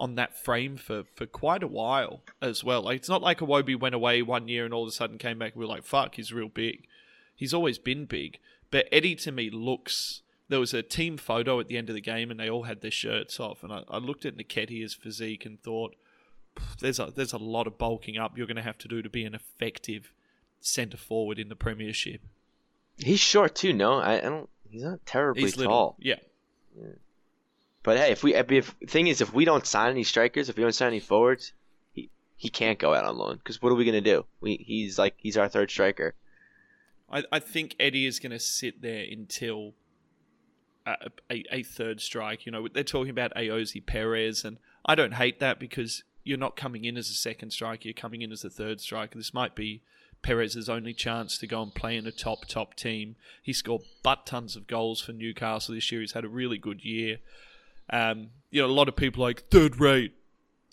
on 0.00 0.16
that 0.16 0.36
frame 0.42 0.76
for 0.76 1.04
for 1.14 1.26
quite 1.26 1.62
a 1.62 1.68
while 1.68 2.22
as 2.40 2.64
well. 2.64 2.82
Like 2.82 2.96
it's 2.96 3.08
not 3.08 3.22
like 3.22 3.38
Iwobi 3.38 3.78
went 3.78 3.94
away 3.94 4.22
one 4.22 4.48
year 4.48 4.64
and 4.64 4.74
all 4.74 4.82
of 4.82 4.88
a 4.88 4.92
sudden 4.92 5.18
came 5.18 5.38
back 5.38 5.52
and 5.52 5.60
we 5.60 5.66
were 5.66 5.72
like 5.72 5.84
fuck, 5.84 6.16
he's 6.16 6.32
real 6.32 6.48
big. 6.48 6.86
He's 7.34 7.54
always 7.54 7.78
been 7.78 8.04
big, 8.04 8.38
But 8.70 8.86
Eddie 8.92 9.16
to 9.16 9.32
me 9.32 9.50
looks. 9.50 10.22
There 10.48 10.60
was 10.60 10.74
a 10.74 10.82
team 10.82 11.16
photo 11.16 11.58
at 11.58 11.66
the 11.66 11.78
end 11.78 11.88
of 11.88 11.94
the 11.94 12.00
game, 12.00 12.30
and 12.30 12.38
they 12.38 12.48
all 12.48 12.64
had 12.64 12.82
their 12.82 12.90
shirts 12.90 13.40
off. 13.40 13.64
And 13.64 13.72
I, 13.72 13.82
I 13.88 13.98
looked 13.98 14.24
at 14.26 14.36
Nketiah's 14.36 14.94
physique 14.94 15.46
and 15.46 15.60
thought, 15.60 15.96
"There's 16.80 17.00
a 17.00 17.12
there's 17.14 17.32
a 17.32 17.38
lot 17.38 17.66
of 17.66 17.78
bulking 17.78 18.18
up 18.18 18.36
you're 18.36 18.46
going 18.46 18.56
to 18.56 18.62
have 18.62 18.78
to 18.78 18.88
do 18.88 19.02
to 19.02 19.08
be 19.08 19.24
an 19.24 19.34
effective 19.34 20.12
centre 20.60 20.96
forward 20.98 21.38
in 21.38 21.48
the 21.48 21.56
Premiership." 21.56 22.20
He's 22.98 23.20
short 23.20 23.54
too. 23.54 23.72
No, 23.72 23.98
I, 23.98 24.18
I 24.18 24.20
don't. 24.20 24.48
He's 24.70 24.84
not 24.84 25.04
terribly 25.04 25.42
He's 25.42 25.54
tall. 25.54 25.62
little, 25.62 25.96
yeah. 26.00 26.16
But 27.82 27.98
hey, 27.98 28.12
if 28.12 28.22
we 28.22 28.34
if, 28.34 28.74
thing 28.86 29.08
is, 29.08 29.20
if 29.20 29.34
we 29.34 29.44
don't 29.44 29.66
sign 29.66 29.90
any 29.90 30.04
strikers, 30.04 30.48
if 30.48 30.56
we 30.56 30.62
don't 30.62 30.74
sign 30.74 30.88
any 30.88 31.00
forwards, 31.00 31.52
he 31.92 32.10
he 32.36 32.48
can't 32.48 32.78
go 32.78 32.94
out 32.94 33.04
on 33.04 33.18
loan. 33.18 33.36
Because 33.36 33.60
what 33.60 33.72
are 33.72 33.74
we 33.74 33.84
gonna 33.84 34.00
do? 34.00 34.24
We 34.40 34.56
he's 34.56 34.98
like 34.98 35.14
he's 35.16 35.36
our 35.36 35.48
third 35.48 35.70
striker. 35.70 36.14
I, 37.12 37.24
I 37.30 37.38
think 37.38 37.76
Eddie 37.78 38.06
is 38.06 38.18
going 38.18 38.32
to 38.32 38.38
sit 38.38 38.80
there 38.80 39.04
until 39.10 39.74
a, 40.86 41.10
a, 41.30 41.44
a 41.50 41.62
third 41.62 42.00
strike. 42.00 42.46
You 42.46 42.52
know, 42.52 42.66
they're 42.68 42.82
talking 42.82 43.10
about 43.10 43.34
Ayoze 43.34 43.84
Perez, 43.84 44.44
and 44.44 44.56
I 44.86 44.94
don't 44.94 45.14
hate 45.14 45.38
that 45.40 45.60
because 45.60 46.04
you're 46.24 46.38
not 46.38 46.56
coming 46.56 46.84
in 46.84 46.96
as 46.96 47.10
a 47.10 47.14
second 47.14 47.50
striker, 47.50 47.82
you're 47.84 47.92
coming 47.92 48.22
in 48.22 48.32
as 48.32 48.44
a 48.44 48.50
third 48.50 48.80
striker. 48.80 49.18
This 49.18 49.34
might 49.34 49.54
be 49.54 49.82
Perez's 50.22 50.68
only 50.68 50.94
chance 50.94 51.36
to 51.38 51.46
go 51.46 51.62
and 51.62 51.74
play 51.74 51.96
in 51.96 52.06
a 52.06 52.12
top, 52.12 52.46
top 52.46 52.74
team. 52.74 53.16
He 53.42 53.52
scored 53.52 53.82
butt 54.02 54.26
tons 54.26 54.56
of 54.56 54.66
goals 54.66 55.00
for 55.00 55.12
Newcastle 55.12 55.74
this 55.74 55.90
year. 55.90 56.00
He's 56.00 56.12
had 56.12 56.24
a 56.24 56.28
really 56.28 56.58
good 56.58 56.84
year. 56.84 57.18
Um, 57.90 58.30
you 58.50 58.62
know, 58.62 58.68
a 58.68 58.72
lot 58.72 58.88
of 58.88 58.96
people 58.96 59.22
like, 59.22 59.48
third 59.50 59.80
rate, 59.80 60.14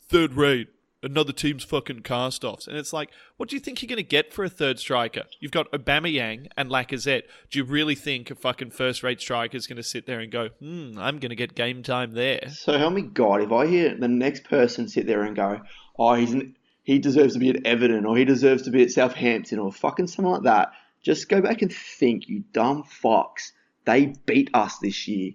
third 0.07 0.33
rate 0.33 0.69
another 1.01 1.31
team's 1.31 1.63
fucking 1.63 2.01
cast 2.01 2.43
offs. 2.43 2.67
And 2.67 2.77
it's 2.77 2.93
like, 2.93 3.09
what 3.37 3.49
do 3.49 3.55
you 3.55 3.59
think 3.59 3.81
you're 3.81 3.87
going 3.87 3.97
to 3.97 4.03
get 4.03 4.33
for 4.33 4.43
a 4.43 4.49
third 4.49 4.79
striker? 4.79 5.23
You've 5.39 5.51
got 5.51 5.71
Aubameyang 5.71 6.47
and 6.57 6.69
Lacazette. 6.69 7.23
Do 7.49 7.59
you 7.59 7.65
really 7.65 7.95
think 7.95 8.29
a 8.29 8.35
fucking 8.35 8.71
first 8.71 9.03
rate 9.03 9.21
striker 9.21 9.55
is 9.55 9.67
going 9.67 9.77
to 9.77 9.83
sit 9.83 10.05
there 10.05 10.19
and 10.19 10.31
go, 10.31 10.49
hmm, 10.59 10.97
I'm 10.97 11.19
going 11.19 11.29
to 11.29 11.35
get 11.35 11.55
game 11.55 11.83
time 11.83 12.13
there? 12.13 12.49
So 12.49 12.77
help 12.77 12.93
me 12.93 13.01
God, 13.01 13.41
if 13.41 13.51
I 13.51 13.67
hear 13.67 13.95
the 13.95 14.07
next 14.07 14.43
person 14.43 14.87
sit 14.87 15.07
there 15.07 15.23
and 15.23 15.35
go, 15.35 15.61
oh, 15.97 16.13
he's 16.15 16.33
an, 16.33 16.55
he 16.89 16.97
deserves 16.97 17.33
to 17.33 17.39
be 17.39 17.49
at 17.51 17.65
Everton 17.67 18.03
or 18.05 18.17
he 18.17 18.25
deserves 18.25 18.63
to 18.63 18.71
be 18.71 18.81
at 18.81 18.89
Southampton 18.89 19.59
or 19.59 19.71
fucking 19.71 20.07
something 20.07 20.31
like 20.31 20.43
that, 20.43 20.71
just 21.03 21.29
go 21.29 21.39
back 21.39 21.61
and 21.61 21.71
think, 21.71 22.27
you 22.27 22.43
dumb 22.51 22.83
fucks. 22.83 23.51
They 23.85 24.15
beat 24.25 24.49
us 24.55 24.79
this 24.79 25.07
year. 25.07 25.33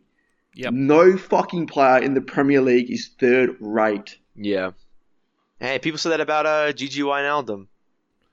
Yep. 0.57 0.73
No 0.73 1.17
fucking 1.17 1.69
player 1.69 1.99
in 2.03 2.15
the 2.15 2.21
Premier 2.21 2.61
League 2.61 2.91
is 2.91 3.11
third 3.21 3.57
rate. 3.61 4.19
Yeah. 4.35 4.73
Hey, 5.61 5.79
people 5.79 5.99
said 5.99 6.11
that 6.11 6.21
about 6.21 6.45
uh 6.45 6.73
Gini 6.73 7.03
Wijnaldum. 7.03 7.69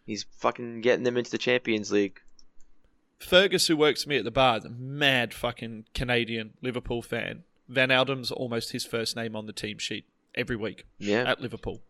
He's 0.08 0.26
fucking 0.40 0.82
getting 0.82 1.04
them 1.04 1.16
into 1.18 1.30
the 1.30 1.38
Champions 1.38 1.92
League. 1.92 2.20
Fergus, 3.20 3.68
who 3.68 3.78
works 3.78 4.02
for 4.04 4.10
me 4.10 4.18
at 4.18 4.24
the 4.24 4.32
bar, 4.32 4.58
is 4.58 4.66
a 4.66 4.70
mad 4.70 5.32
fucking 5.34 5.86
Canadian 5.94 6.54
Liverpool 6.62 7.04
fan. 7.04 7.44
Wijnaldum's 7.72 8.32
almost 8.32 8.72
his 8.72 8.84
first 8.84 9.16
name 9.16 9.36
on 9.36 9.46
the 9.46 9.54
team 9.54 9.78
sheet 9.78 10.06
every 10.34 10.56
week 10.56 10.86
Yeah. 10.98 11.24
at 11.30 11.40
Liverpool. 11.40 11.82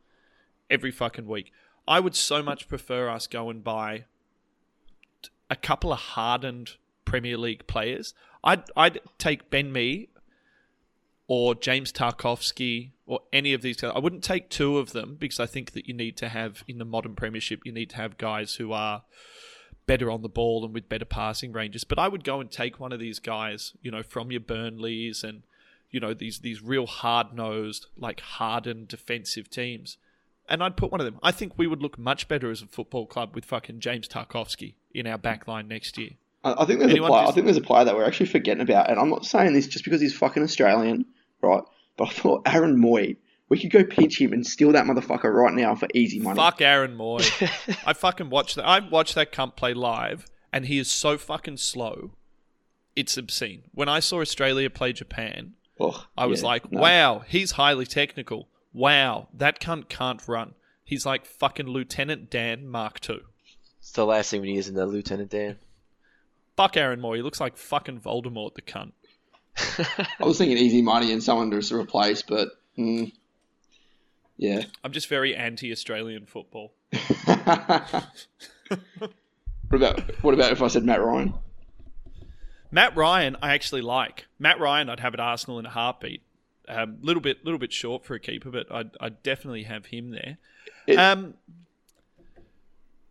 Every 0.72 0.90
fucking 0.90 1.28
week. 1.28 1.52
I 1.88 2.00
would 2.00 2.16
so 2.16 2.42
much 2.42 2.68
prefer 2.68 3.10
us 3.10 3.28
go 3.28 3.50
and 3.50 3.64
buy 3.64 4.06
a 5.50 5.56
couple 5.56 5.92
of 5.92 6.00
hardened 6.00 6.78
Premier 7.06 7.38
League 7.38 7.68
players. 7.68 8.14
I'd 8.44 8.64
I'd 8.76 9.00
take 9.18 9.50
Ben 9.50 9.72
Mee 9.72 10.10
or 11.28 11.54
James 11.56 11.92
Tarkowski 11.92 12.92
or 13.06 13.20
any 13.32 13.54
of 13.54 13.62
these 13.62 13.82
guys. 13.82 13.92
I 13.96 14.00
wouldn't 14.00 14.24
take 14.24 14.50
two 14.50 14.78
of 14.78 14.94
them 14.94 15.18
because 15.20 15.40
I 15.40 15.46
think 15.46 15.72
that 15.72 15.88
you 15.88 15.94
need 15.94 16.18
to 16.18 16.30
have 16.30 16.64
in 16.68 16.78
the 16.78 16.86
modern 16.86 17.16
Premiership 17.16 17.62
you 17.66 17.72
need 17.72 17.90
to 17.92 17.98
have 17.98 18.18
guys 18.18 18.56
who 18.56 18.72
are 18.72 19.04
better 19.86 20.10
on 20.10 20.22
the 20.22 20.30
ball 20.30 20.64
and 20.64 20.74
with 20.74 20.88
better 20.88 21.06
passing 21.06 21.52
ranges. 21.52 21.84
But 21.84 22.00
I 22.00 22.08
would 22.08 22.24
go 22.24 22.40
and 22.40 22.50
take 22.50 22.80
one 22.80 22.94
of 22.94 23.00
these 23.00 23.20
guys, 23.20 23.74
you 23.82 23.92
know, 23.92 24.04
from 24.04 24.32
your 24.32 24.42
Burnleys 24.42 25.24
and 25.24 25.44
you 25.90 26.00
know 26.00 26.14
these 26.14 26.40
these 26.40 26.62
real 26.62 26.88
hard 26.88 27.34
nosed, 27.34 27.88
like 27.98 28.22
hardened 28.22 28.88
defensive 28.88 29.50
teams, 29.50 29.98
and 30.52 30.64
I'd 30.64 30.78
put 30.78 30.92
one 30.92 31.02
of 31.02 31.06
them. 31.06 31.18
I 31.24 31.32
think 31.32 31.54
we 31.58 31.66
would 31.66 31.82
look 31.82 31.98
much 31.98 32.28
better 32.28 32.52
as 32.52 32.62
a 32.62 32.68
football 32.68 33.06
club 33.08 33.34
with 33.34 33.46
fucking 33.46 33.80
James 33.80 34.08
Tarkowski 34.08 34.76
in 34.94 35.08
our 35.08 35.18
back 35.18 35.48
line 35.48 35.68
next 35.68 35.98
year. 35.98 36.12
I 36.44 36.54
I 36.54 36.66
think 36.66 36.80
there's 36.80 36.92
Anyone 36.92 37.10
a 37.10 37.14
player. 37.14 37.22
just- 37.24 37.32
I 37.32 37.36
think 37.36 37.46
there's 37.46 37.58
a 37.58 37.62
player 37.62 37.86
that 37.86 37.96
we're 37.96 38.06
actually 38.06 38.28
forgetting 38.28 38.62
about, 38.62 38.90
and 38.90 39.00
I'm 39.00 39.10
not 39.10 39.26
saying 39.26 39.54
this 39.54 39.68
just 39.68 39.84
because 39.86 40.02
he's 40.02 40.16
fucking 40.16 40.44
Australian, 40.44 41.06
right? 41.42 41.64
But 41.98 42.10
I 42.10 42.12
thought 42.12 42.42
Aaron 42.48 42.78
Mooy, 42.82 43.18
we 43.50 43.60
could 43.60 43.72
go 43.72 43.84
pinch 43.84 44.20
him 44.22 44.32
and 44.34 44.46
steal 44.46 44.72
that 44.74 44.86
motherfucker 44.86 45.34
right 45.34 45.54
now 45.54 45.76
for 45.76 45.88
easy 45.94 46.20
money. 46.20 46.38
Fuck 46.38 46.62
Aaron 46.62 46.98
Mooy. 46.98 47.22
I 47.86 47.94
fucking 47.94 48.30
watched 48.30 48.56
that. 48.56 48.66
I 48.66 48.80
watched 48.80 49.16
that 49.16 49.32
cunt 49.32 49.56
play 49.56 49.74
live, 49.74 50.26
and 50.54 50.66
he 50.66 50.78
is 50.80 50.90
so 50.90 51.18
fucking 51.18 51.58
slow. 51.58 52.12
It's 52.96 53.18
obscene. 53.18 53.64
When 53.74 53.88
I 53.90 54.00
saw 54.02 54.20
Australia 54.22 54.70
play 54.70 54.92
Japan, 54.94 55.54
Ugh, 55.80 55.96
I 56.18 56.26
was 56.26 56.42
yeah, 56.42 56.48
like, 56.48 56.72
no. 56.72 56.82
wow, 56.82 57.24
he's 57.28 57.52
highly 57.52 57.86
technical. 57.86 58.48
Wow, 58.74 59.28
that 59.34 59.60
cunt 59.60 59.90
can't 59.90 60.26
run. 60.28 60.54
He's 60.84 61.06
like 61.06 61.26
fucking 61.26 61.68
Lieutenant 61.68 62.30
Dan 62.30 62.68
Mark 62.68 63.00
II. 63.10 63.20
It's 63.80 63.92
the 63.92 64.06
last 64.06 64.30
thing 64.30 64.42
we 64.42 64.52
need 64.52 64.60
is 64.60 64.68
in 64.68 64.76
the 64.76 64.86
Lieutenant 64.86 65.30
Dan. 65.30 65.58
Fuck 66.56 66.78
Aaron 66.78 67.02
Mooy. 67.02 67.18
He 67.18 67.22
looks 67.22 67.40
like 67.40 67.58
fucking 67.58 68.00
Voldemort, 68.00 68.56
the 68.56 68.62
cunt. 68.62 68.92
I 70.20 70.26
was 70.26 70.38
thinking 70.38 70.58
easy 70.58 70.82
money 70.82 71.12
and 71.12 71.24
someone 71.24 71.52
to 71.52 71.76
replace, 71.78 72.22
but 72.22 72.50
mm, 72.78 73.12
yeah. 74.38 74.64
I'm 74.84 74.92
just 74.92 75.08
very 75.08 75.36
anti-Australian 75.36 76.26
football. 76.26 76.74
what 77.26 78.04
about 79.72 80.02
what 80.24 80.34
about 80.34 80.52
if 80.52 80.62
I 80.62 80.68
said 80.68 80.84
Matt 80.84 81.02
Ryan? 81.02 81.34
Matt 82.72 82.96
Ryan, 82.96 83.38
I 83.42 83.54
actually 83.54 83.82
like. 83.82 84.28
Matt 84.40 84.60
Ryan, 84.60 84.90
I'd 84.90 85.02
have 85.02 85.14
at 85.14 85.20
Arsenal 85.20 85.60
in 85.60 85.66
a 85.66 85.70
heartbeat. 85.70 86.22
Um, 86.74 87.00
little 87.02 87.22
bit, 87.22 87.44
little 87.44 87.60
bit 87.60 87.74
short 87.74 88.06
for 88.06 88.16
a 88.16 88.20
keeper, 88.20 88.50
but 88.50 88.72
I'd, 88.72 88.92
I'd 89.02 89.24
definitely 89.24 89.64
have 89.64 89.88
him 89.88 90.12
there. 90.12 90.38
Um, 90.98 91.34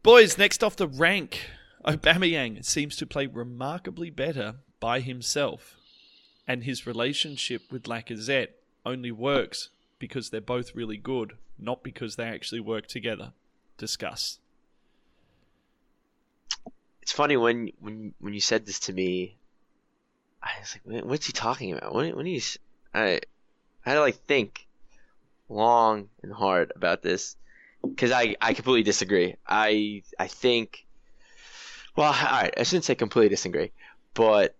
boys, 0.03 0.39
next 0.39 0.65
off 0.65 0.77
the 0.77 0.89
rank, 0.89 1.51
Aubameyang 1.85 2.65
seems 2.65 2.97
to 2.97 3.07
play 3.07 3.27
remarkably 3.27 4.09
better 4.09 4.57
by 4.81 5.01
himself, 5.01 5.77
and 6.49 6.65
his 6.65 6.87
relationship 6.87 7.71
with 7.71 7.83
Lacazette 7.83 8.53
only 8.87 9.13
works 9.13 9.69
because 9.99 10.31
they're 10.31 10.41
both 10.41 10.75
really 10.75 10.97
good, 10.97 11.35
not 11.59 11.83
because 11.83 12.17
they 12.17 12.25
actually 12.25 12.61
work 12.61 12.87
together. 12.87 13.33
Discuss. 13.77 14.39
It's 17.03 17.13
funny 17.13 17.37
when 17.37 17.73
when 17.81 18.15
when 18.21 18.35
you 18.35 18.41
said 18.41 18.67
this 18.67 18.81
to 18.81 18.93
me, 18.93 19.37
I 20.43 20.51
was 20.61 20.77
like, 20.85 21.05
"What's 21.05 21.27
he 21.27 21.33
talking 21.33 21.73
about?" 21.73 21.95
When 21.95 22.17
when 22.17 22.27
he's 22.27 22.59
I 22.95 23.21
I 23.85 23.91
had 23.91 23.95
to 23.97 24.01
like 24.01 24.17
think 24.27 24.67
long 25.49 26.09
and 26.23 26.33
hard 26.33 26.73
about 26.77 27.03
this 27.03 27.37
because 27.83 28.13
I 28.13 28.37
I 28.41 28.55
completely 28.55 28.83
disagree. 28.83 29.37
I 29.47 30.03
I 30.19 30.27
think 30.27 30.87
well, 31.97 32.13
all 32.13 32.13
right, 32.13 32.55
I 32.57 32.63
shouldn't 32.63 32.85
say 32.85 32.95
completely 32.95 33.31
disagree, 33.31 33.73
but 34.15 34.55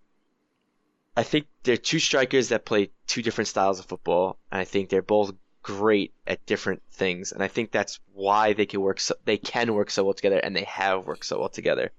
I 1.15 1.23
think 1.23 1.47
they're 1.63 1.77
two 1.77 1.99
strikers 1.99 2.49
that 2.49 2.65
play 2.65 2.91
two 3.07 3.21
different 3.21 3.47
styles 3.47 3.79
of 3.79 3.85
football, 3.85 4.37
and 4.51 4.61
I 4.61 4.65
think 4.65 4.89
they're 4.89 5.01
both 5.01 5.33
great 5.63 6.13
at 6.25 6.45
different 6.45 6.81
things, 6.91 7.31
and 7.31 7.43
I 7.43 7.47
think 7.47 7.71
that's 7.71 7.99
why 8.13 8.53
they 8.53 8.65
can 8.65 8.81
work. 8.81 8.99
So, 8.99 9.15
they 9.25 9.37
can 9.37 9.73
work 9.73 9.91
so 9.91 10.03
well 10.03 10.13
together, 10.13 10.37
and 10.37 10.55
they 10.55 10.63
have 10.63 11.05
worked 11.05 11.25
so 11.25 11.39
well 11.39 11.49
together. 11.49 11.91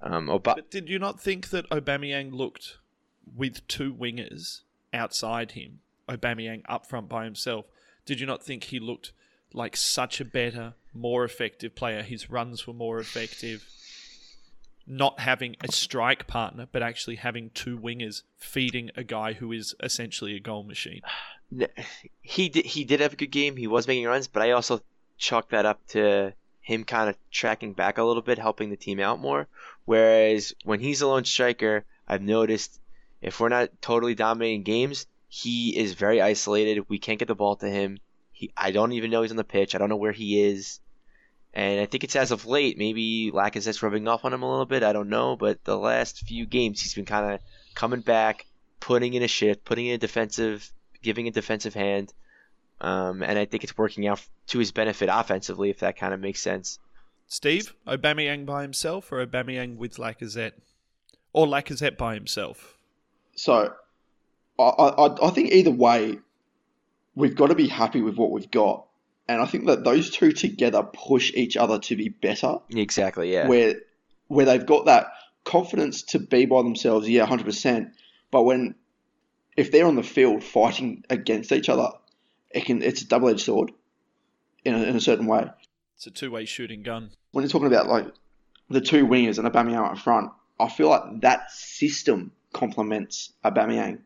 Um, 0.00 0.28
Oba- 0.28 0.54
But 0.56 0.70
did 0.70 0.88
you 0.88 0.98
not 0.98 1.20
think 1.20 1.50
that 1.50 1.68
Aubameyang 1.70 2.32
looked 2.32 2.78
with 3.34 3.66
two 3.68 3.92
wingers 3.94 4.60
outside 4.92 5.52
him, 5.52 5.80
Aubameyang 6.08 6.62
up 6.68 6.86
front 6.86 7.08
by 7.08 7.24
himself? 7.24 7.66
Did 8.06 8.20
you 8.20 8.26
not 8.26 8.42
think 8.42 8.64
he 8.64 8.78
looked 8.78 9.12
like 9.52 9.76
such 9.76 10.20
a 10.20 10.24
better, 10.24 10.74
more 10.92 11.24
effective 11.24 11.74
player? 11.74 12.02
His 12.02 12.30
runs 12.30 12.66
were 12.66 12.74
more 12.74 12.98
effective. 12.98 13.66
Not 14.86 15.20
having 15.20 15.56
a 15.62 15.72
strike 15.72 16.26
partner, 16.26 16.66
but 16.70 16.82
actually 16.82 17.16
having 17.16 17.50
two 17.50 17.78
wingers 17.78 18.22
feeding 18.36 18.90
a 18.96 19.04
guy 19.04 19.32
who 19.32 19.52
is 19.52 19.74
essentially 19.82 20.36
a 20.36 20.40
goal 20.40 20.62
machine. 20.62 21.00
He 22.20 22.48
did 22.48 22.66
he 22.66 22.84
did 22.84 23.00
have 23.00 23.14
a 23.14 23.16
good 23.16 23.30
game. 23.30 23.56
He 23.56 23.66
was 23.66 23.86
making 23.86 24.04
runs, 24.06 24.26
but 24.26 24.42
I 24.42 24.50
also 24.50 24.80
chalk 25.16 25.50
that 25.50 25.64
up 25.64 25.86
to 25.88 26.34
him 26.60 26.84
kind 26.84 27.08
of 27.08 27.16
tracking 27.30 27.72
back 27.72 27.98
a 27.98 28.02
little 28.02 28.22
bit, 28.22 28.38
helping 28.38 28.70
the 28.70 28.76
team 28.76 28.98
out 29.00 29.20
more. 29.20 29.46
Whereas 29.84 30.54
when 30.64 30.80
he's 30.80 31.02
a 31.02 31.06
lone 31.06 31.24
striker, 31.24 31.84
I've 32.08 32.22
noticed 32.22 32.80
if 33.20 33.38
we're 33.40 33.50
not 33.50 33.70
totally 33.80 34.14
dominating 34.14 34.62
games, 34.62 35.06
he 35.34 35.76
is 35.76 35.94
very 35.94 36.22
isolated. 36.22 36.88
We 36.88 37.00
can't 37.00 37.18
get 37.18 37.26
the 37.26 37.34
ball 37.34 37.56
to 37.56 37.68
him. 37.68 37.98
He 38.30 38.52
I 38.56 38.70
don't 38.70 38.92
even 38.92 39.10
know 39.10 39.22
he's 39.22 39.32
on 39.32 39.36
the 39.36 39.42
pitch. 39.42 39.74
I 39.74 39.78
don't 39.78 39.88
know 39.88 39.96
where 39.96 40.12
he 40.12 40.40
is. 40.40 40.78
And 41.52 41.80
I 41.80 41.86
think 41.86 42.04
it's 42.04 42.14
as 42.14 42.30
of 42.30 42.46
late, 42.46 42.78
maybe 42.78 43.32
Lacazette's 43.34 43.82
rubbing 43.82 44.06
off 44.06 44.24
on 44.24 44.32
him 44.32 44.44
a 44.44 44.48
little 44.48 44.64
bit. 44.64 44.84
I 44.84 44.92
don't 44.92 45.08
know, 45.08 45.34
but 45.36 45.64
the 45.64 45.76
last 45.76 46.20
few 46.20 46.46
games 46.46 46.80
he's 46.80 46.94
been 46.94 47.04
kind 47.04 47.34
of 47.34 47.40
coming 47.74 48.00
back, 48.00 48.46
putting 48.78 49.14
in 49.14 49.24
a 49.24 49.28
shift, 49.28 49.64
putting 49.64 49.86
in 49.86 49.96
a 49.96 49.98
defensive, 49.98 50.70
giving 51.02 51.26
a 51.26 51.32
defensive 51.32 51.74
hand. 51.74 52.12
Um, 52.80 53.20
and 53.20 53.36
I 53.36 53.44
think 53.44 53.64
it's 53.64 53.76
working 53.76 54.06
out 54.06 54.24
to 54.48 54.60
his 54.60 54.70
benefit 54.70 55.08
offensively, 55.12 55.70
if 55.70 55.80
that 55.80 55.96
kind 55.96 56.14
of 56.14 56.20
makes 56.20 56.40
sense. 56.40 56.78
Steve, 57.26 57.74
Aubameyang 57.88 58.46
by 58.46 58.62
himself 58.62 59.10
or 59.10 59.24
Aubameyang 59.26 59.78
with 59.78 59.96
Lacazette? 59.96 60.52
or 61.32 61.46
Lacazette 61.48 61.98
by 61.98 62.14
himself? 62.14 62.78
So, 63.34 63.72
I, 64.58 64.62
I, 64.62 65.26
I 65.26 65.30
think 65.30 65.52
either 65.52 65.70
way, 65.70 66.18
we've 67.14 67.34
got 67.34 67.48
to 67.48 67.54
be 67.54 67.68
happy 67.68 68.00
with 68.00 68.16
what 68.16 68.30
we've 68.30 68.50
got, 68.50 68.86
and 69.28 69.40
I 69.40 69.46
think 69.46 69.66
that 69.66 69.84
those 69.84 70.10
two 70.10 70.32
together 70.32 70.82
push 70.82 71.32
each 71.34 71.56
other 71.56 71.78
to 71.80 71.96
be 71.96 72.08
better. 72.08 72.58
Exactly. 72.70 73.32
Yeah. 73.32 73.48
Where, 73.48 73.76
where 74.28 74.46
they've 74.46 74.64
got 74.64 74.86
that 74.86 75.08
confidence 75.44 76.02
to 76.02 76.18
be 76.18 76.46
by 76.46 76.62
themselves, 76.62 77.08
yeah, 77.08 77.26
hundred 77.26 77.46
percent. 77.46 77.90
But 78.30 78.42
when, 78.42 78.74
if 79.56 79.70
they're 79.70 79.86
on 79.86 79.96
the 79.96 80.02
field 80.02 80.42
fighting 80.42 81.04
against 81.10 81.52
each 81.52 81.68
other, 81.68 81.88
it 82.50 82.64
can 82.64 82.82
it's 82.82 83.02
a 83.02 83.08
double 83.08 83.28
edged 83.28 83.40
sword, 83.40 83.72
in 84.64 84.74
a, 84.74 84.82
in 84.82 84.96
a 84.96 85.00
certain 85.00 85.26
way. 85.26 85.50
It's 85.96 86.06
a 86.06 86.10
two-way 86.10 86.44
shooting 86.44 86.82
gun. 86.82 87.10
When 87.30 87.42
you're 87.42 87.50
talking 87.50 87.68
about 87.68 87.88
like 87.88 88.06
the 88.70 88.80
two 88.80 89.06
wingers 89.06 89.38
and 89.38 89.46
Aubameyang 89.46 89.92
up 89.92 89.98
front, 89.98 90.30
I 90.58 90.68
feel 90.68 90.88
like 90.88 91.20
that 91.20 91.50
system 91.50 92.32
complements 92.52 93.32
Aubameyang 93.44 94.00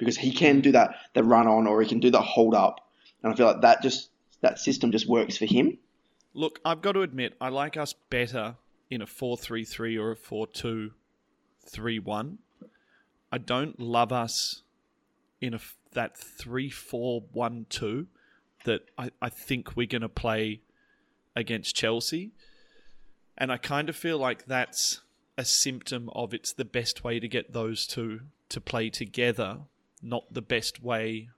because 0.00 0.16
he 0.16 0.32
can 0.32 0.60
do 0.60 0.72
that 0.72 0.96
the 1.14 1.22
run 1.22 1.46
on 1.46 1.68
or 1.68 1.80
he 1.80 1.88
can 1.88 2.00
do 2.00 2.10
the 2.10 2.20
hold 2.20 2.54
up, 2.54 2.80
and 3.22 3.32
I 3.32 3.36
feel 3.36 3.46
like 3.46 3.60
that 3.60 3.82
just 3.82 4.10
that 4.40 4.58
system 4.58 4.90
just 4.90 5.06
works 5.06 5.36
for 5.36 5.46
him. 5.46 5.78
Look, 6.34 6.58
I've 6.64 6.80
got 6.80 6.92
to 6.92 7.02
admit, 7.02 7.36
I 7.40 7.50
like 7.50 7.76
us 7.76 7.94
better 8.08 8.56
in 8.88 9.02
a 9.02 9.06
4-3-3 9.06 10.00
or 10.00 10.12
a 10.12 10.16
4-2-3-1. 10.16 12.38
I 13.32 13.38
don't 13.38 13.78
love 13.78 14.12
us 14.12 14.62
in 15.40 15.54
a, 15.54 15.60
that 15.92 16.16
3-4-1-2 16.16 18.06
that 18.64 18.82
I, 18.96 19.10
I 19.20 19.28
think 19.28 19.76
we're 19.76 19.86
going 19.86 20.02
to 20.02 20.08
play 20.08 20.62
against 21.36 21.74
Chelsea. 21.74 22.32
And 23.36 23.52
I 23.52 23.56
kind 23.56 23.88
of 23.88 23.96
feel 23.96 24.18
like 24.18 24.46
that's 24.46 25.00
a 25.36 25.44
symptom 25.44 26.10
of 26.14 26.34
it's 26.34 26.52
the 26.52 26.64
best 26.64 27.02
way 27.02 27.18
to 27.18 27.28
get 27.28 27.52
those 27.52 27.86
two 27.86 28.20
to 28.50 28.60
play 28.60 28.90
together, 28.90 29.60
not 30.02 30.32
the 30.32 30.42
best 30.42 30.82
way 30.82 31.28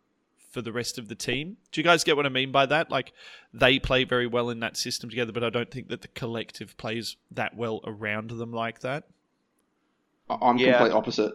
for 0.50 0.60
the 0.62 0.72
rest 0.72 0.98
of 0.98 1.08
the 1.08 1.14
team. 1.14 1.56
Do 1.70 1.80
you 1.80 1.84
guys 1.84 2.04
get 2.04 2.16
what 2.16 2.26
I 2.26 2.28
mean 2.28 2.52
by 2.52 2.66
that? 2.66 2.90
Like 2.90 3.12
they 3.54 3.78
play 3.78 4.04
very 4.04 4.26
well 4.26 4.50
in 4.50 4.60
that 4.60 4.76
system 4.76 5.08
together, 5.08 5.32
but 5.32 5.42
I 5.42 5.50
don't 5.50 5.70
think 5.70 5.88
that 5.88 6.02
the 6.02 6.08
collective 6.08 6.76
plays 6.76 7.16
that 7.30 7.56
well 7.56 7.80
around 7.84 8.30
them 8.30 8.52
like 8.52 8.80
that. 8.80 9.04
I- 10.28 10.38
I'm 10.42 10.58
Yeah. 10.58 10.78
complete 10.78 10.92
opposite. 10.94 11.32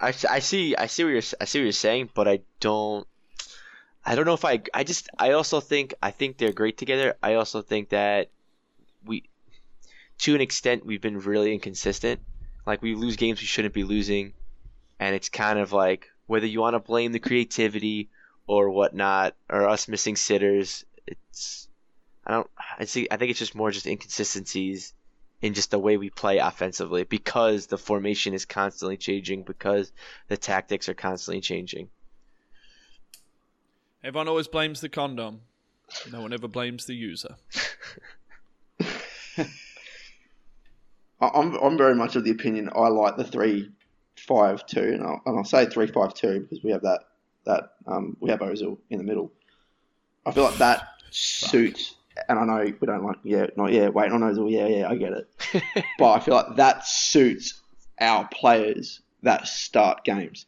I, 0.00 0.14
I 0.30 0.38
see 0.38 0.74
I 0.74 0.86
see 0.86 1.04
what 1.04 1.10
you're 1.10 1.22
I 1.40 1.44
see 1.44 1.58
what 1.58 1.64
you're 1.64 1.72
saying, 1.72 2.10
but 2.14 2.26
I 2.26 2.40
don't 2.60 3.06
I 4.04 4.14
don't 4.14 4.24
know 4.24 4.32
if 4.32 4.46
I 4.46 4.62
I 4.72 4.82
just 4.84 5.10
I 5.18 5.32
also 5.32 5.60
think 5.60 5.92
I 6.02 6.10
think 6.10 6.38
they're 6.38 6.52
great 6.52 6.78
together. 6.78 7.16
I 7.22 7.34
also 7.34 7.60
think 7.60 7.90
that 7.90 8.30
we 9.04 9.24
to 10.20 10.34
an 10.34 10.40
extent 10.40 10.86
we've 10.86 11.02
been 11.02 11.18
really 11.20 11.52
inconsistent. 11.52 12.20
Like 12.66 12.80
we 12.80 12.94
lose 12.94 13.16
games 13.16 13.40
we 13.40 13.46
shouldn't 13.46 13.74
be 13.74 13.84
losing, 13.84 14.32
and 14.98 15.14
it's 15.14 15.28
kind 15.28 15.58
of 15.58 15.72
like 15.72 16.10
whether 16.30 16.46
you 16.46 16.60
want 16.60 16.74
to 16.74 16.78
blame 16.78 17.10
the 17.10 17.18
creativity 17.18 18.08
or 18.46 18.70
whatnot 18.70 19.34
or 19.48 19.68
us 19.68 19.88
missing 19.88 20.14
sitters. 20.14 20.84
It's 21.04 21.68
I 22.24 22.30
don't 22.30 22.50
I 22.78 22.84
see 22.84 23.08
I 23.10 23.16
think 23.16 23.30
it's 23.30 23.40
just 23.40 23.56
more 23.56 23.72
just 23.72 23.88
inconsistencies 23.88 24.94
in 25.42 25.54
just 25.54 25.72
the 25.72 25.78
way 25.78 25.96
we 25.96 26.08
play 26.08 26.38
offensively 26.38 27.02
because 27.02 27.66
the 27.66 27.76
formation 27.76 28.32
is 28.32 28.44
constantly 28.44 28.96
changing 28.96 29.42
because 29.42 29.90
the 30.28 30.36
tactics 30.36 30.88
are 30.88 30.94
constantly 30.94 31.40
changing. 31.40 31.88
Everyone 34.04 34.28
always 34.28 34.46
blames 34.46 34.80
the 34.80 34.88
condom. 34.88 35.40
No 36.12 36.20
one 36.22 36.32
ever 36.32 36.46
blames 36.46 36.86
the 36.86 36.94
user. 36.94 37.34
I- 39.36 39.46
I'm 41.20 41.56
I'm 41.56 41.76
very 41.76 41.96
much 41.96 42.14
of 42.14 42.22
the 42.22 42.30
opinion 42.30 42.70
I 42.72 42.86
like 42.86 43.16
the 43.16 43.24
three 43.24 43.72
five 44.30 44.64
two, 44.64 44.80
and 44.80 45.02
I'll, 45.02 45.20
and 45.26 45.38
I'll 45.38 45.44
say 45.44 45.66
three 45.66 45.88
five 45.88 46.14
two 46.14 46.40
because 46.40 46.62
we 46.62 46.70
have 46.70 46.82
that 46.82 47.00
that 47.44 47.72
um, 47.88 48.16
we 48.20 48.30
have 48.30 48.38
Ozil 48.38 48.78
in 48.88 48.98
the 48.98 49.04
middle. 49.04 49.32
I 50.24 50.30
feel 50.30 50.44
like 50.44 50.58
that 50.58 50.86
suits, 51.10 51.96
and 52.28 52.38
I 52.38 52.44
know 52.44 52.72
we 52.80 52.86
don't 52.86 53.04
like 53.04 53.16
yeah 53.24 53.46
not 53.56 53.72
yeah 53.72 53.88
waiting 53.88 54.12
on 54.12 54.20
Ozil 54.20 54.50
yeah 54.50 54.66
yeah 54.66 54.88
I 54.88 54.94
get 54.94 55.12
it, 55.12 55.84
but 55.98 56.12
I 56.12 56.20
feel 56.20 56.34
like 56.34 56.56
that 56.56 56.86
suits 56.86 57.60
our 58.00 58.28
players 58.28 59.00
that 59.22 59.48
start 59.48 60.04
games. 60.04 60.46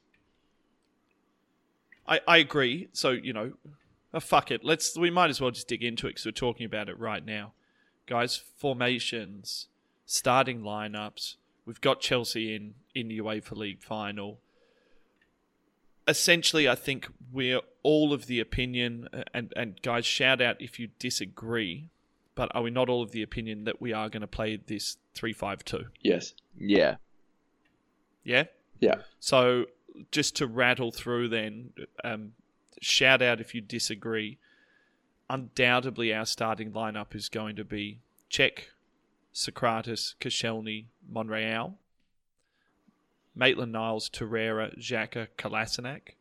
I, 2.06 2.20
I 2.28 2.36
agree. 2.38 2.88
So 2.92 3.10
you 3.10 3.32
know, 3.32 3.52
uh, 4.14 4.20
fuck 4.20 4.52
it. 4.52 4.62
Let's 4.62 4.96
we 4.96 5.10
might 5.10 5.30
as 5.30 5.40
well 5.40 5.50
just 5.50 5.66
dig 5.66 5.82
into 5.82 6.06
it 6.06 6.10
because 6.10 6.24
we're 6.24 6.30
talking 6.30 6.66
about 6.66 6.88
it 6.88 6.98
right 7.00 7.24
now, 7.24 7.52
guys. 8.06 8.40
Formations, 8.56 9.66
starting 10.06 10.60
lineups. 10.60 11.34
We've 11.64 11.80
got 11.80 12.00
Chelsea 12.00 12.54
in 12.54 12.74
in 12.94 13.08
the 13.08 13.18
UEFA 13.18 13.56
League 13.56 13.82
final. 13.82 14.40
Essentially, 16.08 16.68
I 16.68 16.74
think 16.74 17.08
we're 17.32 17.60
all 17.82 18.12
of 18.12 18.26
the 18.26 18.40
opinion, 18.40 19.08
and 19.32 19.52
and 19.56 19.80
guys, 19.82 20.04
shout 20.04 20.40
out 20.40 20.60
if 20.60 20.78
you 20.78 20.88
disagree. 20.98 21.90
But 22.34 22.50
are 22.54 22.62
we 22.62 22.70
not 22.70 22.88
all 22.88 23.02
of 23.02 23.12
the 23.12 23.22
opinion 23.22 23.64
that 23.64 23.80
we 23.80 23.92
are 23.92 24.08
going 24.08 24.22
to 24.22 24.26
play 24.26 24.56
this 24.56 24.96
three 25.14 25.32
five 25.32 25.64
two? 25.64 25.86
Yes. 26.00 26.34
yeah. 26.56 26.96
Yeah. 28.24 28.44
Yeah. 28.80 28.96
So 29.20 29.66
just 30.10 30.36
to 30.36 30.46
rattle 30.46 30.90
through, 30.90 31.28
then 31.28 31.70
um, 32.02 32.32
shout 32.80 33.22
out 33.22 33.40
if 33.40 33.54
you 33.54 33.60
disagree. 33.60 34.38
Undoubtedly, 35.28 36.12
our 36.12 36.26
starting 36.26 36.72
lineup 36.72 37.14
is 37.14 37.28
going 37.28 37.56
to 37.56 37.64
be 37.64 38.00
Cech, 38.30 38.64
Sokratis, 39.34 40.14
Koscielny, 40.20 40.86
Monreal, 41.08 41.74
Maitland 43.34 43.72
Niles, 43.72 44.08
Torreira, 44.10 44.76
Xhaka, 44.78 45.28
Kolasinac, 45.38 46.16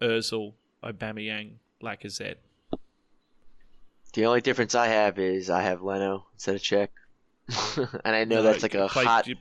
Ozil, 0.00 0.54
Aubameyang, 0.82 1.52
Lacazette. 1.82 2.36
The 4.14 4.24
only 4.24 4.40
difference 4.40 4.74
I 4.74 4.86
have 4.86 5.18
is 5.18 5.50
I 5.50 5.62
have 5.62 5.82
Leno 5.82 6.26
instead 6.34 6.54
of 6.54 6.62
Cech. 6.62 6.88
and 8.04 8.16
I 8.16 8.24
know 8.24 8.36
No, 8.36 8.42
that's 8.42 8.62
like 8.62 8.74
a 8.74 8.88
play- 8.88 9.04
hot 9.04 9.26
you- 9.26 9.36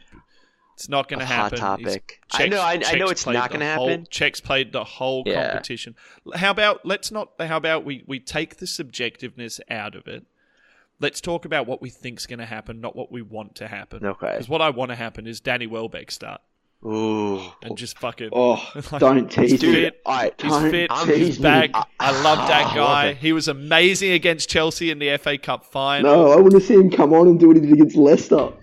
It's 0.74 0.90
not 0.90 1.08
going 1.08 1.20
to 1.22 1.26
happen. 1.26 1.58
He's- 1.58 1.62
topic. 1.62 2.22
I 2.34 2.48
know 2.50 2.60
I, 2.60 2.82
I 2.86 2.96
know 2.96 3.08
it's 3.08 3.26
not 3.26 3.50
going 3.50 3.62
to 3.62 3.66
happen. 3.66 4.06
Cech's 4.12 4.42
played 4.42 4.74
the 4.74 4.84
whole 4.84 5.24
Yeah. 5.26 5.48
competition. 5.52 5.96
How 6.36 6.52
about 6.52 6.86
let's 6.86 7.10
not? 7.12 7.30
How 7.40 7.56
about 7.56 7.86
we 7.86 8.04
we 8.06 8.20
take 8.20 8.58
the 8.58 8.66
subjectiveness 8.66 9.62
out 9.70 9.96
of 9.96 10.08
it. 10.08 10.26
Let's 11.00 11.20
talk 11.22 11.46
about 11.46 11.68
what 11.68 11.82
we 11.82 11.90
think's 11.90 12.26
going 12.26 12.40
to 12.40 12.46
happen, 12.46 12.80
not 12.82 12.96
what 12.96 13.12
we 13.12 13.22
want 13.22 13.56
to 13.56 13.68
happen. 13.68 14.06
Okay. 14.06 14.32
Because 14.32 14.48
what 14.50 14.62
I 14.62 14.70
want 14.70 14.90
to 14.92 14.96
happen 14.96 15.28
is 15.28 15.40
Danny 15.42 15.68
Welbeck 15.68 16.10
start 16.10 16.40
Ooh. 16.86 17.42
and 17.62 17.78
just 17.78 17.98
fucking. 18.00 18.30
Oh, 18.32 18.56
Like, 18.92 19.00
don't 19.02 19.30
tease 19.30 19.52
he's 19.52 19.62
me. 19.64 19.74
fit. 19.74 20.02
Right. 20.08 20.34
He's 20.42 20.58
fit. 20.72 20.92
He's 21.08 21.38
back. 21.38 21.72
I 22.00 22.12
love 22.22 22.48
that 22.48 22.52
I 22.52 22.64
love 22.68 22.76
guy. 22.76 23.06
it. 23.08 23.18
He 23.18 23.34
was 23.34 23.48
amazing 23.50 24.12
against 24.12 24.48
Chelsea 24.50 24.90
in 24.90 25.00
the 25.00 25.18
FA 25.18 25.38
Cup 25.38 25.66
final. 25.66 26.12
No, 26.16 26.32
I 26.32 26.38
want 26.38 26.52
to 26.54 26.62
see 26.62 26.76
him 26.76 26.90
come 26.90 27.14
on 27.14 27.28
and 27.28 27.40
do 27.40 27.48
what 27.50 27.58
he 27.58 27.62
did 27.62 27.74
against 27.74 27.96
Leicester. 27.98 28.54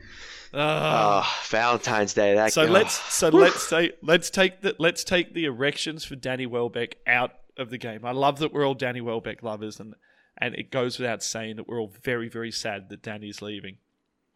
Ah. 0.54 1.22
Oh, 1.24 1.46
Valentine's 1.50 2.12
Day. 2.14 2.34
That 2.34 2.52
So 2.52 2.66
guy. 2.66 2.72
let's 2.72 2.94
so 3.14 3.28
let's 3.28 3.62
say 3.62 3.92
let's 4.02 4.28
take 4.30 4.60
the 4.60 4.74
let's 4.78 5.02
take 5.04 5.32
the 5.34 5.44
erections 5.46 6.04
for 6.04 6.14
Danny 6.14 6.46
Welbeck 6.46 6.96
out 7.06 7.32
of 7.56 7.70
the 7.70 7.78
game. 7.78 8.04
I 8.04 8.12
love 8.12 8.38
that 8.40 8.52
we're 8.52 8.66
all 8.66 8.74
Danny 8.74 9.00
Welbeck 9.00 9.42
lovers, 9.42 9.80
and 9.80 9.94
and 10.38 10.54
it 10.54 10.70
goes 10.70 10.98
without 10.98 11.22
saying 11.22 11.56
that 11.56 11.68
we're 11.68 11.80
all 11.80 11.92
very 12.02 12.28
very 12.28 12.50
sad 12.50 12.88
that 12.90 13.02
Danny's 13.02 13.42
leaving. 13.42 13.76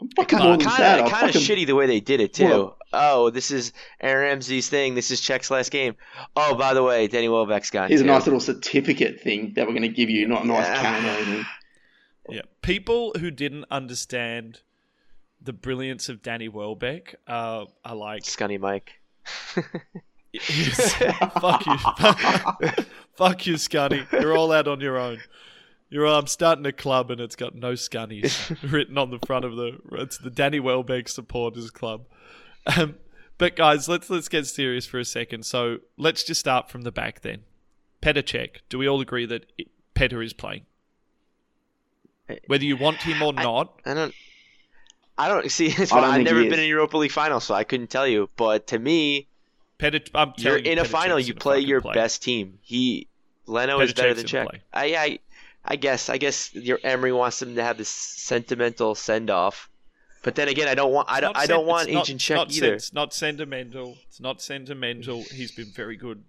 I'm 0.01 0.11
fucking 0.11 0.39
kind 0.39 0.61
of 0.61 0.67
kind 0.67 0.77
sad. 0.77 1.01
of 1.01 1.11
kind 1.11 1.29
of 1.29 1.35
fucking- 1.35 1.57
shitty 1.57 1.67
the 1.67 1.75
way 1.75 1.87
they 1.87 2.01
did 2.01 2.21
it 2.21 2.35
too. 2.35 2.45
Well- 2.45 2.77
oh, 2.93 3.31
this 3.31 3.51
is 3.51 3.73
Aaron 4.01 4.29
Ramsey's 4.29 4.69
thing. 4.69 4.95
This 4.95 5.11
is 5.11 5.21
Cech's 5.21 5.51
last 5.51 5.71
game. 5.71 5.97
Oh, 6.37 6.55
by 6.55 6.75
the 6.75 6.83
way, 6.83 7.07
Danny 7.09 7.29
Welbeck's 7.31 7.71
gone 7.71 7.89
Here's 7.89 8.03
a 8.03 8.05
nice 8.05 8.27
little 8.27 8.41
certificate 8.41 9.21
thing 9.21 9.55
that 9.57 9.67
we're 9.67 9.73
going 9.73 9.83
to 9.83 9.89
give 9.89 10.11
you, 10.11 10.29
not 10.29 10.45
a 10.45 10.47
nice 10.47 10.67
Yeah. 10.67 10.83
cane 11.01 11.05
or 11.09 11.13
anything. 11.17 11.47
Yeah, 12.29 12.43
people 12.61 13.15
who 13.19 13.31
didn't 13.31 13.65
understand 13.71 14.61
the 15.41 15.53
brilliance 15.53 16.09
of 16.09 16.23
Danny 16.23 16.49
Welbeck 16.49 17.15
uh, 17.27 17.65
are 17.85 17.95
like 17.95 18.25
Scunny 18.25 18.59
Mike. 18.61 19.01
fuck 20.41 21.67
you, 21.67 21.77
fuck 23.17 23.47
you, 23.47 23.55
Scunny. 23.55 24.11
You're 24.13 24.37
all 24.37 24.53
out 24.53 24.69
on 24.69 24.81
your 24.81 24.99
own. 24.99 25.19
You're. 25.89 26.07
I'm 26.07 26.27
starting 26.27 26.67
a 26.67 26.73
club 26.73 27.11
and 27.11 27.21
it's 27.21 27.37
got 27.37 27.55
no 27.55 27.73
Scunnies 27.73 28.57
written 28.73 28.99
on 28.99 29.11
the 29.11 29.19
front 29.27 29.45
of 29.45 29.57
the. 29.57 29.79
It's 29.93 30.19
the 30.19 30.31
Danny 30.31 30.59
Welbeck 30.61 31.09
Supporters 31.09 31.71
Club. 31.71 32.05
Um, 32.77 32.97
but 33.39 33.55
guys, 33.57 33.89
let's 33.89 34.11
let's 34.11 34.29
get 34.29 34.47
serious 34.47 34.87
for 34.87 34.99
a 34.99 35.05
second. 35.05 35.47
So 35.47 35.79
let's 35.97 36.25
just 36.25 36.41
start 36.41 36.69
from 36.71 36.83
the 36.83 36.91
back 36.93 37.21
then. 37.21 37.43
Petr 38.03 38.23
Cech. 38.23 38.57
Do 38.69 38.79
we 38.79 38.89
all 38.89 39.01
agree 39.01 39.27
that 39.27 39.47
it, 39.59 39.69
Petr 39.95 40.25
is 40.25 40.33
playing? 40.33 40.63
Whether 42.49 42.65
you 42.65 42.77
want 42.77 42.99
him 43.03 43.23
or 43.23 43.33
I- 43.37 43.43
not, 43.43 43.81
I 43.85 43.95
don't. 43.95 44.15
I 45.19 45.29
don't 45.29 45.51
see. 45.53 45.67
It's 45.69 45.93
I 45.93 46.01
don't 46.01 46.11
I've 46.11 46.23
never 46.23 46.43
been 46.43 46.55
in 46.55 46.61
a 46.61 46.67
Europa 46.69 46.97
League 46.99 47.13
final, 47.13 47.39
so 47.41 47.55
I 47.55 47.63
couldn't 47.65 47.89
tell 47.91 48.07
you. 48.09 48.29
But 48.37 48.67
to 48.69 48.79
me, 48.81 49.29
Petr. 49.79 50.09
I'm 50.15 50.33
you're 50.37 50.51
telling 50.55 50.65
you, 50.67 50.73
in 50.73 50.79
a 50.79 50.83
Petr 50.83 50.87
final. 50.89 51.17
Cech's 51.19 51.29
You 51.29 51.35
play 51.35 51.61
your 51.61 51.81
play. 51.81 51.95
best 51.95 52.23
team. 52.25 52.59
He 52.63 53.07
Leno 53.47 53.79
is 53.81 53.93
better 53.95 54.15
Cech's 54.15 54.31
than 54.33 54.45
gonna 54.47 54.59
Cech. 54.59 54.61
I, 54.75 54.85
I 54.97 55.19
I 55.67 55.77
guess 55.77 56.09
I 56.09 56.19
guess 56.19 56.55
your 56.55 56.79
Emery 56.85 57.13
wants 57.13 57.43
him 57.43 57.55
to 57.57 57.63
have 57.63 57.77
this 57.79 57.89
sentimental 57.89 58.95
send 58.95 59.31
off, 59.31 59.69
But 60.23 60.35
then 60.35 60.49
again, 60.49 60.69
I 60.69 60.75
don't 60.75 60.93
want 60.93 61.09
I 61.11 61.21
don't 61.21 61.33
not 61.35 61.43
I 61.43 61.47
don't 61.47 61.67
want 61.67 61.91
not- 61.91 62.03
Agent 62.05 62.21
Cech 62.21 62.35
not 62.37 62.53
sen- 62.53 62.65
either. 62.65 62.75
It's 62.75 62.93
not 62.93 63.13
sentimental. 63.15 63.99
It's 64.09 64.21
not 64.21 64.41
sentimental. 64.43 65.23
He's 65.25 65.53
been 65.53 65.71
very 65.73 65.97
good 65.97 66.25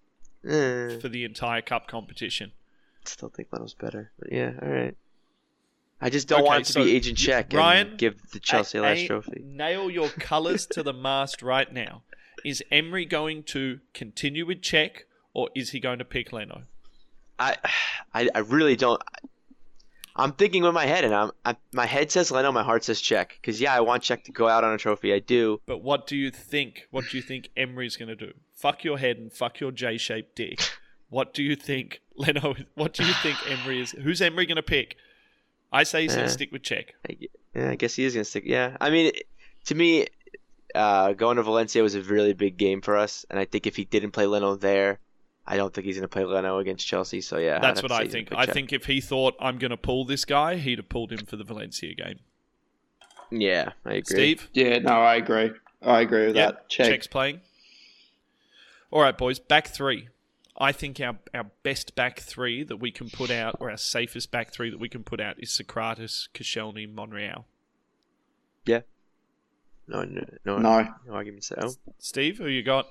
Eh, 0.48 1.00
for 1.00 1.10
the 1.10 1.24
entire 1.24 1.62
cup 1.62 1.88
competition. 1.88 2.52
still 3.06 3.30
think 3.30 3.48
Leno's 3.52 3.74
better. 3.74 4.12
But 4.20 4.32
yeah, 4.32 4.54
all 4.62 4.70
right. 4.70 4.96
I 6.00 6.10
just 6.12 6.28
don't 6.28 6.42
Okay, 6.42 6.48
want 6.48 6.62
it 6.62 6.66
to 6.66 6.74
so 6.74 6.84
be 6.84 6.96
Agent 6.96 7.18
Cech 7.18 7.52
Ryan, 7.54 7.88
and 7.90 7.98
give 7.98 8.30
the 8.32 8.40
Chelsea 8.40 8.78
A- 8.78 8.82
last 8.82 9.00
A- 9.00 9.08
trophy. 9.08 9.42
Nail 9.44 9.90
your 9.90 10.10
colours 10.10 10.66
to 10.68 10.84
the 10.84 10.94
mast 10.94 11.42
right 11.42 11.72
now. 11.74 12.04
Is 12.46 12.64
Emery 12.72 13.06
going 13.06 13.44
to 13.44 13.80
continue 13.94 14.46
with 14.46 14.62
Cech 14.62 15.02
or 15.34 15.50
is 15.56 15.72
he 15.72 15.80
going 15.80 15.98
to 16.00 16.06
pick 16.06 16.32
Leno? 16.32 16.64
I, 17.40 17.58
I, 18.14 18.30
I 18.34 18.40
really 18.40 18.76
don't. 18.76 19.02
I'm 20.16 20.32
thinking 20.32 20.64
with 20.64 20.74
my 20.74 20.86
head, 20.86 21.04
and 21.04 21.14
I'm, 21.14 21.32
I, 21.46 21.56
my 21.74 21.86
head 21.86 22.10
says 22.10 22.32
Leno, 22.32 22.52
my 22.52 22.64
heart 22.64 22.84
says 22.84 23.00
Cech. 23.00 23.30
Because 23.40 23.62
yeah, 23.62 23.76
I 23.76 23.82
want 23.82 24.04
Cech 24.04 24.24
to 24.24 24.32
go 24.32 24.48
out 24.48 24.64
on 24.64 24.74
a 24.74 24.78
trophy. 24.78 25.14
I 25.14 25.20
do. 25.20 25.62
But 25.68 25.84
what 25.84 26.08
do 26.08 26.16
you 26.18 26.32
think? 26.32 26.88
What 26.90 27.06
do 27.12 27.18
you 27.18 27.24
think 27.24 27.50
Emery's 27.56 27.96
going 27.98 28.10
to 28.10 28.16
do? 28.16 28.34
Fuck 28.56 28.84
your 28.84 28.98
head 28.98 29.18
and 29.18 29.32
fuck 29.32 29.60
your 29.60 29.72
J-shaped 29.72 30.36
dick. 30.36 30.60
What 31.10 31.34
do 31.34 31.44
you 31.44 31.56
think 31.56 32.02
Leno? 32.16 32.56
What 32.76 32.94
do 32.94 33.06
you 33.06 33.14
think 33.14 33.38
Emery 33.50 33.82
is? 33.82 33.92
Who's 33.92 34.22
Emery 34.22 34.46
going 34.48 34.58
to 34.58 34.64
pick? 34.64 34.96
I 35.72 35.84
say 35.84 36.02
he's 36.02 36.14
going 36.14 36.26
Uh, 36.26 36.28
to 36.28 36.34
stick 36.34 36.52
with 36.52 36.64
Cech. 36.64 36.88
I, 37.08 37.18
yeah, 37.54 37.70
I 37.70 37.76
guess 37.76 37.96
he 37.96 38.04
is 38.04 38.14
gonna 38.14 38.26
stick. 38.26 38.44
Yeah, 38.46 38.76
I 38.82 38.90
mean, 38.90 39.12
to 39.66 39.76
me, 39.76 40.08
uh, 40.74 41.14
going 41.14 41.38
to 41.38 41.44
Valencia 41.44 41.84
was 41.84 41.94
a 41.96 42.02
really 42.02 42.34
big 42.34 42.58
game 42.58 42.82
for 42.82 42.98
us, 42.98 43.26
and 43.30 43.40
I 43.40 43.46
think 43.46 43.68
if 43.68 43.76
he 43.76 43.86
didn't 43.86 44.12
play 44.12 44.26
Leno 44.26 44.56
there, 44.56 45.00
I 45.50 45.56
don't 45.58 45.74
think 45.74 45.86
he's 45.86 45.96
gonna 45.96 46.08
play 46.10 46.26
Leno 46.26 46.60
against 46.60 46.86
Chelsea. 46.86 47.22
So 47.22 47.38
yeah, 47.38 47.60
That's 47.60 47.82
what 47.82 47.92
I 47.92 48.08
think. 48.08 48.30
I 48.34 48.46
Cech. 48.46 48.54
think 48.54 48.74
if 48.74 48.86
he 48.86 49.00
thought 49.00 49.36
I'm 49.40 49.58
going 49.58 49.72
to 49.72 49.78
pull 49.78 50.04
this 50.04 50.26
guy, 50.26 50.58
he'd 50.58 50.78
have 50.78 50.90
pulled 50.90 51.12
him 51.12 51.26
for 51.26 51.38
the 51.38 51.44
Valencia 51.46 51.94
game. 51.96 52.20
Yeah, 53.32 53.72
I 53.86 53.94
agree. 53.94 54.04
Steve, 54.04 54.50
Yeah, 54.54 54.80
no, 54.80 54.92
I 54.94 55.16
agree. 55.16 55.52
I 55.82 56.02
agree 56.02 56.28
with 56.28 56.36
Yep, 56.36 56.54
that. 56.54 56.70
Cech. 56.70 56.90
Cech's 57.00 57.08
playing. 57.08 57.42
All 58.92 59.02
right, 59.02 59.18
boys, 59.18 59.40
back 59.40 59.68
three. 59.68 60.10
I 60.58 60.72
think 60.72 61.00
our, 61.00 61.18
our 61.34 61.46
best 61.64 61.94
back 61.96 62.20
three 62.20 62.64
that 62.64 62.78
we 62.78 62.90
can 62.92 63.10
put 63.10 63.30
out, 63.30 63.58
or 63.60 63.70
our 63.70 63.78
safest 63.78 64.32
back 64.32 64.52
three 64.52 64.70
that 64.72 64.80
we 64.80 64.90
can 64.90 65.04
put 65.04 65.20
out, 65.22 65.36
is 65.40 65.50
Sokratis, 65.50 66.30
Koscielny, 66.34 66.92
Monreal. 66.92 67.46
No, 69.90 70.04
no, 70.04 70.22
no, 70.44 70.58
No, 70.58 70.82
no 71.08 71.14
arguments 71.14 71.50
there. 71.50 71.64
Oh, 71.66 71.74
Steve, 72.00 72.38
who 72.40 72.48
you 72.48 72.62
got? 72.62 72.88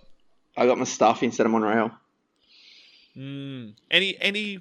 I 0.57 0.65
got 0.65 0.79
Mustafi 0.79 1.25
instead 1.25 1.45
of 1.45 1.53
Monreal. 1.53 1.91
Mm, 3.17 3.75
any 3.91 4.17
any 4.21 4.61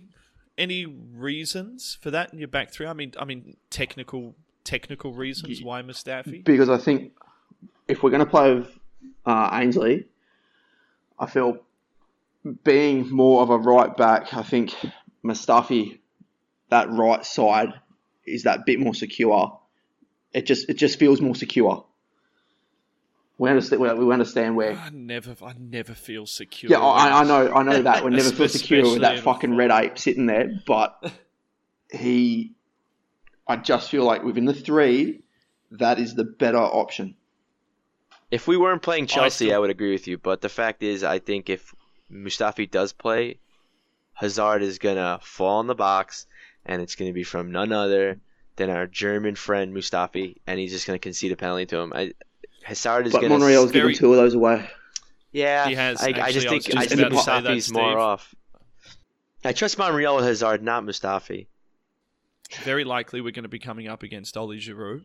any 0.57 0.85
reasons 0.85 1.97
for 2.01 2.11
that 2.11 2.31
in 2.31 2.39
your 2.39 2.47
back 2.47 2.71
three? 2.71 2.87
I 2.87 2.93
mean, 2.93 3.13
I 3.19 3.25
mean 3.25 3.57
technical 3.69 4.35
technical 4.63 5.13
reasons 5.13 5.61
why 5.61 5.81
Mustafi. 5.81 6.43
because 6.43 6.69
I 6.69 6.77
think 6.77 7.13
if 7.87 8.01
we're 8.01 8.09
going 8.09 8.23
to 8.23 8.29
play 8.29 8.55
with 8.55 8.79
uh, 9.25 9.49
Ainsley, 9.53 10.07
I 11.19 11.27
feel 11.27 11.59
being 12.63 13.09
more 13.09 13.41
of 13.41 13.49
a 13.49 13.57
right 13.57 13.95
back, 13.95 14.33
I 14.33 14.43
think 14.43 14.73
Mustafi, 15.23 15.99
that 16.69 16.89
right 16.91 17.25
side, 17.25 17.73
is 18.25 18.43
that 18.43 18.65
bit 18.65 18.79
more 18.79 18.95
secure. 18.95 19.59
It 20.33 20.45
just 20.45 20.69
it 20.69 20.75
just 20.75 20.99
feels 20.99 21.21
more 21.21 21.35
secure. 21.35 21.85
We 23.37 23.49
understand. 23.49 23.81
We 23.81 23.93
we 23.93 24.13
understand 24.13 24.55
where. 24.55 24.73
I 24.73 24.89
never 24.91 25.35
I 25.43 25.53
never 25.59 25.93
feel 25.93 26.25
secure. 26.25 26.71
Yeah, 26.71 26.79
I, 26.79 27.21
I 27.21 27.23
know. 27.25 27.51
I 27.53 27.63
know 27.63 27.81
that. 27.81 28.03
We 28.05 28.11
never 28.11 28.31
feel 28.31 28.47
secure 28.59 28.83
with 28.83 29.01
that 29.01 29.19
fucking 29.19 29.55
red 29.55 29.71
ape 29.71 29.97
sitting 29.97 30.25
there. 30.25 30.61
But 30.65 31.11
he, 31.91 32.55
I 33.47 33.57
just 33.57 33.89
feel 33.89 34.05
like 34.05 34.23
within 34.23 34.45
the 34.45 34.53
three, 34.53 35.21
that 35.71 35.99
is 35.99 36.15
the 36.15 36.23
better 36.23 36.59
option. 36.59 37.15
If 38.31 38.47
we 38.47 38.57
weren't 38.57 38.81
playing 38.81 39.07
Chelsea, 39.07 39.45
I, 39.45 39.49
still- 39.49 39.61
would 39.61 39.69
agree 39.69 39.91
with 39.91 40.07
you. 40.07 40.17
But 40.17 40.41
the 40.41 40.49
fact 40.49 40.81
is, 40.81 41.03
I 41.03 41.19
think 41.19 41.49
if 41.49 41.75
Mustafi 42.11 42.69
does 42.69 42.93
play, 42.93 43.39
Hazard 44.13 44.61
is 44.61 44.79
gonna 44.79 45.19
fall 45.21 45.59
in 45.59 45.67
the 45.67 45.75
box, 45.75 46.25
and 46.65 46.81
it's 46.81 46.95
gonna 46.95 47.13
be 47.13 47.23
from 47.23 47.51
none 47.51 47.73
other 47.73 48.19
than 48.55 48.69
our 48.69 48.87
German 48.87 49.35
friend 49.35 49.75
Mustafi, 49.75 50.37
and 50.47 50.57
he's 50.57 50.71
just 50.71 50.87
gonna 50.87 50.99
concede 50.99 51.33
a 51.33 51.35
penalty 51.35 51.65
to 51.65 51.77
him. 51.79 51.91
I, 51.93 52.13
Hazard 52.65 53.07
is 53.07 53.13
But 53.13 53.21
gonna. 53.21 53.37
Monreal's 53.37 53.71
very- 53.71 53.93
given 53.93 53.99
two 53.99 54.11
of 54.11 54.17
those 54.17 54.33
away. 54.33 54.67
yeah, 55.31 55.67
He 55.67 55.75
has, 55.75 56.01
I, 56.01 56.07
I 56.07 56.09
actually, 56.09 56.33
just 56.33 56.47
I 56.47 56.49
think 56.49 56.63
I 56.77 56.81
just 56.85 56.95
think 56.95 57.07
about 57.11 57.19
to 57.19 57.25
that, 57.25 57.43
Mustafi's 57.43 57.71
more 57.71 57.99
off. 57.99 58.33
I 59.43 59.53
trust 59.53 59.77
Monreal 59.77 60.15
with 60.15 60.25
Hazard, 60.25 60.63
not 60.63 60.83
Mustafi. 60.83 61.45
very 62.63 62.83
likely 62.83 63.21
we're 63.21 63.31
going 63.31 63.43
to 63.43 63.49
be 63.49 63.59
coming 63.59 63.87
up 63.87 64.01
against 64.03 64.35
Oli 64.37 64.57
Giroud. 64.57 65.03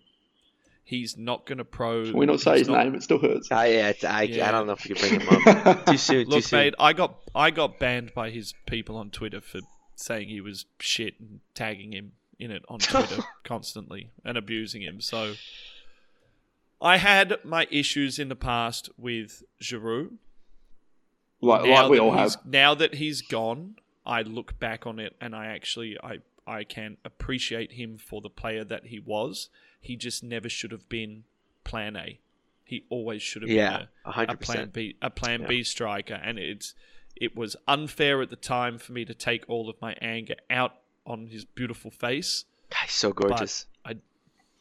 He's 0.84 1.16
not 1.18 1.46
going 1.46 1.58
to 1.58 1.64
pro. 1.64 2.04
Can 2.04 2.16
we 2.16 2.26
not 2.26 2.40
say 2.40 2.58
his 2.60 2.68
not- 2.68 2.84
name? 2.84 2.94
It 2.94 3.02
still 3.02 3.18
hurts. 3.18 3.52
I, 3.52 3.66
I, 3.66 3.94
I, 4.08 4.22
Yeah. 4.22 4.48
I 4.48 4.52
don't 4.52 4.66
know 4.66 4.72
if 4.72 4.88
we 4.88 4.94
can 4.94 5.08
bring 5.18 5.20
him 5.20 5.66
up. 5.66 5.86
too 5.86 5.96
soon. 5.98 6.24
too 6.24 6.30
Look, 6.30 6.44
soon. 6.44 6.58
mate, 6.58 6.74
I 6.78 6.92
got 6.94 7.16
I 7.34 7.50
got 7.50 7.78
banned 7.78 8.12
by 8.14 8.30
his 8.30 8.54
people 8.66 8.96
on 8.96 9.10
Twitter 9.10 9.40
for 9.42 9.60
saying 9.96 10.28
he 10.30 10.40
was 10.40 10.64
shit 10.80 11.20
and 11.20 11.40
tagging 11.54 11.92
him 11.92 12.12
in 12.38 12.50
it 12.50 12.62
on 12.68 12.78
Twitter 12.78 13.22
constantly 13.44 14.10
and 14.24 14.36
abusing 14.38 14.80
him. 14.82 15.00
So 15.02 15.34
I 16.80 16.96
had 16.96 17.36
my 17.44 17.66
issues 17.70 18.18
in 18.18 18.28
the 18.28 18.36
past 18.36 18.90
with 18.96 19.42
Giroud. 19.62 20.16
Like, 21.42 21.64
now 21.64 21.82
like 21.82 21.90
we 21.90 21.96
that 21.98 22.02
all 22.02 22.12
have. 22.12 22.36
Now 22.44 22.74
that 22.74 22.94
he's 22.94 23.22
gone, 23.22 23.76
I 24.04 24.22
look 24.22 24.58
back 24.58 24.86
on 24.86 24.98
it 24.98 25.16
and 25.20 25.34
I 25.34 25.46
actually 25.46 25.96
I 26.02 26.18
I 26.46 26.64
can 26.64 26.96
appreciate 27.04 27.72
him 27.72 27.98
for 27.98 28.20
the 28.20 28.30
player 28.30 28.64
that 28.64 28.86
he 28.86 28.98
was. 28.98 29.48
He 29.80 29.96
just 29.96 30.22
never 30.22 30.48
should 30.48 30.72
have 30.72 30.88
been 30.88 31.24
Plan 31.64 31.96
A. 31.96 32.18
He 32.64 32.84
always 32.88 33.22
should 33.22 33.42
have 33.42 33.50
yeah, 33.50 33.78
been 33.78 33.88
a 34.04 34.10
a, 34.10 34.34
a 34.34 34.36
Plan. 34.36 34.70
B 34.72 34.96
a 35.00 35.10
Plan 35.10 35.42
Yeah. 35.42 35.46
B 35.46 35.62
striker, 35.62 36.14
and 36.14 36.38
it's 36.38 36.74
it 37.16 37.36
was 37.36 37.56
unfair 37.66 38.22
at 38.22 38.30
the 38.30 38.36
time 38.36 38.78
for 38.78 38.92
me 38.92 39.04
to 39.04 39.14
take 39.14 39.44
all 39.48 39.68
of 39.68 39.80
my 39.80 39.94
anger 40.00 40.36
out 40.48 40.74
on 41.06 41.26
his 41.26 41.44
beautiful 41.44 41.90
face 41.90 42.44
He's 42.82 42.92
so 42.92 43.12
gorgeous. 43.12 43.66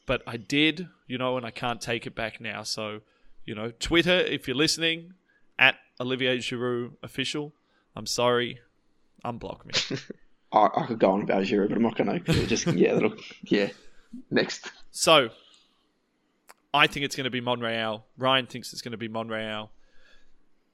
But 0.10 0.24
I 0.26 0.38
did, 0.38 0.88
you 1.06 1.20
know, 1.20 1.38
and 1.38 1.46
I 1.46 1.52
can't 1.52 1.80
take 1.80 2.08
it 2.08 2.16
back 2.16 2.42
now. 2.42 2.64
So, 2.64 3.02
you 3.46 3.54
know, 3.54 3.72
Twitter, 3.80 4.20
if 4.20 4.48
you're 4.48 4.58
listening, 4.58 5.14
at 5.60 5.76
Olivier 6.02 6.40
Giroud 6.40 6.94
official, 7.04 7.54
I'm 7.96 8.08
sorry, 8.08 8.60
unblock 9.24 9.66
me. 9.68 10.00
I, 10.52 10.68
I 10.76 10.88
could 10.88 10.98
go 10.98 11.12
on 11.12 11.22
about 11.22 11.44
Giroud, 11.44 11.68
but 11.70 11.78
I'm 11.78 11.84
not 11.84 11.96
going 11.96 12.24
to. 12.24 12.48
Just 12.48 12.66
yeah, 12.74 12.96
that'll, 12.96 13.14
yeah. 13.44 13.70
Next. 14.32 14.72
so, 14.90 15.30
I 16.74 16.88
think 16.88 17.06
it's 17.06 17.16
going 17.16 17.26
to 17.26 17.30
be 17.30 17.40
Monreal. 17.40 18.02
Ryan 18.18 18.48
thinks 18.48 18.74
it's 18.74 18.82
going 18.82 18.94
to 18.94 18.98
be 18.98 19.08
Monreal. 19.08 19.70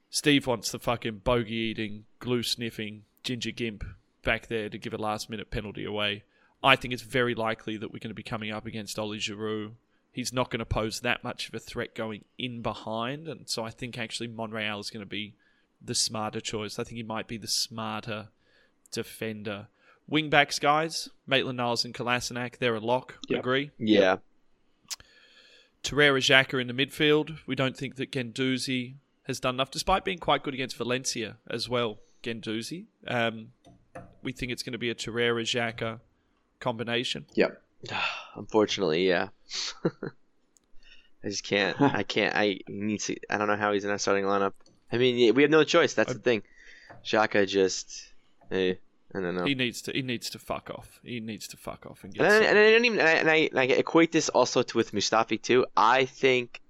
Steve 0.08 0.46
wants 0.46 0.72
the 0.72 0.78
fucking 0.78 1.20
bogey 1.24 1.56
eating, 1.56 2.06
glue 2.20 2.42
sniffing, 2.42 3.02
ginger 3.22 3.50
gimp 3.50 3.84
back 4.24 4.46
there 4.46 4.70
to 4.70 4.78
give 4.78 4.94
a 4.94 4.96
last 4.96 5.28
minute 5.28 5.50
penalty 5.50 5.84
away. 5.84 6.24
I 6.62 6.76
think 6.76 6.94
it's 6.94 7.02
very 7.02 7.34
likely 7.34 7.76
that 7.76 7.92
we're 7.92 7.98
going 7.98 8.10
to 8.10 8.14
be 8.14 8.22
coming 8.22 8.50
up 8.50 8.66
against 8.66 8.98
Oli 8.98 9.18
Giroud. 9.18 9.72
He's 10.12 10.32
not 10.32 10.50
going 10.50 10.60
to 10.60 10.66
pose 10.66 11.00
that 11.00 11.22
much 11.22 11.48
of 11.48 11.54
a 11.54 11.58
threat 11.58 11.94
going 11.94 12.24
in 12.38 12.62
behind, 12.62 13.28
and 13.28 13.48
so 13.48 13.64
I 13.64 13.70
think 13.70 13.98
actually 13.98 14.28
Monreal 14.28 14.80
is 14.80 14.90
going 14.90 15.04
to 15.04 15.08
be 15.08 15.34
the 15.82 15.94
smarter 15.94 16.40
choice. 16.40 16.78
I 16.78 16.84
think 16.84 16.96
he 16.96 17.02
might 17.02 17.28
be 17.28 17.36
the 17.36 17.46
smarter 17.46 18.28
defender. 18.90 19.68
Wing 20.08 20.30
backs, 20.30 20.58
guys, 20.58 21.10
Maitland 21.26 21.58
Niles 21.58 21.84
and 21.84 21.92
Kolasinac, 21.92 22.58
they're 22.58 22.76
a 22.76 22.80
lock. 22.80 23.16
Yep. 23.28 23.40
Agree. 23.40 23.70
yeah, 23.78 24.16
Torreira 25.82 26.18
Xhaka 26.18 26.60
in 26.60 26.66
the 26.66 26.72
midfield. 26.72 27.38
We 27.46 27.54
don't 27.54 27.76
think 27.76 27.96
that 27.96 28.10
Guendouzi 28.10 28.94
has 29.24 29.38
done 29.38 29.56
enough, 29.56 29.70
despite 29.70 30.04
being 30.04 30.18
quite 30.18 30.42
good 30.42 30.54
against 30.54 30.76
Valencia 30.76 31.36
as 31.48 31.68
well. 31.68 31.98
Guendouzi. 32.22 32.86
Um, 33.06 33.48
we 34.22 34.32
think 34.32 34.50
it's 34.50 34.62
going 34.62 34.72
to 34.72 34.78
be 34.78 34.90
a 34.90 34.94
Torreira 34.94 35.42
Xhaka 35.42 36.00
combination. 36.60 37.26
Yep. 37.34 37.62
unfortunately, 38.36 39.06
yeah. 39.08 39.28
I 39.84 41.28
just 41.28 41.44
can't. 41.44 41.80
I 41.80 42.02
can't. 42.02 42.34
I 42.34 42.60
need 42.68 43.00
to. 43.00 43.16
I 43.30 43.38
don't 43.38 43.48
know 43.48 43.56
how 43.56 43.72
he's 43.72 43.84
in 43.84 43.90
our 43.90 43.98
starting 43.98 44.24
lineup. 44.24 44.52
I 44.92 44.98
mean, 44.98 45.34
we 45.34 45.42
have 45.42 45.50
no 45.50 45.64
choice. 45.64 45.94
That's 45.94 46.12
the 46.12 46.18
thing. 46.20 46.42
Xhaka 47.04 47.46
just. 47.46 48.12
Eh, 48.50 48.74
I 49.14 49.20
don't 49.20 49.34
know. 49.34 49.44
He 49.44 49.54
needs 49.54 49.82
to. 49.82 49.92
He 49.92 50.02
needs 50.02 50.30
to 50.30 50.38
fuck 50.38 50.70
off. 50.70 51.00
He 51.02 51.20
needs 51.20 51.48
to 51.48 51.56
fuck 51.56 51.86
off 51.86 52.04
and 52.04 52.14
get. 52.14 52.24
And 52.24 52.32
I, 52.44 52.48
and 52.48 52.58
I 52.58 52.70
don't 52.72 52.84
even 52.84 52.98
and 53.00 53.08
I, 53.08 53.12
and 53.12 53.30
I, 53.30 53.34
and 53.36 53.58
I 53.58 53.64
equate 53.64 54.12
this 54.12 54.28
also 54.28 54.62
to 54.62 54.76
with 54.76 54.92
Mustafi 54.92 55.40
too. 55.40 55.66
I 55.76 56.04
think 56.04 56.60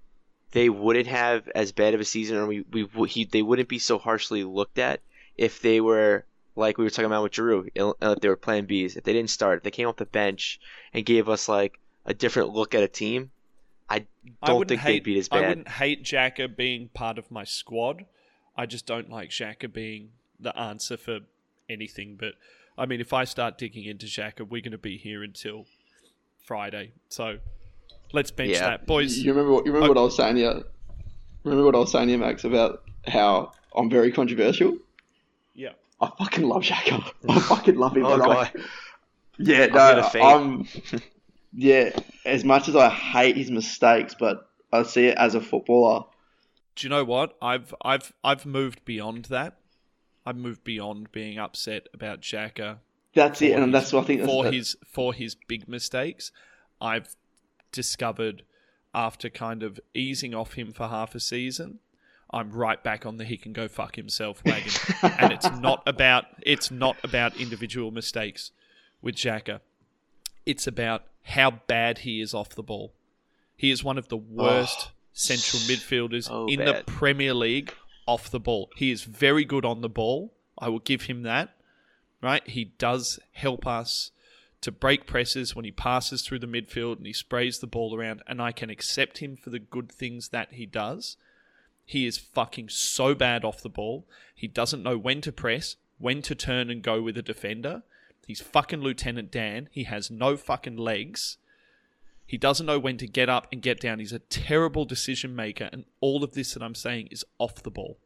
they 0.53 0.69
wouldn't 0.71 1.09
have 1.09 1.49
as 1.55 1.73
bad 1.73 1.93
of 1.95 2.01
a 2.01 2.05
season, 2.05 2.39
or 2.39 2.47
we, 2.47 2.65
we 2.71 2.85
would- 2.85 3.11
he, 3.11 3.25
they 3.25 3.43
wouldn't 3.43 3.69
be 3.69 3.79
so 3.79 3.99
harshly 3.99 4.45
looked 4.45 4.79
at 4.79 5.01
if 5.37 5.61
they 5.61 5.81
were 5.81 6.25
like 6.57 6.79
we 6.79 6.85
were 6.85 6.91
talking 6.91 7.07
about 7.07 7.23
with 7.23 7.33
Giroud. 7.33 7.71
il- 7.75 7.97
uh, 8.03 8.15
If 8.17 8.21
they 8.21 8.29
were 8.29 8.37
Plan 8.37 8.67
Bs, 8.67 8.97
if 8.97 9.05
they 9.05 9.13
didn't 9.13 9.31
start, 9.31 9.59
if 9.59 9.63
they 9.63 9.71
came 9.71 9.87
off 9.89 9.97
the 9.97 10.07
bench 10.07 10.59
and 10.93 11.05
gave 11.05 11.29
us 11.29 11.49
like 11.49 11.79
a 12.05 12.15
different 12.15 12.51
look 12.51 12.75
at 12.75 12.83
a 12.83 12.89
team, 12.89 13.31
I 13.89 14.07
I 14.43 14.49
don't 14.49 14.59
wouldn't 14.59 14.69
think 14.71 14.81
hate, 14.81 14.93
they'd 14.95 15.05
beat 15.05 15.19
as 15.19 15.29
bad. 15.29 15.45
I 15.45 15.49
wouldn't 15.49 15.69
hate 15.69 16.03
Xhaka 16.05 16.57
being 16.57 16.89
part 16.89 17.19
of 17.19 17.31
my 17.31 17.45
squad. 17.45 18.07
I 18.57 18.67
just 18.67 18.87
don't 18.87 19.11
like 19.11 19.31
Xhaka 19.31 19.73
being 19.73 20.11
the 20.41 20.57
answer 20.59 20.97
for 20.97 21.21
anything. 21.69 22.17
But 22.17 22.35
I 22.79 22.87
mean, 22.87 23.01
if 23.01 23.13
I 23.13 23.25
start 23.25 23.59
digging 23.59 23.85
into 23.85 24.07
Xhaka, 24.07 24.49
we're 24.49 24.63
going 24.63 24.73
to 24.73 24.79
be 24.79 24.97
here 24.97 25.23
until 25.23 25.67
Friday. 26.45 26.93
So 27.09 27.39
Let's 28.13 28.31
bench 28.31 28.53
Yeah. 28.53 28.69
that, 28.71 28.87
boys. 28.87 29.19
You 29.19 29.33
remember 29.33 29.53
what 29.53 29.67
you 29.67 29.73
remember 29.73 29.93
what 29.95 30.01
I 30.01 30.05
was 30.05 30.17
saying 30.17 30.37
here? 30.37 30.63
Remember 31.43 31.65
what 31.67 31.75
I 31.75 31.79
was 31.79 31.91
saying 31.91 32.09
here, 32.09 32.19
Max, 32.19 32.45
about 32.45 32.85
how 33.07 33.53
I'm 33.75 33.91
very 33.91 34.13
controversial? 34.13 34.79
Yeah. 36.01 36.09
I 36.09 36.25
fucking 36.25 36.45
love 36.45 36.63
Xhaka. 36.63 37.13
I 37.29 37.41
fucking 37.49 37.77
love 37.77 37.97
him. 37.97 38.07
Oh 38.07 38.19
but 38.19 38.29
I- 38.31 38.35
god. 38.35 38.53
yeah, 39.39 39.67
no, 39.67 39.73
got 39.75 40.15
a. 40.15 40.21
I'm. 40.23 40.67
Yeah, 41.53 41.99
as 42.27 42.45
much 42.45 42.69
as 42.69 42.77
I 42.77 42.89
hate 42.91 43.37
his 43.37 43.51
mistakes, 43.51 44.15
but 44.19 44.49
I 44.73 44.83
see 44.83 45.07
it 45.07 45.17
as 45.17 45.35
a 45.35 45.41
footballer. 45.41 46.05
Do 46.75 46.87
you 46.87 46.91
know 46.91 47.05
what? 47.05 47.35
I've 47.41 47.75
I've 47.83 48.13
I've 48.23 48.45
moved 48.45 48.85
beyond 48.85 49.27
that. 49.27 49.57
I've 50.27 50.37
moved 50.37 50.65
beyond 50.65 51.13
being 51.13 51.39
upset 51.39 51.87
about 51.95 52.21
Xhaka 52.21 52.79
That's 53.15 53.41
it, 53.41 53.53
and 53.53 53.65
his- 53.65 53.73
that's 53.73 53.93
what 53.93 54.05
I 54.05 54.07
think. 54.07 54.21
That's, 54.23 54.33
for 54.33 54.45
that- 54.45 54.53
his 54.53 54.77
for 54.87 55.15
his 55.15 55.35
big 55.35 55.67
mistakes. 55.69 56.31
I've 56.81 57.17
discovered 57.73 58.43
after 58.95 59.31
kind 59.31 59.63
of 59.63 59.81
easing 59.95 60.35
off 60.35 60.55
him 60.55 60.73
for 60.73 60.89
half 60.89 61.15
a 61.15 61.21
season, 61.21 61.79
I'm 62.31 62.51
right 62.51 62.83
back 62.83 63.07
on 63.07 63.19
the 63.19 63.25
he 63.25 63.37
can 63.37 63.53
go 63.53 63.69
fuck 63.69 63.97
himself 63.97 64.43
wagon. 64.45 64.73
and 65.03 65.33
it's 65.33 65.51
not 65.61 65.83
about 65.87 66.27
it's 66.43 66.71
not 66.71 66.97
about 67.05 67.37
individual 67.37 67.91
mistakes 67.91 68.51
with 69.01 69.15
Xhaka. 69.17 69.61
It's 70.45 70.67
about 70.67 71.05
how 71.23 71.51
bad 71.51 71.99
he 71.99 72.21
is 72.21 72.35
off 72.35 72.51
the 72.51 72.63
ball. 72.63 72.95
He 73.57 73.71
is 73.71 73.83
one 73.83 73.99
of 73.99 74.09
the 74.09 74.17
oh, 74.17 74.25
worst 74.29 74.91
central 75.13 75.61
midfielders 75.63 76.25
so 76.25 76.47
in 76.47 76.61
the. 76.61 76.83
Premier 76.87 77.35
League 77.35 77.73
off 78.07 78.31
the 78.31 78.41
ball. 78.41 78.71
He 78.77 78.91
is 78.91 79.03
very 79.03 79.45
good 79.45 79.65
on 79.65 79.81
the 79.81 79.89
ball. 79.89 80.35
I 80.59 80.69
will 80.69 80.79
give 80.79 81.03
him 81.03 81.23
that. 81.23 81.57
Right? 82.23 82.47
He 82.49 82.65
does 82.65 83.19
help 83.33 83.67
us 83.67 84.11
to 84.63 84.73
break 84.73 85.07
presses 85.07 85.55
when 85.55 85.65
he 85.65 85.71
passes 85.71 86.23
through 86.23 86.39
the 86.39 86.47
midfield 86.47 86.97
and 86.97 87.07
he 87.07 87.13
sprays 87.13 87.59
the 87.59 87.67
ball 87.67 87.95
around, 87.95 88.23
and 88.27 88.41
I 88.41 88.53
can 88.53 88.71
accept 88.71 89.19
him 89.19 89.37
for 89.37 89.51
the 89.51 89.59
good 89.59 89.93
things 89.93 90.31
that 90.31 90.55
he 90.55 90.67
does. 90.67 91.17
He 91.87 92.05
is 92.05 92.19
fucking 92.19 92.69
so 92.69 93.15
bad 93.15 93.45
off 93.45 93.63
the 93.63 93.69
ball. 93.69 94.05
He 94.35 94.49
doesn't 94.49 94.83
know 94.83 94.99
when 94.99 95.21
to 95.23 95.33
press, 95.33 95.77
when 95.99 96.21
to 96.23 96.35
turn 96.35 96.69
and 96.69 96.83
go 96.83 97.01
with 97.01 97.17
a 97.17 97.23
defender. 97.23 97.85
He's 98.27 98.41
fucking 98.41 98.81
Lieutenant 98.81 99.31
Dan. 99.31 99.69
He 99.71 99.85
has 99.85 100.11
no 100.11 100.37
fucking 100.37 100.77
legs. 100.77 101.39
He 102.27 102.37
doesn't 102.37 102.67
know 102.67 102.81
when 102.81 102.97
to 102.99 103.07
get 103.07 103.29
up 103.29 103.47
and 103.53 103.63
get 103.63 103.81
down. 103.81 104.01
He's 104.01 104.13
a 104.13 104.19
terrible 104.19 104.85
decision 104.85 105.37
maker, 105.37 105.71
and 105.73 105.85
all 106.01 106.25
of 106.25 106.35
this 106.35 106.55
that 106.55 106.63
I'm 106.63 106.75
saying 106.75 107.07
is 107.13 107.25
off 107.39 107.63
the 107.63 107.71
ball. 107.71 107.99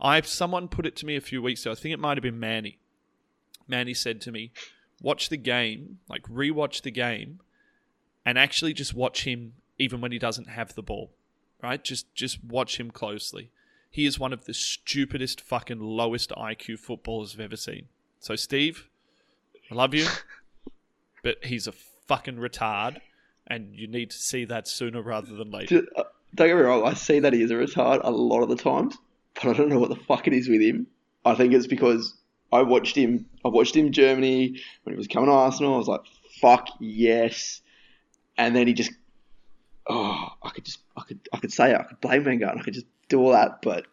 I 0.00 0.20
someone 0.22 0.66
put 0.66 0.84
it 0.84 0.96
to 0.96 1.06
me 1.06 1.14
a 1.14 1.20
few 1.20 1.40
weeks 1.40 1.62
ago. 1.62 1.70
I 1.70 1.76
think 1.76 1.92
it 1.92 2.00
might 2.00 2.16
have 2.16 2.22
been 2.22 2.40
Manny. 2.40 2.78
Manny 3.68 3.94
said 3.94 4.20
to 4.22 4.32
me, 4.32 4.50
"Watch 5.00 5.28
the 5.28 5.36
game, 5.36 6.00
like 6.08 6.24
rewatch 6.24 6.82
the 6.82 6.90
game, 6.90 7.40
and 8.24 8.36
actually 8.36 8.72
just 8.72 8.94
watch 8.94 9.22
him 9.22 9.54
even 9.78 10.00
when 10.00 10.10
he 10.10 10.18
doesn't 10.18 10.48
have 10.48 10.74
the 10.74 10.82
ball. 10.82 11.12
Right? 11.62 11.82
Just 11.82 12.14
just 12.14 12.42
watch 12.44 12.78
him 12.78 12.90
closely. 12.90 13.50
He 13.90 14.06
is 14.06 14.18
one 14.18 14.32
of 14.32 14.44
the 14.44 14.54
stupidest, 14.54 15.40
fucking 15.40 15.80
lowest 15.80 16.30
IQ 16.30 16.78
footballers 16.78 17.34
I've 17.34 17.40
ever 17.40 17.56
seen. 17.56 17.88
So 18.20 18.36
Steve, 18.36 18.88
I 19.70 19.74
love 19.74 19.94
you, 19.94 20.06
but 21.22 21.44
he's 21.44 21.66
a 21.66 21.72
fucking 22.06 22.36
retard, 22.36 22.98
and 23.46 23.74
you 23.74 23.86
need 23.86 24.10
to 24.10 24.16
see 24.16 24.44
that 24.44 24.68
sooner 24.68 25.02
rather 25.02 25.34
than 25.34 25.50
later. 25.50 25.82
Uh, 25.96 26.04
Don't 26.34 26.48
get 26.48 26.56
me 26.56 26.62
wrong, 26.62 26.84
I 26.84 26.94
see 26.94 27.18
that 27.20 27.32
he 27.32 27.42
is 27.42 27.50
a 27.50 27.54
retard 27.54 28.00
a 28.04 28.10
lot 28.10 28.42
of 28.42 28.48
the 28.48 28.56
times, 28.56 28.96
but 29.34 29.46
I 29.46 29.52
don't 29.52 29.68
know 29.68 29.78
what 29.78 29.90
the 29.90 29.96
fuck 29.96 30.26
it 30.26 30.32
is 30.32 30.48
with 30.48 30.60
him. 30.60 30.86
I 31.24 31.34
think 31.34 31.52
it's 31.52 31.66
because 31.66 32.14
I 32.52 32.62
watched 32.62 32.96
him. 32.96 33.26
I 33.44 33.48
watched 33.48 33.76
him 33.76 33.86
in 33.86 33.92
Germany 33.92 34.60
when 34.84 34.94
he 34.94 34.96
was 34.96 35.08
coming 35.08 35.28
to 35.28 35.32
Arsenal. 35.32 35.74
I 35.74 35.78
was 35.78 35.88
like, 35.88 36.00
"Fuck 36.40 36.68
yes!" 36.80 37.60
And 38.38 38.56
then 38.56 38.66
he 38.66 38.72
just, 38.72 38.92
oh, 39.88 40.28
I 40.42 40.50
could 40.50 40.64
just, 40.64 40.80
I 40.96 41.02
could, 41.02 41.20
I 41.32 41.38
could 41.38 41.52
say 41.52 41.72
it. 41.72 41.76
I 41.80 41.82
could 41.84 42.00
blame 42.00 42.24
Wenger. 42.24 42.46
and 42.46 42.60
I 42.60 42.62
could 42.62 42.74
just 42.74 42.86
do 43.08 43.20
all 43.20 43.32
that, 43.32 43.62
but 43.62 43.78
it 43.80 43.86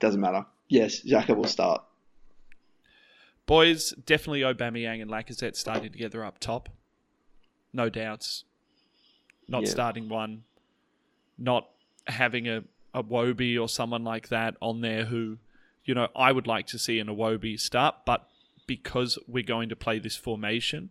doesn't 0.00 0.20
matter. 0.20 0.44
Yes, 0.68 1.00
Xhaka 1.02 1.36
will 1.36 1.44
start. 1.44 1.82
Boys, 3.46 3.92
definitely 4.06 4.40
Aubameyang 4.42 5.02
and 5.02 5.10
Lacazette 5.10 5.56
starting 5.56 5.90
together 5.90 6.24
up 6.24 6.38
top. 6.38 6.68
No 7.72 7.88
doubts. 7.88 8.44
Not 9.48 9.64
Yeah. 9.64 9.68
starting 9.70 10.08
one. 10.08 10.44
Not 11.38 11.68
having 12.06 12.48
a, 12.48 12.64
Iwobi 12.94 13.58
or 13.58 13.70
someone 13.70 14.04
like 14.04 14.28
that 14.28 14.54
on 14.60 14.82
there 14.82 15.06
who, 15.06 15.38
you 15.84 15.94
know, 15.94 16.08
I 16.14 16.30
would 16.30 16.46
like 16.46 16.66
to 16.68 16.78
see 16.78 16.98
an 16.98 17.06
Iwobi 17.08 17.58
start, 17.58 18.04
but 18.04 18.28
because 18.66 19.18
we're 19.26 19.42
going 19.42 19.70
to 19.70 19.76
play 19.76 19.98
this 19.98 20.14
formation, 20.14 20.90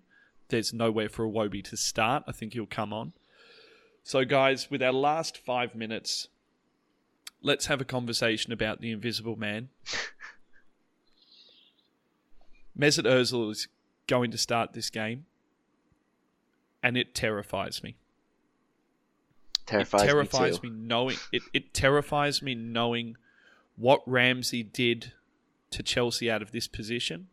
there's 0.50 0.74
nowhere 0.74 1.10
for 1.10 1.26
a 1.26 1.30
Iwobi 1.30 1.64
to 1.66 1.78
start. 1.78 2.24
I 2.28 2.32
think 2.32 2.54
he'll 2.54 2.66
come 2.66 2.92
on. 2.92 3.14
So, 4.04 4.26
guys, 4.26 4.70
with 4.70 4.82
our 4.82 4.92
last 4.92 5.38
five 5.38 5.76
minutes, 5.76 6.28
let's 7.42 7.68
have 7.68 7.82
a 7.82 7.86
conversation 7.86 8.52
about 8.52 8.82
the 8.82 8.92
Invisible 8.92 9.36
Man. 9.36 9.70
Mesut 12.78 13.06
Ozil 13.06 13.52
is 13.52 13.68
going 14.08 14.32
to 14.32 14.38
start 14.38 14.74
this 14.74 14.90
game, 14.90 15.26
and 16.82 16.98
it 16.98 17.14
terrifies 17.14 17.84
me. 17.84 17.96
Terrifies, 19.66 20.02
it 20.02 20.06
terrifies 20.06 20.64
me, 20.64 20.70
me, 20.70 20.76
knowing 20.80 21.18
it. 21.32 21.44
It 21.54 21.74
terrifies 21.74 22.42
me 22.42 22.56
knowing 22.56 23.18
what 23.76 24.02
Ramsey 24.06 24.64
did 24.64 25.14
to 25.70 25.84
Chelsea 25.84 26.30
out 26.30 26.42
of 26.42 26.52
this 26.52 26.68
position. 26.68 27.28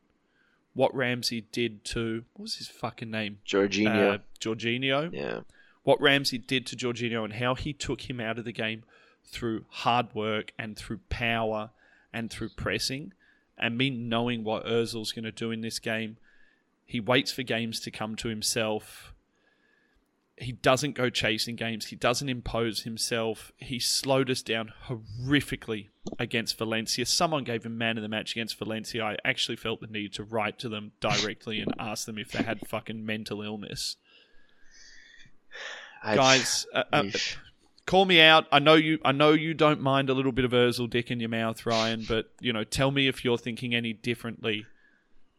What 0.74 0.95
Ramsey 0.95 1.47
did 1.51 1.85
to 1.86 2.24
what 2.35 2.43
was 2.43 2.57
his 2.57 2.69
fucking 2.69 3.11
name? 3.11 3.39
Jorginho. 3.47 4.15
Uh, 4.15 4.19
Jorginho. 4.39 5.12
yeah. 5.12 5.40
What 5.89 6.02
Ramsey 6.02 6.36
did 6.36 6.66
to 6.66 6.77
Jorginho 6.77 7.24
and 7.24 7.32
how 7.32 7.55
he 7.55 7.73
took 7.73 8.10
him 8.10 8.20
out 8.20 8.39
of 8.39 8.44
the 8.44 8.52
game 8.52 8.82
through 9.24 9.65
hard 9.70 10.15
work 10.15 10.52
and 10.59 10.77
through 10.77 11.01
power 11.09 11.70
and 12.12 12.31
through 12.31 12.51
pressing, 12.51 13.15
and 13.56 13.78
me 13.78 13.89
knowing 13.89 14.44
what 14.44 14.66
Özil's 14.66 15.12
going 15.12 15.24
to 15.24 15.32
do 15.32 15.51
in 15.51 15.62
this 15.62 15.78
game. 15.78 16.19
He 16.85 17.01
waits 17.01 17.32
for 17.32 17.43
games 17.43 17.81
to 17.81 17.90
come 17.90 18.16
to 18.16 18.28
himself. 18.28 19.15
He 20.36 20.52
doesn't 20.52 20.94
go 20.94 21.09
chasing 21.09 21.56
games. 21.56 21.86
He 21.86 21.97
doesn't 21.97 22.28
impose 22.28 22.82
himself. 22.82 23.51
He 23.56 23.78
slowed 23.78 24.28
us 24.28 24.43
down 24.43 24.74
horrifically 24.89 25.89
against 26.19 26.59
Valencia. 26.59 27.06
Someone 27.06 27.44
gave 27.44 27.65
him 27.65 27.78
man 27.78 27.97
of 27.97 28.02
the 28.02 28.10
match 28.10 28.32
against 28.32 28.59
Valencia. 28.59 29.02
I 29.02 29.16
actually 29.24 29.56
felt 29.56 29.81
the 29.81 29.86
need 29.86 30.12
to 30.12 30.23
write 30.23 30.59
to 30.59 30.69
them 30.69 30.93
directly 31.01 31.60
and 31.60 31.73
ask 31.78 32.05
them 32.05 32.19
if 32.19 32.32
they 32.32 32.43
had 32.43 32.69
fucking 32.69 33.06
mental 33.06 33.40
illness. 33.40 33.97
Guys, 36.05 36.66
uh, 36.75 36.85
uh, 36.93 37.05
call 37.87 38.05
me 38.05 38.20
out. 38.20 38.47
I 38.53 38.59
know 38.59 38.75
you. 38.75 38.99
I 39.05 39.12
know 39.12 39.33
you 39.33 39.55
don't 39.55 39.81
mind 39.81 40.11
a 40.11 40.15
little 40.15 40.33
bit 40.33 40.45
of 40.45 40.53
Özil 40.53 40.89
dick 40.89 41.11
in 41.11 41.20
your 41.20 41.29
mouth, 41.29 41.66
Ryan. 41.66 42.05
But 42.09 42.31
you 42.41 42.53
know, 42.53 42.65
tell 42.65 42.91
me 42.91 43.09
if 43.09 43.25
you're 43.25 43.39
thinking 43.39 43.75
any 43.75 43.93
differently. 43.93 44.66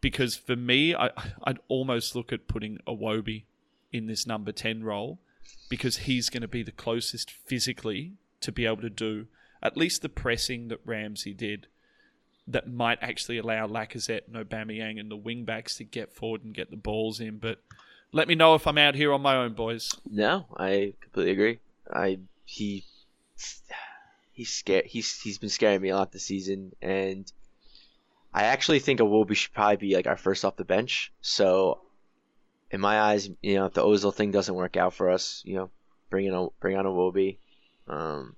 Because 0.02 0.38
for 0.38 0.56
me, 0.56 0.95
I, 0.95 1.10
I'd 1.44 1.60
almost 1.68 2.15
look 2.15 2.31
at 2.31 2.48
putting 2.48 2.80
a 2.88 2.94
Iwobi 2.94 3.44
in 3.91 4.07
this 4.07 4.26
number 4.26 4.52
ten 4.52 4.84
role, 4.84 5.19
because 5.69 5.98
he's 5.98 6.30
going 6.30 6.41
to 6.41 6.48
be 6.48 6.64
the 6.64 6.72
closest 6.72 7.30
physically 7.31 8.14
to 8.41 8.52
be 8.52 8.65
able 8.65 8.81
to 8.81 8.90
do 8.90 9.27
at 9.61 9.76
least 9.76 10.02
the 10.02 10.07
pressing 10.07 10.69
that 10.69 10.80
Ramsey 10.86 11.34
did. 11.34 11.68
That 12.48 12.68
might 12.68 12.98
actually 13.02 13.38
allow 13.38 13.68
Lacazette 13.68 14.27
and 14.27 14.36
Aubameyang 14.36 14.99
and 14.99 15.11
the 15.11 15.18
wingbacks 15.18 15.77
to 15.77 15.84
get 15.84 16.15
forward 16.15 16.44
and 16.44 16.52
get 16.53 16.72
the 16.72 16.77
balls 16.77 17.19
in. 17.19 17.38
But 17.38 17.61
let 18.11 18.27
me 18.27 18.36
know 18.36 18.56
if 18.56 18.65
I'm 18.68 18.77
out 18.77 18.95
here 18.95 19.14
on 19.14 19.22
my 19.22 19.36
own, 19.36 19.53
boys. 19.53 19.91
No, 20.10 20.45
I 20.57 20.94
completely 21.02 21.31
agree. 21.34 21.60
I 21.91 22.19
he 22.45 22.84
he's 24.34 24.49
scared. 24.52 24.86
He's 24.86 25.19
he's 25.22 25.38
been 25.38 25.49
scaring 25.49 25.81
me 25.81 25.90
a 25.90 25.95
lot 25.95 26.11
this 26.11 26.23
season, 26.26 26.72
and 26.81 27.31
I 28.34 28.44
actually 28.45 28.80
think 28.80 28.99
Iwobi 28.99 29.36
should 29.36 29.53
probably 29.53 29.77
be 29.77 29.95
like 29.95 30.07
our 30.07 30.18
first 30.18 30.45
off 30.45 30.56
the 30.56 30.65
bench. 30.65 31.11
So, 31.22 31.81
in 32.72 32.80
my 32.81 32.99
eyes, 32.99 33.30
you 33.41 33.56
know, 33.56 33.65
if 33.65 33.73
the 33.73 33.81
Ozil 33.84 34.14
thing 34.14 34.31
doesn't 34.31 34.53
work 34.56 34.77
out 34.77 34.94
for 34.94 35.10
us, 35.10 35.41
you 35.45 35.56
know, 35.56 35.69
bring 36.10 36.26
in 36.26 36.34
a 36.34 36.48
bring 36.60 36.77
on 36.77 36.86
Iwobi. 36.86 37.38
Um, 37.88 38.36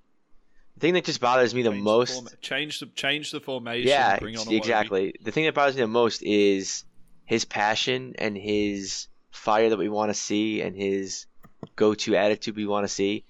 the 0.76 0.80
thing 0.82 0.94
that 0.94 1.04
just 1.06 1.20
bothers 1.22 1.54
me 1.54 1.62
the 1.62 1.72
Change 1.72 1.84
most. 1.84 2.14
forma- 2.14 2.30
change 2.42 2.80
the 2.80 2.86
change 2.88 3.32
the 3.32 3.40
formation. 3.42 3.88
Yeah, 3.88 4.18
bring 4.20 4.36
on 4.36 4.42
ex- 4.42 4.50
Iwobi. 4.50 4.58
exactly. 4.58 5.16
The 5.22 5.32
thing 5.32 5.46
that 5.46 5.54
bothers 5.54 5.76
me 5.76 5.82
the 5.82 5.88
most 5.88 6.24
is 6.24 6.86
his 7.26 7.46
passion 7.46 8.16
and 8.18 8.38
his 8.38 9.08
fire 9.32 9.70
that 9.70 9.78
we 9.80 9.90
want 9.90 10.10
to 10.10 10.14
see 10.14 10.62
and 10.62 10.76
his 10.76 11.26
go-to 11.76 12.16
attitude 12.16 12.56
we 12.56 12.66
want 12.66 12.84
to 12.86 12.94
see. 12.94 13.26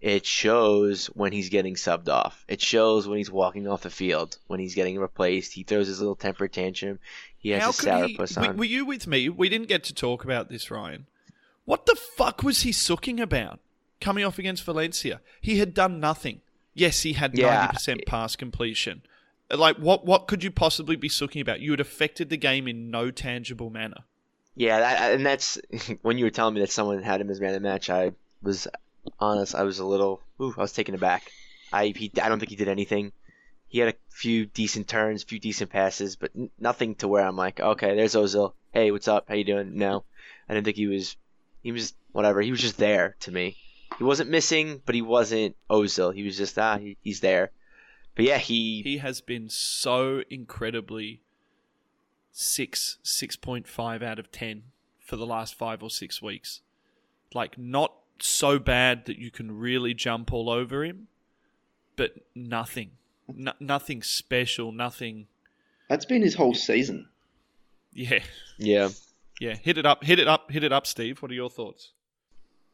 It 0.00 0.26
shows 0.26 1.06
when 1.06 1.32
he's 1.32 1.48
getting 1.48 1.74
subbed 1.74 2.08
off. 2.08 2.44
It 2.48 2.60
shows 2.60 3.08
when 3.08 3.16
he's 3.18 3.30
walking 3.30 3.66
off 3.66 3.82
the 3.82 3.90
field, 3.90 4.36
when 4.46 4.60
he's 4.60 4.74
getting 4.74 4.98
replaced. 4.98 5.54
He 5.54 5.62
throws 5.62 5.86
his 5.86 6.00
little 6.00 6.14
temper 6.14 6.48
tantrum. 6.48 6.98
He 7.38 7.50
has 7.50 7.62
How 7.62 7.68
his 7.68 7.80
could 7.80 7.84
sour 7.86 8.06
he? 8.06 8.16
puss 8.16 8.36
on. 8.36 8.56
Were 8.58 8.64
you 8.64 8.84
with 8.84 9.06
me? 9.06 9.28
We 9.30 9.48
didn't 9.48 9.68
get 9.68 9.84
to 9.84 9.94
talk 9.94 10.22
about 10.22 10.48
this, 10.50 10.70
Ryan. 10.70 11.06
What 11.64 11.86
the 11.86 11.96
fuck 11.96 12.42
was 12.42 12.62
he 12.62 12.72
sooking 12.72 13.18
about 13.20 13.58
coming 14.00 14.22
off 14.24 14.38
against 14.38 14.64
Valencia? 14.64 15.20
He 15.40 15.58
had 15.58 15.72
done 15.74 15.98
nothing. 15.98 16.42
Yes, 16.74 17.02
he 17.02 17.14
had 17.14 17.36
Yeah. 17.36 17.54
ninety 17.60 17.72
percent 17.72 18.00
pass 18.06 18.36
completion. 18.36 19.02
Like 19.50 19.76
what? 19.78 20.04
What 20.04 20.28
could 20.28 20.44
you 20.44 20.50
possibly 20.50 20.96
be 20.96 21.08
sooking 21.08 21.40
about? 21.40 21.60
You 21.60 21.70
had 21.70 21.80
affected 21.80 22.28
the 22.28 22.36
game 22.36 22.68
in 22.68 22.90
no 22.90 23.10
tangible 23.10 23.70
manner. 23.70 24.04
Yeah, 24.56 24.80
that, 24.80 25.12
and 25.12 25.24
that's 25.24 25.58
when 26.02 26.18
you 26.18 26.24
were 26.24 26.30
telling 26.30 26.54
me 26.54 26.60
that 26.60 26.72
someone 26.72 27.02
had 27.02 27.20
him 27.20 27.30
as 27.30 27.40
man 27.40 27.54
of 27.54 27.62
the 27.62 27.68
match. 27.68 27.90
I 27.90 28.12
was 28.42 28.66
honest, 29.20 29.54
I 29.54 29.62
was 29.62 29.78
a 29.78 29.86
little. 29.86 30.22
Ooh, 30.40 30.54
I 30.56 30.62
was 30.62 30.72
taken 30.72 30.94
aback. 30.94 31.30
I 31.72 31.92
he, 31.94 32.10
I 32.20 32.28
don't 32.28 32.38
think 32.38 32.50
he 32.50 32.56
did 32.56 32.68
anything. 32.68 33.12
He 33.68 33.80
had 33.80 33.94
a 33.94 33.98
few 34.08 34.46
decent 34.46 34.88
turns, 34.88 35.24
few 35.24 35.38
decent 35.38 35.70
passes, 35.70 36.16
but 36.16 36.30
n- 36.34 36.50
nothing 36.58 36.94
to 36.96 37.08
where 37.08 37.26
I'm 37.26 37.36
like, 37.36 37.60
okay, 37.60 37.94
there's 37.94 38.14
Ozil. 38.14 38.54
Hey, 38.72 38.90
what's 38.90 39.08
up? 39.08 39.26
How 39.28 39.34
you 39.34 39.44
doing? 39.44 39.76
No, 39.76 40.04
I 40.48 40.54
didn't 40.54 40.64
think 40.64 40.76
he 40.76 40.86
was. 40.86 41.16
He 41.62 41.72
was 41.72 41.92
whatever. 42.12 42.40
He 42.40 42.50
was 42.50 42.60
just 42.60 42.78
there 42.78 43.16
to 43.20 43.32
me. 43.32 43.56
He 43.98 44.04
wasn't 44.04 44.30
missing, 44.30 44.80
but 44.86 44.94
he 44.94 45.02
wasn't 45.02 45.56
Ozil. 45.68 46.14
He 46.14 46.22
was 46.22 46.38
just 46.38 46.58
ah, 46.58 46.78
he, 46.78 46.96
he's 47.02 47.20
there. 47.20 47.50
But 48.14 48.24
yeah, 48.24 48.38
he 48.38 48.80
He 48.82 48.96
has 48.98 49.20
been 49.20 49.50
so 49.50 50.22
incredibly 50.30 51.20
six, 52.38 52.98
six 53.02 53.34
point 53.34 53.66
five 53.66 54.02
out 54.02 54.18
of 54.18 54.30
ten 54.30 54.64
for 55.00 55.16
the 55.16 55.26
last 55.26 55.54
five 55.54 55.82
or 55.82 55.88
six 55.88 56.20
weeks. 56.20 56.60
Like 57.32 57.56
not 57.56 57.94
so 58.20 58.58
bad 58.58 59.06
that 59.06 59.18
you 59.18 59.30
can 59.30 59.58
really 59.58 59.94
jump 59.94 60.32
all 60.32 60.50
over 60.50 60.84
him, 60.84 61.08
but 61.96 62.12
nothing, 62.34 62.90
no, 63.26 63.52
nothing 63.58 64.02
special, 64.02 64.70
nothing. 64.70 65.28
That's 65.88 66.04
been 66.04 66.20
his 66.20 66.34
whole 66.34 66.54
season. 66.54 67.08
Yeah, 67.94 68.20
yeah. 68.58 68.90
yeah. 69.40 69.54
Hit 69.54 69.78
it 69.78 69.86
up, 69.86 70.04
hit 70.04 70.18
it 70.18 70.28
up, 70.28 70.50
hit 70.50 70.62
it 70.62 70.72
up, 70.72 70.86
Steve. 70.86 71.22
What 71.22 71.30
are 71.30 71.34
your 71.34 71.48
thoughts? 71.48 71.92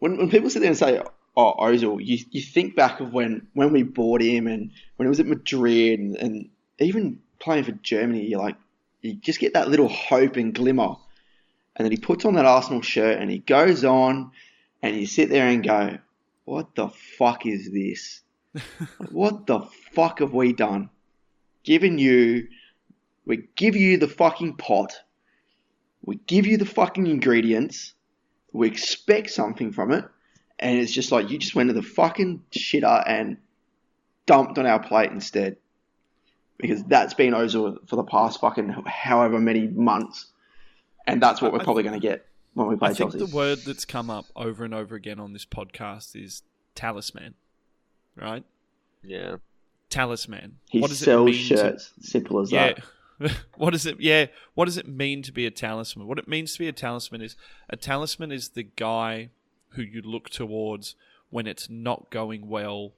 When, 0.01 0.17
when 0.17 0.29
people 0.29 0.51
sit 0.51 0.59
there 0.59 0.71
and 0.71 0.79
say, 0.79 1.01
"Oh, 1.37 1.55
Ozil," 1.61 2.05
you, 2.05 2.19
you 2.33 2.41
think 2.41 2.75
back 2.75 2.99
of 2.99 3.13
when, 3.13 3.47
when 3.55 3.73
we 3.73 3.85
bought 3.85 4.23
him 4.23 4.49
and 4.49 4.73
when 4.97 5.07
he 5.07 5.09
was 5.09 5.21
at 5.21 5.27
Madrid 5.27 6.01
and, 6.01 6.17
and 6.17 6.49
even 6.81 7.21
playing 7.39 7.63
for 7.65 7.73
Germany. 7.73 8.27
You're 8.27 8.41
like, 8.41 8.57
you 9.03 9.15
just 9.15 9.41
get 9.41 9.55
that 9.55 9.69
little 9.69 9.89
hope 9.89 10.37
and 10.37 10.55
glimmer, 10.55 10.97
and 11.77 11.85
then 11.85 11.93
he 11.93 11.99
puts 11.99 12.25
on 12.25 12.35
that 12.35 12.47
Arsenal 12.47 12.83
shirt 12.83 13.19
and 13.19 13.31
he 13.31 13.39
goes 13.39 13.85
on, 13.85 14.31
and 14.83 14.97
you 14.97 15.07
sit 15.07 15.29
there 15.29 15.49
and 15.49 15.63
go, 15.63 15.99
"What 16.45 16.75
the 16.75 16.89
fuck 16.89 17.47
is 17.47 17.71
this? 17.71 18.23
what 19.11 19.47
the 19.47 19.61
fuck 19.93 20.21
have 20.21 20.33
we 20.33 20.53
done? 20.53 20.91
Given 21.65 21.99
you, 21.99 22.49
we 23.27 23.49
give 23.57 23.77
you 23.77 23.99
the 23.99 24.09
fucking 24.09 24.57
pot." 24.57 24.95
We 26.05 26.17
give 26.27 26.47
you 26.47 26.57
the 26.57 26.67
fucking 26.67 27.07
ingredients. 27.07 27.95
We 28.53 28.67
expect 28.67 29.31
something 29.31 29.73
from 29.73 29.93
it. 29.93 30.05
And 30.59 30.79
it's 30.79 30.93
just 30.93 31.13
like 31.13 31.31
you 31.31 31.39
just 31.39 31.55
went 31.55 31.71
to 31.71 31.75
the 31.75 31.83
fucking 31.83 32.43
shitter 32.53 33.03
and 33.07 33.39
dumped 34.27 34.59
on 34.59 34.67
our 34.67 34.81
plate 34.81 35.11
instead. 35.11 35.57
Because 36.63 36.83
that's 36.85 37.13
been 37.13 37.35
Ozil 37.35 37.87
for 37.89 37.97
the 37.97 38.05
past 38.05 38.41
fucking 38.41 38.71
however 38.87 39.39
many 39.39 39.67
months. 39.69 40.27
And 41.07 41.21
that's 41.23 41.43
what 41.43 41.53
we're 41.53 41.61
I- 41.61 41.65
probably 41.65 41.83
going 41.83 42.01
to 42.01 42.07
get 42.09 42.25
when 42.55 42.69
we 42.69 42.77
play 42.77 42.95
Chelsea. 42.95 43.17
I 43.17 43.19
think 43.21 43.31
the 43.31 43.37
word 43.37 43.59
that's 43.67 43.85
come 43.85 44.09
up 44.09 44.25
over 44.35 44.65
and 44.65 44.73
over 44.73 44.95
again 44.95 45.21
on 45.21 45.35
this 45.35 45.45
podcast 45.45 46.15
is 46.15 46.43
talisman, 46.75 47.35
right? 48.17 48.45
Yeah. 49.03 49.37
Talisman. 49.91 50.59
he 50.71 50.81
what 50.81 50.89
does 50.89 51.03
it 51.03 51.05
sells 51.05 51.27
mean 51.27 51.35
to- 51.35 51.41
shirts. 51.57 51.93
Simple 52.01 52.41
as 52.41 52.51
Yeah. 52.51 52.75
that. 53.19 53.37
what 53.57 53.71
does 53.71 53.85
it 53.87 54.01
yeah, 54.01 54.27
what 54.55 54.65
does 54.65 54.77
it 54.79 54.89
mean 54.89 55.23
to 55.23 55.33
be 55.33 55.45
a 55.47 55.51
talisman? 55.51 56.07
What 56.09 56.19
it 56.19 56.27
means 56.29 56.55
to 56.55 56.59
be 56.59 56.69
a 56.69 56.73
talisman 56.73 57.21
is 57.23 57.37
a 57.69 57.77
talisman 57.77 58.33
is 58.33 58.51
the 58.51 58.63
guy 58.65 59.31
who 59.71 59.83
you 59.83 60.01
look 60.03 60.29
towards 60.31 60.95
when 61.31 61.47
it's 61.47 61.69
not 61.71 62.11
going 62.11 62.49
well 62.49 62.93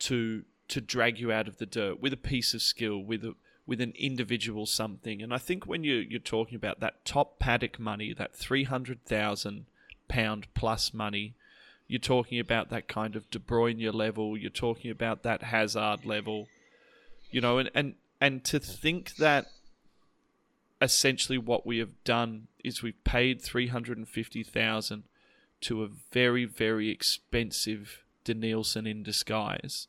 to 0.00 0.44
to 0.68 0.80
drag 0.80 1.18
you 1.18 1.30
out 1.30 1.48
of 1.48 1.58
the 1.58 1.66
dirt 1.66 2.00
with 2.00 2.12
a 2.12 2.16
piece 2.16 2.54
of 2.54 2.62
skill, 2.62 2.98
with 2.98 3.24
a 3.24 3.34
with 3.66 3.80
an 3.80 3.92
individual 3.98 4.64
something. 4.64 5.20
And 5.20 5.34
I 5.34 5.38
think 5.38 5.66
when 5.66 5.84
you 5.84 5.94
you're 5.94 6.20
talking 6.20 6.56
about 6.56 6.80
that 6.80 7.04
top 7.04 7.38
paddock 7.38 7.78
money, 7.78 8.12
that 8.12 8.34
three 8.34 8.64
hundred 8.64 9.04
thousand 9.04 9.66
pound 10.08 10.46
plus 10.54 10.94
money, 10.94 11.34
you're 11.88 11.98
talking 11.98 12.38
about 12.38 12.70
that 12.70 12.88
kind 12.88 13.16
of 13.16 13.30
De 13.30 13.38
Bruyne 13.38 13.92
level, 13.92 14.36
you're 14.36 14.50
talking 14.50 14.90
about 14.90 15.22
that 15.22 15.42
Hazard 15.44 16.04
level, 16.04 16.48
you 17.30 17.40
know, 17.40 17.58
and, 17.58 17.70
and 17.74 17.94
and 18.20 18.44
to 18.44 18.58
think 18.58 19.16
that 19.16 19.46
essentially 20.80 21.38
what 21.38 21.66
we 21.66 21.78
have 21.78 22.04
done 22.04 22.48
is 22.62 22.82
we've 22.82 23.02
paid 23.04 23.40
three 23.42 23.68
hundred 23.68 23.98
and 23.98 24.08
fifty 24.08 24.42
thousand 24.42 25.04
to 25.62 25.82
a 25.82 25.88
very 26.12 26.44
very 26.44 26.90
expensive 26.90 28.04
Denilson 28.24 28.88
in 28.88 29.02
disguise. 29.02 29.88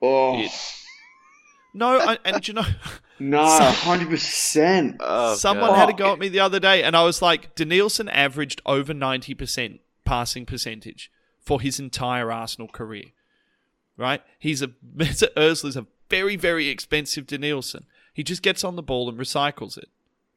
Oh, 0.00 0.38
It- 0.40 0.50
No, 1.74 1.98
I, 1.98 2.18
and 2.24 2.46
you 2.46 2.54
know, 2.54 2.64
no, 3.18 3.38
100%. 4.08 4.96
Oh, 5.00 5.34
someone 5.34 5.70
God. 5.70 5.76
had 5.76 5.86
to 5.86 5.92
go 5.92 6.12
at 6.12 6.18
me 6.18 6.28
the 6.28 6.40
other 6.40 6.60
day, 6.60 6.82
and 6.82 6.96
I 6.96 7.02
was 7.04 7.20
like, 7.22 7.54
Denilson 7.54 8.08
averaged 8.12 8.62
over 8.66 8.94
ninety 8.94 9.34
percent 9.34 9.80
passing 10.04 10.46
percentage 10.46 11.10
for 11.40 11.60
his 11.60 11.78
entire 11.78 12.32
Arsenal 12.32 12.68
career. 12.68 13.06
Right? 13.96 14.22
He's 14.38 14.62
a 14.62 14.68
Mesut 14.96 15.34
Ozil 15.36 15.64
is 15.66 15.76
a 15.76 15.86
very 16.08 16.36
very 16.36 16.68
expensive 16.68 17.26
Denilson. 17.26 17.84
He 18.14 18.22
just 18.22 18.42
gets 18.42 18.64
on 18.64 18.76
the 18.76 18.82
ball 18.82 19.08
and 19.08 19.18
recycles 19.18 19.76
it. 19.76 19.88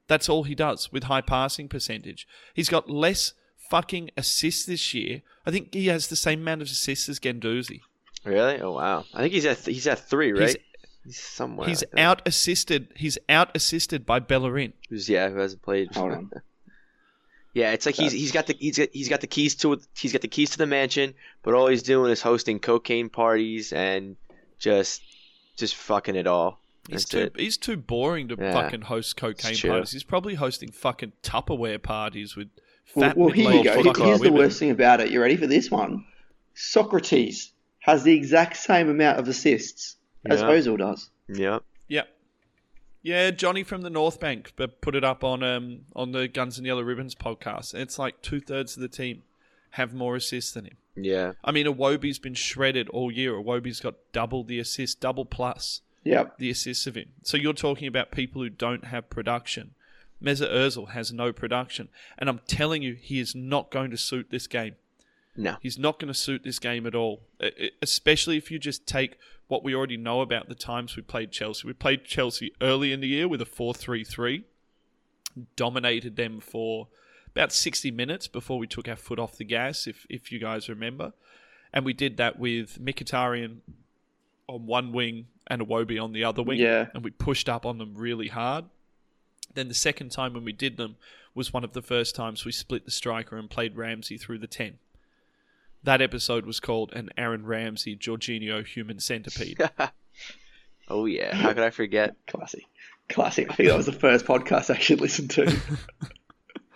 That's 0.07 0.27
all 0.29 0.43
he 0.43 0.55
does 0.55 0.91
with 0.91 1.03
high 1.03 1.21
passing 1.21 1.67
percentage. 1.69 2.27
He's 2.53 2.69
got 2.69 2.89
less 2.89 3.33
fucking 3.69 4.11
assists 4.17 4.65
this 4.65 4.93
year. 4.93 5.21
I 5.45 5.51
think 5.51 5.73
he 5.73 5.87
has 5.87 6.07
the 6.07 6.15
same 6.15 6.41
amount 6.41 6.61
of 6.61 6.67
assists 6.67 7.07
as 7.07 7.19
Guendouzi. 7.19 7.79
Really? 8.23 8.59
Oh 8.61 8.71
wow. 8.73 9.05
I 9.13 9.21
think 9.21 9.33
he's 9.33 9.45
at 9.45 9.59
he's 9.59 9.87
at 9.87 9.99
three, 10.07 10.31
right? 10.31 10.41
He's- 10.41 10.55
He's, 11.03 11.17
somewhere. 11.19 11.67
He's 11.67 11.83
out 11.97 12.21
assisted. 12.27 12.89
He's 12.95 13.17
out 13.27 13.49
assisted 13.55 14.05
by 14.05 14.19
Bellerin. 14.19 14.73
Who's 14.87 15.09
yeah? 15.09 15.29
Who 15.29 15.37
hasn't 15.37 15.63
played? 15.63 15.95
Hold 15.95 16.11
on. 16.11 16.31
yeah, 17.55 17.71
it's 17.71 17.87
like 17.87 17.95
he's 17.95 18.13
uh, 18.13 18.17
he's 18.17 18.31
got 18.31 18.45
the 18.45 18.55
he's 18.59 18.77
got, 18.77 18.89
he's 18.93 19.09
got 19.09 19.19
the 19.21 19.25
keys 19.25 19.55
to 19.55 19.73
it. 19.73 19.79
He's 19.97 20.11
got 20.13 20.21
the 20.21 20.27
keys 20.27 20.51
to 20.51 20.59
the 20.59 20.67
mansion, 20.67 21.15
but 21.41 21.55
all 21.55 21.65
he's 21.65 21.81
doing 21.81 22.11
is 22.11 22.21
hosting 22.21 22.59
cocaine 22.59 23.09
parties 23.09 23.73
and 23.73 24.15
just 24.59 25.01
just 25.57 25.73
fucking 25.75 26.15
it 26.15 26.27
all. 26.27 26.59
He's 26.87 27.01
That's 27.01 27.05
too 27.05 27.19
it. 27.19 27.33
he's 27.35 27.57
too 27.57 27.77
boring 27.77 28.27
to 28.27 28.37
Yeah. 28.39 28.51
fucking 28.53 28.81
host 28.81 29.17
cocaine 29.17 29.57
parties. 29.57 29.91
He's 29.93 30.03
probably 30.03 30.35
hosting 30.35 30.69
fucking 30.71 31.13
Tupperware 31.23 31.81
parties 31.81 32.35
with 32.35 32.49
Well, 32.93 33.09
fat 33.09 33.17
well 33.17 33.29
here 33.29 33.51
you 33.53 33.63
go. 33.63 33.81
fucking 33.83 34.05
Here's 34.05 34.19
the 34.19 34.25
women. 34.29 34.39
worst 34.39 34.59
thing 34.59 34.69
about 34.69 35.01
it. 35.01 35.09
You 35.09 35.19
ready 35.19 35.35
for 35.35 35.47
this 35.47 35.71
one? 35.71 36.05
Sokratis 36.55 37.49
has 37.81 38.03
the 38.03 38.13
exact 38.15 38.57
same 38.57 38.89
amount 38.89 39.19
of 39.19 39.27
assists 39.27 39.97
as 40.25 40.41
Yeah. 40.41 40.47
Ozil 40.47 40.77
does. 40.77 41.09
Yeah. 41.27 41.59
Yeah, 41.87 42.03
yeah. 43.01 43.31
Johnny 43.31 43.63
from 43.63 43.81
the 43.81 43.89
North 43.89 44.19
Bank, 44.19 44.53
but 44.55 44.81
put 44.81 44.95
it 44.95 45.03
up 45.03 45.23
on 45.23 45.43
um 45.43 45.81
on 45.95 46.11
the 46.11 46.27
Guns 46.27 46.57
and 46.57 46.65
Yellow 46.65 46.83
Ribbons 46.83 47.15
podcast. 47.15 47.73
It's 47.73 47.97
like 47.99 48.21
two 48.21 48.39
thirds 48.39 48.75
of 48.75 48.81
the 48.81 48.87
team 48.87 49.23
have 49.71 49.93
more 49.93 50.15
assists 50.15 50.51
than 50.51 50.65
him. 50.65 50.77
Yeah. 50.95 51.33
I 51.43 51.51
mean, 51.51 51.65
Iwobi's 51.65 52.19
been 52.19 52.33
shredded 52.33 52.89
all 52.89 53.11
year. 53.11 53.33
Iwobi's 53.33 53.79
got 53.79 53.95
double 54.11 54.43
the 54.43 54.59
assist, 54.59 54.99
double 54.99 55.25
plus 55.25 55.81
Yep. 56.03 56.37
the 56.39 56.49
assists 56.49 56.87
of 56.87 56.95
him. 56.95 57.09
So 57.23 57.37
you're 57.37 57.53
talking 57.53 57.87
about 57.87 58.11
people 58.11 58.41
who 58.41 58.49
don't 58.49 58.85
have 58.85 59.09
production. 59.09 59.71
Mesut 60.21 60.51
Ozil 60.51 60.89
has 60.89 61.11
no 61.13 61.31
production, 61.33 61.87
and 62.17 62.29
I'm 62.29 62.41
telling 62.47 62.83
you, 62.83 62.93
he 62.95 63.19
is 63.19 63.33
not 63.33 63.71
going 63.71 63.89
to 63.91 63.97
suit 63.97 64.27
this 64.29 64.45
game. 64.47 64.75
No. 65.35 65.57
He's 65.61 65.77
not 65.77 65.99
going 65.99 66.11
to 66.11 66.19
suit 66.19 66.43
this 66.43 66.59
game 66.59 66.85
at 66.85 66.95
all, 66.95 67.21
e- 67.41 67.71
especially 67.81 68.37
if 68.37 68.51
you 68.51 68.59
just 68.59 68.85
take 68.85 69.17
what 69.47 69.63
we 69.63 69.75
already 69.75 69.97
know 69.97 70.21
about 70.21 70.49
the 70.49 70.55
times 70.55 70.95
we 70.95 71.03
played 71.03 71.31
Chelsea. 71.31 71.67
We 71.67 71.73
played 71.73 72.05
Chelsea 72.05 72.53
early 72.61 72.91
in 72.91 73.01
the 73.01 73.07
year 73.07 73.27
with 73.27 73.41
a 73.41 73.45
4 73.45 73.73
3 73.73 74.03
3, 74.03 74.43
dominated 75.55 76.15
them 76.15 76.39
for 76.39 76.87
about 77.29 77.53
60 77.53 77.91
minutes 77.91 78.27
before 78.27 78.59
we 78.59 78.67
took 78.67 78.87
our 78.87 78.95
foot 78.95 79.19
off 79.19 79.37
the 79.37 79.45
gas, 79.45 79.87
if, 79.87 80.05
if 80.09 80.31
you 80.31 80.39
guys 80.39 80.67
remember. 80.67 81.13
And 81.73 81.85
we 81.85 81.93
did 81.93 82.17
that 82.17 82.37
with 82.37 82.83
Mkhitaryan 82.83 83.57
on 84.47 84.65
one 84.65 84.91
wing 84.91 85.27
and 85.47 85.61
Iwobi 85.61 86.01
on 86.01 86.11
the 86.11 86.23
other 86.25 86.43
wing. 86.43 86.59
Yeah. 86.59 86.87
And 86.93 87.03
we 87.03 87.11
pushed 87.11 87.47
up 87.47 87.65
on 87.65 87.77
them 87.77 87.93
really 87.95 88.27
hard. 88.27 88.65
Then 89.53 89.69
the 89.69 89.73
second 89.73 90.11
time 90.11 90.33
when 90.33 90.43
we 90.43 90.51
did 90.51 90.77
them 90.77 90.97
was 91.33 91.53
one 91.53 91.63
of 91.63 91.73
the 91.73 91.81
first 91.81 92.15
times 92.15 92.45
we 92.45 92.51
split 92.51 92.85
the 92.85 92.91
striker 92.91 93.37
and 93.37 93.49
played 93.49 93.77
Ramsey 93.77 94.17
through 94.17 94.39
the 94.39 94.47
10. 94.47 94.77
That 95.83 96.01
episode 96.01 96.45
was 96.45 96.59
called 96.59 96.93
an 96.93 97.09
Aaron 97.17 97.45
Ramsey 97.45 97.95
Jorginho 97.95 98.65
human 98.65 98.99
centipede. 98.99 99.59
Oh 100.91 101.05
yeah. 101.05 101.33
How 101.33 101.53
could 101.53 101.63
I 101.63 101.69
forget? 101.69 102.15
Classic. 102.27 102.65
Classic. 103.07 103.49
I 103.49 103.55
think 103.55 103.69
that 103.69 103.77
was 103.77 103.85
the 103.85 103.93
first 103.93 104.25
podcast 104.25 104.69
I 104.69 104.73
actually 104.73 104.97
listened 104.97 105.29
to. 105.31 105.57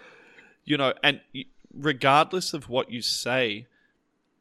you 0.64 0.78
know, 0.78 0.94
and 1.04 1.20
regardless 1.74 2.54
of 2.54 2.70
what 2.70 2.90
you 2.90 3.02
say, 3.02 3.68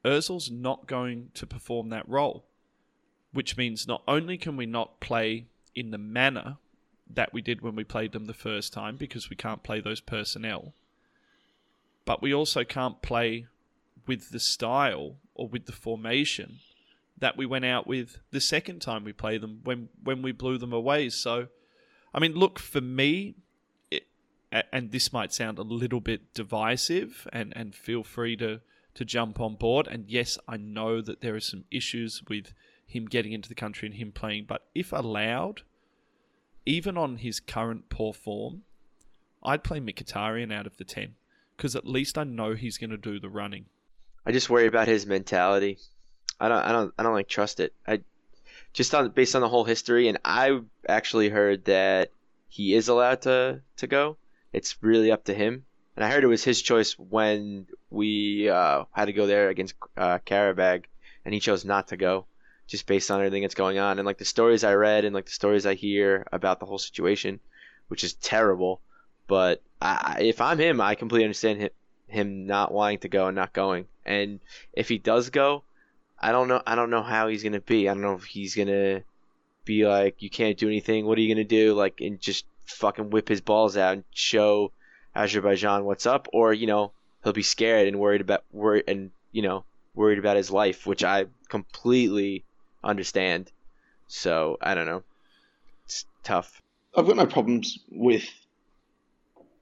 Ozil's 0.04 0.48
not 0.48 0.86
going 0.86 1.30
to 1.34 1.44
perform 1.44 1.88
that 1.88 2.08
role, 2.08 2.44
which 3.32 3.56
means 3.56 3.88
not 3.88 4.02
only 4.06 4.38
can 4.38 4.56
we 4.56 4.66
not 4.66 5.00
play 5.00 5.46
in 5.74 5.90
the 5.90 5.98
manner 5.98 6.58
that 7.12 7.32
we 7.32 7.42
did 7.42 7.60
when 7.60 7.74
we 7.74 7.82
played 7.82 8.12
them 8.12 8.26
the 8.26 8.34
first 8.34 8.72
time 8.72 8.96
because 8.96 9.28
we 9.28 9.34
can't 9.34 9.64
play 9.64 9.80
those 9.80 10.00
personnel, 10.00 10.72
but 12.04 12.22
we 12.22 12.32
also 12.32 12.62
can't 12.62 13.02
play 13.02 13.46
with 14.06 14.30
the 14.30 14.40
style 14.40 15.16
or 15.34 15.48
with 15.48 15.66
the 15.66 15.72
formation 15.72 16.58
that 17.18 17.36
we 17.36 17.46
went 17.46 17.64
out 17.64 17.86
with 17.86 18.18
the 18.30 18.40
second 18.40 18.80
time 18.80 19.04
we 19.04 19.12
played 19.12 19.40
them 19.40 19.60
when 19.64 19.88
when 20.02 20.22
we 20.22 20.32
blew 20.32 20.58
them 20.58 20.72
away. 20.72 21.08
So, 21.08 21.48
I 22.12 22.20
mean, 22.20 22.34
look 22.34 22.58
for 22.58 22.80
me, 22.80 23.36
it, 23.90 24.04
and 24.72 24.90
this 24.90 25.12
might 25.12 25.32
sound 25.32 25.58
a 25.58 25.62
little 25.62 26.00
bit 26.00 26.34
divisive, 26.34 27.26
and 27.32 27.52
and 27.56 27.74
feel 27.74 28.02
free 28.02 28.36
to 28.36 28.60
to 28.94 29.04
jump 29.04 29.40
on 29.40 29.54
board. 29.54 29.88
And 29.88 30.08
yes, 30.08 30.38
I 30.48 30.56
know 30.56 31.00
that 31.00 31.20
there 31.20 31.34
are 31.34 31.40
some 31.40 31.64
issues 31.70 32.22
with 32.28 32.52
him 32.86 33.06
getting 33.06 33.32
into 33.32 33.48
the 33.48 33.54
country 33.54 33.86
and 33.86 33.96
him 33.96 34.12
playing, 34.12 34.44
but 34.46 34.66
if 34.74 34.92
allowed, 34.92 35.62
even 36.66 36.96
on 36.96 37.16
his 37.16 37.40
current 37.40 37.88
poor 37.88 38.12
form, 38.12 38.62
I'd 39.42 39.64
play 39.64 39.80
Mkhitaryan 39.80 40.52
out 40.52 40.66
of 40.66 40.76
the 40.76 40.84
10 40.84 41.14
because 41.56 41.74
at 41.74 41.86
least 41.86 42.18
I 42.18 42.24
know 42.24 42.54
he's 42.54 42.78
going 42.78 42.90
to 42.90 42.96
do 42.96 43.18
the 43.18 43.28
running. 43.28 43.66
I 44.26 44.32
just 44.32 44.50
worry 44.50 44.66
about 44.66 44.88
his 44.88 45.06
mentality. 45.06 45.78
I 46.40 46.48
don't 46.48 46.62
I 46.64 46.72
don't 46.72 46.94
I 46.98 47.02
don't 47.02 47.14
like 47.14 47.28
trust 47.28 47.60
it. 47.60 47.74
I 47.86 48.00
just 48.72 48.94
on 48.94 49.10
based 49.10 49.34
on 49.34 49.42
the 49.42 49.48
whole 49.48 49.64
history 49.64 50.08
and 50.08 50.18
I 50.24 50.60
actually 50.88 51.28
heard 51.28 51.66
that 51.66 52.10
he 52.48 52.74
is 52.74 52.88
allowed 52.88 53.22
to 53.22 53.60
to 53.78 53.86
go. 53.86 54.16
It's 54.52 54.82
really 54.82 55.10
up 55.10 55.24
to 55.24 55.34
him. 55.34 55.64
And 55.96 56.04
I 56.04 56.10
heard 56.10 56.24
it 56.24 56.28
was 56.28 56.42
his 56.42 56.60
choice 56.60 56.98
when 56.98 57.66
we 57.90 58.48
uh, 58.48 58.84
had 58.90 59.04
to 59.04 59.12
go 59.12 59.26
there 59.26 59.48
against 59.48 59.74
uh, 59.96 60.18
and 60.28 61.34
he 61.34 61.38
chose 61.38 61.64
not 61.64 61.88
to 61.88 61.96
go, 61.96 62.26
just 62.66 62.86
based 62.86 63.10
on 63.10 63.20
everything 63.20 63.42
that's 63.42 63.54
going 63.54 63.78
on 63.78 63.98
and 63.98 64.06
like 64.06 64.18
the 64.18 64.24
stories 64.24 64.64
I 64.64 64.74
read 64.74 65.04
and 65.04 65.14
like 65.14 65.26
the 65.26 65.30
stories 65.32 65.66
I 65.66 65.74
hear 65.74 66.26
about 66.32 66.58
the 66.58 66.66
whole 66.66 66.78
situation, 66.78 67.38
which 67.88 68.02
is 68.02 68.14
terrible. 68.14 68.80
But 69.28 69.62
I, 69.80 70.18
if 70.22 70.40
I'm 70.40 70.58
him, 70.58 70.80
I 70.80 70.96
completely 70.96 71.24
understand 71.24 71.70
him, 72.06 72.46
not 72.46 72.72
wanting 72.72 72.98
to 73.00 73.08
go 73.08 73.26
and 73.26 73.36
not 73.36 73.52
going. 73.52 73.86
And 74.04 74.40
if 74.72 74.88
he 74.88 74.98
does 74.98 75.30
go, 75.30 75.64
I 76.18 76.32
don't 76.32 76.48
know. 76.48 76.62
I 76.66 76.74
don't 76.74 76.90
know 76.90 77.02
how 77.02 77.28
he's 77.28 77.42
gonna 77.42 77.60
be. 77.60 77.88
I 77.88 77.94
don't 77.94 78.02
know 78.02 78.14
if 78.14 78.24
he's 78.24 78.54
gonna 78.54 79.02
be 79.64 79.86
like, 79.86 80.22
you 80.22 80.30
can't 80.30 80.56
do 80.58 80.68
anything. 80.68 81.06
What 81.06 81.18
are 81.18 81.20
you 81.20 81.34
gonna 81.34 81.44
do? 81.44 81.74
Like, 81.74 82.00
and 82.00 82.20
just 82.20 82.46
fucking 82.66 83.10
whip 83.10 83.28
his 83.28 83.40
balls 83.40 83.76
out 83.76 83.94
and 83.94 84.04
show 84.12 84.72
Azerbaijan 85.14 85.84
what's 85.84 86.06
up, 86.06 86.28
or 86.32 86.52
you 86.52 86.66
know, 86.66 86.92
he'll 87.22 87.32
be 87.32 87.42
scared 87.42 87.88
and 87.88 87.98
worried 87.98 88.20
about 88.20 88.44
worried 88.52 88.84
and 88.88 89.10
you 89.32 89.42
know 89.42 89.64
worried 89.94 90.18
about 90.18 90.36
his 90.36 90.50
life, 90.50 90.86
which 90.86 91.04
I 91.04 91.26
completely 91.48 92.44
understand. 92.82 93.50
So 94.06 94.58
I 94.60 94.74
don't 94.74 94.86
know. 94.86 95.02
It's 95.86 96.06
tough. 96.22 96.62
I've 96.96 97.06
got 97.06 97.16
no 97.16 97.26
problems 97.26 97.78
with 97.90 98.24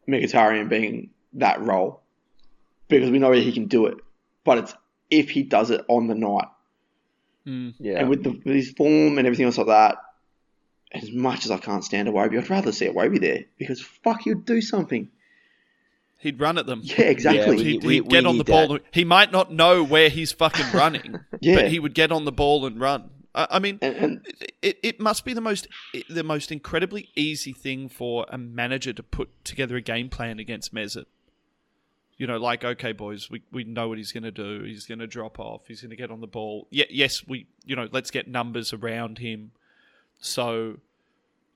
Mkhitaryan 0.09 0.69
being 0.69 1.11
that 1.35 1.61
role 1.63 2.02
because 3.01 3.11
we 3.11 3.19
know 3.19 3.33
he 3.33 3.53
can 3.53 3.67
do 3.67 3.87
it. 3.87 3.99
But 4.45 4.59
it's 4.59 4.75
if 5.11 5.31
he 5.31 5.43
does 5.43 5.71
it 5.71 5.85
on 5.89 6.07
the 6.07 6.15
night. 6.15 6.49
Mm. 7.47 7.75
Yeah. 7.79 7.99
And 8.01 8.09
with, 8.09 8.23
the, 8.25 8.31
with 8.31 8.55
his 8.57 8.71
form 8.73 9.19
and 9.19 9.27
everything 9.27 9.47
else 9.47 9.59
like 9.59 9.67
that, 9.67 9.97
as 10.93 11.11
much 11.11 11.45
as 11.45 11.51
I 11.51 11.59
can't 11.59 11.85
stand 11.85 12.09
Iwobi, 12.09 12.39
I'd 12.39 12.51
rather 12.51 12.71
see 12.73 12.87
Iwobi 12.87 13.21
there 13.21 13.45
because 13.59 13.81
fuck, 13.81 14.23
he'd 14.23 14.45
do 14.45 14.61
something. 14.61 15.09
He'd 16.19 16.39
run 16.39 16.57
at 16.59 16.67
them. 16.67 16.83
Yeah, 16.85 17.03
exactly. 17.07 17.57
we- 17.57 17.65
He'd, 17.65 17.85
we- 17.85 17.95
he'd 17.95 18.09
get 18.09 18.23
we 18.23 18.29
on 18.29 18.39
the 18.39 18.45
ball. 18.45 18.69
that. 18.69 18.83
He 18.93 19.05
might 19.05 19.33
not 19.33 19.53
know 19.53 19.83
where 19.83 20.09
he's 20.09 20.31
fucking 20.33 20.67
running, 20.73 21.19
Yeah. 21.41 21.57
but 21.57 21.69
he 21.71 21.79
would 21.81 21.95
get 21.95 22.13
on 22.13 22.25
the 22.25 22.33
ball 22.33 22.65
and 22.65 22.79
run. 22.81 23.11
I, 23.35 23.47
I 23.53 23.59
mean, 23.59 23.79
and, 23.83 23.97
and 23.97 24.27
it, 24.61 24.79
it 24.83 25.01
must 25.01 25.25
be 25.25 25.33
the 25.35 25.41
most 25.41 25.67
the 26.09 26.23
most 26.23 26.53
incredibly 26.53 27.09
easy 27.17 27.53
thing 27.53 27.89
for 27.89 28.25
a 28.29 28.39
manager 28.39 28.93
to 28.93 29.03
put 29.03 29.31
together 29.45 29.75
a 29.77 29.81
game 29.81 30.09
plan 30.11 30.39
against 30.39 30.73
Mesut. 30.73 31.07
You 32.19 32.27
know, 32.27 32.37
like 32.37 32.63
okay, 32.65 32.93
boys, 32.93 33.31
we, 33.31 33.43
we 33.51 33.65
know 33.65 33.89
what 33.89 33.99
he's 33.99 34.13
going 34.13 34.23
to 34.23 34.31
do. 34.31 34.63
He's 34.63 34.87
going 34.87 35.01
to 35.01 35.07
drop 35.07 35.41
off. 35.41 35.63
He's 35.67 35.81
going 35.81 35.91
to 35.91 35.97
get 35.97 36.11
on 36.11 36.21
the 36.21 36.27
ball. 36.27 36.69
Yeah, 36.71 36.85
yes, 36.91 37.27
we 37.27 37.47
you 37.65 37.75
know 37.75 37.89
let's 37.91 38.11
get 38.11 38.29
numbers 38.29 38.73
around 38.73 39.19
him. 39.19 39.53
So, 40.21 40.79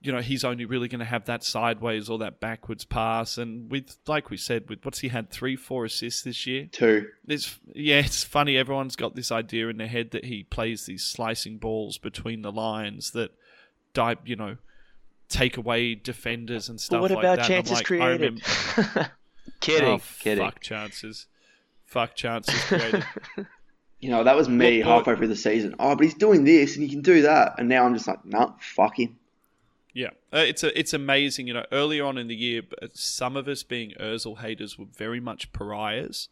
you 0.00 0.10
know, 0.10 0.20
he's 0.20 0.42
only 0.42 0.64
really 0.64 0.88
going 0.88 0.98
to 0.98 1.04
have 1.04 1.26
that 1.26 1.44
sideways 1.44 2.08
or 2.08 2.18
that 2.18 2.40
backwards 2.40 2.84
pass. 2.84 3.38
And 3.38 3.70
with 3.70 3.96
like 4.08 4.28
we 4.28 4.36
said, 4.36 4.68
with 4.68 4.84
what's 4.84 4.98
he 5.00 5.08
had 5.08 5.30
three, 5.30 5.54
four 5.54 5.84
assists 5.84 6.22
this 6.22 6.46
year. 6.46 6.68
two. 6.72 7.06
It's 7.28 7.58
yeah, 7.74 8.00
it's 8.00 8.24
funny. 8.24 8.56
Everyone's 8.56 8.96
got 8.96 9.14
this 9.14 9.30
idea 9.30 9.68
in 9.68 9.76
their 9.76 9.86
head 9.86 10.10
that 10.12 10.24
he 10.24 10.42
plays 10.42 10.86
these 10.86 11.04
slicing 11.04 11.58
balls 11.58 11.96
between 11.98 12.42
the 12.42 12.50
lines 12.50 13.12
that, 13.12 13.30
die, 13.94 14.16
you 14.24 14.36
know, 14.36 14.56
take 15.28 15.56
away 15.56 15.94
defenders 15.94 16.68
and 16.68 16.76
But 16.76 16.82
stuff 16.82 17.00
what 17.02 17.10
like 17.12 17.20
about 17.20 17.36
that. 17.38 17.46
chances 17.46 17.70
I'm 17.70 17.76
like, 17.76 17.84
I 17.84 18.16
created? 18.16 18.42
remember- 19.62 19.78
kidding, 19.78 19.88
oh, 19.88 20.00
kidding. 20.20 20.44
Fuck 20.44 20.60
chances. 20.60 21.26
Fuck 21.84 22.14
chances 22.16 22.54
created. 22.64 23.04
You 23.98 24.10
know, 24.10 24.24
that 24.24 24.36
was 24.36 24.46
me 24.46 24.80
What- 24.80 24.86
what- 24.88 24.96
halfway 24.98 25.16
through 25.16 25.28
the 25.28 25.36
season. 25.36 25.74
Oh, 25.78 25.96
but 25.96 26.04
he's 26.04 26.14
doing 26.14 26.44
this 26.44 26.74
and 26.76 26.84
he 26.84 26.90
can 26.90 27.00
do 27.00 27.22
that. 27.22 27.54
And 27.58 27.66
now 27.66 27.86
I'm 27.86 27.94
just 27.94 28.06
like, 28.06 28.24
nah, 28.26 28.52
fuck 28.60 28.98
him. 28.98 29.16
Yeah, 29.94 30.10
uh, 30.34 30.44
it's 30.46 30.62
a, 30.62 30.78
it's 30.78 30.92
amazing. 30.92 31.46
You 31.46 31.54
know, 31.54 31.64
earlier 31.72 32.04
on 32.04 32.18
in 32.18 32.28
the 32.28 32.34
year, 32.36 32.60
some 32.92 33.34
of 33.38 33.48
us 33.48 33.62
being 33.62 33.94
Özil 33.98 34.40
haters 34.40 34.78
were 34.78 34.84
very 34.94 35.18
much 35.20 35.50
pariahs, 35.54 36.28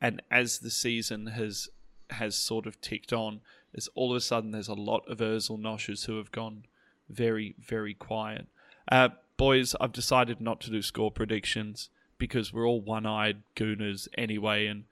and 0.00 0.22
as 0.30 0.60
the 0.60 0.70
season 0.70 1.26
has 1.26 1.68
has 2.08 2.34
sort 2.36 2.66
of 2.66 2.80
ticked 2.80 3.12
on, 3.12 3.42
there's 3.74 3.88
all 3.94 4.10
of 4.10 4.16
a 4.16 4.20
sudden 4.22 4.52
there's 4.52 4.68
a 4.68 4.74
lot 4.74 5.06
of 5.06 5.18
Özil 5.18 5.60
noshers 5.60 6.06
who 6.06 6.16
have 6.16 6.32
gone 6.32 6.64
very 7.10 7.54
very 7.58 7.92
quiet. 7.92 8.46
Uh, 8.90 9.10
boys, 9.36 9.76
I've 9.78 9.92
decided 9.92 10.40
not 10.40 10.62
to 10.62 10.70
do 10.70 10.80
score 10.80 11.10
predictions 11.10 11.90
because 12.18 12.52
we're 12.52 12.66
all 12.66 12.80
one-eyed 12.80 13.42
gooners 13.56 14.08
anyway, 14.16 14.66
and 14.66 14.84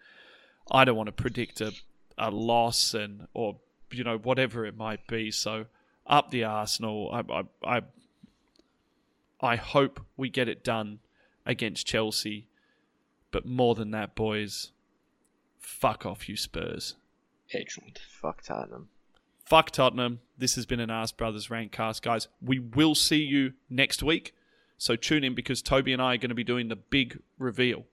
I 0.70 0.84
don't 0.84 0.96
want 0.96 1.08
to 1.08 1.12
predict 1.12 1.60
a 1.60 1.72
a 2.18 2.30
loss 2.30 2.94
and 2.94 3.26
or 3.34 3.56
you 3.90 4.04
know 4.04 4.18
whatever 4.18 4.64
it 4.66 4.76
might 4.76 5.06
be. 5.06 5.30
So 5.30 5.66
up 6.06 6.30
the 6.30 6.44
Arsenal. 6.44 7.10
I, 7.12 7.20
I, 7.32 7.76
I, 7.76 7.82
I 9.40 9.56
hope 9.56 10.00
we 10.16 10.28
get 10.28 10.48
it 10.48 10.64
done 10.64 11.00
against 11.46 11.86
Chelsea. 11.86 12.48
But 13.30 13.46
more 13.46 13.74
than 13.74 13.92
that, 13.92 14.14
boys, 14.14 14.72
fuck 15.58 16.04
off, 16.04 16.28
you 16.28 16.36
Spurs. 16.36 16.96
Excellent. 17.52 17.98
Fuck 17.98 18.42
Tottenham. 18.42 18.88
Fuck 19.44 19.70
Tottenham. 19.70 20.20
This 20.36 20.54
has 20.54 20.66
been 20.66 20.80
an 20.80 20.90
Arse 20.90 21.12
Brothers 21.12 21.48
Rankcast, 21.48 22.02
guys. 22.02 22.28
We 22.40 22.58
will 22.58 22.94
see 22.94 23.22
you 23.22 23.52
next 23.70 24.02
week. 24.02 24.34
So 24.82 24.96
tune 24.96 25.22
in 25.22 25.36
because 25.36 25.62
Toby 25.62 25.92
and 25.92 26.02
I 26.02 26.14
are 26.14 26.16
going 26.16 26.30
to 26.30 26.34
be 26.34 26.42
doing 26.42 26.66
the 26.66 26.74
big 26.74 27.20
reveal, 27.38 27.84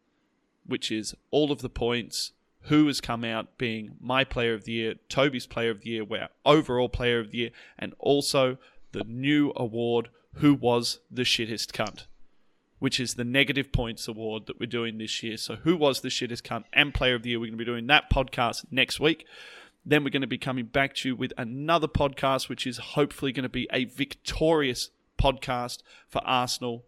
which 0.66 0.91
is 0.91 1.14
all 1.30 1.52
of 1.52 1.61
the 1.61 1.70
points, 1.70 2.32
who 2.61 2.88
has 2.88 2.99
come 2.99 3.24
out 3.24 3.60
being 3.60 3.91
my 4.02 4.24
player 4.24 4.56
of 4.56 4.64
the 4.64 4.72
year, 4.72 4.95
Toby's 5.07 5.45
player 5.45 5.70
of 5.70 5.82
the 5.82 5.91
year, 5.91 6.03
our 6.10 6.30
overall 6.48 6.90
player 6.90 7.20
of 7.20 7.30
the 7.30 7.38
year, 7.38 7.49
and 7.78 7.94
also 7.99 8.57
the 8.91 9.03
new 9.03 9.53
award, 9.56 10.10
who 10.38 10.56
was 10.56 10.98
the 11.11 11.22
shittest 11.22 11.74
cunt, 11.74 12.07
which 12.80 12.99
is 12.99 13.14
the 13.14 13.24
negative 13.24 13.72
points 13.72 14.07
award 14.07 14.48
that 14.48 14.60
we're 14.60 14.66
doing 14.66 14.98
this 14.98 15.22
year. 15.22 15.38
So 15.38 15.57
who 15.57 15.78
was 15.78 16.02
the 16.02 16.10
shittest 16.10 16.41
cunt 16.41 16.64
and 16.74 16.91
player 16.91 17.14
of 17.14 17.22
the 17.22 17.30
year? 17.30 17.40
We're 17.40 17.52
going 17.52 17.60
to 17.60 17.66
be 17.66 17.72
doing 17.72 17.86
that 17.86 18.10
podcast 18.10 18.66
next 18.72 18.99
week. 18.99 19.28
Then 19.86 20.03
we're 20.03 20.10
going 20.10 20.22
to 20.22 20.28
be 20.28 20.40
coming 20.40 20.66
back 20.66 20.95
to 20.95 21.10
you 21.10 21.16
with 21.16 21.34
another 21.38 21.88
podcast, 21.88 22.49
which 22.49 22.66
is 22.66 22.80
hopefully 22.80 23.32
going 23.32 23.44
to 23.44 23.48
be 23.48 23.68
a 23.72 23.86
victorious 23.86 24.90
podcast 25.20 25.84
for 26.08 26.22
Arsenal 26.26 26.86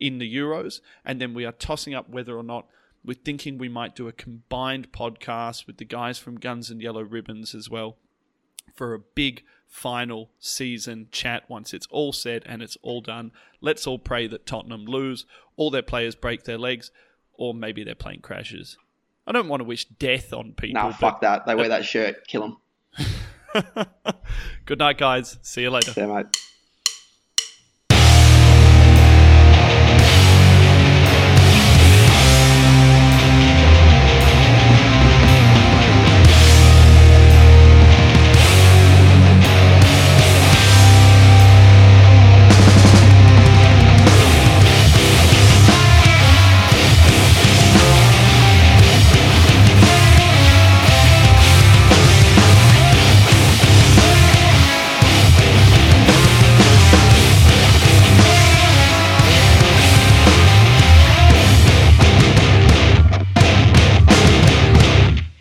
in 0.00 0.18
the 0.18 0.34
Euros. 0.34 0.80
And 1.04 1.20
then 1.20 1.34
we 1.34 1.44
are 1.44 1.52
tossing 1.52 1.94
up 1.94 2.08
whether 2.08 2.36
or 2.36 2.42
not 2.42 2.66
we're 3.04 3.14
thinking 3.14 3.58
we 3.58 3.68
might 3.68 3.94
do 3.94 4.08
a 4.08 4.12
combined 4.12 4.90
podcast 4.90 5.66
with 5.66 5.76
the 5.76 5.84
guys 5.84 6.18
from 6.18 6.40
Guns 6.40 6.70
and 6.70 6.80
Yellow 6.80 7.02
Ribbons 7.02 7.54
as 7.54 7.68
well 7.68 7.96
for 8.74 8.94
a 8.94 8.98
big 8.98 9.44
final 9.66 10.30
season 10.38 11.08
chat 11.10 11.42
once 11.48 11.74
it's 11.74 11.86
all 11.90 12.12
said 12.12 12.42
and 12.46 12.62
it's 12.62 12.76
all 12.82 13.00
done. 13.00 13.32
Let's 13.60 13.86
all 13.86 13.98
pray 13.98 14.26
that 14.28 14.46
Tottenham 14.46 14.86
lose, 14.86 15.26
all 15.56 15.70
their 15.70 15.82
players 15.82 16.14
break 16.14 16.44
their 16.44 16.58
legs, 16.58 16.90
or 17.34 17.52
maybe 17.52 17.84
their 17.84 17.94
plane 17.94 18.20
crashes. 18.20 18.78
I 19.26 19.32
don't 19.32 19.48
want 19.48 19.60
to 19.60 19.64
wish 19.64 19.86
death 19.86 20.32
on 20.32 20.52
people. 20.52 20.82
Nah, 20.82 20.92
fuck 20.92 21.20
that. 21.22 21.46
They 21.46 21.54
wear 21.54 21.68
that 21.68 21.84
shirt. 21.84 22.26
Kill 22.26 22.56
them. 22.96 23.66
Good 24.66 24.78
night, 24.78 24.98
guys. 24.98 25.38
See 25.42 25.62
you 25.62 25.70
later. 25.70 25.92
Yeah, 25.96 26.06
mate. 26.06 26.26